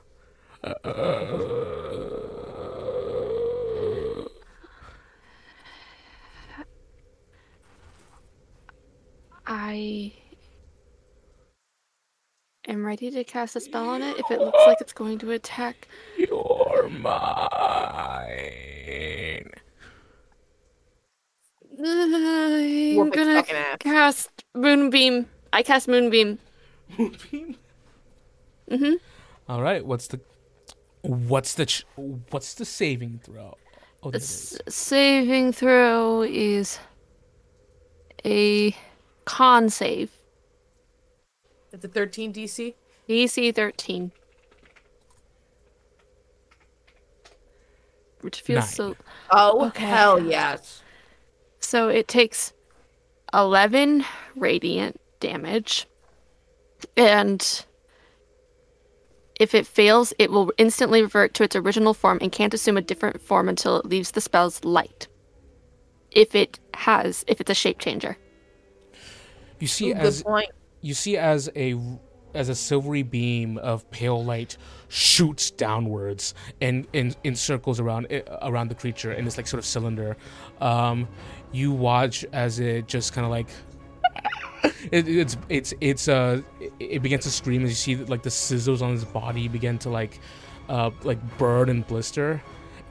[9.49, 10.11] I
[12.67, 15.31] am ready to cast a spell on it if it looks like it's going to
[15.31, 15.87] attack.
[16.17, 18.27] You're mine.
[21.79, 23.43] I'm gonna
[23.79, 25.27] cast Moonbeam.
[25.53, 26.39] I cast Moonbeam.
[28.69, 28.93] Mm-hmm.
[29.47, 29.85] All right.
[29.85, 30.19] What's the
[31.07, 31.85] what's the ch-
[32.29, 33.57] what's the saving throw?
[34.03, 34.59] Oh, The there it is.
[34.67, 36.79] s- saving throw is
[38.25, 38.75] a
[39.25, 40.11] con save.
[41.71, 42.73] It's a 13 DC.
[43.07, 44.11] DC 13.
[48.21, 48.67] Which feels Nine.
[48.67, 48.95] so.
[49.31, 49.85] Oh, Okay.
[49.85, 50.81] hell yes.
[51.59, 52.53] So it takes
[53.33, 54.05] 11
[54.35, 55.87] radiant damage.
[56.95, 57.65] And
[59.39, 62.81] if it fails, it will instantly revert to its original form and can't assume a
[62.81, 65.07] different form until it leaves the spell's light.
[66.11, 68.17] If it has, if it's a shape changer.
[69.59, 70.49] You see Ooh, as point.
[70.81, 71.75] you see as a
[72.33, 74.57] as a silvery beam of pale light
[74.89, 78.07] shoots downwards and in in circles around
[78.43, 80.15] around the creature in this like sort of cylinder.
[80.61, 81.07] Um,
[81.51, 83.47] you watch as it just kind of like
[84.91, 88.29] it, it's it's it's uh it, it begins to scream as you see like the
[88.29, 90.19] sizzles on his body begin to like
[90.69, 92.41] uh like burn and blister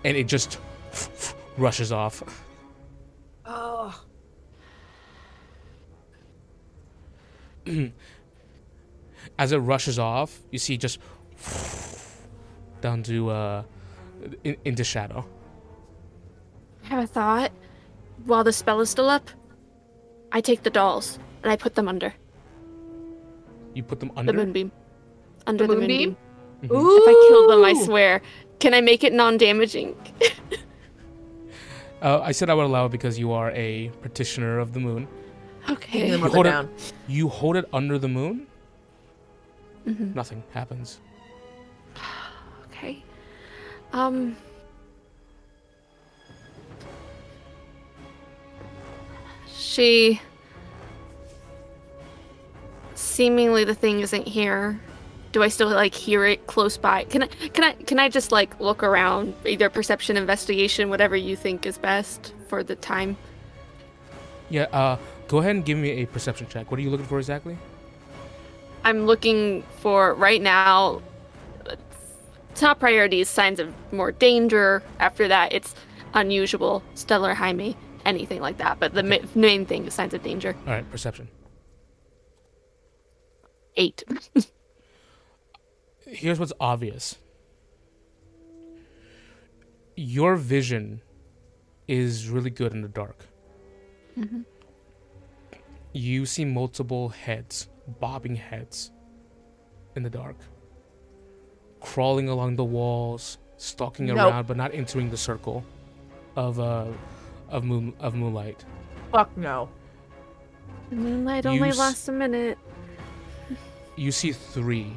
[0.04, 0.58] and it just
[1.58, 2.22] rushes off
[3.44, 4.02] Oh.
[9.38, 10.98] as it rushes off you see just
[12.80, 13.62] down to uh
[14.44, 15.24] in, into shadow
[16.84, 17.50] I have a thought.
[18.24, 19.28] While the spell is still up,
[20.30, 22.12] I take the dolls and I put them under
[23.74, 24.72] you put them under the under moonbeam.
[25.46, 26.16] Under The the, moonbeam?
[26.62, 26.76] moonbeam.
[26.76, 26.96] Ooh.
[27.02, 28.20] If I kill them, I swear.
[28.58, 29.94] Can I make it non-damaging?
[32.02, 35.06] uh, i said i would allow it because you are a practitioner of the moon
[35.68, 36.16] Taking the okay.
[36.16, 36.50] mother Hold it.
[36.50, 36.68] down.
[37.06, 38.46] you hold it under the moon
[39.86, 40.14] Mhm.
[40.16, 40.98] nothing happens
[42.72, 43.02] Okay.
[43.92, 44.36] Um.
[49.48, 50.20] She.
[52.96, 54.80] Seemingly, the thing isn't here.
[55.32, 57.04] Do I still like hear it close by?
[57.04, 57.26] Can I?
[57.26, 57.72] Can I?
[57.74, 59.34] Can I just like look around?
[59.44, 63.18] Either perception, investigation, whatever you think is best for the time.
[64.48, 64.96] Yeah, uh,
[65.28, 66.70] go ahead and give me a perception check.
[66.70, 67.58] What are you looking for exactly?
[68.82, 71.02] I'm looking for right now.
[72.54, 74.82] Top priority is signs of more danger.
[75.00, 75.74] After that, it's
[76.14, 77.76] unusual, Stella Jaime,
[78.06, 78.80] anything like that.
[78.80, 80.56] But the ma- main thing is signs of danger.
[80.66, 81.28] All right, perception.
[83.76, 84.04] Eight.
[86.06, 87.16] Here's what's obvious.
[89.96, 91.00] Your vision
[91.88, 93.16] is really good in the dark.
[95.92, 97.68] You see multiple heads,
[98.00, 98.90] bobbing heads
[99.94, 100.36] in the dark,
[101.80, 104.18] crawling along the walls, stalking Nope.
[104.18, 105.64] around, but not entering the circle
[106.34, 106.86] of uh,
[107.48, 108.64] of moon of moonlight.
[109.12, 109.68] Fuck no.
[110.90, 112.58] The Moonlight You only s- lasts a minute.
[113.96, 114.96] You see three.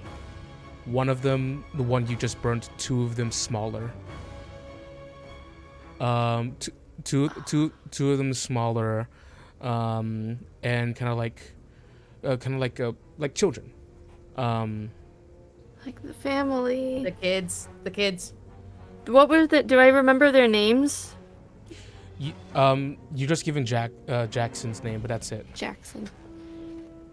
[0.86, 3.92] One of them, the one you just burned, two of them smaller.
[6.00, 6.72] Um, two,
[7.04, 9.08] two, two, two of them smaller,
[9.62, 11.42] um, and kind of like,
[12.24, 13.72] uh, kind of like, uh, like children.
[14.38, 14.92] Um,
[15.86, 17.04] Like the family.
[17.04, 17.68] The kids.
[17.84, 18.34] The kids.
[19.08, 19.64] What were the?
[19.64, 21.16] Do I remember their names?
[22.20, 25.46] you, um, you're just giving Jack, uh, Jackson's name, but that's it.
[25.54, 26.10] Jackson.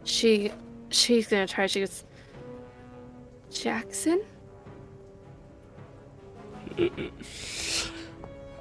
[0.05, 0.53] She,
[0.97, 1.67] she's gonna try.
[1.67, 2.05] She goes.
[3.51, 4.23] Jackson.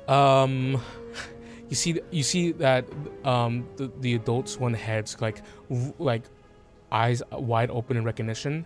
[0.07, 0.81] Um,
[1.69, 2.85] you see, you see that
[3.23, 5.41] um, the, the adults one heads like,
[5.99, 6.23] like,
[6.91, 8.65] eyes wide open in recognition,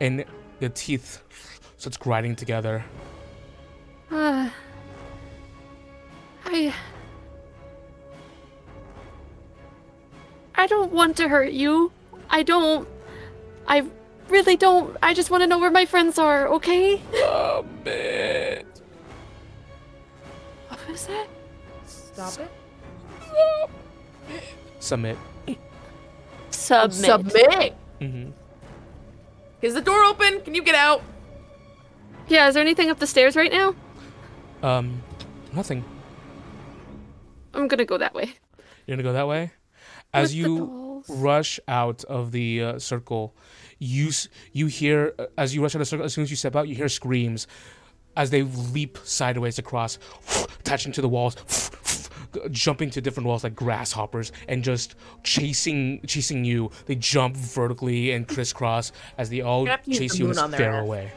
[0.00, 0.24] and
[0.60, 1.22] the teeth
[1.76, 2.84] starts grinding together.
[4.10, 4.48] Uh,
[6.46, 6.74] I.
[10.64, 11.92] I don't want to hurt you.
[12.30, 12.88] I don't.
[13.68, 13.84] I
[14.30, 14.96] really don't.
[15.02, 17.02] I just want to know where my friends are, okay?
[17.16, 18.64] Oh man!
[20.68, 21.26] What was that?
[21.86, 22.50] Stop it.
[24.78, 25.18] Submit.
[26.48, 26.94] Submit.
[26.94, 27.74] Submit.
[28.00, 28.30] hmm
[29.60, 30.40] Is the door open?
[30.40, 31.02] Can you get out?
[32.26, 33.74] Yeah, is there anything up the stairs right now?
[34.62, 35.02] Um,
[35.52, 35.84] nothing.
[37.52, 38.32] I'm gonna go that way.
[38.86, 39.52] You're gonna go that way.
[40.14, 43.34] As you rush out of the uh, circle,
[43.78, 44.10] you
[44.52, 46.06] you hear uh, as you rush out of the circle.
[46.06, 47.46] As soon as you step out, you hear screams
[48.16, 49.98] as they leap sideways across,
[50.60, 51.36] attaching to the walls,
[52.50, 54.94] jumping to different walls like grasshoppers, and just
[55.24, 56.70] chasing chasing you.
[56.86, 60.26] They jump vertically and crisscross as they all You're gonna have to use chase you
[60.26, 61.10] moon and on their fare ass.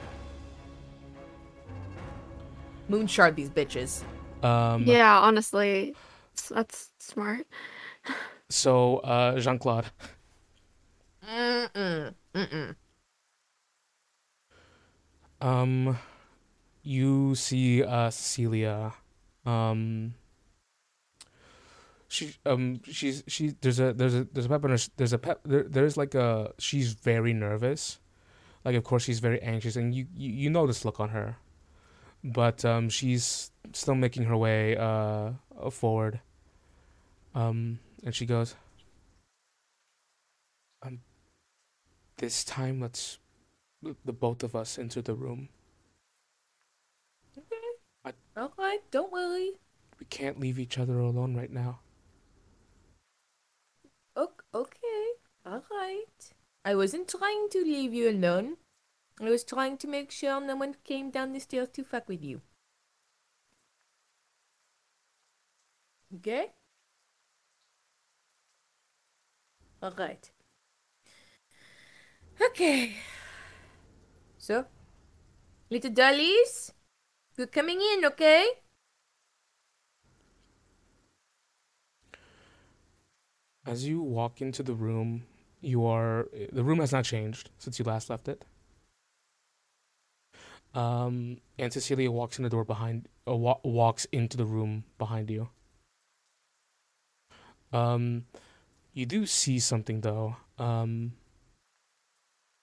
[2.89, 4.01] Moonshard these bitches.
[4.43, 5.95] Um, Yeah, honestly,
[6.49, 7.45] that's smart.
[8.49, 9.91] So, uh, Jean Claude.
[11.27, 12.13] Mm-mm.
[12.33, 12.75] Mm-mm.
[15.41, 15.97] Um,
[16.83, 18.93] you see uh Cecilia.
[19.45, 20.13] Um,
[22.07, 25.17] she um she's she there's a there's a there's a pep in her there's a
[25.17, 27.99] pep there, there's like a she's very nervous,
[28.63, 31.37] like of course she's very anxious and you you, you know this look on her,
[32.23, 35.31] but um she's still making her way uh
[35.69, 36.21] forward.
[37.35, 38.55] Um, and she goes.
[40.81, 41.01] Um,
[42.17, 43.19] this time let's
[44.05, 45.49] the both of us into the room.
[47.37, 49.53] Okay, Alright, don't worry.
[49.99, 51.79] We can't leave each other alone right now.
[54.15, 55.13] Ok- Okay,
[55.45, 56.33] all right.
[56.65, 58.57] I wasn't trying to leave you alone.
[59.19, 62.23] I was trying to make sure no one came down the stairs to fuck with
[62.23, 62.41] you.
[66.15, 66.51] Okay?
[69.81, 70.31] All right.
[72.41, 72.95] Okay.
[74.37, 74.65] So,
[75.69, 76.71] little dollies,
[77.37, 78.47] you're coming in, okay?
[83.65, 85.25] As you walk into the room,
[85.61, 88.45] you are the room has not changed since you last left it.
[90.73, 95.29] Um, and Cecilia walks in the door behind, uh, wa- walks into the room behind
[95.29, 95.49] you.
[97.73, 98.25] Um,
[98.97, 100.37] you do see something though.
[100.57, 101.13] Um,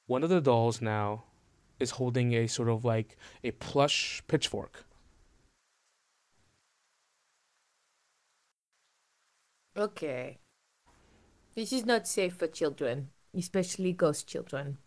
[0.07, 1.23] one of the dolls now
[1.79, 4.85] is holding a sort of like a plush pitchfork.
[9.77, 10.39] Okay.
[11.55, 14.79] This is not safe for children, especially ghost children.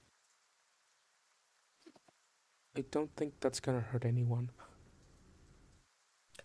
[2.76, 4.50] I don't think that's gonna hurt anyone.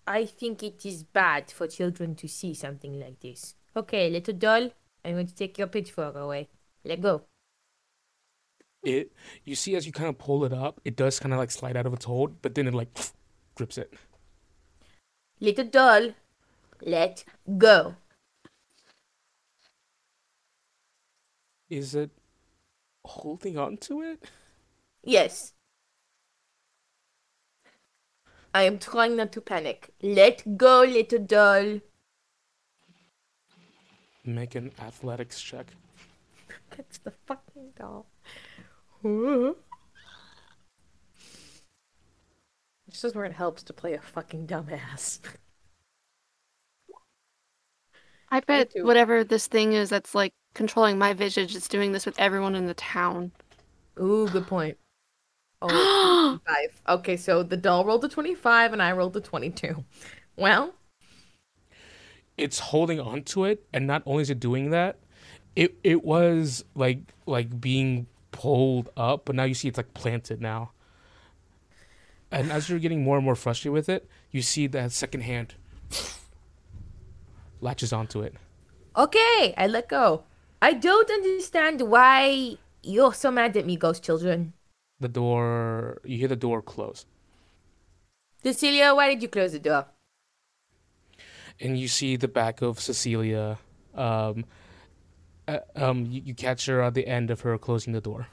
[0.06, 3.56] I think it is bad for children to see something like this.
[3.76, 4.70] Okay, little doll,
[5.04, 6.48] I'm going to take your pitchfork away.
[6.84, 7.22] Let go.
[8.82, 9.12] It
[9.44, 11.76] you see as you kind of pull it up, it does kind of like slide
[11.76, 12.88] out of its hold, but then it like
[13.54, 13.94] grips it.
[15.40, 16.10] Little doll,
[16.80, 17.24] let
[17.58, 17.96] go.
[21.70, 22.10] Is it
[23.04, 24.24] holding on to it?
[25.02, 25.54] Yes.
[28.54, 29.90] I am trying not to panic.
[30.02, 31.80] Let go, little doll.
[34.24, 35.66] Make an athletics check.
[36.76, 38.06] That's the fucking doll.
[42.86, 45.18] This is where it helps to play a fucking dumbass.
[48.30, 48.84] I bet too.
[48.84, 52.66] whatever this thing is that's like controlling my visage is doing this with everyone in
[52.66, 53.32] the town.
[54.00, 54.78] Ooh, good point.
[55.64, 56.82] Oh, 25.
[56.98, 59.84] Okay, so the doll rolled a 25 and I rolled a 22.
[60.36, 60.74] Well,
[62.36, 64.98] It's holding on to it, and not only is it doing that,
[65.54, 70.40] it it was like like being pulled up, but now you see it's like planted
[70.40, 70.72] now.
[72.30, 75.54] And as you're getting more and more frustrated with it, you see that second hand
[77.60, 78.34] latches onto it.
[78.96, 80.24] okay, I let go.
[80.62, 84.54] I don't understand why you're so mad at me, ghost children.
[85.00, 87.04] The door, you hear the door close,
[88.42, 89.86] Cecilia, why did you close the door?
[91.60, 93.58] And you see the back of Cecilia.
[93.94, 94.44] Um,
[95.46, 98.28] uh, um, you, you catch her at the end of her closing the door,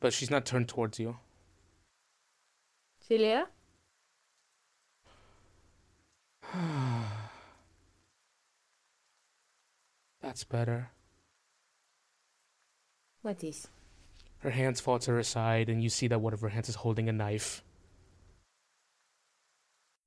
[0.00, 1.16] but she's not turned towards you.
[3.00, 3.46] Celia?
[10.20, 10.90] That's better.
[13.22, 13.68] What is?
[14.38, 16.76] Her hands fall to her side, and you see that one of her hands is
[16.76, 17.62] holding a knife.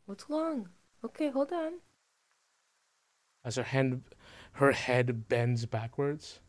[0.10, 0.70] What's wrong?
[1.06, 1.74] Okay, hold on.
[3.46, 4.02] As her hand,
[4.54, 6.40] her head bends backwards,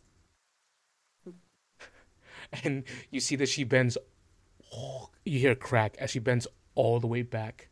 [2.65, 3.99] and you see that she bends.
[5.27, 7.69] You hear a crack as she bends all the way back,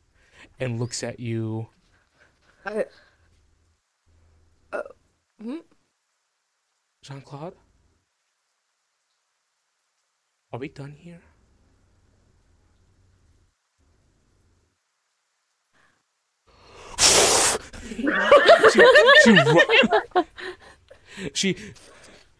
[0.60, 1.68] and looks at you.
[2.66, 2.84] I,
[4.70, 4.82] uh,
[5.42, 5.56] hmm?
[7.02, 7.54] Jean Claude,
[10.52, 11.22] are we done here?
[17.88, 18.02] She,
[19.22, 20.24] she, ru-
[21.34, 21.56] she,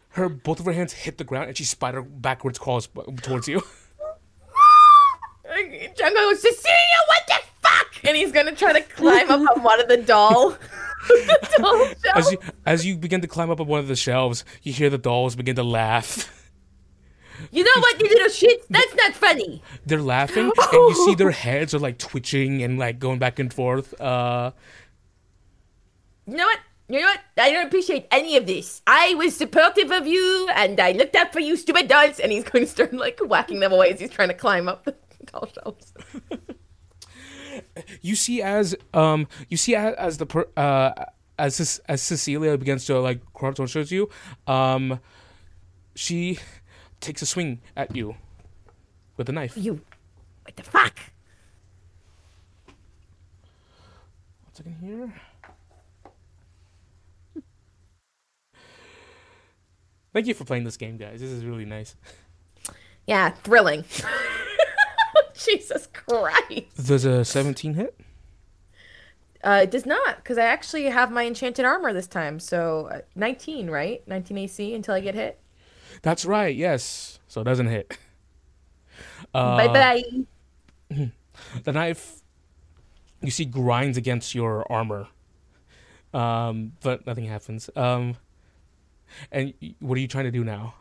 [0.09, 2.87] her both of her hands hit the ground and she spider backwards crawls
[3.21, 3.61] towards you.
[5.95, 8.05] Jungle goes, Cecilia, what the fuck?
[8.05, 10.51] And he's gonna try to climb up on one of the doll.
[11.07, 14.45] the doll As you as you begin to climb up on one of the shelves,
[14.63, 16.35] you hear the dolls begin to laugh.
[17.51, 18.65] You know what, you little shit?
[18.69, 19.61] That's not funny.
[19.85, 23.53] They're laughing, and you see their heads are like twitching and like going back and
[23.53, 23.99] forth.
[23.99, 24.51] Uh,
[26.29, 26.59] You know what?
[26.87, 27.21] You know what?
[27.37, 28.81] I don't appreciate any of this.
[28.85, 32.19] I was supportive of you, and I looked out for you, stupid dolls.
[32.19, 34.85] And he's going to start like whacking them away as he's trying to climb up
[34.85, 35.93] the doll shelves.
[38.01, 40.91] you see as um you see as, as the per, uh
[41.39, 44.09] as as Cecilia begins to like crawl towards you,
[44.45, 44.99] um,
[45.95, 46.37] she
[46.99, 48.15] takes a swing at you
[49.17, 49.53] with a knife.
[49.57, 49.81] You,
[50.43, 50.99] what the fuck?
[52.65, 55.13] One second here.
[60.13, 61.19] Thank you for playing this game, guys.
[61.21, 61.95] This is really nice.
[63.07, 63.85] Yeah, thrilling.
[65.33, 66.85] Jesus Christ.
[66.85, 67.99] Does a 17 hit?
[69.43, 72.39] Uh, it does not, because I actually have my enchanted armor this time.
[72.39, 74.07] So uh, 19, right?
[74.07, 75.39] 19 AC until I get hit.
[76.03, 76.55] That's right.
[76.55, 77.17] Yes.
[77.27, 77.97] So it doesn't hit.
[79.33, 80.03] Uh, bye
[80.89, 81.03] bye.
[81.63, 82.21] The knife
[83.21, 85.07] you see grinds against your armor,
[86.13, 87.69] Um, but nothing happens.
[87.75, 88.17] Um,
[89.31, 90.75] and what are you trying to do now?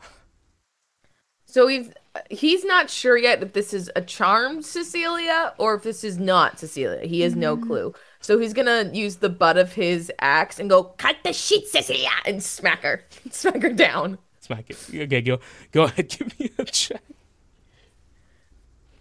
[1.44, 1.90] So he's
[2.30, 6.58] he's not sure yet if this is a charmed Cecilia or if this is not
[6.58, 7.06] Cecilia.
[7.06, 7.94] He has no clue.
[8.20, 12.10] So he's gonna use the butt of his axe and go cut the shit, Cecilia,
[12.26, 14.18] and smack her, smack her down.
[14.40, 14.76] Smack it.
[14.94, 15.40] Okay, go
[15.72, 16.08] go ahead.
[16.18, 17.02] Give me a check.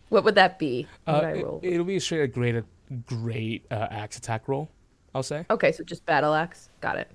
[0.09, 0.87] What would that be?
[1.03, 1.59] What Uh, would I it, roll?
[1.63, 2.63] it'll be a straight a great
[3.05, 4.69] great uh, axe attack roll.
[5.13, 5.45] I'll say.
[5.49, 6.69] okay, so just battle axe.
[6.79, 7.11] Got it.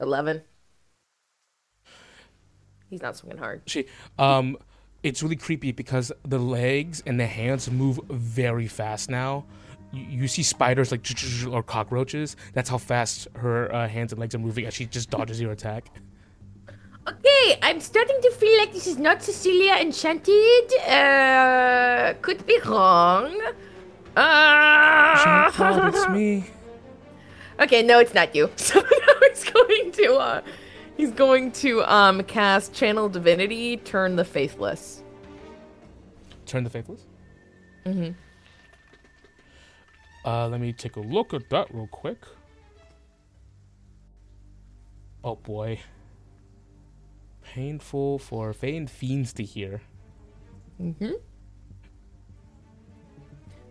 [0.00, 0.42] Eleven.
[2.88, 3.62] He's not swinging hard.
[3.66, 3.86] She,
[4.18, 4.56] um,
[5.02, 9.44] it's really creepy because the legs and the hands move very fast now.
[9.92, 11.06] You, you see spiders like
[11.50, 12.36] or cockroaches.
[12.52, 15.52] That's how fast her uh, hands and legs are moving as she just dodges your
[15.52, 15.90] attack.
[17.06, 20.72] Okay, I'm starting to feel like this is not Cecilia Enchanted.
[20.88, 23.38] Uh, could be wrong.
[24.16, 26.46] Uh, Jean-Claude, it's me.
[27.60, 28.48] okay, no, it's not you.
[29.30, 30.42] He's going to, uh,
[30.96, 35.02] he's going to um cast Channel Divinity, Turn the Faithless.
[36.46, 37.00] Turn the faithless.
[37.86, 38.12] Mm-hmm.
[40.24, 42.18] Uh, let me take a look at that real quick.
[45.22, 45.80] Oh boy.
[47.42, 49.80] Painful for Fey and fiends to hear.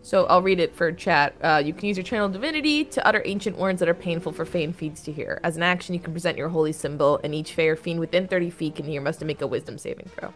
[0.05, 1.33] So I'll read it for chat.
[1.41, 4.43] Uh, you can use your Channel Divinity to utter ancient words that are painful for
[4.43, 5.39] Fey and Fiends to hear.
[5.45, 8.27] As an action, you can present your holy symbol, and each Fey or Fiend within
[8.27, 10.33] 30 feet can hear must make a Wisdom saving throw.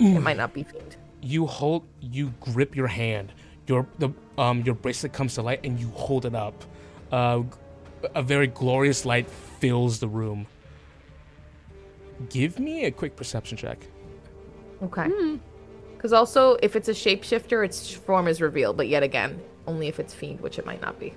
[0.00, 0.96] it might not be Fiend.
[1.20, 3.32] you hold you grip your hand
[3.68, 6.64] your the um your bracelet comes to light and you hold it up
[7.12, 9.28] uh g- a very glorious light
[9.60, 10.46] fills the room
[12.30, 13.78] give me a quick perception check
[14.82, 15.08] Okay.
[16.02, 20.00] Because also, if it's a shapeshifter, its form is revealed, but yet again, only if
[20.00, 21.14] it's fiend, which it might not be.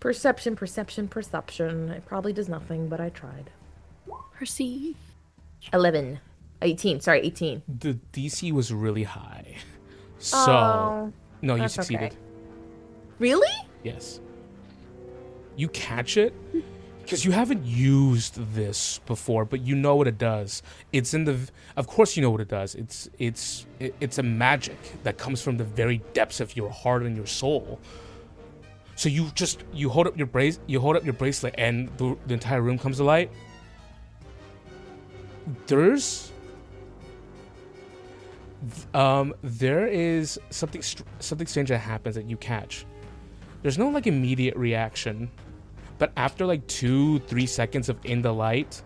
[0.00, 1.90] Perception, perception, perception.
[1.90, 3.50] It probably does nothing, but I tried.
[4.32, 4.96] Perceive.
[5.74, 6.18] 11.
[6.62, 7.00] 18.
[7.00, 7.60] Sorry, 18.
[7.68, 9.60] the dc was really high oh,
[10.18, 12.16] so Oh, no you succeeded okay.
[13.18, 13.68] Really?
[13.82, 14.20] yes
[15.56, 16.32] you catch it
[17.04, 20.62] because you haven't used this before but you know what it does.
[20.92, 21.38] It's in the
[21.76, 22.74] of course you know what it does.
[22.74, 27.16] It's it's it's a magic that comes from the very depths of your heart and
[27.16, 27.78] your soul.
[28.96, 32.16] So you just you hold up your brace you hold up your bracelet and the,
[32.26, 33.30] the entire room comes to light.
[35.66, 36.32] There's
[38.94, 40.82] um there is something
[41.20, 42.86] something strange that happens that you catch.
[43.62, 45.30] There's no like immediate reaction
[46.04, 48.82] but after like two three seconds of in the light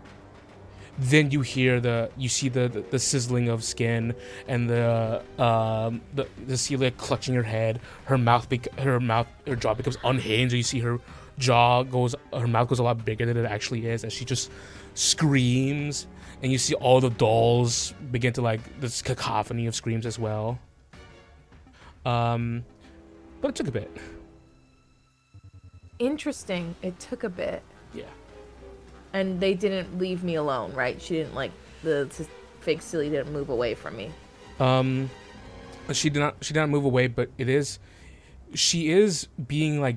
[0.98, 4.14] then you hear the you see the the, the sizzling of skin
[4.46, 7.80] and the um the, the Celia clutching her head.
[8.04, 11.00] Her mouth bec- her mouth her jaw becomes unhinged you see her
[11.38, 14.48] jaw goes her mouth goes a lot bigger than it actually is and she just
[14.94, 16.06] screams.
[16.40, 20.60] And you see all the dolls begin to like this cacophony of screams as well.
[22.06, 22.64] Um
[23.40, 23.90] but it took a bit
[25.98, 26.74] Interesting.
[26.82, 27.62] It took a bit.
[27.92, 28.04] yeah
[29.12, 31.00] And they didn't leave me alone, right?
[31.00, 31.52] She didn't, like,
[31.82, 32.08] the
[32.60, 34.10] fake silly didn't move away from me.
[34.60, 35.08] Um,
[35.92, 36.36] she did not.
[36.40, 37.78] She did not move away, but it is.
[38.54, 39.96] She is being like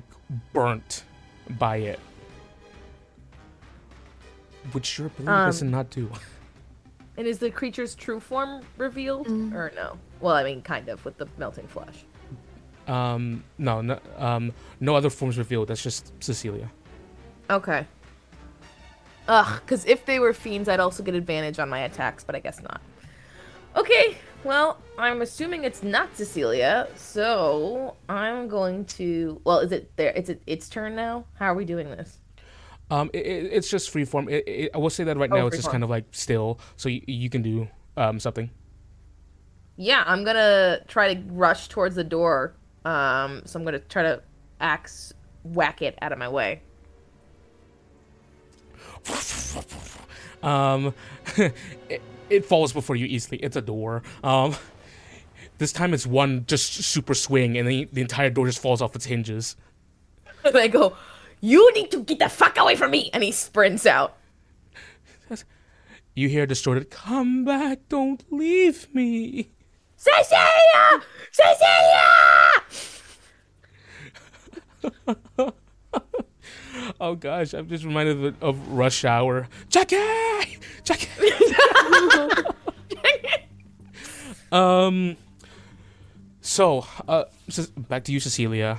[0.52, 1.04] burnt
[1.58, 1.98] by it,
[4.72, 6.10] which your ability does Um, not do.
[7.18, 9.28] And is the creature's true form revealed?
[9.28, 9.98] Or no?
[10.20, 12.04] Well, I mean, kind of, with the melting flesh.
[12.88, 15.68] Um, no, no, um, no other forms revealed.
[15.68, 16.70] That's just Cecilia.
[17.48, 17.86] Okay.
[19.28, 22.40] Ugh, because if they were fiends, I'd also get advantage on my attacks, but I
[22.40, 22.80] guess not.
[23.76, 29.40] Okay, well, I'm assuming it's not Cecilia, so I'm going to.
[29.44, 30.12] Well, is it there?
[30.14, 31.24] It's it, its turn now.
[31.34, 32.18] How are we doing this?
[32.90, 34.28] Um, it, it, it's just freeform.
[34.30, 35.72] It, it, I will say that right Oh, now it's just freeform.
[35.72, 38.50] kind of like still, so you, you can do um something.
[39.76, 42.54] Yeah, I'm gonna try to rush towards the door.
[42.84, 44.22] Um, so I'm gonna try to
[44.60, 45.12] axe
[45.44, 46.62] whack it out of my way.
[50.42, 50.94] Um,
[51.36, 53.38] it, it falls before you easily.
[53.38, 54.02] It's a door.
[54.24, 54.56] Um,
[55.58, 58.96] this time it's one just super swing, and then the entire door just falls off
[58.96, 59.56] its hinges.
[60.44, 60.96] And I go,
[61.40, 64.16] "You need to get the fuck away from me!" And he sprints out.
[66.14, 69.50] You hear distorted, "Come back, don't leave me."
[70.02, 71.02] Cecilia!
[71.30, 72.08] Cecilia!
[77.00, 79.48] Oh gosh, I'm just reminded of, of Rush Hour.
[79.68, 79.98] Jackie,
[80.84, 81.08] Jackie.
[84.52, 85.16] um.
[86.40, 87.24] So, uh,
[87.76, 88.78] back to you, Cecilia.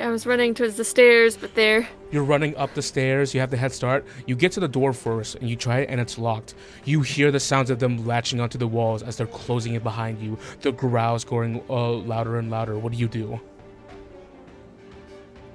[0.00, 1.88] I was running towards the stairs, but there.
[2.10, 3.34] You're running up the stairs.
[3.34, 4.04] You have the head start.
[4.26, 6.54] You get to the door first, and you try it, and it's locked.
[6.84, 10.20] You hear the sounds of them latching onto the walls as they're closing it behind
[10.20, 10.38] you.
[10.60, 12.78] The growls growing uh, louder and louder.
[12.78, 13.40] What do you do?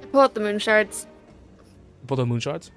[0.02, 1.08] I pull out the moon shards.
[2.08, 2.72] Pull the moon shards.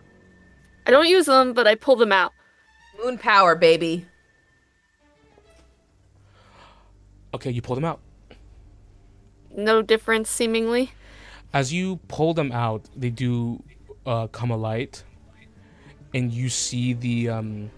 [0.86, 2.32] I don't use them, but I pull them out.
[3.02, 4.06] Moon power, baby.
[7.32, 8.00] Okay, you pull them out.
[9.56, 10.92] No difference, seemingly.
[11.54, 13.62] As you pull them out, they do
[14.04, 15.04] uh, come alight,
[16.12, 17.70] and you see the um,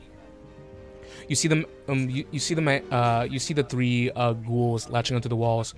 [1.29, 4.89] you see them um, you, you see them uh, you see the three uh, ghouls
[4.89, 5.75] latching onto the walls,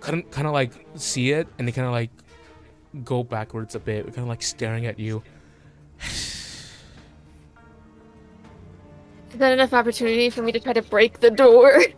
[0.00, 2.10] kind of kind of like see it, and they kind of like
[3.04, 5.22] go backwards a bit, kind of like staring at you.
[9.36, 11.82] Is that enough opportunity for me to try to break the door?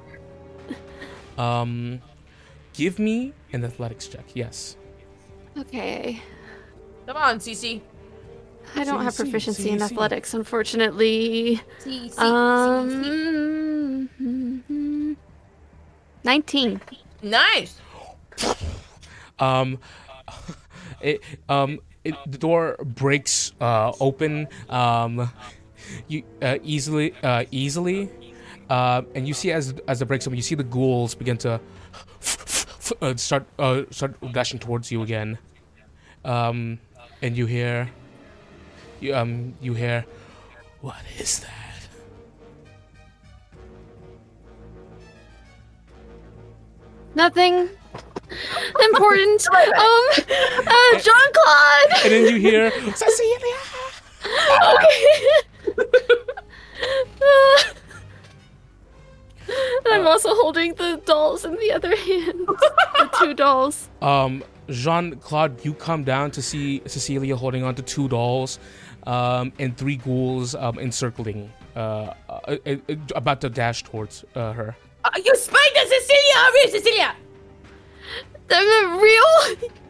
[1.38, 2.02] Um,
[2.72, 4.24] give me an athletics check.
[4.34, 4.76] Yes.
[5.58, 6.22] Okay.
[7.06, 7.80] Come on, Cece.
[8.76, 11.60] I don't have proficiency in athletics, unfortunately.
[11.80, 12.18] Cece.
[12.18, 12.98] Um,
[16.24, 16.80] 19.
[17.22, 17.80] Nice.
[19.38, 19.78] Um,
[21.00, 25.30] it um it, the door breaks uh open um
[26.08, 28.10] you uh, easily uh easily
[28.70, 31.60] uh, and you see as as it breaks open you see the ghouls begin to
[33.02, 35.38] uh, start uh start dashing towards you again
[36.24, 36.78] um
[37.22, 37.88] and you hear
[39.00, 40.04] you um you hear
[40.80, 41.54] what is that
[47.14, 47.68] Nothing
[48.84, 49.48] important.
[49.48, 50.04] um,
[50.68, 52.04] uh, Jean Claude.
[52.04, 53.56] and then you hear Cecilia
[59.48, 62.46] and I'm also holding the dolls in the other hand.
[62.46, 63.88] the two dolls.
[64.02, 68.58] um, Jean Claude, you come down to see Cecilia holding on to two dolls,
[69.06, 74.52] um, and three ghouls um, encircling, uh, uh, uh, uh, about to dash towards uh,
[74.52, 74.76] her.
[75.04, 76.36] Uh, you spied on Cecilia!
[76.36, 77.16] Are you Cecilia?
[78.48, 79.68] They're real.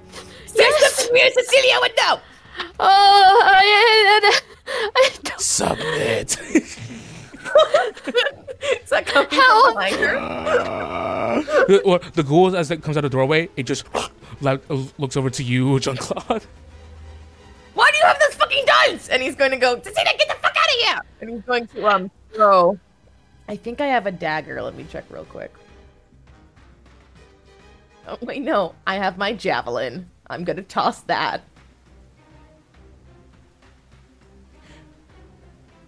[0.54, 1.08] Yes.
[1.12, 2.18] Where Cecilia would know.
[2.80, 5.40] Oh, I, I, I don't.
[5.40, 6.36] Submit.
[8.60, 9.64] Is that coming Help.
[9.66, 11.66] from behind her?
[11.66, 13.86] the, or the ghouls, as it comes out of the doorway, it just
[14.40, 16.44] like, uh, looks over to you, Jean Claude.
[17.74, 19.08] Why do you have those fucking guns?
[19.08, 20.98] And he's going to go, Cecilia, get the fuck out of here!
[21.20, 22.78] And he's going to um throw.
[23.48, 24.60] I think I have a dagger.
[24.60, 25.52] Let me check real quick.
[28.06, 30.08] Oh wait, no, I have my javelin.
[30.28, 31.42] I'm gonna toss that.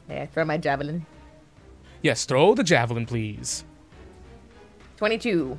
[0.08, 1.07] May I throw my javelin?
[2.02, 3.64] Yes, throw the javelin, please.
[4.96, 5.58] Twenty-two.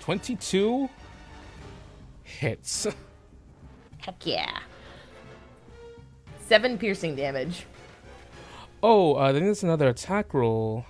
[0.00, 0.88] Twenty-two
[2.22, 2.86] hits.
[3.98, 4.58] Heck yeah.
[6.46, 7.66] Seven piercing damage.
[8.82, 10.84] Oh, uh, I think that's another attack roll.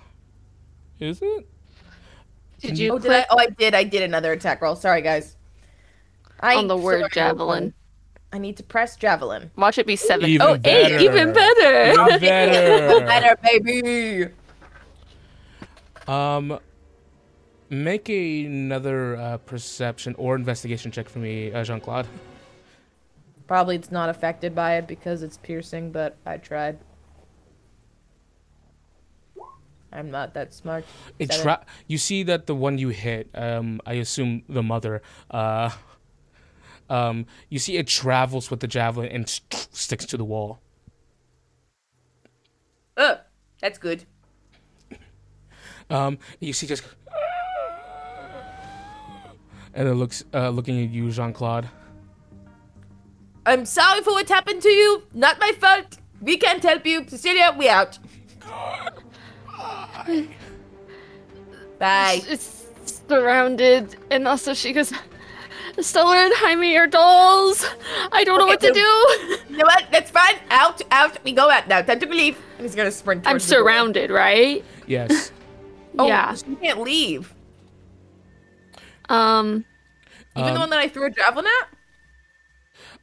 [0.99, 1.47] Is it?
[2.59, 3.25] Did you Oh, did I?
[3.29, 3.75] Oh, I did.
[3.75, 4.75] I did another attack roll.
[4.75, 5.35] Sorry, guys.
[6.39, 7.73] I on the word javelin?
[8.31, 9.51] I need to press javelin.
[9.55, 10.27] Watch it be seven.
[10.27, 10.99] Even oh, eight, better.
[10.99, 11.91] even better.
[11.91, 13.05] Even better.
[13.05, 14.33] Better, baby.
[16.07, 16.59] Um,
[17.69, 22.07] make another uh, perception or investigation check for me, uh, Jean Claude.
[23.47, 26.79] Probably it's not affected by it because it's piercing, but I tried.
[29.91, 30.85] I'm not that smart.
[31.19, 35.69] It tra- you see that the one you hit, um, I assume the mother, uh,
[36.89, 40.59] um, you see it travels with the javelin and st- sticks to the wall.
[42.97, 43.17] Oh,
[43.61, 44.05] that's good.
[45.93, 46.83] Um, you see just,
[49.75, 51.69] and it looks, uh, looking at you, Jean Claude.
[53.45, 55.03] I'm sorry for what happened to you.
[55.13, 55.97] Not my fault.
[56.19, 57.05] We can't help you.
[57.07, 57.99] Cecilia, we out.
[61.77, 62.21] Bye.
[62.27, 62.65] It's
[63.07, 64.91] surrounded, and also she goes,
[65.79, 67.65] Stella and Jaime are dolls.
[68.11, 69.39] I don't know what to Okay, do.
[69.49, 69.85] You know what?
[69.91, 70.35] That's fine.
[70.49, 71.23] Out, out.
[71.23, 71.81] We go out now.
[71.81, 72.37] Time to leave.
[72.57, 73.27] And he's gonna sprint.
[73.27, 73.63] I'm towards the door.
[73.65, 74.63] surrounded, right?
[74.87, 75.31] Yes.
[75.99, 76.33] Oh, yeah.
[76.35, 77.33] She can't leave.
[79.09, 79.65] Um.
[80.35, 81.67] Even the Um, one that I threw a javelin at.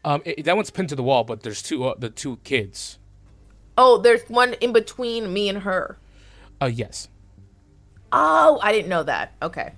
[0.04, 2.98] Um, it, that one's pinned to the wall, but there's two, uh, the two kids.
[3.78, 5.98] Oh, there's one in between me and her.
[6.60, 7.08] Uh, yes.
[8.10, 9.34] Oh, I didn't know that.
[9.42, 9.74] Okay.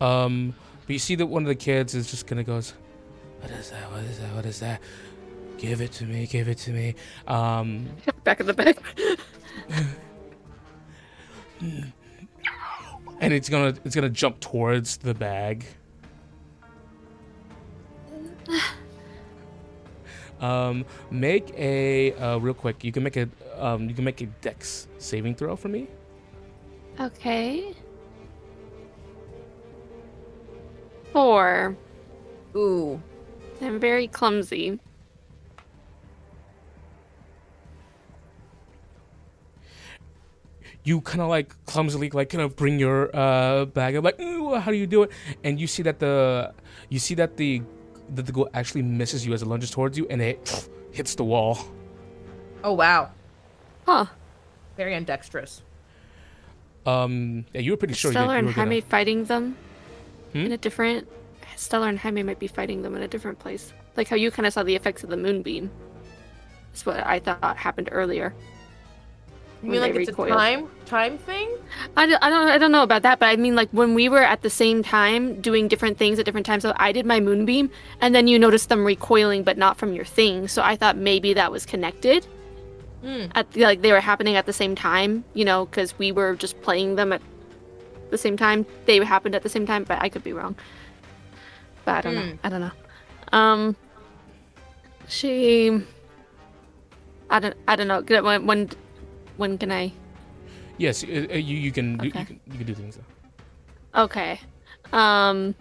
[0.00, 0.54] Um,
[0.86, 2.74] but you see that one of the kids is just gonna goes,
[3.40, 3.90] "What is that?
[3.90, 4.34] What is that?
[4.34, 4.80] What is that?
[5.56, 6.26] Give it to me!
[6.26, 6.94] Give it to me!"
[7.26, 7.88] Um,
[8.24, 8.78] Back of the bag.
[13.24, 15.64] and it's gonna it's gonna jump towards the bag.
[20.40, 22.84] Um, make a uh, real quick.
[22.84, 25.88] You can make a um, you can make a Dex saving throw for me.
[27.00, 27.74] Okay.
[31.12, 31.76] Four.
[32.54, 33.00] Ooh.
[33.62, 34.78] I'm very clumsy.
[40.84, 44.70] You kind of like clumsily like kind of bring your uh, bag up like how
[44.70, 45.10] do you do it
[45.42, 46.52] and you see that the
[46.90, 47.62] you see that the
[48.14, 51.24] that the goal actually misses you as it lunges towards you and it hits the
[51.24, 51.58] wall
[52.62, 53.10] Oh wow.
[53.86, 54.06] Huh.
[54.76, 55.62] Very undexterous.
[56.86, 59.56] um yeah you were pretty sure Stella you and were gonna, Jaime fighting them
[60.32, 60.46] Hmm?
[60.46, 61.08] in a different.
[61.56, 63.72] Stella and Jaime might be fighting them in a different place.
[63.96, 65.70] Like how you kind of saw the effects of the moonbeam.
[66.72, 68.34] That's what I thought happened earlier.
[69.64, 70.26] You mean like it's recoil.
[70.26, 71.56] a time time thing?
[71.96, 74.08] I don't, I don't I don't know about that, but I mean like when we
[74.10, 76.62] were at the same time doing different things at different times.
[76.62, 77.70] So I did my moonbeam,
[78.00, 80.48] and then you noticed them recoiling, but not from your thing.
[80.48, 82.26] So I thought maybe that was connected.
[83.02, 83.26] Hmm.
[83.34, 86.60] At like they were happening at the same time, you know, because we were just
[86.60, 87.22] playing them at
[88.10, 88.66] the same time.
[88.84, 90.56] They happened at the same time, but I could be wrong.
[91.84, 92.38] But I don't know.
[92.44, 92.70] I don't know.
[93.32, 93.76] Um,
[95.08, 95.82] she.
[97.30, 97.56] I don't.
[97.66, 98.02] I don't know.
[98.22, 98.70] When when
[99.36, 99.92] when can I?
[100.78, 102.20] yes uh, uh, you you can, do, Okay.
[102.20, 104.02] you can you can do things though.
[104.04, 104.40] Okay.
[104.92, 105.54] Um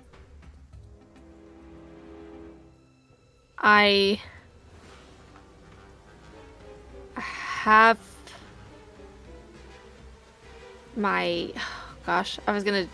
[3.60, 4.20] I
[7.16, 7.98] have
[10.96, 11.52] my
[12.06, 12.90] gosh, I was to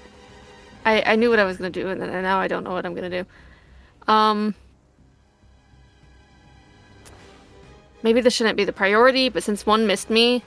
[0.86, 2.86] I I knew what I was to do and then now I don't know what
[2.86, 4.12] I'm to do.
[4.12, 4.56] Um
[8.02, 10.42] Maybe this shouldn't be the priority, but since one missed me,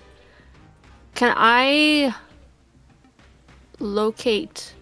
[1.14, 2.14] can I
[3.78, 4.74] locate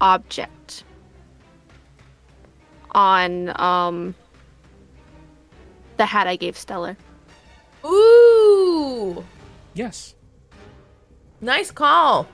[0.00, 0.84] object
[2.92, 4.14] on um
[5.96, 6.96] the hat I gave Stella.
[7.84, 9.24] Ooh.
[9.74, 10.14] yes
[11.40, 12.26] Nice call.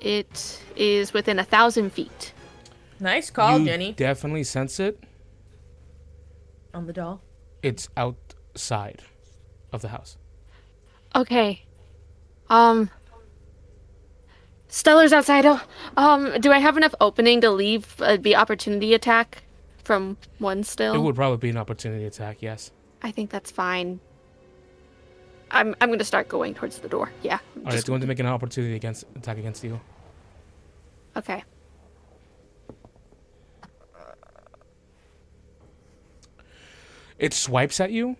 [0.00, 2.32] It is within a thousand feet.
[3.00, 3.92] Nice call, you Jenny.
[3.92, 5.02] definitely sense it
[6.74, 7.22] On the doll.
[7.62, 9.02] it's outside
[9.72, 10.17] of the house
[11.14, 11.64] Okay.
[12.48, 12.90] Um
[14.70, 15.46] Stella's outside.
[15.46, 15.62] Oh,
[15.96, 19.42] um, do I have enough opening to leave uh, the opportunity attack
[19.82, 20.94] from one still?
[20.94, 22.70] it would probably be an opportunity attack yes
[23.02, 24.00] I think that's fine.
[25.50, 27.10] I'm I'm gonna start going towards the door.
[27.22, 27.38] Yeah.
[27.56, 29.80] I'm all right just- going to make an opportunity against attack against you
[31.16, 31.42] Okay.
[37.18, 38.16] it swipes at you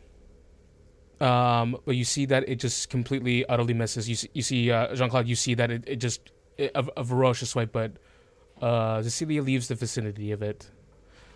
[1.21, 4.95] um but you see that it just completely utterly misses you see, you see uh,
[4.95, 7.93] jean-claude you see that it, it just it, a, a ferocious swipe but
[8.63, 10.71] uh cecilia leaves the vicinity of it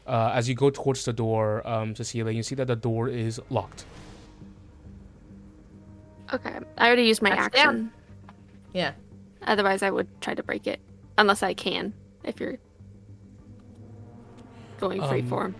[0.07, 3.41] uh as you go towards the door um cecilia you see that the door is
[3.51, 3.85] locked
[6.33, 6.59] Okay.
[6.79, 7.63] I already used my That's action.
[7.67, 7.93] down.
[8.73, 8.93] Yeah.
[9.43, 10.81] Otherwise, I would try to break it,
[11.19, 11.93] unless I can.
[12.25, 12.57] If you're
[14.81, 15.55] going free Um, form.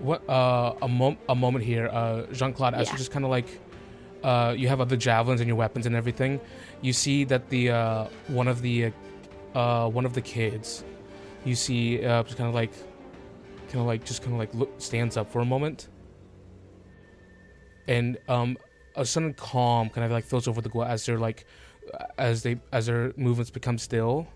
[0.00, 2.92] What uh a, mom- a moment here uh jean-claude as Yeah.
[2.92, 3.46] you just kind of like
[4.24, 6.40] uh you have other javelins and your weapons and everything
[6.82, 8.92] you see that the uh one of the
[9.54, 10.84] uh one of the kids
[11.44, 12.72] you see uh just kind of like
[13.68, 15.88] kind of like just kind of like look stands up for a moment
[17.88, 18.56] and um
[18.96, 21.44] a sudden calm kind of like fills over the as they're like
[22.18, 24.26] as they as their movements become still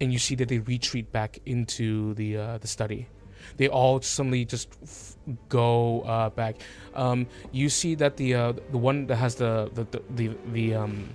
[0.00, 3.08] and you see that they retreat back into the uh, the study.
[3.56, 5.16] They all suddenly just f-
[5.48, 6.56] go uh, back.
[6.94, 10.74] Um, you see that the uh, the one that has the the the the, the
[10.74, 11.08] um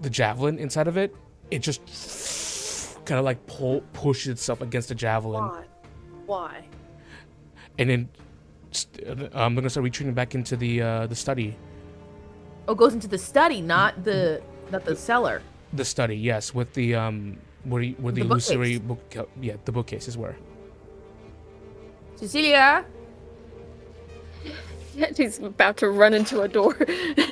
[0.00, 1.14] the javelin inside of it,
[1.50, 1.82] it just
[3.04, 5.64] kind of like pull pushes itself against the javelin, Why?
[6.26, 6.64] Why?
[7.78, 8.08] and then
[8.70, 11.56] st- I'm gonna start retreating back into the uh, the study.
[12.68, 14.40] Oh, goes into the study, not the
[14.70, 15.42] not the cellar.
[15.72, 18.50] The study, yes, with the um where you, where the, The bookcase.
[18.50, 20.36] illusory book, yeah, the bookcases were.
[22.16, 22.84] Cecilia.
[25.16, 26.76] She's about to run into a door.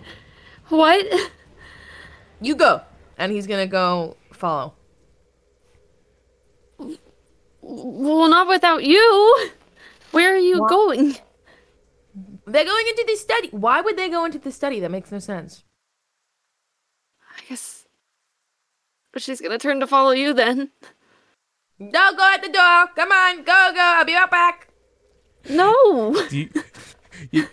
[0.68, 1.06] what?
[2.40, 2.80] You go.
[3.18, 4.74] And he's gonna go follow.
[7.60, 9.50] Well, not without you.
[10.10, 10.68] Where are you What?
[10.70, 11.16] going?
[12.46, 13.48] They're going into the study.
[13.52, 14.80] Why would they go into the study?
[14.80, 15.62] That makes no sense.
[17.38, 17.86] I guess
[19.20, 20.70] she's gonna turn to follow you then.
[21.78, 22.86] Don't go at the door.
[22.94, 23.81] Come on, go, go.
[23.81, 24.68] I'll be right back.
[25.50, 26.15] No.
[26.31, 26.49] You,
[27.31, 27.47] you,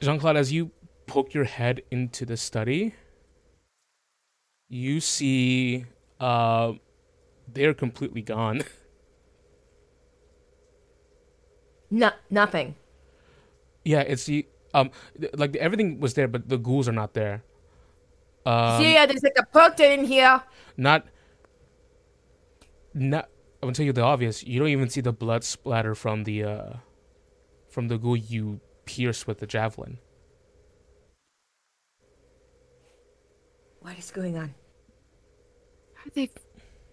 [0.00, 0.70] Jean Claude, as you
[1.06, 2.94] poke your head into the study,
[4.68, 5.84] you see
[6.18, 6.72] uh,
[7.52, 8.62] they're completely gone.
[11.90, 12.74] No, nothing.
[13.84, 14.90] Yeah, it's the um
[15.32, 17.42] like everything was there, but the ghouls are not there.
[18.46, 20.42] Um, See, yeah, there's like a portal in here.
[20.76, 21.06] not
[22.94, 23.28] not
[23.62, 24.44] I'm gonna tell you the obvious.
[24.44, 26.72] You don't even see the blood splatter from the uh
[27.68, 29.98] from the ghoul you pierced with the javelin.
[33.80, 34.54] What is going on?
[36.04, 36.30] Are they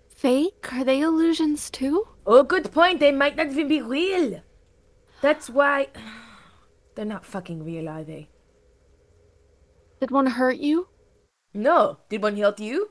[0.09, 0.73] fake?
[0.73, 2.07] Are they illusions too?
[2.25, 2.99] Oh, good point.
[2.99, 4.41] They might not even be real.
[5.21, 5.87] That's why
[6.95, 8.29] they're not fucking real, are they?
[9.99, 10.87] Did one hurt you?
[11.55, 11.97] No.
[12.09, 12.89] Did one hurt you?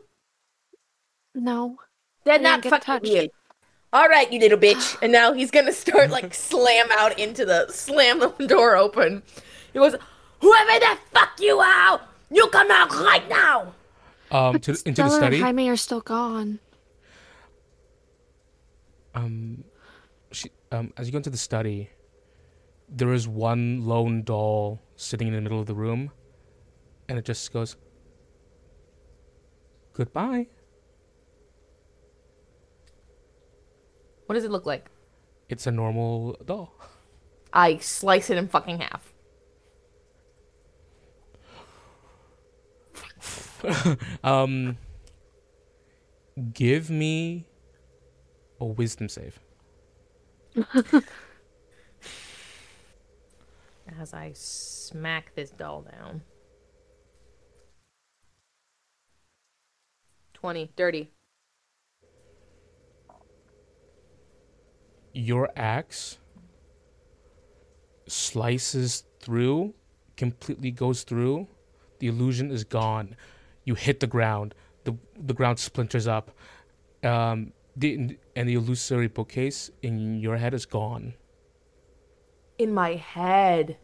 [1.34, 1.76] No.
[2.24, 3.30] They're didn't not get fucking touched.
[3.92, 4.96] All right, you little bitch.
[5.02, 9.22] And now he's gonna start like slam out into the slam the door open.
[9.72, 9.94] He goes,
[10.40, 13.74] "Whoever the fuck you are, you come out right now."
[14.30, 15.36] Um to into the Stella study.
[15.36, 16.58] and Jaime are still gone.
[19.14, 19.62] um
[20.32, 21.90] she um as you go into the study
[22.88, 26.10] there is one lone doll sitting in the middle of the room
[27.08, 27.76] and it just goes
[29.94, 30.46] goodbye
[34.26, 34.90] What does it look like?
[35.48, 36.72] it's a normal doll
[37.52, 39.12] I slice it in fucking half.
[44.24, 44.76] um
[46.52, 47.46] give me
[48.60, 49.38] a wisdom save
[54.00, 56.22] As I smack this doll down.
[60.44, 61.10] 20, dirty.
[65.14, 66.18] your axe
[68.06, 69.72] slices through,
[70.18, 71.46] completely goes through.
[72.00, 73.16] The illusion is gone.
[73.64, 74.54] You hit the ground.
[74.84, 76.30] the The ground splinters up.
[77.02, 81.14] Um, the and the illusory bookcase in your head is gone.
[82.58, 83.78] In my head.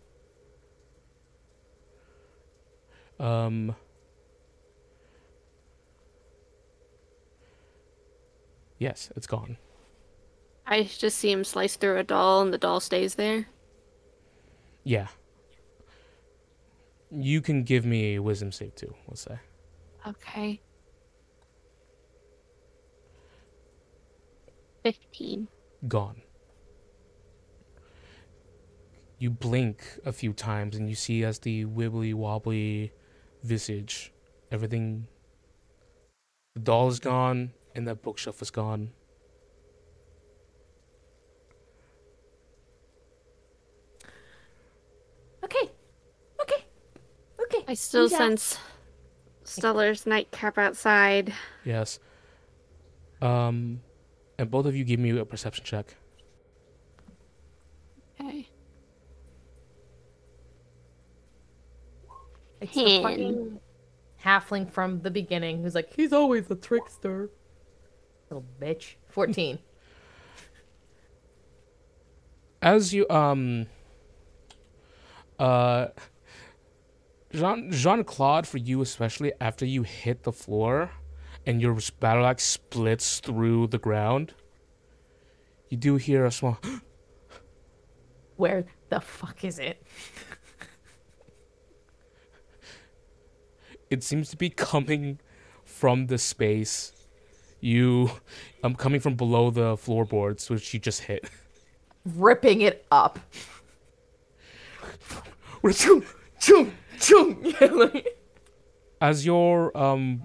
[3.18, 3.74] Um,
[8.80, 9.58] yes, it's gone.
[10.66, 13.46] I just see him slice through a doll and the doll stays there.
[14.82, 15.08] Yeah.
[17.10, 18.94] You can give me a wisdom save too.
[19.06, 19.38] Let's say
[20.06, 20.60] Okay.
[24.82, 25.46] 15.
[25.86, 26.22] gone.
[29.18, 32.92] You blink a few times and you see as the wibbly wobbly
[33.42, 34.12] visage,
[34.50, 35.06] everything.
[36.54, 38.90] The doll is gone and that bookshelf is gone.
[45.44, 45.70] Okay.
[46.40, 46.64] Okay.
[47.42, 47.64] Okay.
[47.66, 48.18] I still Yeah.
[48.18, 48.58] sense
[49.44, 51.32] Stella's nightcap outside.
[51.64, 51.98] Yes.
[53.20, 53.82] Um,
[54.38, 55.96] and both of you give me a perception check.
[58.20, 58.48] Okay.
[62.60, 63.60] It's the fucking
[64.22, 67.30] halfling from the beginning who's like, he's always a trickster.
[68.30, 68.94] Little bitch.
[69.08, 69.58] 14.
[72.62, 73.66] as you um
[75.38, 75.86] uh
[77.32, 80.90] Jean Jean Claude for you especially after you hit the floor
[81.46, 84.34] and your battle axe splits through the ground,
[85.70, 86.58] you do hear a small
[88.36, 89.82] Where the fuck is it?
[93.90, 95.18] it seems to be coming
[95.64, 96.92] from the space
[97.60, 98.10] you
[98.62, 101.28] I'm um coming from below the floorboards which you just hit.
[102.04, 103.18] Ripping it up.
[109.00, 110.22] As you're um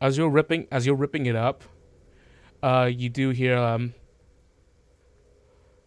[0.00, 1.64] as you're ripping as you're ripping it up
[2.62, 3.94] uh you do hear um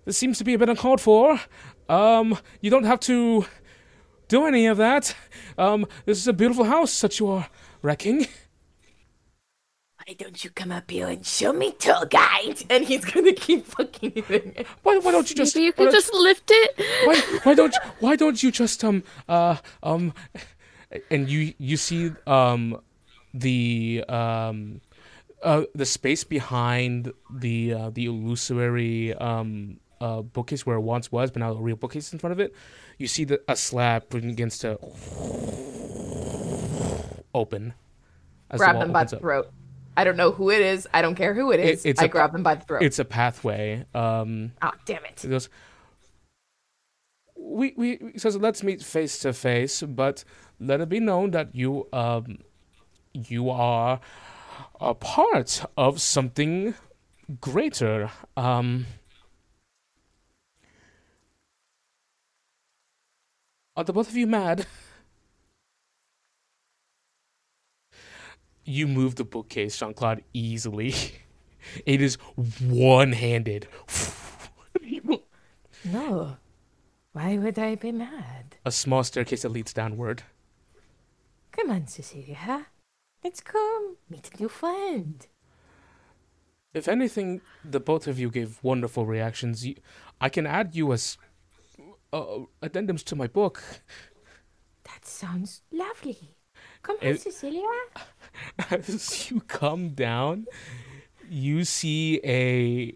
[0.06, 1.40] this seems to be a bit uncalled for
[1.90, 3.46] um you don't have to
[4.28, 5.16] do any of that
[5.58, 7.50] um this is a beautiful house that you are
[7.82, 8.28] wrecking
[10.08, 12.64] Why don't you come up here and show me tour guide?
[12.70, 14.66] And he's gonna keep fucking hitting it.
[14.82, 16.82] why, why don't you just Maybe you why could just lift it.
[17.04, 20.14] why, why don't you, why don't you just um uh um
[21.12, 22.80] and you you see um
[23.34, 24.80] the um
[25.44, 31.32] uh the space behind the uh, the illusory um uh bookcase where it once was
[31.32, 32.54] but now a real bookcase in front of it
[32.98, 34.80] you see the a slab begins to
[37.36, 37.74] open
[38.50, 39.52] as Grab him by the throat.
[39.98, 40.88] I don't know who it is.
[40.94, 41.84] I don't care who it is.
[41.86, 42.84] it's I a- grab him by the throat.
[42.84, 45.26] it's a pathway um oh, damn it.
[45.26, 45.50] It goes.
[47.36, 50.24] We we he says let's meet face to face, but
[50.60, 52.38] let it be known that you um
[53.14, 54.00] you are
[54.80, 56.76] a part of something
[57.42, 58.12] greater.
[58.38, 58.86] Um
[63.76, 64.66] Are the both of you mad?
[68.68, 70.94] You move the bookcase, Jean Claude, easily.
[71.86, 72.16] It is
[72.62, 73.68] one handed.
[75.92, 76.38] No.
[77.14, 78.58] Why would I be mad?
[78.66, 80.24] A small staircase that leads downward.
[81.52, 82.68] Come on, Cecilia.
[83.24, 85.26] Let's go meet a new friend.
[86.74, 89.66] If anything, the both of you gave wonderful reactions.
[89.66, 89.76] You,
[90.22, 91.18] I can add you as
[92.14, 93.64] uh, addendums to my book.
[94.84, 96.37] That sounds lovely.
[96.84, 97.68] Come on, It- Cecilia.
[98.72, 100.46] As you come down,
[101.30, 102.94] you see a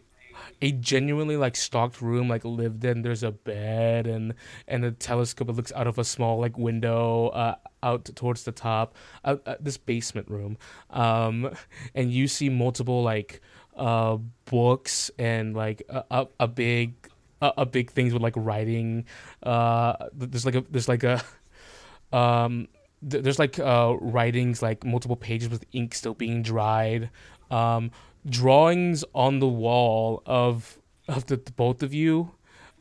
[0.62, 3.02] a genuinely like stocked room, like lived in.
[3.02, 4.34] There's a bed and
[4.68, 8.52] and a telescope that looks out of a small like window uh, out towards the
[8.52, 8.96] top.
[9.26, 10.58] Uh, uh, this basement room,
[10.92, 11.50] um,
[11.96, 13.42] and you see multiple like
[13.76, 16.94] uh books and like a a, a big
[17.42, 19.06] a, a big things with like writing.
[19.42, 21.22] Uh, there's like a there's like a
[22.14, 22.68] um
[23.10, 27.10] th- there's like uh writings like multiple pages with ink still being dried.
[27.50, 27.92] Um
[28.30, 32.32] drawings on the wall of of the, the both of you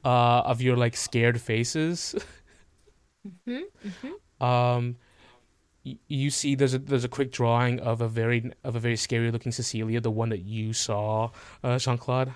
[0.04, 2.14] uh of your like scared faces.
[4.40, 4.96] Um
[5.84, 8.96] y- you see there's a there's a quick drawing of a very of a very
[8.96, 11.30] scary looking Cecilia the one that you saw
[11.62, 12.32] uh Jean-Claude.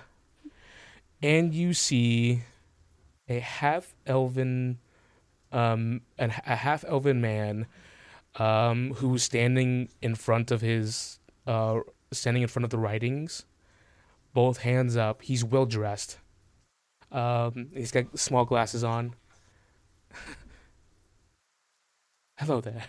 [1.21, 2.43] And you see
[3.27, 4.77] a half elven
[5.51, 7.67] um an, a half elven man
[8.35, 11.79] um who's standing in front of his uh
[12.11, 13.45] standing in front of the writings.
[14.33, 15.21] Both hands up.
[15.21, 16.17] He's well dressed.
[17.11, 19.15] Um he's got small glasses on.
[22.37, 22.85] Hello there.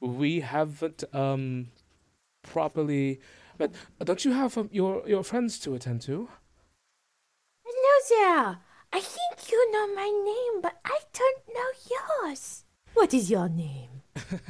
[0.00, 1.68] We haven't um
[2.42, 3.20] properly
[3.58, 3.72] but
[4.04, 6.28] don't you have um, your your friends to attend to?
[8.10, 8.58] There.
[8.92, 12.64] I think you know my name, but I don't know yours.
[12.94, 14.02] What is your name?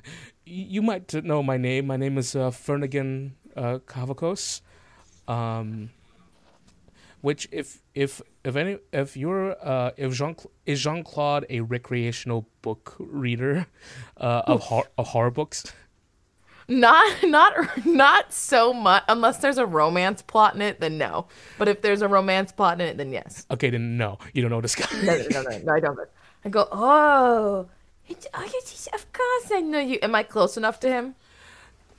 [0.51, 1.89] You might know my name.
[1.89, 4.63] My name is uh, Fernigan uh, Kavakos.
[5.29, 5.91] Um,
[7.21, 12.49] which, if if if any if you're uh, if Jean is Jean Claude a recreational
[12.63, 13.67] book reader
[14.17, 15.65] uh, of hor- of horror books?
[16.71, 19.03] Not, not, not so much.
[19.09, 21.27] Unless there's a romance plot in it, then no.
[21.57, 23.47] But if there's a romance plot in it, then yes.
[23.51, 24.87] Okay, then no, you don't know this guy.
[25.03, 25.99] No, no, no, no, I don't.
[26.45, 27.67] I go, oh,
[28.07, 29.99] it's, oh, yes, of course I know you.
[30.03, 31.15] Am I close enough to him?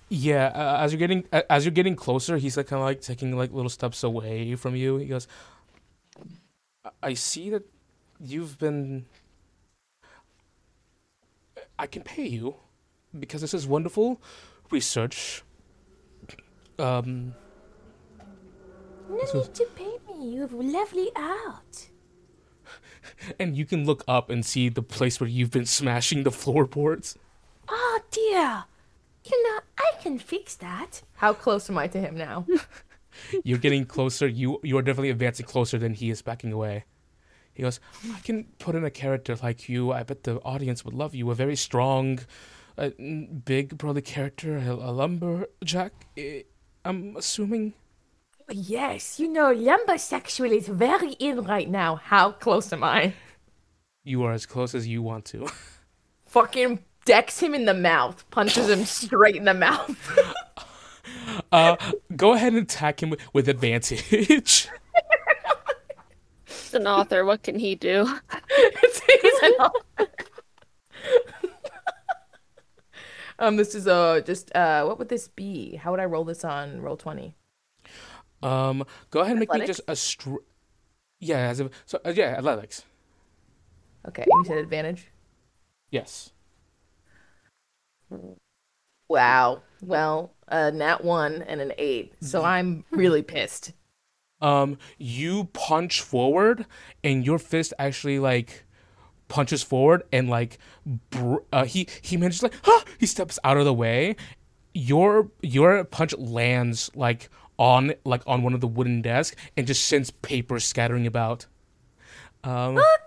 [0.08, 3.02] Yeah, uh, as you're getting uh, as you're getting closer, he's like kind of like
[3.02, 4.98] taking like little steps away from you.
[4.98, 5.28] He goes,
[6.84, 7.64] "I- "I see that
[8.20, 9.06] you've been.
[11.78, 12.56] I can pay you
[13.20, 14.20] because this is wonderful
[14.72, 15.44] research.
[16.78, 17.36] Um,
[19.10, 20.30] No need to pay me.
[20.34, 21.90] You have lovely art.
[23.40, 27.18] and you can look up and see the place where you've been smashing the floorboards.
[27.68, 28.64] Oh dear.
[29.26, 31.02] You know, I can fix that.
[31.16, 32.46] How close am I to him now?
[33.44, 34.28] You're getting closer.
[34.28, 36.86] You you are definitely advancing closer than he is backing away.
[37.54, 37.80] He goes,
[38.14, 39.92] I can put in a character like you.
[39.92, 41.30] I bet the audience would love you.
[41.30, 42.20] A very strong,
[42.80, 45.94] n- big, burly character, a, a lumberjack.
[46.86, 47.74] I'm assuming.
[48.52, 51.96] yes, you know, lumbersexual is very in right now.
[51.98, 53.14] How close am I?
[54.04, 55.48] You are as close as you want to.
[56.26, 59.96] Fucking decks him in the mouth, punches him straight in the mouth.
[61.52, 61.76] Uh,
[62.16, 64.02] go ahead and attack him with, with advantage.
[64.10, 64.68] He's
[66.74, 67.26] an author.
[67.26, 68.06] What can he do?
[68.56, 69.02] He's
[69.42, 70.08] an author.
[73.40, 75.76] Um, this is uh just uh, what would this be?
[75.78, 77.34] How would I roll this on Roll20?
[78.44, 80.44] um, go ahead and make me just a str-
[81.20, 82.84] Yeah, as a, so uh, yeah, athletics.
[84.08, 85.08] Okay, you said advantage.
[85.92, 86.32] Yes.
[89.10, 89.62] Wow.
[89.82, 93.74] Well, uh, nat one and an eight, so I'm really pissed.
[94.42, 96.66] um you punch forward
[97.04, 98.64] and your fist actually like
[99.30, 100.58] punches forward and like
[101.12, 102.84] br- uh, he he manages like huh!
[103.00, 104.16] he steps out of the way
[104.74, 109.86] your your punch lands like on like on one of the wooden desks and just
[109.86, 111.46] sends paper scattering about
[112.44, 112.98] um Oh!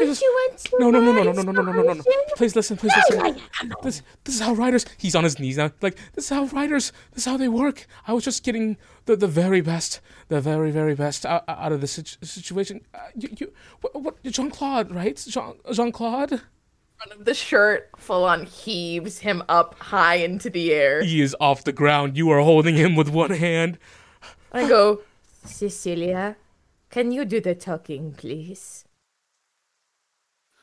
[0.00, 0.76] Don't you want to?
[0.78, 2.02] no no no no no no no no no no no
[2.36, 3.40] please listen please listen.
[3.82, 5.70] This this is how writers he's on his knees now.
[5.80, 7.86] Like this is how writers this is how they work.
[8.06, 8.76] I was just getting
[9.06, 12.80] the, the very best the very very best out, out of this situ- situation.
[12.94, 15.16] Uh, you, you what, what jean-claude right?
[15.28, 16.30] Jean jean-claude?
[16.98, 21.02] Front of the shirt full on heaves him up high into the air.
[21.02, 22.16] he is off the ground.
[22.16, 23.78] You are holding him with one hand.
[24.50, 25.02] I go,
[25.44, 26.36] Cecilia,
[26.88, 28.85] can you do the talking, please?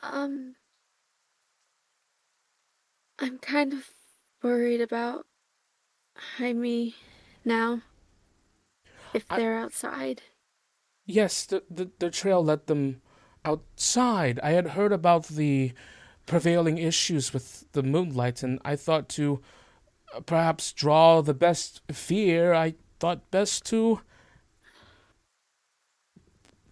[0.03, 0.55] Um,
[3.19, 3.89] I'm kind of
[4.43, 5.25] worried about
[6.37, 6.95] Jaime
[7.45, 7.81] now.
[9.13, 10.21] If I- they're outside.
[11.05, 13.01] Yes, the, the the trail led them
[13.43, 14.39] outside.
[14.41, 15.73] I had heard about the
[16.25, 19.41] prevailing issues with the moonlight, and I thought to
[20.15, 22.53] uh, perhaps draw the best fear.
[22.53, 23.99] I thought best to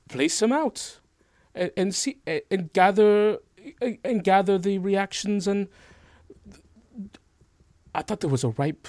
[0.07, 1.00] place them out
[1.55, 2.17] and, and see
[2.49, 3.37] and gather
[4.03, 5.47] and gather the reactions.
[5.47, 5.67] And
[7.93, 8.87] I thought there was a ripe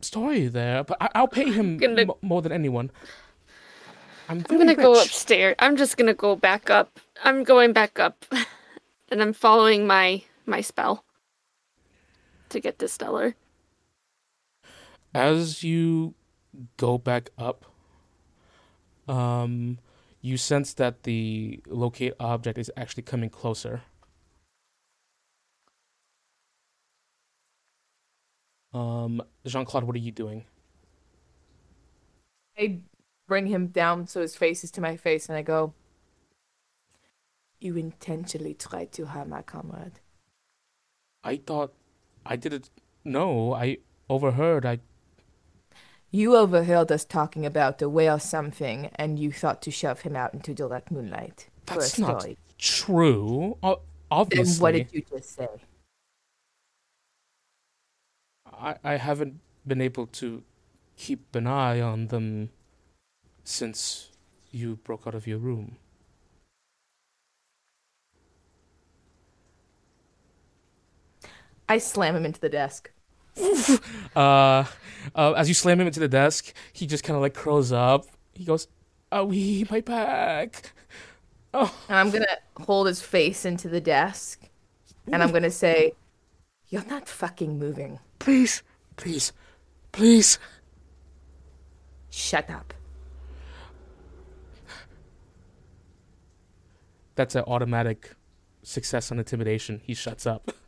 [0.00, 2.90] story there, but I, I'll pay him Gonna- m- more than anyone.
[4.28, 5.54] I'm, I'm gonna go upstairs.
[5.58, 6.98] I'm just gonna go back up.
[7.24, 8.24] I'm going back up,
[9.10, 11.04] and I'm following my my spell
[12.48, 13.34] to get to Stella.
[15.12, 16.14] as you
[16.76, 17.64] go back up
[19.08, 19.78] um
[20.24, 23.82] you sense that the locate object is actually coming closer.
[28.72, 30.46] Um jean-claude what are you doing?
[32.58, 32.80] I
[33.28, 35.74] bring him down so his face is to my face, and I go,
[37.60, 40.00] You intentionally tried to harm my comrade.
[41.22, 41.72] i thought
[42.32, 42.70] i didn't
[43.04, 43.78] no i
[44.08, 44.64] overheard.
[44.66, 44.80] I
[46.14, 50.32] You overheard us talking about a whale something, and you thought to shove him out
[50.32, 51.48] into direct moonlight.
[51.66, 52.38] that's not story.
[52.56, 53.80] true O-
[54.30, 55.48] Then what did you just say?
[58.46, 60.44] I, I haven't been able to
[60.96, 62.50] keep an eye on them
[63.42, 64.12] since
[64.52, 65.78] you broke out of your room.
[71.68, 72.93] I slam him into the desk.
[74.16, 74.64] Uh,
[75.16, 78.06] uh, as you slam him into the desk, he just kind of like curls up.
[78.32, 78.68] He goes,
[79.10, 80.72] "Oh, we my back."
[81.52, 84.40] Oh, And I'm gonna hold his face into the desk,
[85.10, 85.92] and I'm gonna say,
[86.68, 87.98] "You're not fucking moving.
[88.20, 88.62] please,
[88.96, 89.32] please,
[89.92, 90.38] please.
[92.10, 92.72] Shut up."
[97.16, 98.14] That's an automatic
[98.62, 99.80] success on intimidation.
[99.84, 100.50] He shuts up.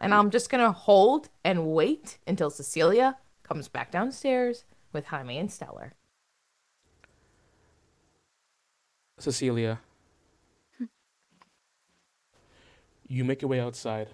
[0.00, 5.50] And I'm just gonna hold and wait until Cecilia comes back downstairs with Jaime and
[5.50, 5.92] Stella.
[9.18, 9.80] Cecilia,
[13.08, 14.08] you make your way outside.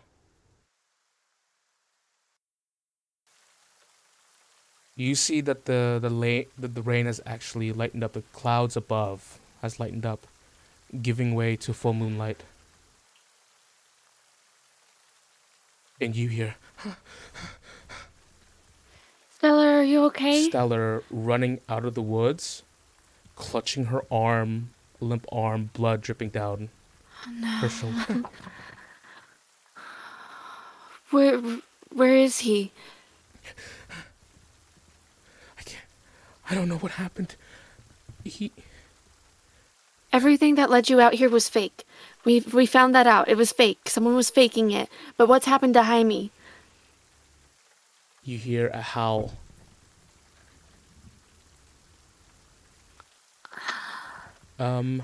[4.96, 8.12] You see that the the, la- that the rain has actually lightened up.
[8.12, 10.26] The clouds above has lightened up,
[11.02, 12.44] giving way to full moonlight.
[16.00, 16.56] And you hear
[19.30, 20.48] Stella, are you okay?
[20.48, 22.62] Stella running out of the woods,
[23.36, 26.70] clutching her arm, limp arm, blood dripping down
[27.60, 28.24] her shoulder.
[31.10, 31.40] Where
[31.92, 32.72] where is he?
[35.56, 35.84] I can't.
[36.50, 37.36] I don't know what happened.
[38.24, 38.50] He.
[40.12, 41.86] Everything that led you out here was fake.
[42.24, 43.28] We we found that out.
[43.28, 43.88] It was fake.
[43.88, 44.88] Someone was faking it.
[45.16, 46.30] But what's happened to Jaime?
[48.24, 49.32] You hear a howl.
[54.58, 55.02] Um.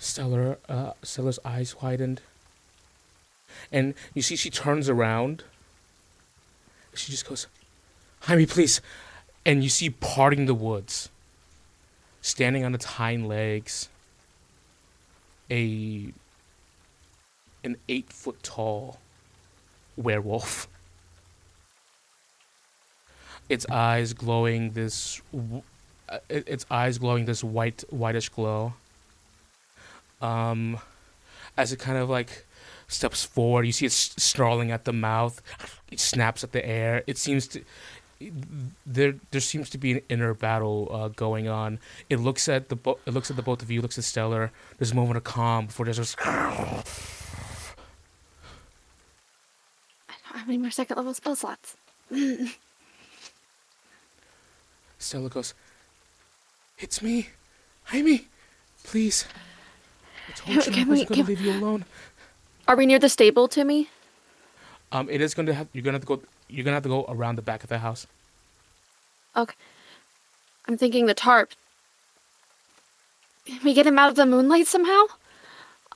[0.00, 2.22] Stella, uh, Stella's eyes widened.
[3.70, 5.44] And you see she turns around.
[6.94, 7.46] She just goes,
[8.22, 8.80] Jaime, please.
[9.44, 11.10] And you see parting the woods,
[12.22, 13.88] standing on its hind legs,
[15.50, 16.12] a
[17.62, 18.98] an eight foot tall
[19.96, 20.68] werewolf.
[23.48, 25.20] Its eyes glowing this,
[26.08, 28.74] uh, its eyes glowing this white whitish glow.
[30.22, 30.78] Um,
[31.56, 32.46] as it kind of like
[32.86, 35.42] steps forward, you see it snarling at the mouth.
[35.90, 37.02] It snaps at the air.
[37.06, 37.62] It seems to
[38.86, 41.78] there there seems to be an inner battle uh, going on.
[42.10, 43.80] It looks at the bo- it looks at the both of you.
[43.80, 44.50] Looks at Stella.
[44.78, 46.82] There's a moment of calm before there's just I
[50.28, 51.76] don't have any more second level spell slots.
[54.98, 55.54] Stella goes,
[56.78, 57.28] It's me.
[57.84, 58.26] Jaime,
[58.84, 59.24] please.
[60.28, 61.84] I told you I Can we- wasn't going to leave you alone.
[62.68, 63.88] Are we near the stable, Timmy?
[64.92, 66.82] Um, it is going to have, you're going to have to go, you're to have
[66.82, 68.06] to go around the back of the house.
[69.36, 69.54] Okay.
[70.66, 71.50] I'm thinking the tarp.
[73.46, 75.04] Can we get him out of the moonlight somehow?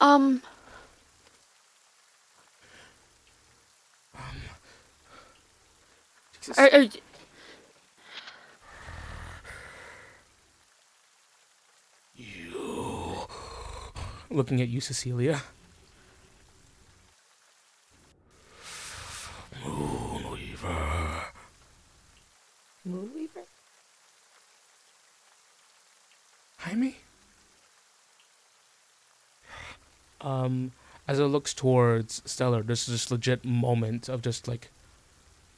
[0.00, 0.42] Um,
[6.40, 6.58] Jesus.
[6.58, 6.86] are, are,
[14.30, 15.42] looking at you, Cecilia.
[19.62, 21.24] Moonweaver.
[22.86, 23.44] Moonweaver?
[26.58, 26.96] Jaime?
[30.20, 30.72] Um,
[31.06, 34.70] as it looks towards Stella, there's this legit moment of just like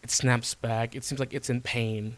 [0.02, 0.96] it snaps back.
[0.96, 2.16] It seems like it's in pain.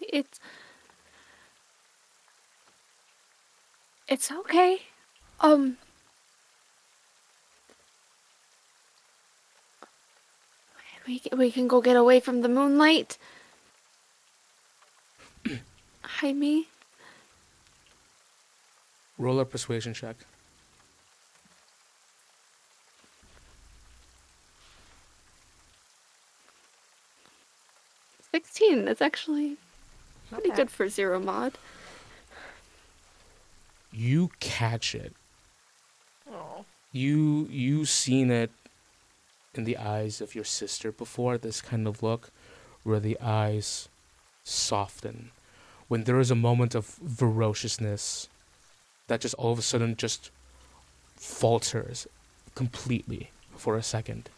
[0.00, 0.38] It's
[4.06, 4.82] It's okay.
[5.40, 5.78] Um
[11.08, 13.18] We c- we can go get away from the moonlight.
[16.04, 16.68] Jaime,
[19.18, 20.16] Roll a persuasion check.
[28.32, 28.86] sixteen.
[28.86, 29.58] That's actually
[30.30, 30.56] pretty bad.
[30.56, 31.58] good for zero mod.
[33.92, 35.12] You catch it.
[36.32, 36.64] Oh.
[36.92, 38.50] You you seen it
[39.54, 41.36] in the eyes of your sister before.
[41.36, 42.30] This kind of look,
[42.82, 43.88] where the eyes
[44.42, 45.30] soften,
[45.88, 48.28] when there is a moment of ferociousness,
[49.12, 50.30] that just all of a sudden just
[51.16, 52.06] falters
[52.54, 54.30] completely for a second.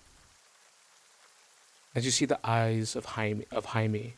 [1.95, 4.15] As you see the eyes of Jaime, of Jaime,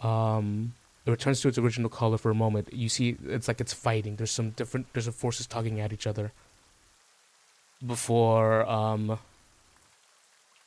[0.00, 0.72] um,
[1.04, 2.72] it returns to its original color for a moment.
[2.72, 4.16] You see, it's like it's fighting.
[4.16, 4.86] There's some different.
[4.92, 6.32] There's some forces tugging at each other.
[7.86, 9.18] Before, um,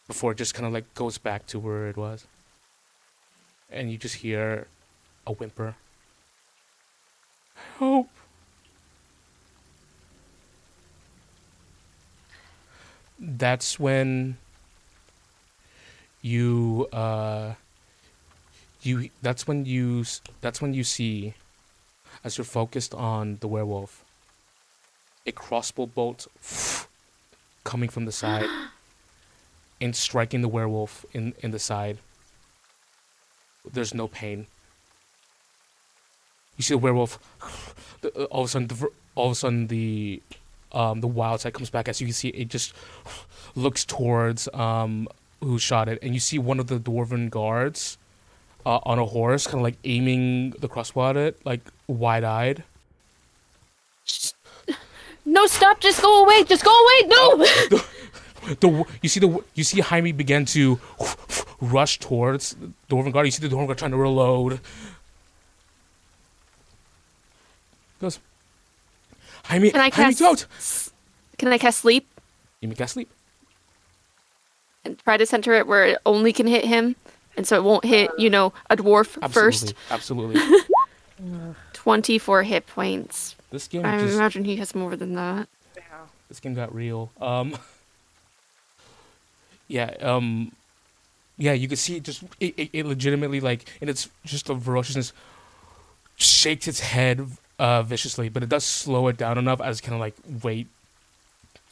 [0.08, 2.28] before it just kind of like goes back to where it was,
[3.72, 4.68] and you just hear
[5.26, 5.76] a whimper.
[7.80, 8.10] Help!
[13.26, 14.38] That's when
[16.22, 17.54] you uh
[18.82, 20.06] you that's when you
[20.42, 21.34] that's when you see
[22.24, 24.04] as you're focused on the werewolf
[25.26, 26.28] a crossbow bolt
[27.64, 28.50] coming from the side
[29.82, 31.98] and striking the werewolf in in the side.
[33.72, 34.48] There's no pain.
[36.58, 37.20] You see the werewolf
[38.32, 40.22] all of a sudden the, all of a sudden the
[40.74, 42.74] um the wild side comes back as you can see it just
[43.56, 45.08] looks towards um
[45.42, 47.98] who shot it and you see one of the dwarven guards
[48.66, 52.64] uh, on a horse kind of like aiming the crossbow at it like wide-eyed
[55.26, 55.80] No, stop!
[55.80, 56.44] Just go away!
[56.44, 57.08] Just go away!
[57.08, 57.38] No!
[58.60, 60.80] the you see the you see Jaime begin to
[61.62, 63.26] rush towards the Dwarven guard.
[63.26, 64.60] You see the Dwarven guard trying to reload.
[68.02, 68.20] Goes.
[69.46, 70.20] Jaime, Can I Jaime, cast?
[70.20, 70.48] don't.
[71.38, 72.08] Can I cast sleep
[72.62, 73.10] You make us sleep.
[74.86, 76.96] and try to center it where it only can hit him,
[77.36, 79.74] and so it won't hit, you know, a dwarf first.
[79.92, 80.40] Absolutely.
[80.40, 80.62] Absolutely.
[81.74, 83.36] Twenty-four hit points.
[83.52, 85.48] This game I just imagine he has more than that.
[86.30, 87.12] this game got real.
[87.22, 87.56] Um.
[89.70, 89.92] Yeah.
[90.02, 90.52] Um.
[91.38, 94.56] Yeah, you can see it just it, it, it legitimately like and it's just a
[94.60, 95.14] ferociousness
[96.16, 97.26] shakes its head
[97.64, 100.68] uh viciously, but it does slow it down enough as kind of like wait.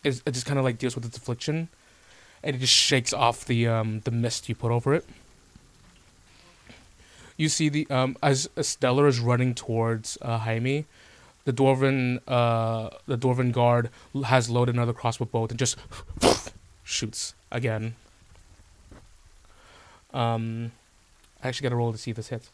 [0.04, 1.68] It, it just kind of like deals with its affliction,
[2.42, 5.06] and it just shakes off the um the mist you put over it.
[7.36, 10.86] You see the um as Stella is running towards uh, Jaime,
[11.44, 13.90] the dwarven uh the dwarven guard
[14.26, 15.76] has loaded another crossbow bolt and just
[16.86, 17.96] shoots again.
[20.14, 20.72] Um,
[21.44, 22.50] I actually got to roll to see if this hits.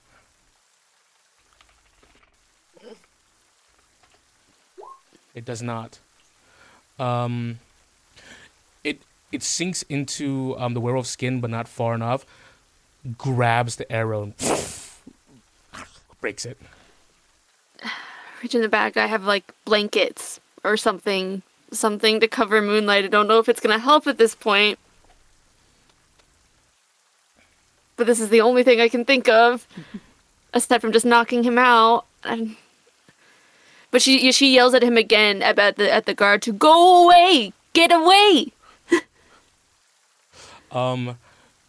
[5.38, 6.00] It does not.
[6.98, 7.60] Um,
[8.84, 12.26] it it sinks into um, the werewolf's skin, but not far enough.
[13.20, 14.34] Grabs the arrow and
[16.22, 16.58] breaks it.
[18.42, 18.98] Reach in the back.
[18.98, 23.06] I have like blankets or something, something to cover Moonlight.
[23.06, 24.80] I don't know if it's gonna help at this point,
[27.96, 29.68] but this is the only thing I can think of,
[30.52, 32.08] aside from just knocking him out.
[32.24, 32.56] And...
[33.92, 37.54] But she she yells at him again about the at the guard to go away,
[37.74, 38.52] get away.
[40.70, 41.18] Um,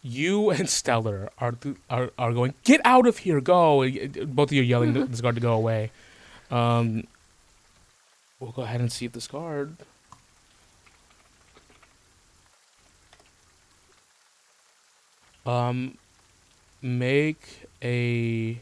[0.03, 1.55] you and Stella are
[1.89, 2.53] are are going.
[2.63, 3.39] Get out of here!
[3.39, 3.89] Go!
[4.27, 5.91] Both of you are yelling to this guard to go away.
[6.51, 7.07] Um,
[8.39, 9.77] we'll go ahead and see if this guard.
[15.45, 15.97] Um,
[16.81, 18.59] make a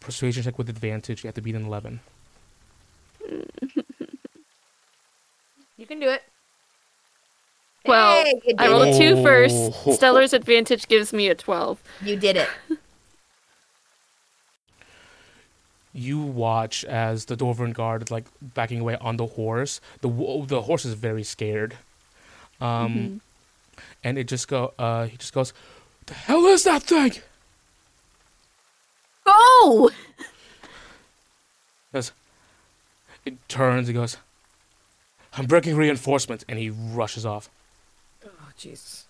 [0.00, 1.22] persuasion check with advantage.
[1.22, 2.00] You have to beat an eleven.
[5.76, 6.22] You can do it.
[7.84, 8.94] Well, Hey, I rolled it.
[8.94, 9.72] a two first.
[9.84, 9.92] Oh.
[9.92, 11.82] Stella's advantage gives me a twelve.
[12.00, 12.48] You did it.
[15.92, 19.80] you watch as the Dwarven guard is like backing away on the horse.
[20.00, 20.08] The
[20.46, 21.76] the horse is very scared.
[22.60, 23.20] Um, Mhm.
[24.04, 24.72] and it just go.
[24.78, 25.52] Uh, he just goes,
[26.06, 27.14] "The hell is that thing?"
[29.24, 29.90] Go!
[31.92, 32.12] Goes.
[33.24, 33.88] It turns.
[33.88, 34.16] He goes,
[35.36, 37.48] "I'm breaking reinforcements," and he rushes off.
[38.24, 39.06] Oh, Jesus.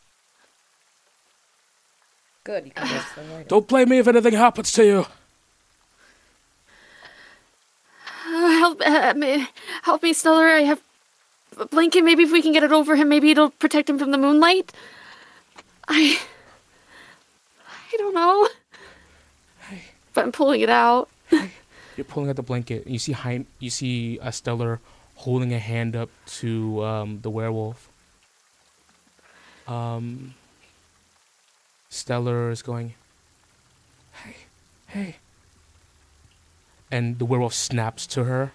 [2.45, 2.67] Good.
[2.67, 3.49] You can just avoid it.
[3.49, 5.07] Don't blame me if anything happens to you.
[8.27, 9.49] Uh, help uh, me,
[9.83, 10.43] help me, Stella.
[10.43, 10.83] I have
[11.59, 12.03] a blanket.
[12.03, 14.73] Maybe if we can get it over him, maybe it'll protect him from the moonlight.
[15.89, 16.19] I,
[17.93, 18.49] I don't know.
[20.15, 21.09] But I'm pulling it out.
[21.97, 23.17] You're pulling out the blanket, and you see
[23.61, 24.81] you see a Stella
[25.17, 27.89] holding a hand up to um, the werewolf.
[29.69, 30.35] Um,
[31.89, 32.95] Stella is going,
[34.13, 34.37] "Hey,
[34.89, 35.17] hey,"
[36.91, 38.53] and the werewolf snaps to her,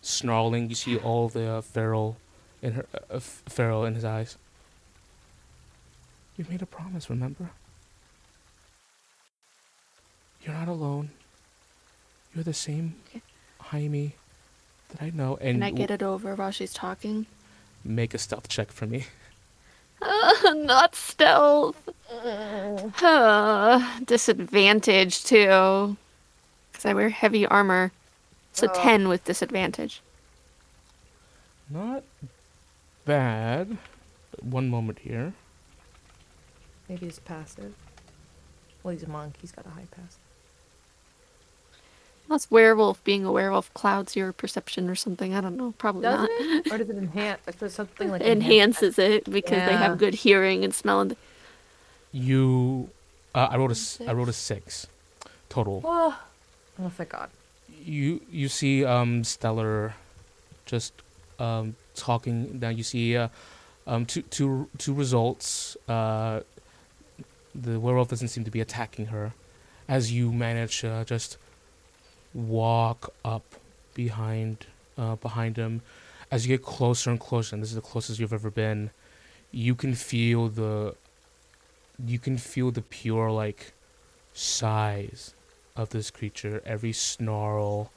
[0.00, 0.68] snarling.
[0.68, 2.16] You see all the uh, feral
[2.62, 4.38] in her uh, feral in his eyes.
[6.38, 7.50] We made a promise, remember?
[10.42, 11.10] You're not alone.
[12.34, 13.22] You're the same Okay.
[13.60, 14.14] Jaime
[14.90, 15.36] that I know.
[15.40, 17.26] And Can I get w- it over while she's talking?
[17.84, 19.06] make a stealth check for me.
[20.00, 21.88] Uh, not stealth.
[22.10, 25.96] Uh, disadvantage too.
[26.72, 27.92] Because I wear heavy armor.
[28.50, 28.82] It's a Oh.
[28.82, 30.00] 10 with disadvantage.
[31.70, 32.04] Not
[33.04, 33.76] bad.
[34.40, 35.32] One moment here.
[36.88, 37.74] Maybe he's passive.
[38.82, 39.36] Well, he's a monk.
[39.40, 40.18] He's got a high pass.
[42.26, 45.34] Unless werewolf being a werewolf clouds your perception or something.
[45.34, 45.74] I don't know.
[45.76, 46.30] Probably Does not.
[46.32, 46.72] it?
[46.72, 47.40] Or does it enhance?
[47.46, 51.00] Like there's something like Enhances it because they have good hearing and smell.
[51.02, 51.16] And
[52.12, 52.88] You,
[53.34, 54.86] uh, I rolled a, s- I rolled a six,
[55.50, 55.82] total.
[55.84, 56.18] Oh,
[56.82, 57.28] oh thank God.
[57.84, 59.92] You you see um Stella,
[60.64, 60.94] just
[61.38, 62.58] um talking.
[62.58, 63.28] Now you see uh,
[63.86, 65.76] um two two two results.
[65.86, 66.40] Uh,
[67.54, 69.32] the werewolf doesn't seem to be attacking her,
[69.88, 71.36] as you manage uh, just
[72.34, 73.44] walk up
[73.94, 74.66] behind
[74.98, 75.82] uh, behind him.
[76.30, 78.90] As you get closer and closer, and this is the closest you've ever been,
[79.52, 80.94] you can feel the
[82.04, 83.72] you can feel the pure like
[84.32, 85.34] size
[85.76, 86.60] of this creature.
[86.66, 87.90] Every snarl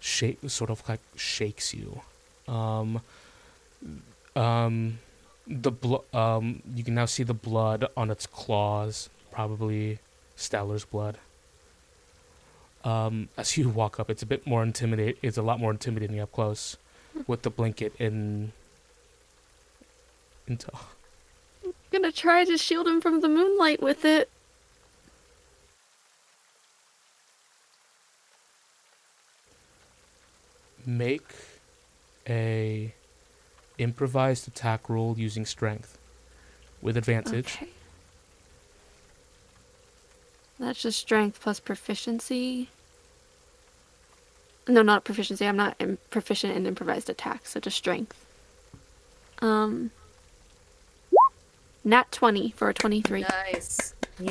[0.00, 2.00] shake sort of like shakes you.
[2.48, 3.00] Um
[4.34, 4.98] um
[5.46, 9.98] the blo- um you can now see the blood on its claws, probably
[10.36, 11.18] Stella's blood.
[12.84, 15.18] Um, as you walk up, it's a bit more intimidate.
[15.22, 16.76] It's a lot more intimidating up close,
[17.26, 18.52] with the blanket in
[20.46, 24.30] i'm gonna try to shield him from the moonlight with it.
[30.86, 31.34] make
[32.28, 32.92] a
[33.78, 35.96] improvised attack roll using strength
[36.82, 37.56] with advantage.
[37.56, 37.73] Okay.
[40.58, 42.68] That's just strength plus proficiency.
[44.66, 45.46] No, not proficiency.
[45.46, 48.24] I'm not im- proficient in improvised attacks, so just strength.
[49.40, 49.90] Um.
[51.86, 53.26] Nat 20 for a 23.
[53.52, 53.94] Nice.
[54.18, 54.30] Yay.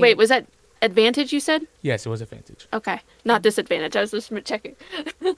[0.00, 0.46] Wait, was that
[0.82, 1.68] advantage you said?
[1.80, 2.66] Yes, it was advantage.
[2.72, 3.00] Okay.
[3.24, 3.94] Not disadvantage.
[3.94, 4.74] I was just checking.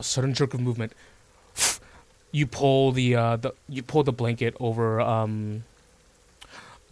[0.00, 0.92] A sudden jerk of movement.
[2.30, 5.64] You pull the uh the you pull the blanket over um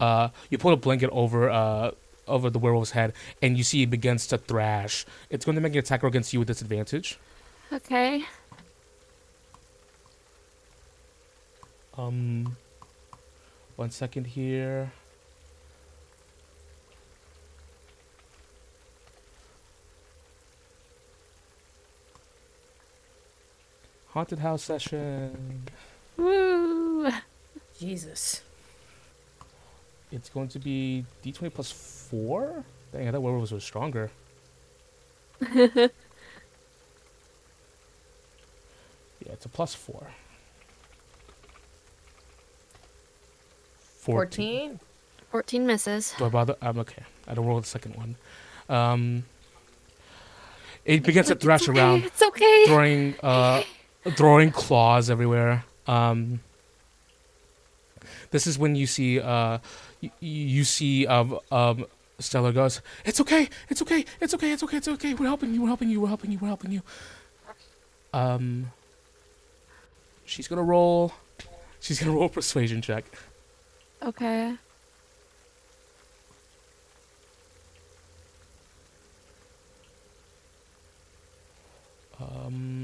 [0.00, 1.90] uh you pull the blanket over uh
[2.26, 5.04] over the werewolf's head and you see it begins to thrash.
[5.30, 7.18] It's going to make an attack roll against you with disadvantage.
[7.72, 8.24] Okay.
[11.96, 12.56] Um
[13.76, 14.92] one second here.
[24.16, 25.64] Haunted house session.
[26.16, 27.10] Woo!
[27.78, 28.40] Jesus.
[30.10, 31.70] It's going to be D20 plus
[32.10, 32.64] 4?
[32.94, 34.10] Dang, I thought werewolves were stronger.
[35.54, 35.88] yeah,
[39.26, 40.06] it's a plus 4.
[43.98, 44.80] 14.
[45.30, 46.14] 14 misses.
[46.16, 46.56] Do I bother?
[46.62, 47.02] I'm okay.
[47.28, 48.16] I don't roll the second one.
[48.70, 49.24] Um,
[50.86, 52.64] it begins to thrash around, It's okay.
[52.66, 53.62] throwing uh,
[54.12, 55.64] throwing claws everywhere.
[55.86, 56.40] Um,
[58.30, 59.58] this is when you see uh,
[60.00, 61.86] you, you see um, um,
[62.18, 65.14] Stella goes, "It's okay, it's okay, it's okay, it's okay, it's okay.
[65.14, 65.62] We're helping you.
[65.62, 66.00] We're helping you.
[66.00, 66.38] We're helping you.
[66.38, 66.82] We're helping you."
[68.12, 68.72] Um,
[70.24, 71.12] she's gonna roll.
[71.80, 73.04] She's gonna roll a persuasion check.
[74.02, 74.54] Okay.
[82.18, 82.75] Um.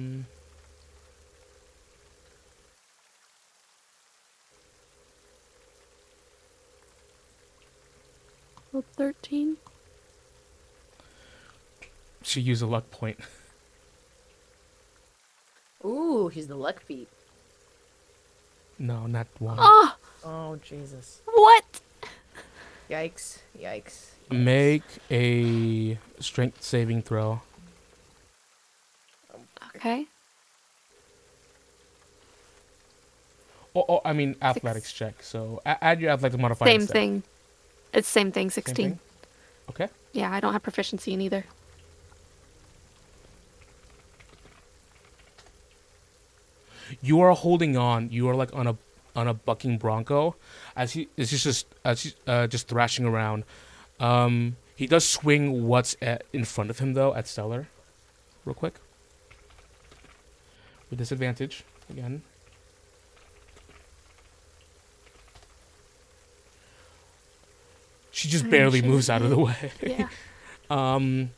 [8.72, 9.56] Rolled 13.
[12.22, 13.18] She used a luck point.
[15.84, 17.08] Ooh, he's the luck feat.
[18.78, 19.58] No, not one.
[19.60, 21.20] Oh, Oh Jesus!
[21.24, 21.80] what?
[22.88, 23.38] Yikes!
[23.58, 24.10] Yikes!
[24.30, 27.40] Make a strength saving throw.
[29.74, 30.06] Okay.
[33.74, 35.22] Oh, oh I mean athletics check.
[35.22, 36.68] So add your athletics modifier.
[36.68, 36.92] Same instead.
[36.92, 37.22] thing.
[37.92, 38.74] It's same thing, Same 16.
[38.74, 38.98] thing?
[39.70, 39.88] Okay.
[40.12, 41.44] Yeah, I don't have proficiency in either.
[47.00, 48.10] You are holding on.
[48.10, 48.76] You are like on a
[49.14, 50.36] on a bucking bronco,
[50.76, 53.44] as he is just as he's uh, just thrashing around.
[54.00, 57.66] Um, he does swing what's at, in front of him though at Stella,
[58.44, 58.74] real quick.
[60.90, 62.22] With disadvantage again.
[68.12, 69.72] She just barely moves out of the way.
[69.82, 70.08] Yeah.
[70.70, 71.30] Um,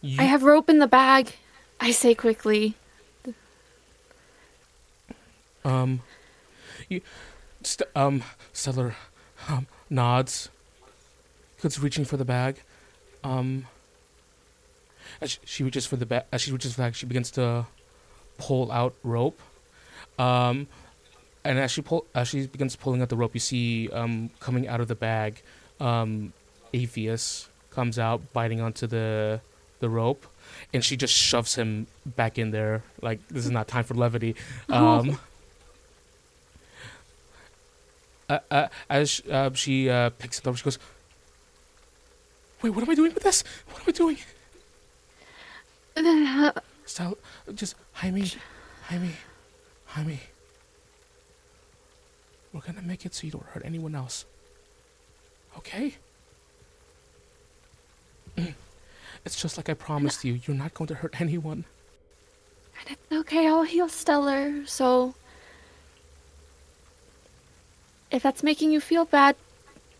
[0.00, 1.32] you, I have rope in the bag.
[1.80, 2.74] I say quickly.
[5.64, 6.02] Um,
[6.88, 7.00] you,
[7.62, 8.94] st- um, Stella,
[9.48, 10.48] um, nods.
[11.60, 12.62] Goes reaching for the bag.
[13.24, 13.66] Um,
[15.20, 17.30] as she, she reaches for the bag, as she reaches for the bag, she begins
[17.32, 17.66] to
[18.38, 19.40] pull out rope.
[20.18, 20.68] Um,
[21.44, 24.68] and as she pull, as she begins pulling out the rope, you see, um, coming
[24.68, 25.42] out of the bag,
[25.80, 26.32] um,
[26.72, 29.40] Avius comes out, biting onto the
[29.80, 30.26] the rope,
[30.72, 32.82] and she just shoves him back in there.
[33.00, 34.34] Like this is not time for levity.
[34.68, 35.18] Um,
[38.28, 40.78] uh, uh, as uh, she uh, picks it up, she goes,
[42.60, 43.42] "Wait, what am I doing with this?
[43.70, 44.18] What am I doing?"
[46.84, 47.16] Style,
[47.54, 48.30] just Jaime,
[48.88, 49.12] Jaime,
[49.86, 50.20] Jaime.
[52.52, 54.24] We're gonna make it so you don't hurt anyone else.
[55.58, 55.96] Okay?
[59.24, 60.40] It's just like I promised you.
[60.46, 61.64] You're not going to hurt anyone.
[62.80, 65.14] And it's okay, I'll heal Stella, so.
[68.10, 69.36] If that's making you feel bad,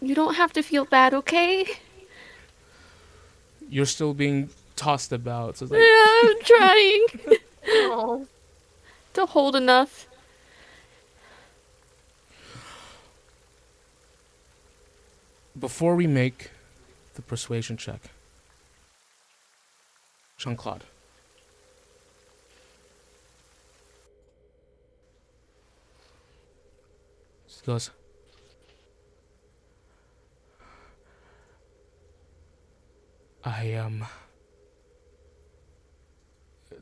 [0.00, 1.66] you don't have to feel bad, okay?
[3.68, 5.58] You're still being tossed about.
[5.58, 5.86] So it's Yeah, like,
[6.24, 7.06] I'm trying
[9.14, 10.06] to hold enough.
[15.60, 16.50] Before we make
[17.14, 18.00] the persuasion check,
[20.36, 20.84] Jean Claude.
[27.46, 27.90] She goes,
[33.44, 34.04] I, um,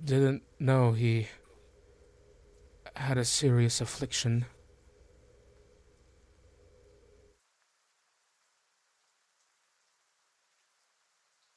[0.05, 1.29] didn't know he
[2.95, 4.47] had a serious affliction.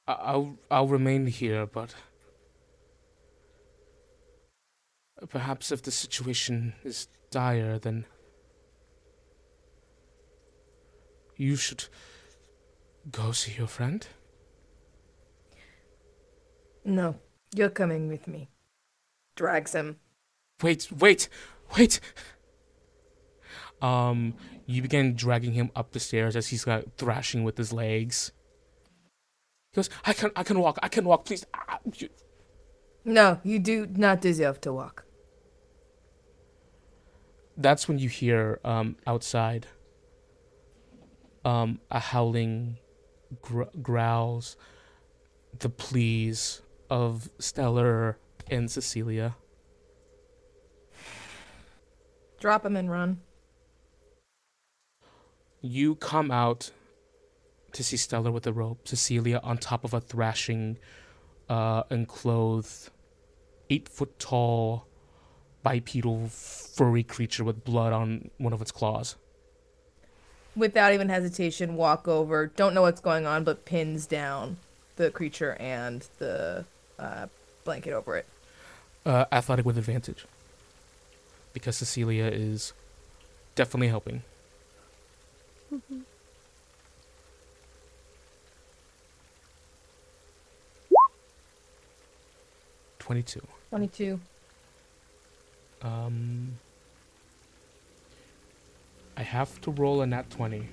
[0.09, 1.93] I'll I'll remain here, but
[5.29, 8.05] perhaps if the situation is dire, then
[11.35, 11.85] you should
[13.11, 14.07] go see your friend.
[16.83, 17.15] No,
[17.55, 18.49] you're coming with me.
[19.35, 19.97] Drags him.
[20.63, 21.29] Wait, wait,
[21.77, 21.99] wait.
[23.81, 24.33] Um,
[24.65, 28.31] you begin dragging him up the stairs as he's like thrashing with his legs.
[29.71, 30.79] He goes, "I can, I can walk.
[30.81, 31.25] I can walk.
[31.25, 31.79] Please." Ah,
[33.05, 35.05] No, you do not deserve to walk.
[37.61, 39.67] that's when you hear um, outside
[41.43, 42.77] um, a howling
[43.41, 44.55] gr- growls,
[45.59, 48.15] the pleas of Stella
[48.49, 49.35] and Cecilia.
[52.39, 53.19] Drop him and run.
[55.61, 56.71] You come out
[57.73, 60.77] to see Stella with a rope, Cecilia on top of a thrashing,
[61.49, 62.89] uh, enclosed,
[63.69, 64.85] eight foot tall,
[65.63, 69.15] bipedal, furry creature with blood on one of its claws.
[70.55, 72.47] Without even hesitation, walk over.
[72.47, 74.57] Don't know what's going on, but pins down
[74.95, 76.65] the creature and the
[76.97, 77.27] uh,
[77.63, 78.25] blanket over it.
[79.05, 80.25] Uh, athletic with advantage.
[81.53, 82.73] Because Cecilia is
[83.55, 84.23] definitely helping.
[85.69, 86.03] Twenty-two.
[93.09, 93.41] 22.
[93.69, 94.19] 22.
[95.81, 96.59] Um,
[99.17, 100.67] I have to roll a nat twenty,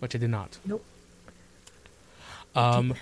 [0.00, 0.58] which I did not.
[0.66, 0.84] Nope.
[2.54, 2.92] Um,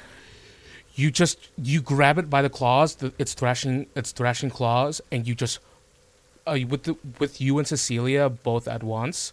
[0.95, 5.27] you just you grab it by the claws, the, its thrashing, its thrashing claws, and
[5.27, 5.59] you just,
[6.47, 9.33] uh, with the with you and Cecilia both at once,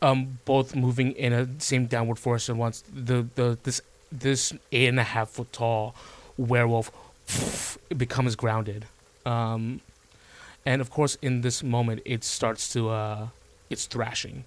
[0.00, 4.88] um both moving in a same downward force at once the the this this eight
[4.88, 5.94] and a half foot tall
[6.36, 6.90] werewolf
[7.96, 8.86] becomes grounded.
[9.24, 9.80] Um
[10.64, 13.28] and of course in this moment it starts to uh
[13.70, 14.44] it's thrashing.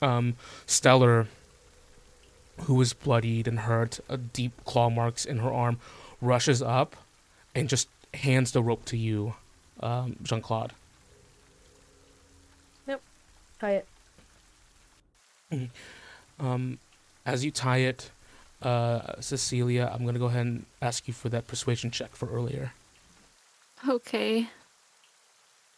[0.00, 0.36] Um
[0.66, 1.26] Stella
[2.62, 5.78] who is bloodied and hurt uh, deep claw marks in her arm
[6.20, 6.96] rushes up
[7.54, 9.34] and just hands the rope to you
[9.80, 10.72] um jean-claude.
[12.86, 13.00] Yep,
[13.60, 13.86] Tie it.
[16.40, 16.78] Um,
[17.26, 18.10] as you tie it,
[18.62, 22.72] uh, Cecilia, I'm gonna go ahead and ask you for that persuasion check for earlier.
[23.88, 24.48] Okay.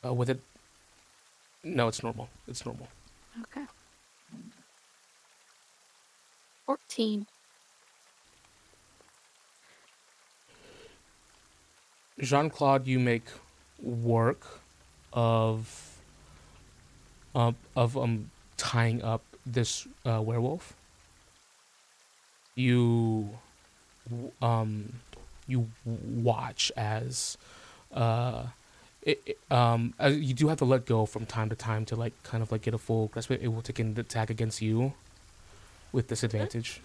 [0.04, 0.40] Uh, with it,
[1.62, 2.28] no, it's normal.
[2.46, 2.88] It's normal.
[3.42, 3.64] Okay.
[6.66, 7.26] 14.
[12.20, 13.24] Jean Claude, you make
[13.82, 14.46] work
[15.12, 15.98] of,
[17.34, 20.74] uh, of um tying up this uh, werewolf.
[22.54, 23.30] You,
[24.40, 24.92] um,
[25.48, 27.36] you watch as,
[27.92, 28.44] uh,
[29.02, 31.96] it, it- um, uh, you do have to let go from time to time to
[31.96, 33.30] like kind of like get a full grasp.
[33.30, 34.94] It will take an attack against you,
[35.92, 36.80] with disadvantage.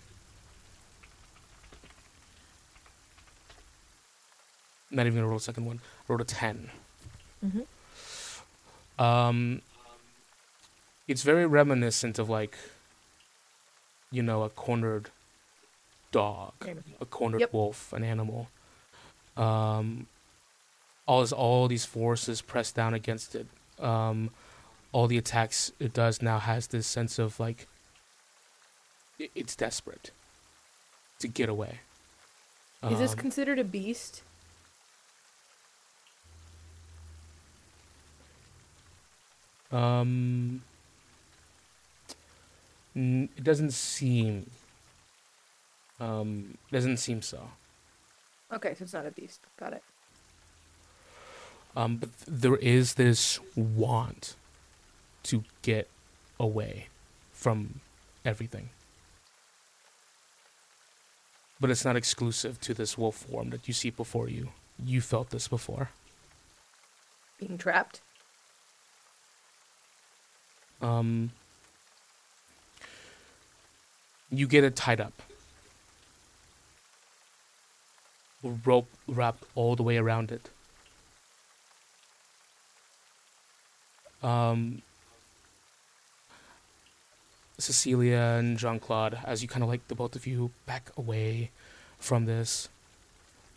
[4.92, 5.80] Not even gonna roll a second one.
[5.84, 6.70] I Rolled a 10
[7.46, 7.66] Mhm.
[9.04, 9.62] Um,
[11.08, 12.58] it's very reminiscent of like,
[14.12, 15.10] you know, a cornered
[16.12, 16.54] dog,
[17.00, 17.54] a cornered Yep.
[17.54, 18.50] wolf, an animal.
[19.38, 20.08] Um,
[21.06, 23.48] all this, all these forces press down against it.
[23.80, 24.32] Um,
[24.92, 27.68] all the attacks it does now has this sense of like,
[29.20, 30.12] i- it's desperate
[31.20, 31.80] to get away.
[32.84, 34.24] Is this Um, considered a beast?
[39.72, 40.62] Um,
[42.96, 44.50] n- it doesn't seem.
[46.00, 47.50] Um, doesn't seem so.
[48.52, 49.42] Okay, so it's not a beast.
[49.60, 49.84] Got it.
[51.76, 54.36] Um, but th- there is this want
[55.24, 55.90] to get
[56.40, 56.88] away
[57.32, 57.82] from
[58.26, 58.70] everything.
[61.60, 64.50] But it's not exclusive to this wolf form that you see before you.
[64.84, 65.90] You felt this before.
[67.38, 68.02] Being trapped.
[70.82, 71.32] Um,
[74.32, 75.22] you get it tied up.
[78.44, 80.50] Rope wrapped all the way around it.
[84.22, 84.82] Um,
[87.58, 91.52] Cecilia and Jean Claude, as you kind of like the both of you back away
[91.98, 92.70] from this,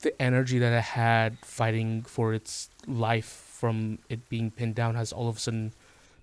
[0.02, 5.12] the energy that it had fighting for its life from it being pinned down has
[5.12, 5.72] all of a sudden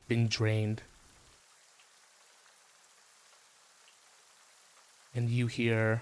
[0.10, 0.82] been drained.
[5.16, 6.02] And you hear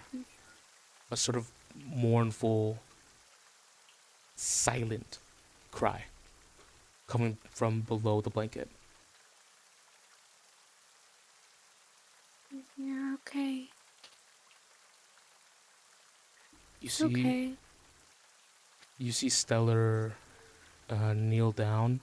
[1.12, 1.52] a sort of
[1.86, 2.80] mournful,
[4.36, 5.20] silent
[5.72, 6.06] cry
[7.08, 8.70] coming from below the blanket.
[12.78, 13.66] You're okay.
[16.80, 17.52] You see, okay.
[19.00, 20.12] you see Stella
[20.90, 22.00] uh, kneel down.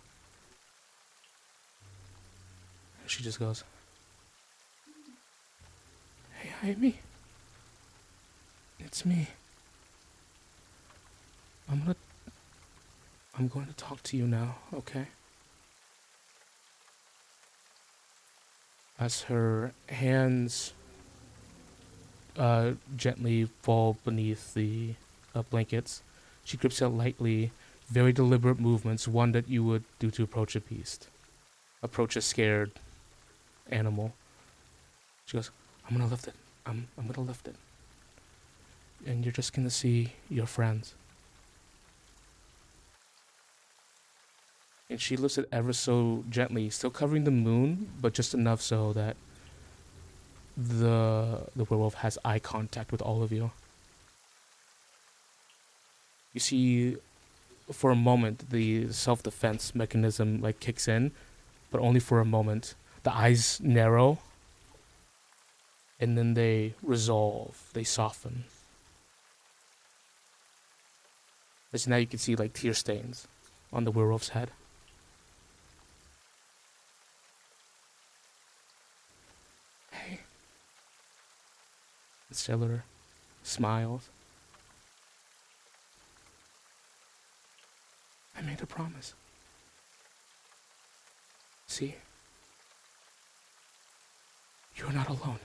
[3.06, 3.62] She just goes,
[6.40, 6.98] "Hey, Amy,
[8.80, 9.28] it's me.
[11.70, 11.96] I'm gonna,
[13.38, 15.06] I'm going to talk to you now, okay?"
[18.98, 20.72] As her hands
[22.38, 24.94] uh, gently fall beneath the
[25.34, 26.02] uh, blankets,
[26.44, 27.50] she grips it lightly,
[27.88, 31.08] very deliberate movements, one that you would do to approach a beast,
[31.82, 32.70] approach a scared
[33.70, 34.12] animal.
[35.26, 35.50] She goes,
[35.88, 36.34] I'm gonna lift it.
[36.66, 37.56] I'm, I'm gonna lift it.
[39.06, 40.94] And you're just gonna see your friends.
[44.90, 48.92] And she lifts it ever so gently, still covering the moon, but just enough so
[48.92, 49.16] that
[50.56, 53.50] the the werewolf has eye contact with all of you.
[56.32, 56.96] You see
[57.72, 61.12] for a moment the self-defense mechanism like kicks in,
[61.70, 62.74] but only for a moment.
[63.02, 64.18] The eyes narrow
[66.00, 68.44] and then they resolve, they soften.
[71.72, 73.26] As now you can see like tear stains
[73.72, 74.50] on the werewolf's head.
[82.34, 82.82] Stella
[83.44, 84.10] smiles.
[88.36, 89.14] I made a promise.
[91.68, 91.94] See?
[94.74, 95.38] You're not alone.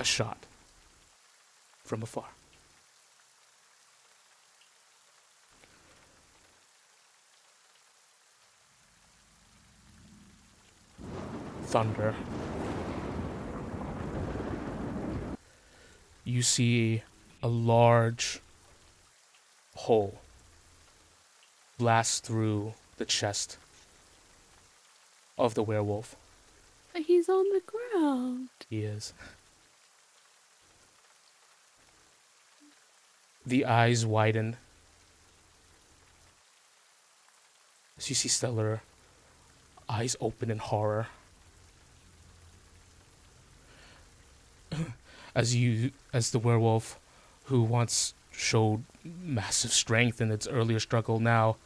[0.00, 0.46] A shot
[1.84, 2.26] from afar.
[11.66, 12.14] Thunder.
[16.24, 17.02] You see
[17.42, 18.40] a large
[19.74, 20.20] hole
[21.78, 23.58] blast through the chest
[25.36, 26.16] of the werewolf.
[26.92, 28.48] But he's on the ground.
[28.70, 29.12] He is.
[33.44, 34.56] The eyes widen
[37.98, 38.80] as you see Stella
[39.88, 41.08] eyes open in horror.
[45.36, 46.98] As you as the werewolf
[47.44, 51.56] who once showed massive strength in its earlier struggle now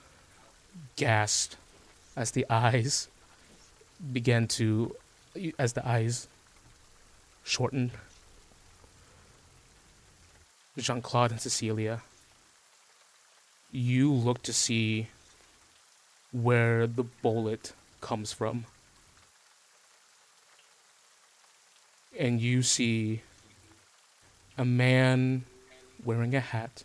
[0.97, 1.57] gasped
[2.17, 3.07] as the eyes
[4.13, 4.97] began to
[5.57, 6.27] as the eyes
[7.45, 7.93] shortened.
[10.77, 12.03] Jean Claude and Cecilia,
[13.71, 15.09] you look to see
[16.33, 18.65] where the bullet comes from.
[22.19, 23.23] And you see
[24.61, 25.43] a man
[26.05, 26.85] wearing a hat,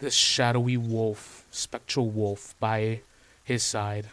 [0.00, 3.00] this shadowy wolf, spectral wolf by
[3.44, 4.06] his side,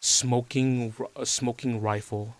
[0.00, 2.36] smoking a smoking rifle,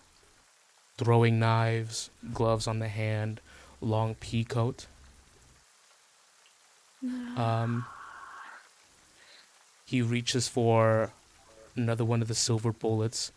[0.99, 3.41] throwing knives, gloves on the hand,
[3.81, 4.85] long pea coat.
[7.35, 7.87] Um,
[9.87, 11.13] he reaches for
[11.75, 13.31] another one of the silver bullets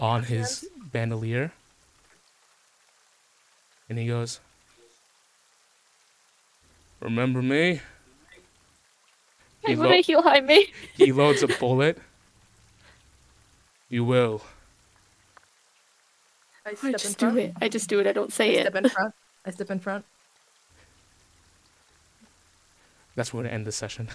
[0.00, 1.52] on his bandolier.
[3.92, 4.40] And he goes,
[7.00, 7.82] Remember me?
[9.66, 10.72] I He, lo- to heal Jaime.
[10.94, 11.98] he loads a bullet.
[13.90, 14.40] You will.
[16.64, 17.52] I I step in just do it.
[17.60, 18.06] I just do it.
[18.06, 18.74] I don't I say step it.
[18.76, 19.14] in front.
[19.44, 20.06] I step in front.
[23.14, 24.08] That's where we're gonna end the session.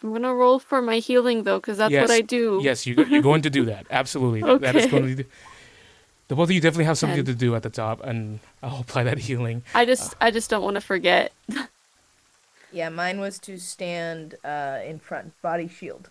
[0.00, 2.08] I'm gonna roll for my healing though, because that's Yes.
[2.08, 2.60] what I do.
[2.62, 3.86] Yes, you, you're going to do that.
[3.90, 4.42] Absolutely.
[4.42, 4.90] That is Okay.
[4.90, 5.28] going to be.
[6.28, 8.80] The both of you definitely have something And- to do at the top, and I'll
[8.80, 9.62] apply that healing.
[9.74, 11.32] I just, I just don't want to forget.
[12.72, 16.10] Yeah, mine was to stand uh, in front, body shield.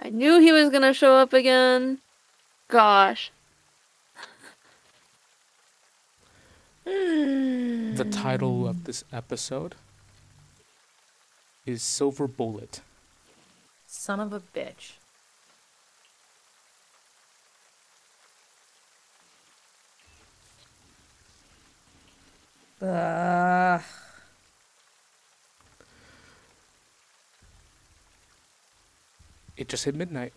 [0.00, 1.98] I knew he was gonna show up again.
[2.68, 3.30] Gosh.
[6.84, 9.76] The title of this episode
[11.64, 12.80] is Silver Bullet.
[13.94, 14.94] Son of a bitch.
[22.80, 23.82] Ugh.
[29.58, 30.32] It just hit midnight.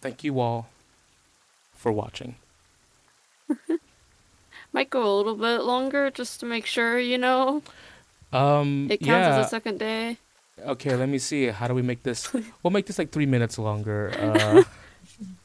[0.00, 0.68] Thank you all
[1.74, 2.34] for watching.
[4.72, 7.62] Might go a little bit longer just to make sure, you know,
[8.32, 9.38] Um, it counts yeah.
[9.38, 10.18] as a second day.
[10.58, 11.46] Okay, let me see.
[11.46, 12.32] How do we make this?
[12.62, 14.12] We'll make this like three minutes longer.
[14.18, 14.62] Uh,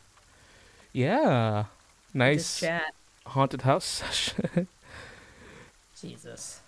[0.93, 1.65] yeah,
[2.13, 2.93] nice chat.
[3.25, 4.67] haunted house session.
[5.99, 6.61] Jesus.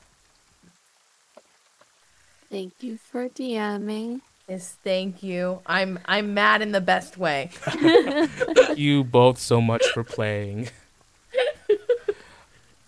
[2.50, 4.22] Thank you for DMing.
[4.48, 5.62] Yes, thank you.
[5.68, 7.52] I'm I'm mad in the best way.
[7.52, 10.70] Thank you both so much for playing.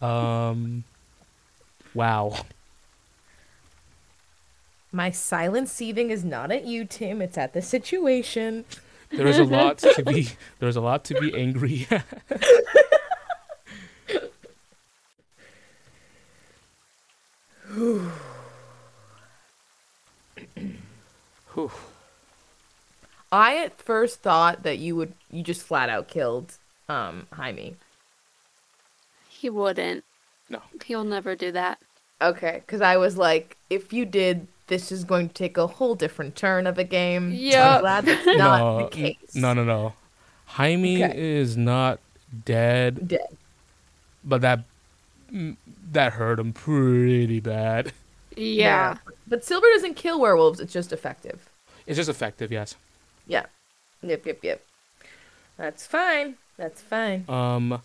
[0.01, 0.83] Um,
[1.93, 2.35] wow.
[4.91, 7.21] My silent seething is not at you, Tim.
[7.21, 8.65] It's at the situation.
[9.09, 10.29] There is a lot to be.
[10.59, 11.87] There is a lot to be angry.
[11.89, 12.03] at.
[21.53, 21.71] Whew.
[23.31, 26.57] I at first thought that you would you just flat out killed
[26.89, 27.75] um Jaime.
[29.29, 30.03] He wouldn't.
[30.49, 30.61] No.
[30.85, 31.79] He'll never do that.
[32.21, 35.95] Okay, because I was like, if you did, this is going to take a whole
[35.95, 37.33] different turn of a game.
[37.33, 37.65] Yep.
[37.75, 39.35] I'm glad that's not no, the case.
[39.35, 39.93] no, no, no.
[40.45, 41.13] Jaime Okay.
[41.39, 41.99] is not
[42.45, 43.37] dead, Dead.
[44.23, 44.61] but that
[45.91, 47.91] that hurt him pretty bad.
[48.37, 48.95] Yeah.
[49.27, 50.61] But silver doesn't kill werewolves.
[50.61, 51.49] It's just effective.
[51.85, 52.75] It's just effective, yes.
[53.27, 53.47] Yeah.
[54.01, 54.25] Yep.
[54.25, 54.39] Yep.
[54.41, 54.61] Yep.
[55.57, 56.35] That's fine.
[56.55, 57.25] That's fine.
[57.27, 57.81] Um,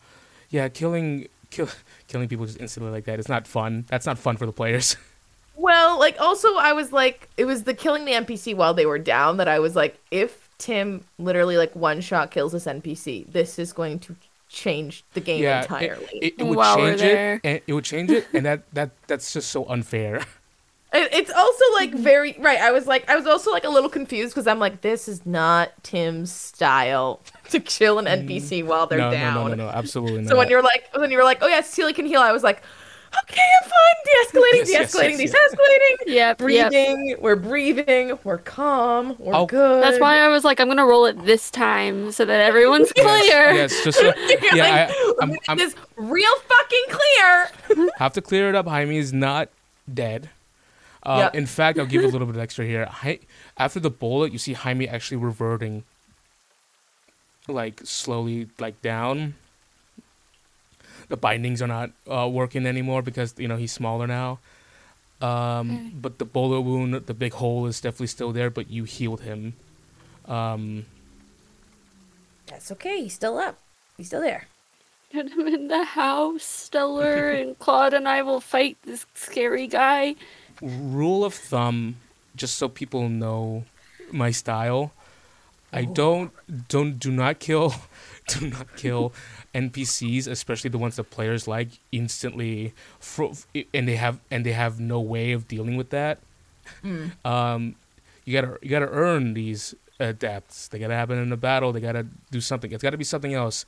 [0.51, 1.69] yeah, killing kill,
[2.07, 3.87] killing people just instantly like that is not fun.
[3.89, 4.97] That's not fun for the players.
[5.57, 8.99] Well, like also I was like, it was the killing the NPC while they were
[8.99, 13.31] down that I was like, if Tim literally like one shot kills this NPC.
[13.31, 14.17] This is going to
[14.49, 16.07] change the game yeah, entirely.
[16.13, 19.33] It, it would While change it, and it would change it, and that that that's
[19.33, 20.25] just so unfair.
[20.99, 22.59] It's also like very right.
[22.59, 25.27] I was like, I was also like a little confused because I'm like, this is
[25.27, 27.21] not Tim's style
[27.51, 29.35] to kill an NPC while they're no, down.
[29.35, 30.31] no, no, no, no, absolutely not.
[30.31, 32.43] So when you're like, when you were like, oh yeah, Cecilia can heal, I was
[32.43, 32.63] like,
[33.23, 33.73] okay, I'm fine.
[34.05, 35.97] De-escalating, Yes, yes, de-escalating, yes, de-escalating.
[36.07, 36.39] Yep, yep.
[36.39, 37.17] Breathing.
[37.21, 38.19] We're breathing.
[38.25, 39.17] We're calm.
[39.19, 39.47] We're Oh.
[39.47, 39.83] good.
[39.83, 43.53] That's why I was like, I'm gonna roll it this time so that everyone's clear.
[43.53, 44.05] yes, just so,
[44.53, 47.91] yeah, like, I, I'm, "Make I'm this real fucking clear.
[47.99, 48.67] have to clear it up.
[48.67, 49.49] Jaime is not
[49.93, 50.31] dead.
[51.03, 51.35] Uh, Yep.
[51.37, 52.87] In fact, I'll give you a little bit of extra here.
[52.87, 53.21] Hi-
[53.57, 55.85] after the bullet, you see Jaime actually reverting,
[57.49, 59.35] like slowly, like down.
[61.09, 64.39] The bindings are not uh, working anymore because you know he's smaller now.
[65.21, 68.51] Um, But the bullet wound, the big hole, is definitely still there.
[68.51, 69.55] But you healed him.
[70.27, 70.85] Um,
[72.47, 73.03] That's okay.
[73.03, 73.59] He's still up.
[73.97, 74.47] He's still there.
[75.13, 80.17] Get him in the house, Stella, and Claude and I will fight this scary guy.
[80.61, 81.97] rule of thumb,
[82.35, 83.65] just so people know
[84.13, 84.93] my style,
[85.73, 86.33] I don't
[86.69, 87.75] don't do not kill
[88.29, 89.13] do not kill
[89.57, 93.35] NPCs, especially the ones that players like instantly, fro-
[93.73, 96.19] and they have and they have no way of dealing with that.
[97.25, 97.77] Um,
[98.25, 100.69] you gotta you gotta earn these uh, deaths.
[100.69, 101.73] They gotta happen in a battle.
[101.73, 102.71] They gotta do something.
[102.73, 103.65] It's gotta be something else.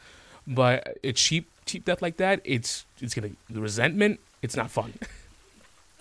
[0.46, 4.20] But a cheap cheap death like that, it's it's gonna the resentment.
[4.42, 4.94] It's not fun.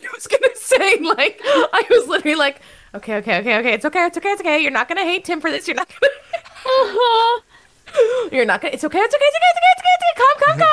[0.03, 2.61] I was gonna say, like, I was literally like,
[2.93, 4.59] okay, okay, okay, okay, it's okay, it's okay, it's okay.
[4.59, 5.67] You're not gonna hate Tim for this.
[5.67, 6.11] You're not gonna.
[6.65, 7.41] Uh-huh.
[8.31, 8.73] You're not gonna.
[8.73, 9.93] It's okay, it's okay, it's okay, it's okay, it's okay.
[9.93, 10.23] It's okay.
[10.23, 10.67] Calm, calm,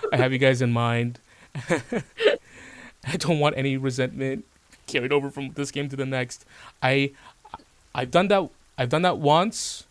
[0.02, 0.10] calm.
[0.12, 1.18] I have you guys in mind.
[3.06, 4.44] I don't want any resentment
[4.86, 6.44] carried over from this game to the next.
[6.82, 7.12] I
[7.94, 9.84] I've done that I've done that once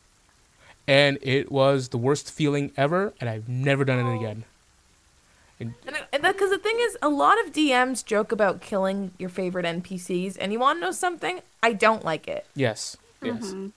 [0.88, 4.46] and it was the worst feeling ever and I've never done it again.
[5.60, 5.74] And
[6.22, 10.52] because the thing is, a lot of DMs joke about killing your favorite NPCs, and
[10.52, 11.40] you want to know something?
[11.64, 12.46] I don't like it.
[12.56, 12.98] Yes.
[13.22, 13.48] Yes.
[13.48, 13.68] Mm-hmm.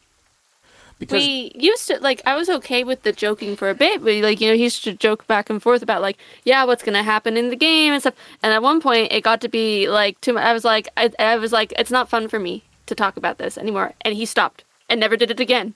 [0.99, 4.15] Because we used to like I was okay with the joking for a bit, but
[4.15, 7.05] like you know he used to joke back and forth about like yeah what's gonna
[7.05, 8.15] happen in the game and stuff.
[8.43, 10.33] And at one point it got to be like too.
[10.33, 10.45] much.
[10.45, 13.39] I was like I, I was like it's not fun for me to talk about
[13.39, 13.93] this anymore.
[14.01, 15.75] And he stopped and never did it again.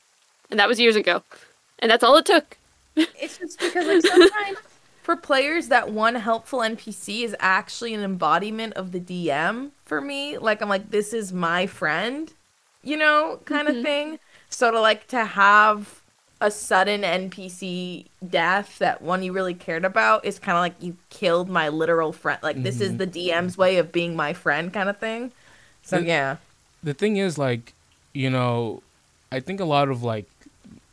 [0.51, 1.23] And that was years ago.
[1.79, 2.59] And that's all it took.
[2.97, 4.59] It's just because like sometimes
[5.03, 10.37] for players that one helpful NPC is actually an embodiment of the DM for me.
[10.37, 12.33] Like I'm like this is my friend,
[12.83, 13.85] you know, kind of mm-hmm.
[13.85, 14.19] thing.
[14.53, 16.01] So to like to have
[16.41, 20.97] a sudden NPC death that one you really cared about is kind of like you
[21.09, 22.41] killed my literal friend.
[22.43, 22.99] Like this is mm-hmm.
[22.99, 25.33] the DM's way of being my friend kind of thing.
[25.83, 26.37] So The- yeah.
[26.83, 27.75] the thing is like
[28.13, 28.83] you know
[29.31, 30.27] i think a lot of like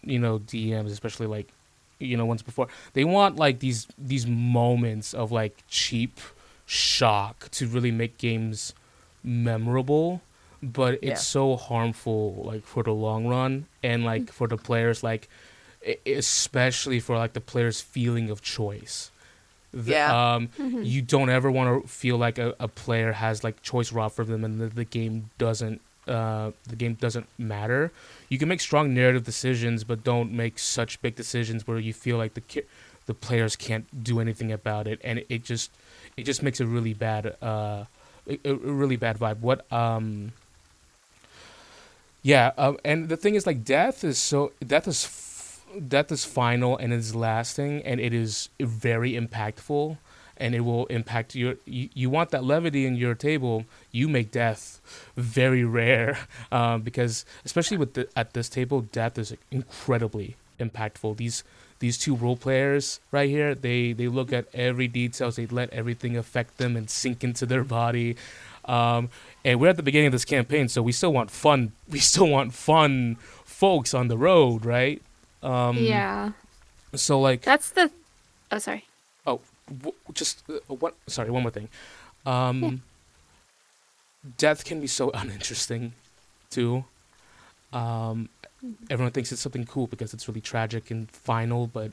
[0.03, 1.51] you know dms especially like
[1.99, 6.19] you know once before they want like these these moments of like cheap
[6.65, 8.73] shock to really make games
[9.23, 10.21] memorable
[10.61, 11.15] but it's Yeah.
[11.15, 15.27] so harmful like for the long run and like for the players like
[16.05, 19.11] especially for like the players feeling of choice
[19.71, 20.33] The- Yeah.
[20.35, 20.49] um
[20.83, 24.27] you don't ever want to feel like a, a player has like choice robbed from
[24.27, 27.91] them and the, the game doesn't uh the game doesn't matter
[28.29, 32.17] you can make strong narrative decisions but don't make such big decisions where you feel
[32.17, 32.63] like the ki-
[33.05, 35.69] the players can't do anything about it and it, it just
[36.17, 37.85] it just makes a really bad uh
[38.27, 40.31] a, a really bad vibe what um
[42.21, 46.25] yeah um, and the thing is like death is so death is f- death is
[46.25, 49.97] final and it's lasting and it is very impactful
[50.37, 54.31] and it will impact your you, you want that levity in your table you make
[54.31, 54.81] death
[55.15, 56.17] very rare
[56.51, 61.17] um, because especially with the, at this table death is incredibly impactful.
[61.17, 61.43] These
[61.79, 66.17] these two role players right here they they look at every details they let everything
[66.17, 68.15] affect them and sink into their body.
[68.65, 69.09] Um,
[69.45, 72.27] and we're at the beginning of this campaign so we still want fun we still
[72.27, 75.01] want fun folks on the road right
[75.41, 76.31] um, yeah.
[76.95, 77.89] so like That's the
[78.51, 78.85] Oh sorry.
[79.27, 80.93] Oh, w- just uh, one.
[81.07, 81.69] Sorry, one more thing.
[82.25, 82.81] Um,
[84.37, 85.93] death can be so uninteresting,
[86.49, 86.83] too.
[87.71, 88.29] Um,
[88.89, 91.91] everyone thinks it's something cool because it's really tragic and final, but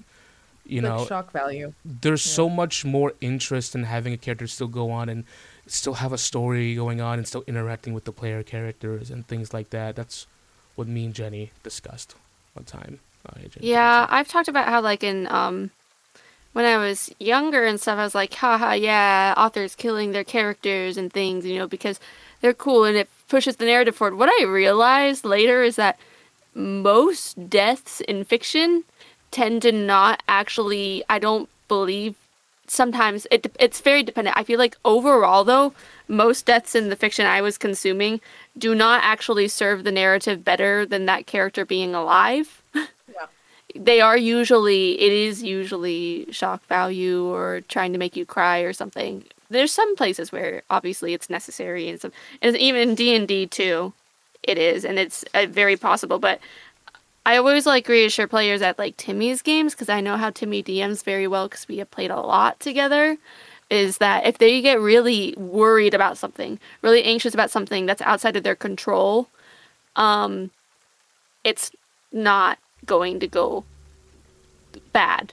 [0.67, 1.75] you Like know, shock value.
[1.85, 5.25] there's so much more interest in having a character still go on and
[5.67, 9.53] still have a story going on and still interacting with the player characters and things
[9.53, 9.97] like that.
[9.97, 10.27] That's
[10.75, 12.15] what me and Jenny discussed
[12.55, 13.01] one time.
[13.29, 15.71] Uh, Jenny, Yeah, I've talked about how like in um
[16.53, 20.97] when I was younger and stuff, I was like, haha, yeah, authors killing their characters
[20.97, 22.01] and things, you know, because
[22.41, 24.17] they're cool and it pushes the narrative forward.
[24.17, 25.99] What I realized later is that
[26.55, 28.85] most deaths in fiction
[29.31, 32.15] tend to not actually I don't believe
[32.71, 34.37] sometimes it it's very dependent.
[34.37, 35.73] I feel like overall though,
[36.09, 38.21] most deaths in the fiction I was consuming
[38.57, 42.63] do not actually serve the narrative better than that character being alive.
[43.75, 48.73] They are usually it is usually shock value or trying to make you cry or
[48.73, 49.25] something.
[49.51, 53.93] There's some places where obviously it's necessary and some and even D&D too
[54.43, 56.41] it is and it's uh, very possible but
[57.27, 61.03] I always like reassure players at like Timmy's games because I know how Timmy DMs
[61.03, 63.19] very well because we have played a lot together.
[63.69, 68.37] Is that if they get really worried about something, really anxious about something that's outside
[68.37, 69.29] of their control,
[69.97, 70.53] um,
[71.43, 71.73] it's
[72.13, 73.65] not going to go
[74.93, 75.33] bad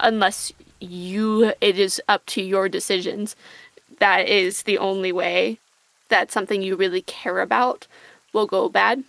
[0.00, 0.50] unless
[0.80, 3.36] you it is up to your decisions.
[3.98, 5.58] That is the only way
[6.08, 7.86] that something you really care about
[8.32, 9.04] will go bad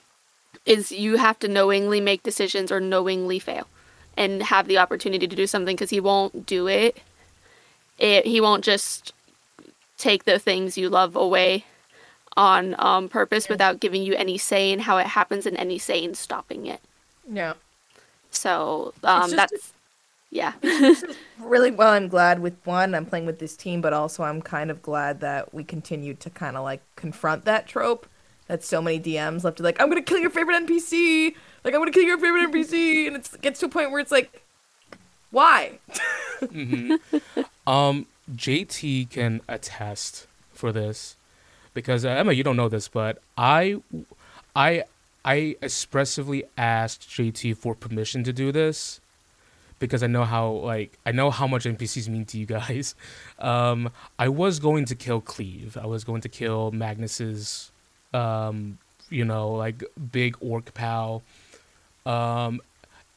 [0.65, 3.67] is you have to knowingly make decisions or knowingly fail
[4.15, 6.97] and have the opportunity to do something because he won't do it.
[7.99, 8.25] it.
[8.25, 9.13] He won't just
[9.97, 11.65] take the things you love away
[12.35, 16.03] on um, purpose without giving you any say in how it happens and any say
[16.03, 16.81] in stopping it.
[17.29, 17.53] Yeah.
[18.31, 19.73] So um, that's
[20.31, 20.53] yeah.
[21.39, 24.71] Really well, I'm glad with one, I'm playing with this team, but also I'm kind
[24.71, 28.07] of glad that we continued to kind of like confront that trope
[28.53, 31.33] that so many DMs left like, I'm gonna kill your favorite NPC,
[31.63, 34.11] like I'm gonna kill your favorite NPC, and it gets to a point where it's
[34.11, 34.43] like,
[35.31, 35.79] why?
[37.65, 41.15] Um, JT can attest for this
[41.73, 43.81] because uh, Emma, you don't know this, but I,
[44.53, 44.83] I,
[45.23, 48.99] I expressively asked JT for permission to do this
[49.79, 52.95] because I know how like I know how much NPCs mean to you guys.
[53.39, 55.75] Um, I was going to kill Cleve.
[55.75, 57.71] I was going to kill Magnus's,
[58.13, 58.77] um,
[59.09, 61.23] you know, like big orc pal.
[62.05, 62.61] Um,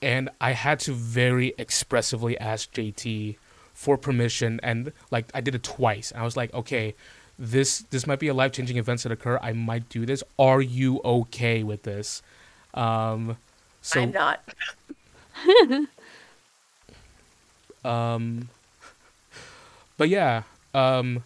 [0.02, 3.36] and I had to very expressively ask JT
[3.74, 6.10] for permission, and like I did it twice.
[6.10, 6.94] And I was like, okay,
[7.38, 9.38] this this might be a life changing event that occur.
[9.42, 10.22] I might do this.
[10.38, 12.22] Are you okay with this?
[12.74, 13.38] Um,
[13.82, 14.40] so I'm not.
[17.86, 18.48] Um,
[19.96, 20.42] but yeah,
[20.74, 21.22] um,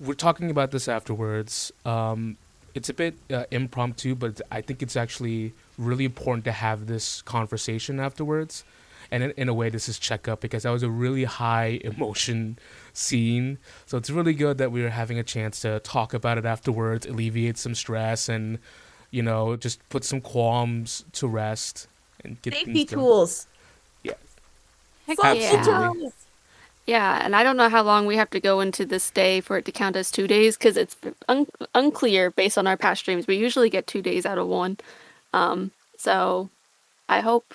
[0.00, 1.72] we're talking about this afterwards.
[1.86, 2.36] Um,
[2.74, 7.22] it's a bit uh, impromptu, but I think it's actually really important to have this
[7.22, 8.64] conversation afterwards.
[9.12, 12.58] And in, in a way, this is checkup because that was a really high emotion
[12.92, 13.58] scene.
[13.86, 17.06] So it's really good that we are having a chance to talk about it afterwards,
[17.06, 18.58] alleviate some stress, and
[19.10, 21.88] you know, just put some qualms to rest
[22.24, 22.98] and get Safety things done.
[23.00, 23.46] tools.
[24.04, 24.12] Yeah.
[25.06, 26.04] Heck Absolutely.
[26.04, 26.10] yeah.
[26.90, 29.56] Yeah, and I don't know how long we have to go into this day for
[29.56, 30.96] it to count as two days because it's
[31.28, 33.28] un- unclear based on our past streams.
[33.28, 34.76] We usually get two days out of one.
[35.32, 36.50] Um, so
[37.08, 37.54] I hope,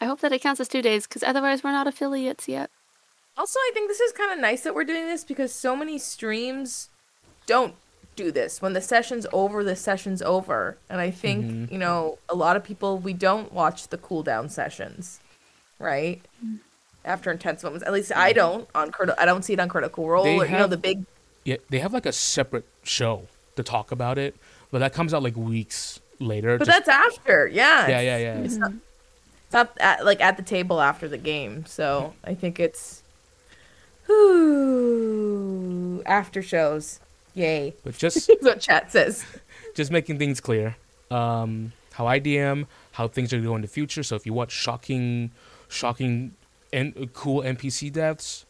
[0.00, 2.70] I hope that it counts as two days because otherwise we're not affiliates yet.
[3.36, 5.98] Also, I think this is kind of nice that we're doing this because so many
[5.98, 6.88] streams
[7.46, 7.74] don't
[8.16, 8.62] do this.
[8.62, 10.78] When the session's over, the session's over.
[10.88, 15.20] And I think, you know, a lot of people, we don't watch the cooldown sessions,
[15.78, 16.22] right?
[17.04, 17.84] After intense moments.
[17.84, 19.20] At least I don't on critical.
[19.20, 21.04] I don't see it on Critical Role They or, you know, the big.
[21.44, 24.34] Yeah, they have like a separate show to talk about it,
[24.70, 26.56] but that comes out like weeks later.
[26.58, 27.46] But just- that's after.
[27.46, 27.88] Yeah.
[27.88, 28.38] yeah, yeah, yeah.
[28.38, 31.66] It's not, it's not at, like at the table after the game.
[31.66, 33.02] So I think it's.
[34.10, 37.00] Ooh, after shows.
[37.34, 37.74] Yay.
[37.84, 39.24] But just That's what chat says.
[39.74, 40.76] just making things clear.
[41.10, 44.02] Um, how I DM, how things are going in the future.
[44.02, 45.30] So if you watch shocking,
[45.68, 46.32] shocking,
[46.74, 48.44] and cool NPC deaths,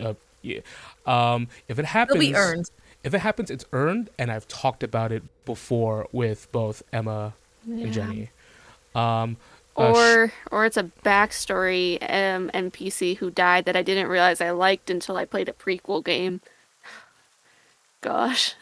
[0.00, 0.60] uh, yeah.
[1.06, 2.70] Um, if it It'll happens, be earned.
[3.02, 7.34] If it happens, it's earned, and I've talked about it before with both Emma
[7.66, 7.84] Yeah.
[7.84, 8.30] and Jenny.
[8.94, 9.36] Um,
[9.76, 14.40] uh, sh- Or or it's a backstory um, NPC who died that I didn't realize
[14.40, 16.40] I liked until I played a prequel game.
[18.00, 18.54] Gosh.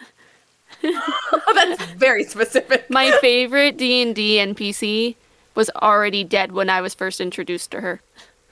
[0.82, 2.88] That's very specific.
[2.90, 5.14] My favorite D&D NPC
[5.54, 8.00] was already dead when I was first introduced to her.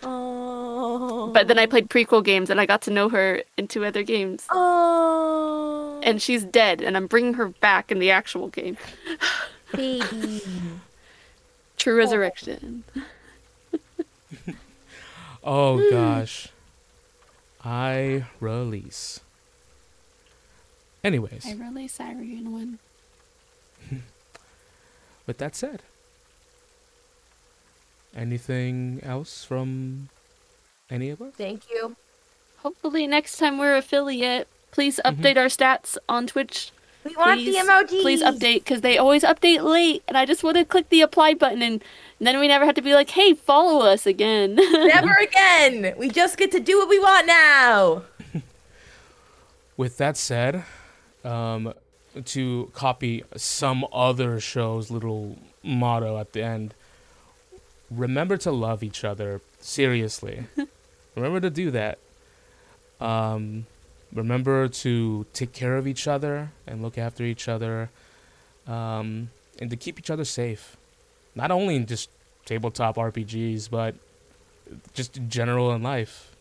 [0.03, 1.31] Oh.
[1.33, 4.03] But then I played prequel games and I got to know her in two other
[4.03, 4.47] games.
[4.51, 6.01] Oh.
[6.03, 8.77] And she's dead and I'm bringing her back in the actual game.
[9.73, 10.43] baby.
[11.77, 12.85] True Resurrection.
[15.45, 16.49] oh gosh,
[17.65, 19.21] I release.
[21.03, 22.79] Anyways, I release Irene one.
[25.27, 25.83] with that said,
[28.17, 30.09] anything else from
[30.91, 31.35] any of us?
[31.35, 31.97] Thank you.
[32.59, 35.21] Hopefully next time we're affiliate, please Mm-hmm.
[35.23, 36.73] update our stats on Twitch
[37.05, 38.03] We want the Please- emojis.
[38.03, 41.33] Please update because they always update late, and I just want to click the apply
[41.35, 41.83] button, and
[42.21, 44.55] then we never have to be like, "Hey, follow us again."
[44.97, 45.95] Never again.
[45.97, 48.03] We just get to do what we want now.
[49.79, 50.65] With that said,
[51.25, 51.73] um,
[52.27, 56.75] to copy some other show's little motto at the end,
[57.91, 59.41] remember to love each other.
[59.61, 60.45] Seriously.
[61.17, 61.99] remember to do that.
[63.01, 63.67] Um,
[64.13, 67.91] remember to take care of each other and look after each other
[68.67, 70.77] um, and to keep each other safe.
[71.35, 72.11] Not only in just
[72.45, 73.95] tabletop RPGs, but
[74.95, 76.35] just in general in life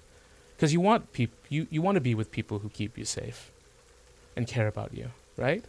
[0.55, 3.51] because you want peop- you, you want to be with people who keep you safe
[4.35, 5.63] and care about you right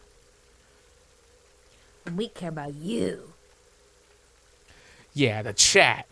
[2.07, 3.30] And we care about you.
[5.15, 6.07] Yeah the chat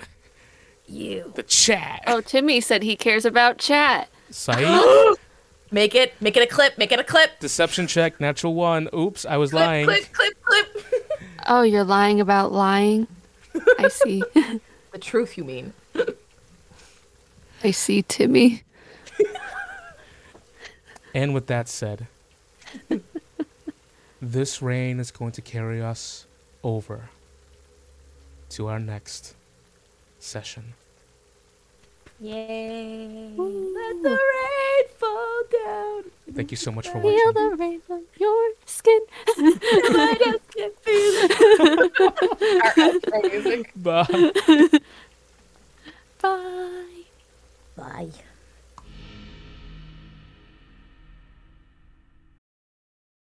[0.87, 1.33] You.
[1.35, 4.09] the chat oh, Timmy said he cares about chat.
[4.31, 4.67] Saeed,
[5.71, 6.15] Make it.
[6.23, 6.79] Make it a clip.
[6.79, 7.39] Make it a clip.
[7.41, 9.61] deception check natural one oops i was Clip.
[9.63, 10.13] lying Clip.
[10.13, 10.43] Clip.
[10.43, 10.85] Clip.
[11.51, 13.07] Oh, you're lying about lying.
[13.79, 14.23] I see.
[14.93, 15.73] the truth, you mean?
[17.65, 18.65] I see, Timmy.
[21.15, 22.07] and with that said
[24.21, 26.27] this rain is going to carry us
[26.63, 27.09] over
[28.51, 29.35] to our next
[30.19, 30.75] session
[32.21, 33.31] Yay!
[33.37, 36.03] Let the rain fall down.
[36.35, 39.01] thank you so much for Feel watching the rain on your skin.
[39.39, 41.33] I just can feel it.
[42.65, 43.71] Our outro music.
[43.77, 44.81] bye
[46.21, 47.05] Bye.
[47.77, 48.11] Bye.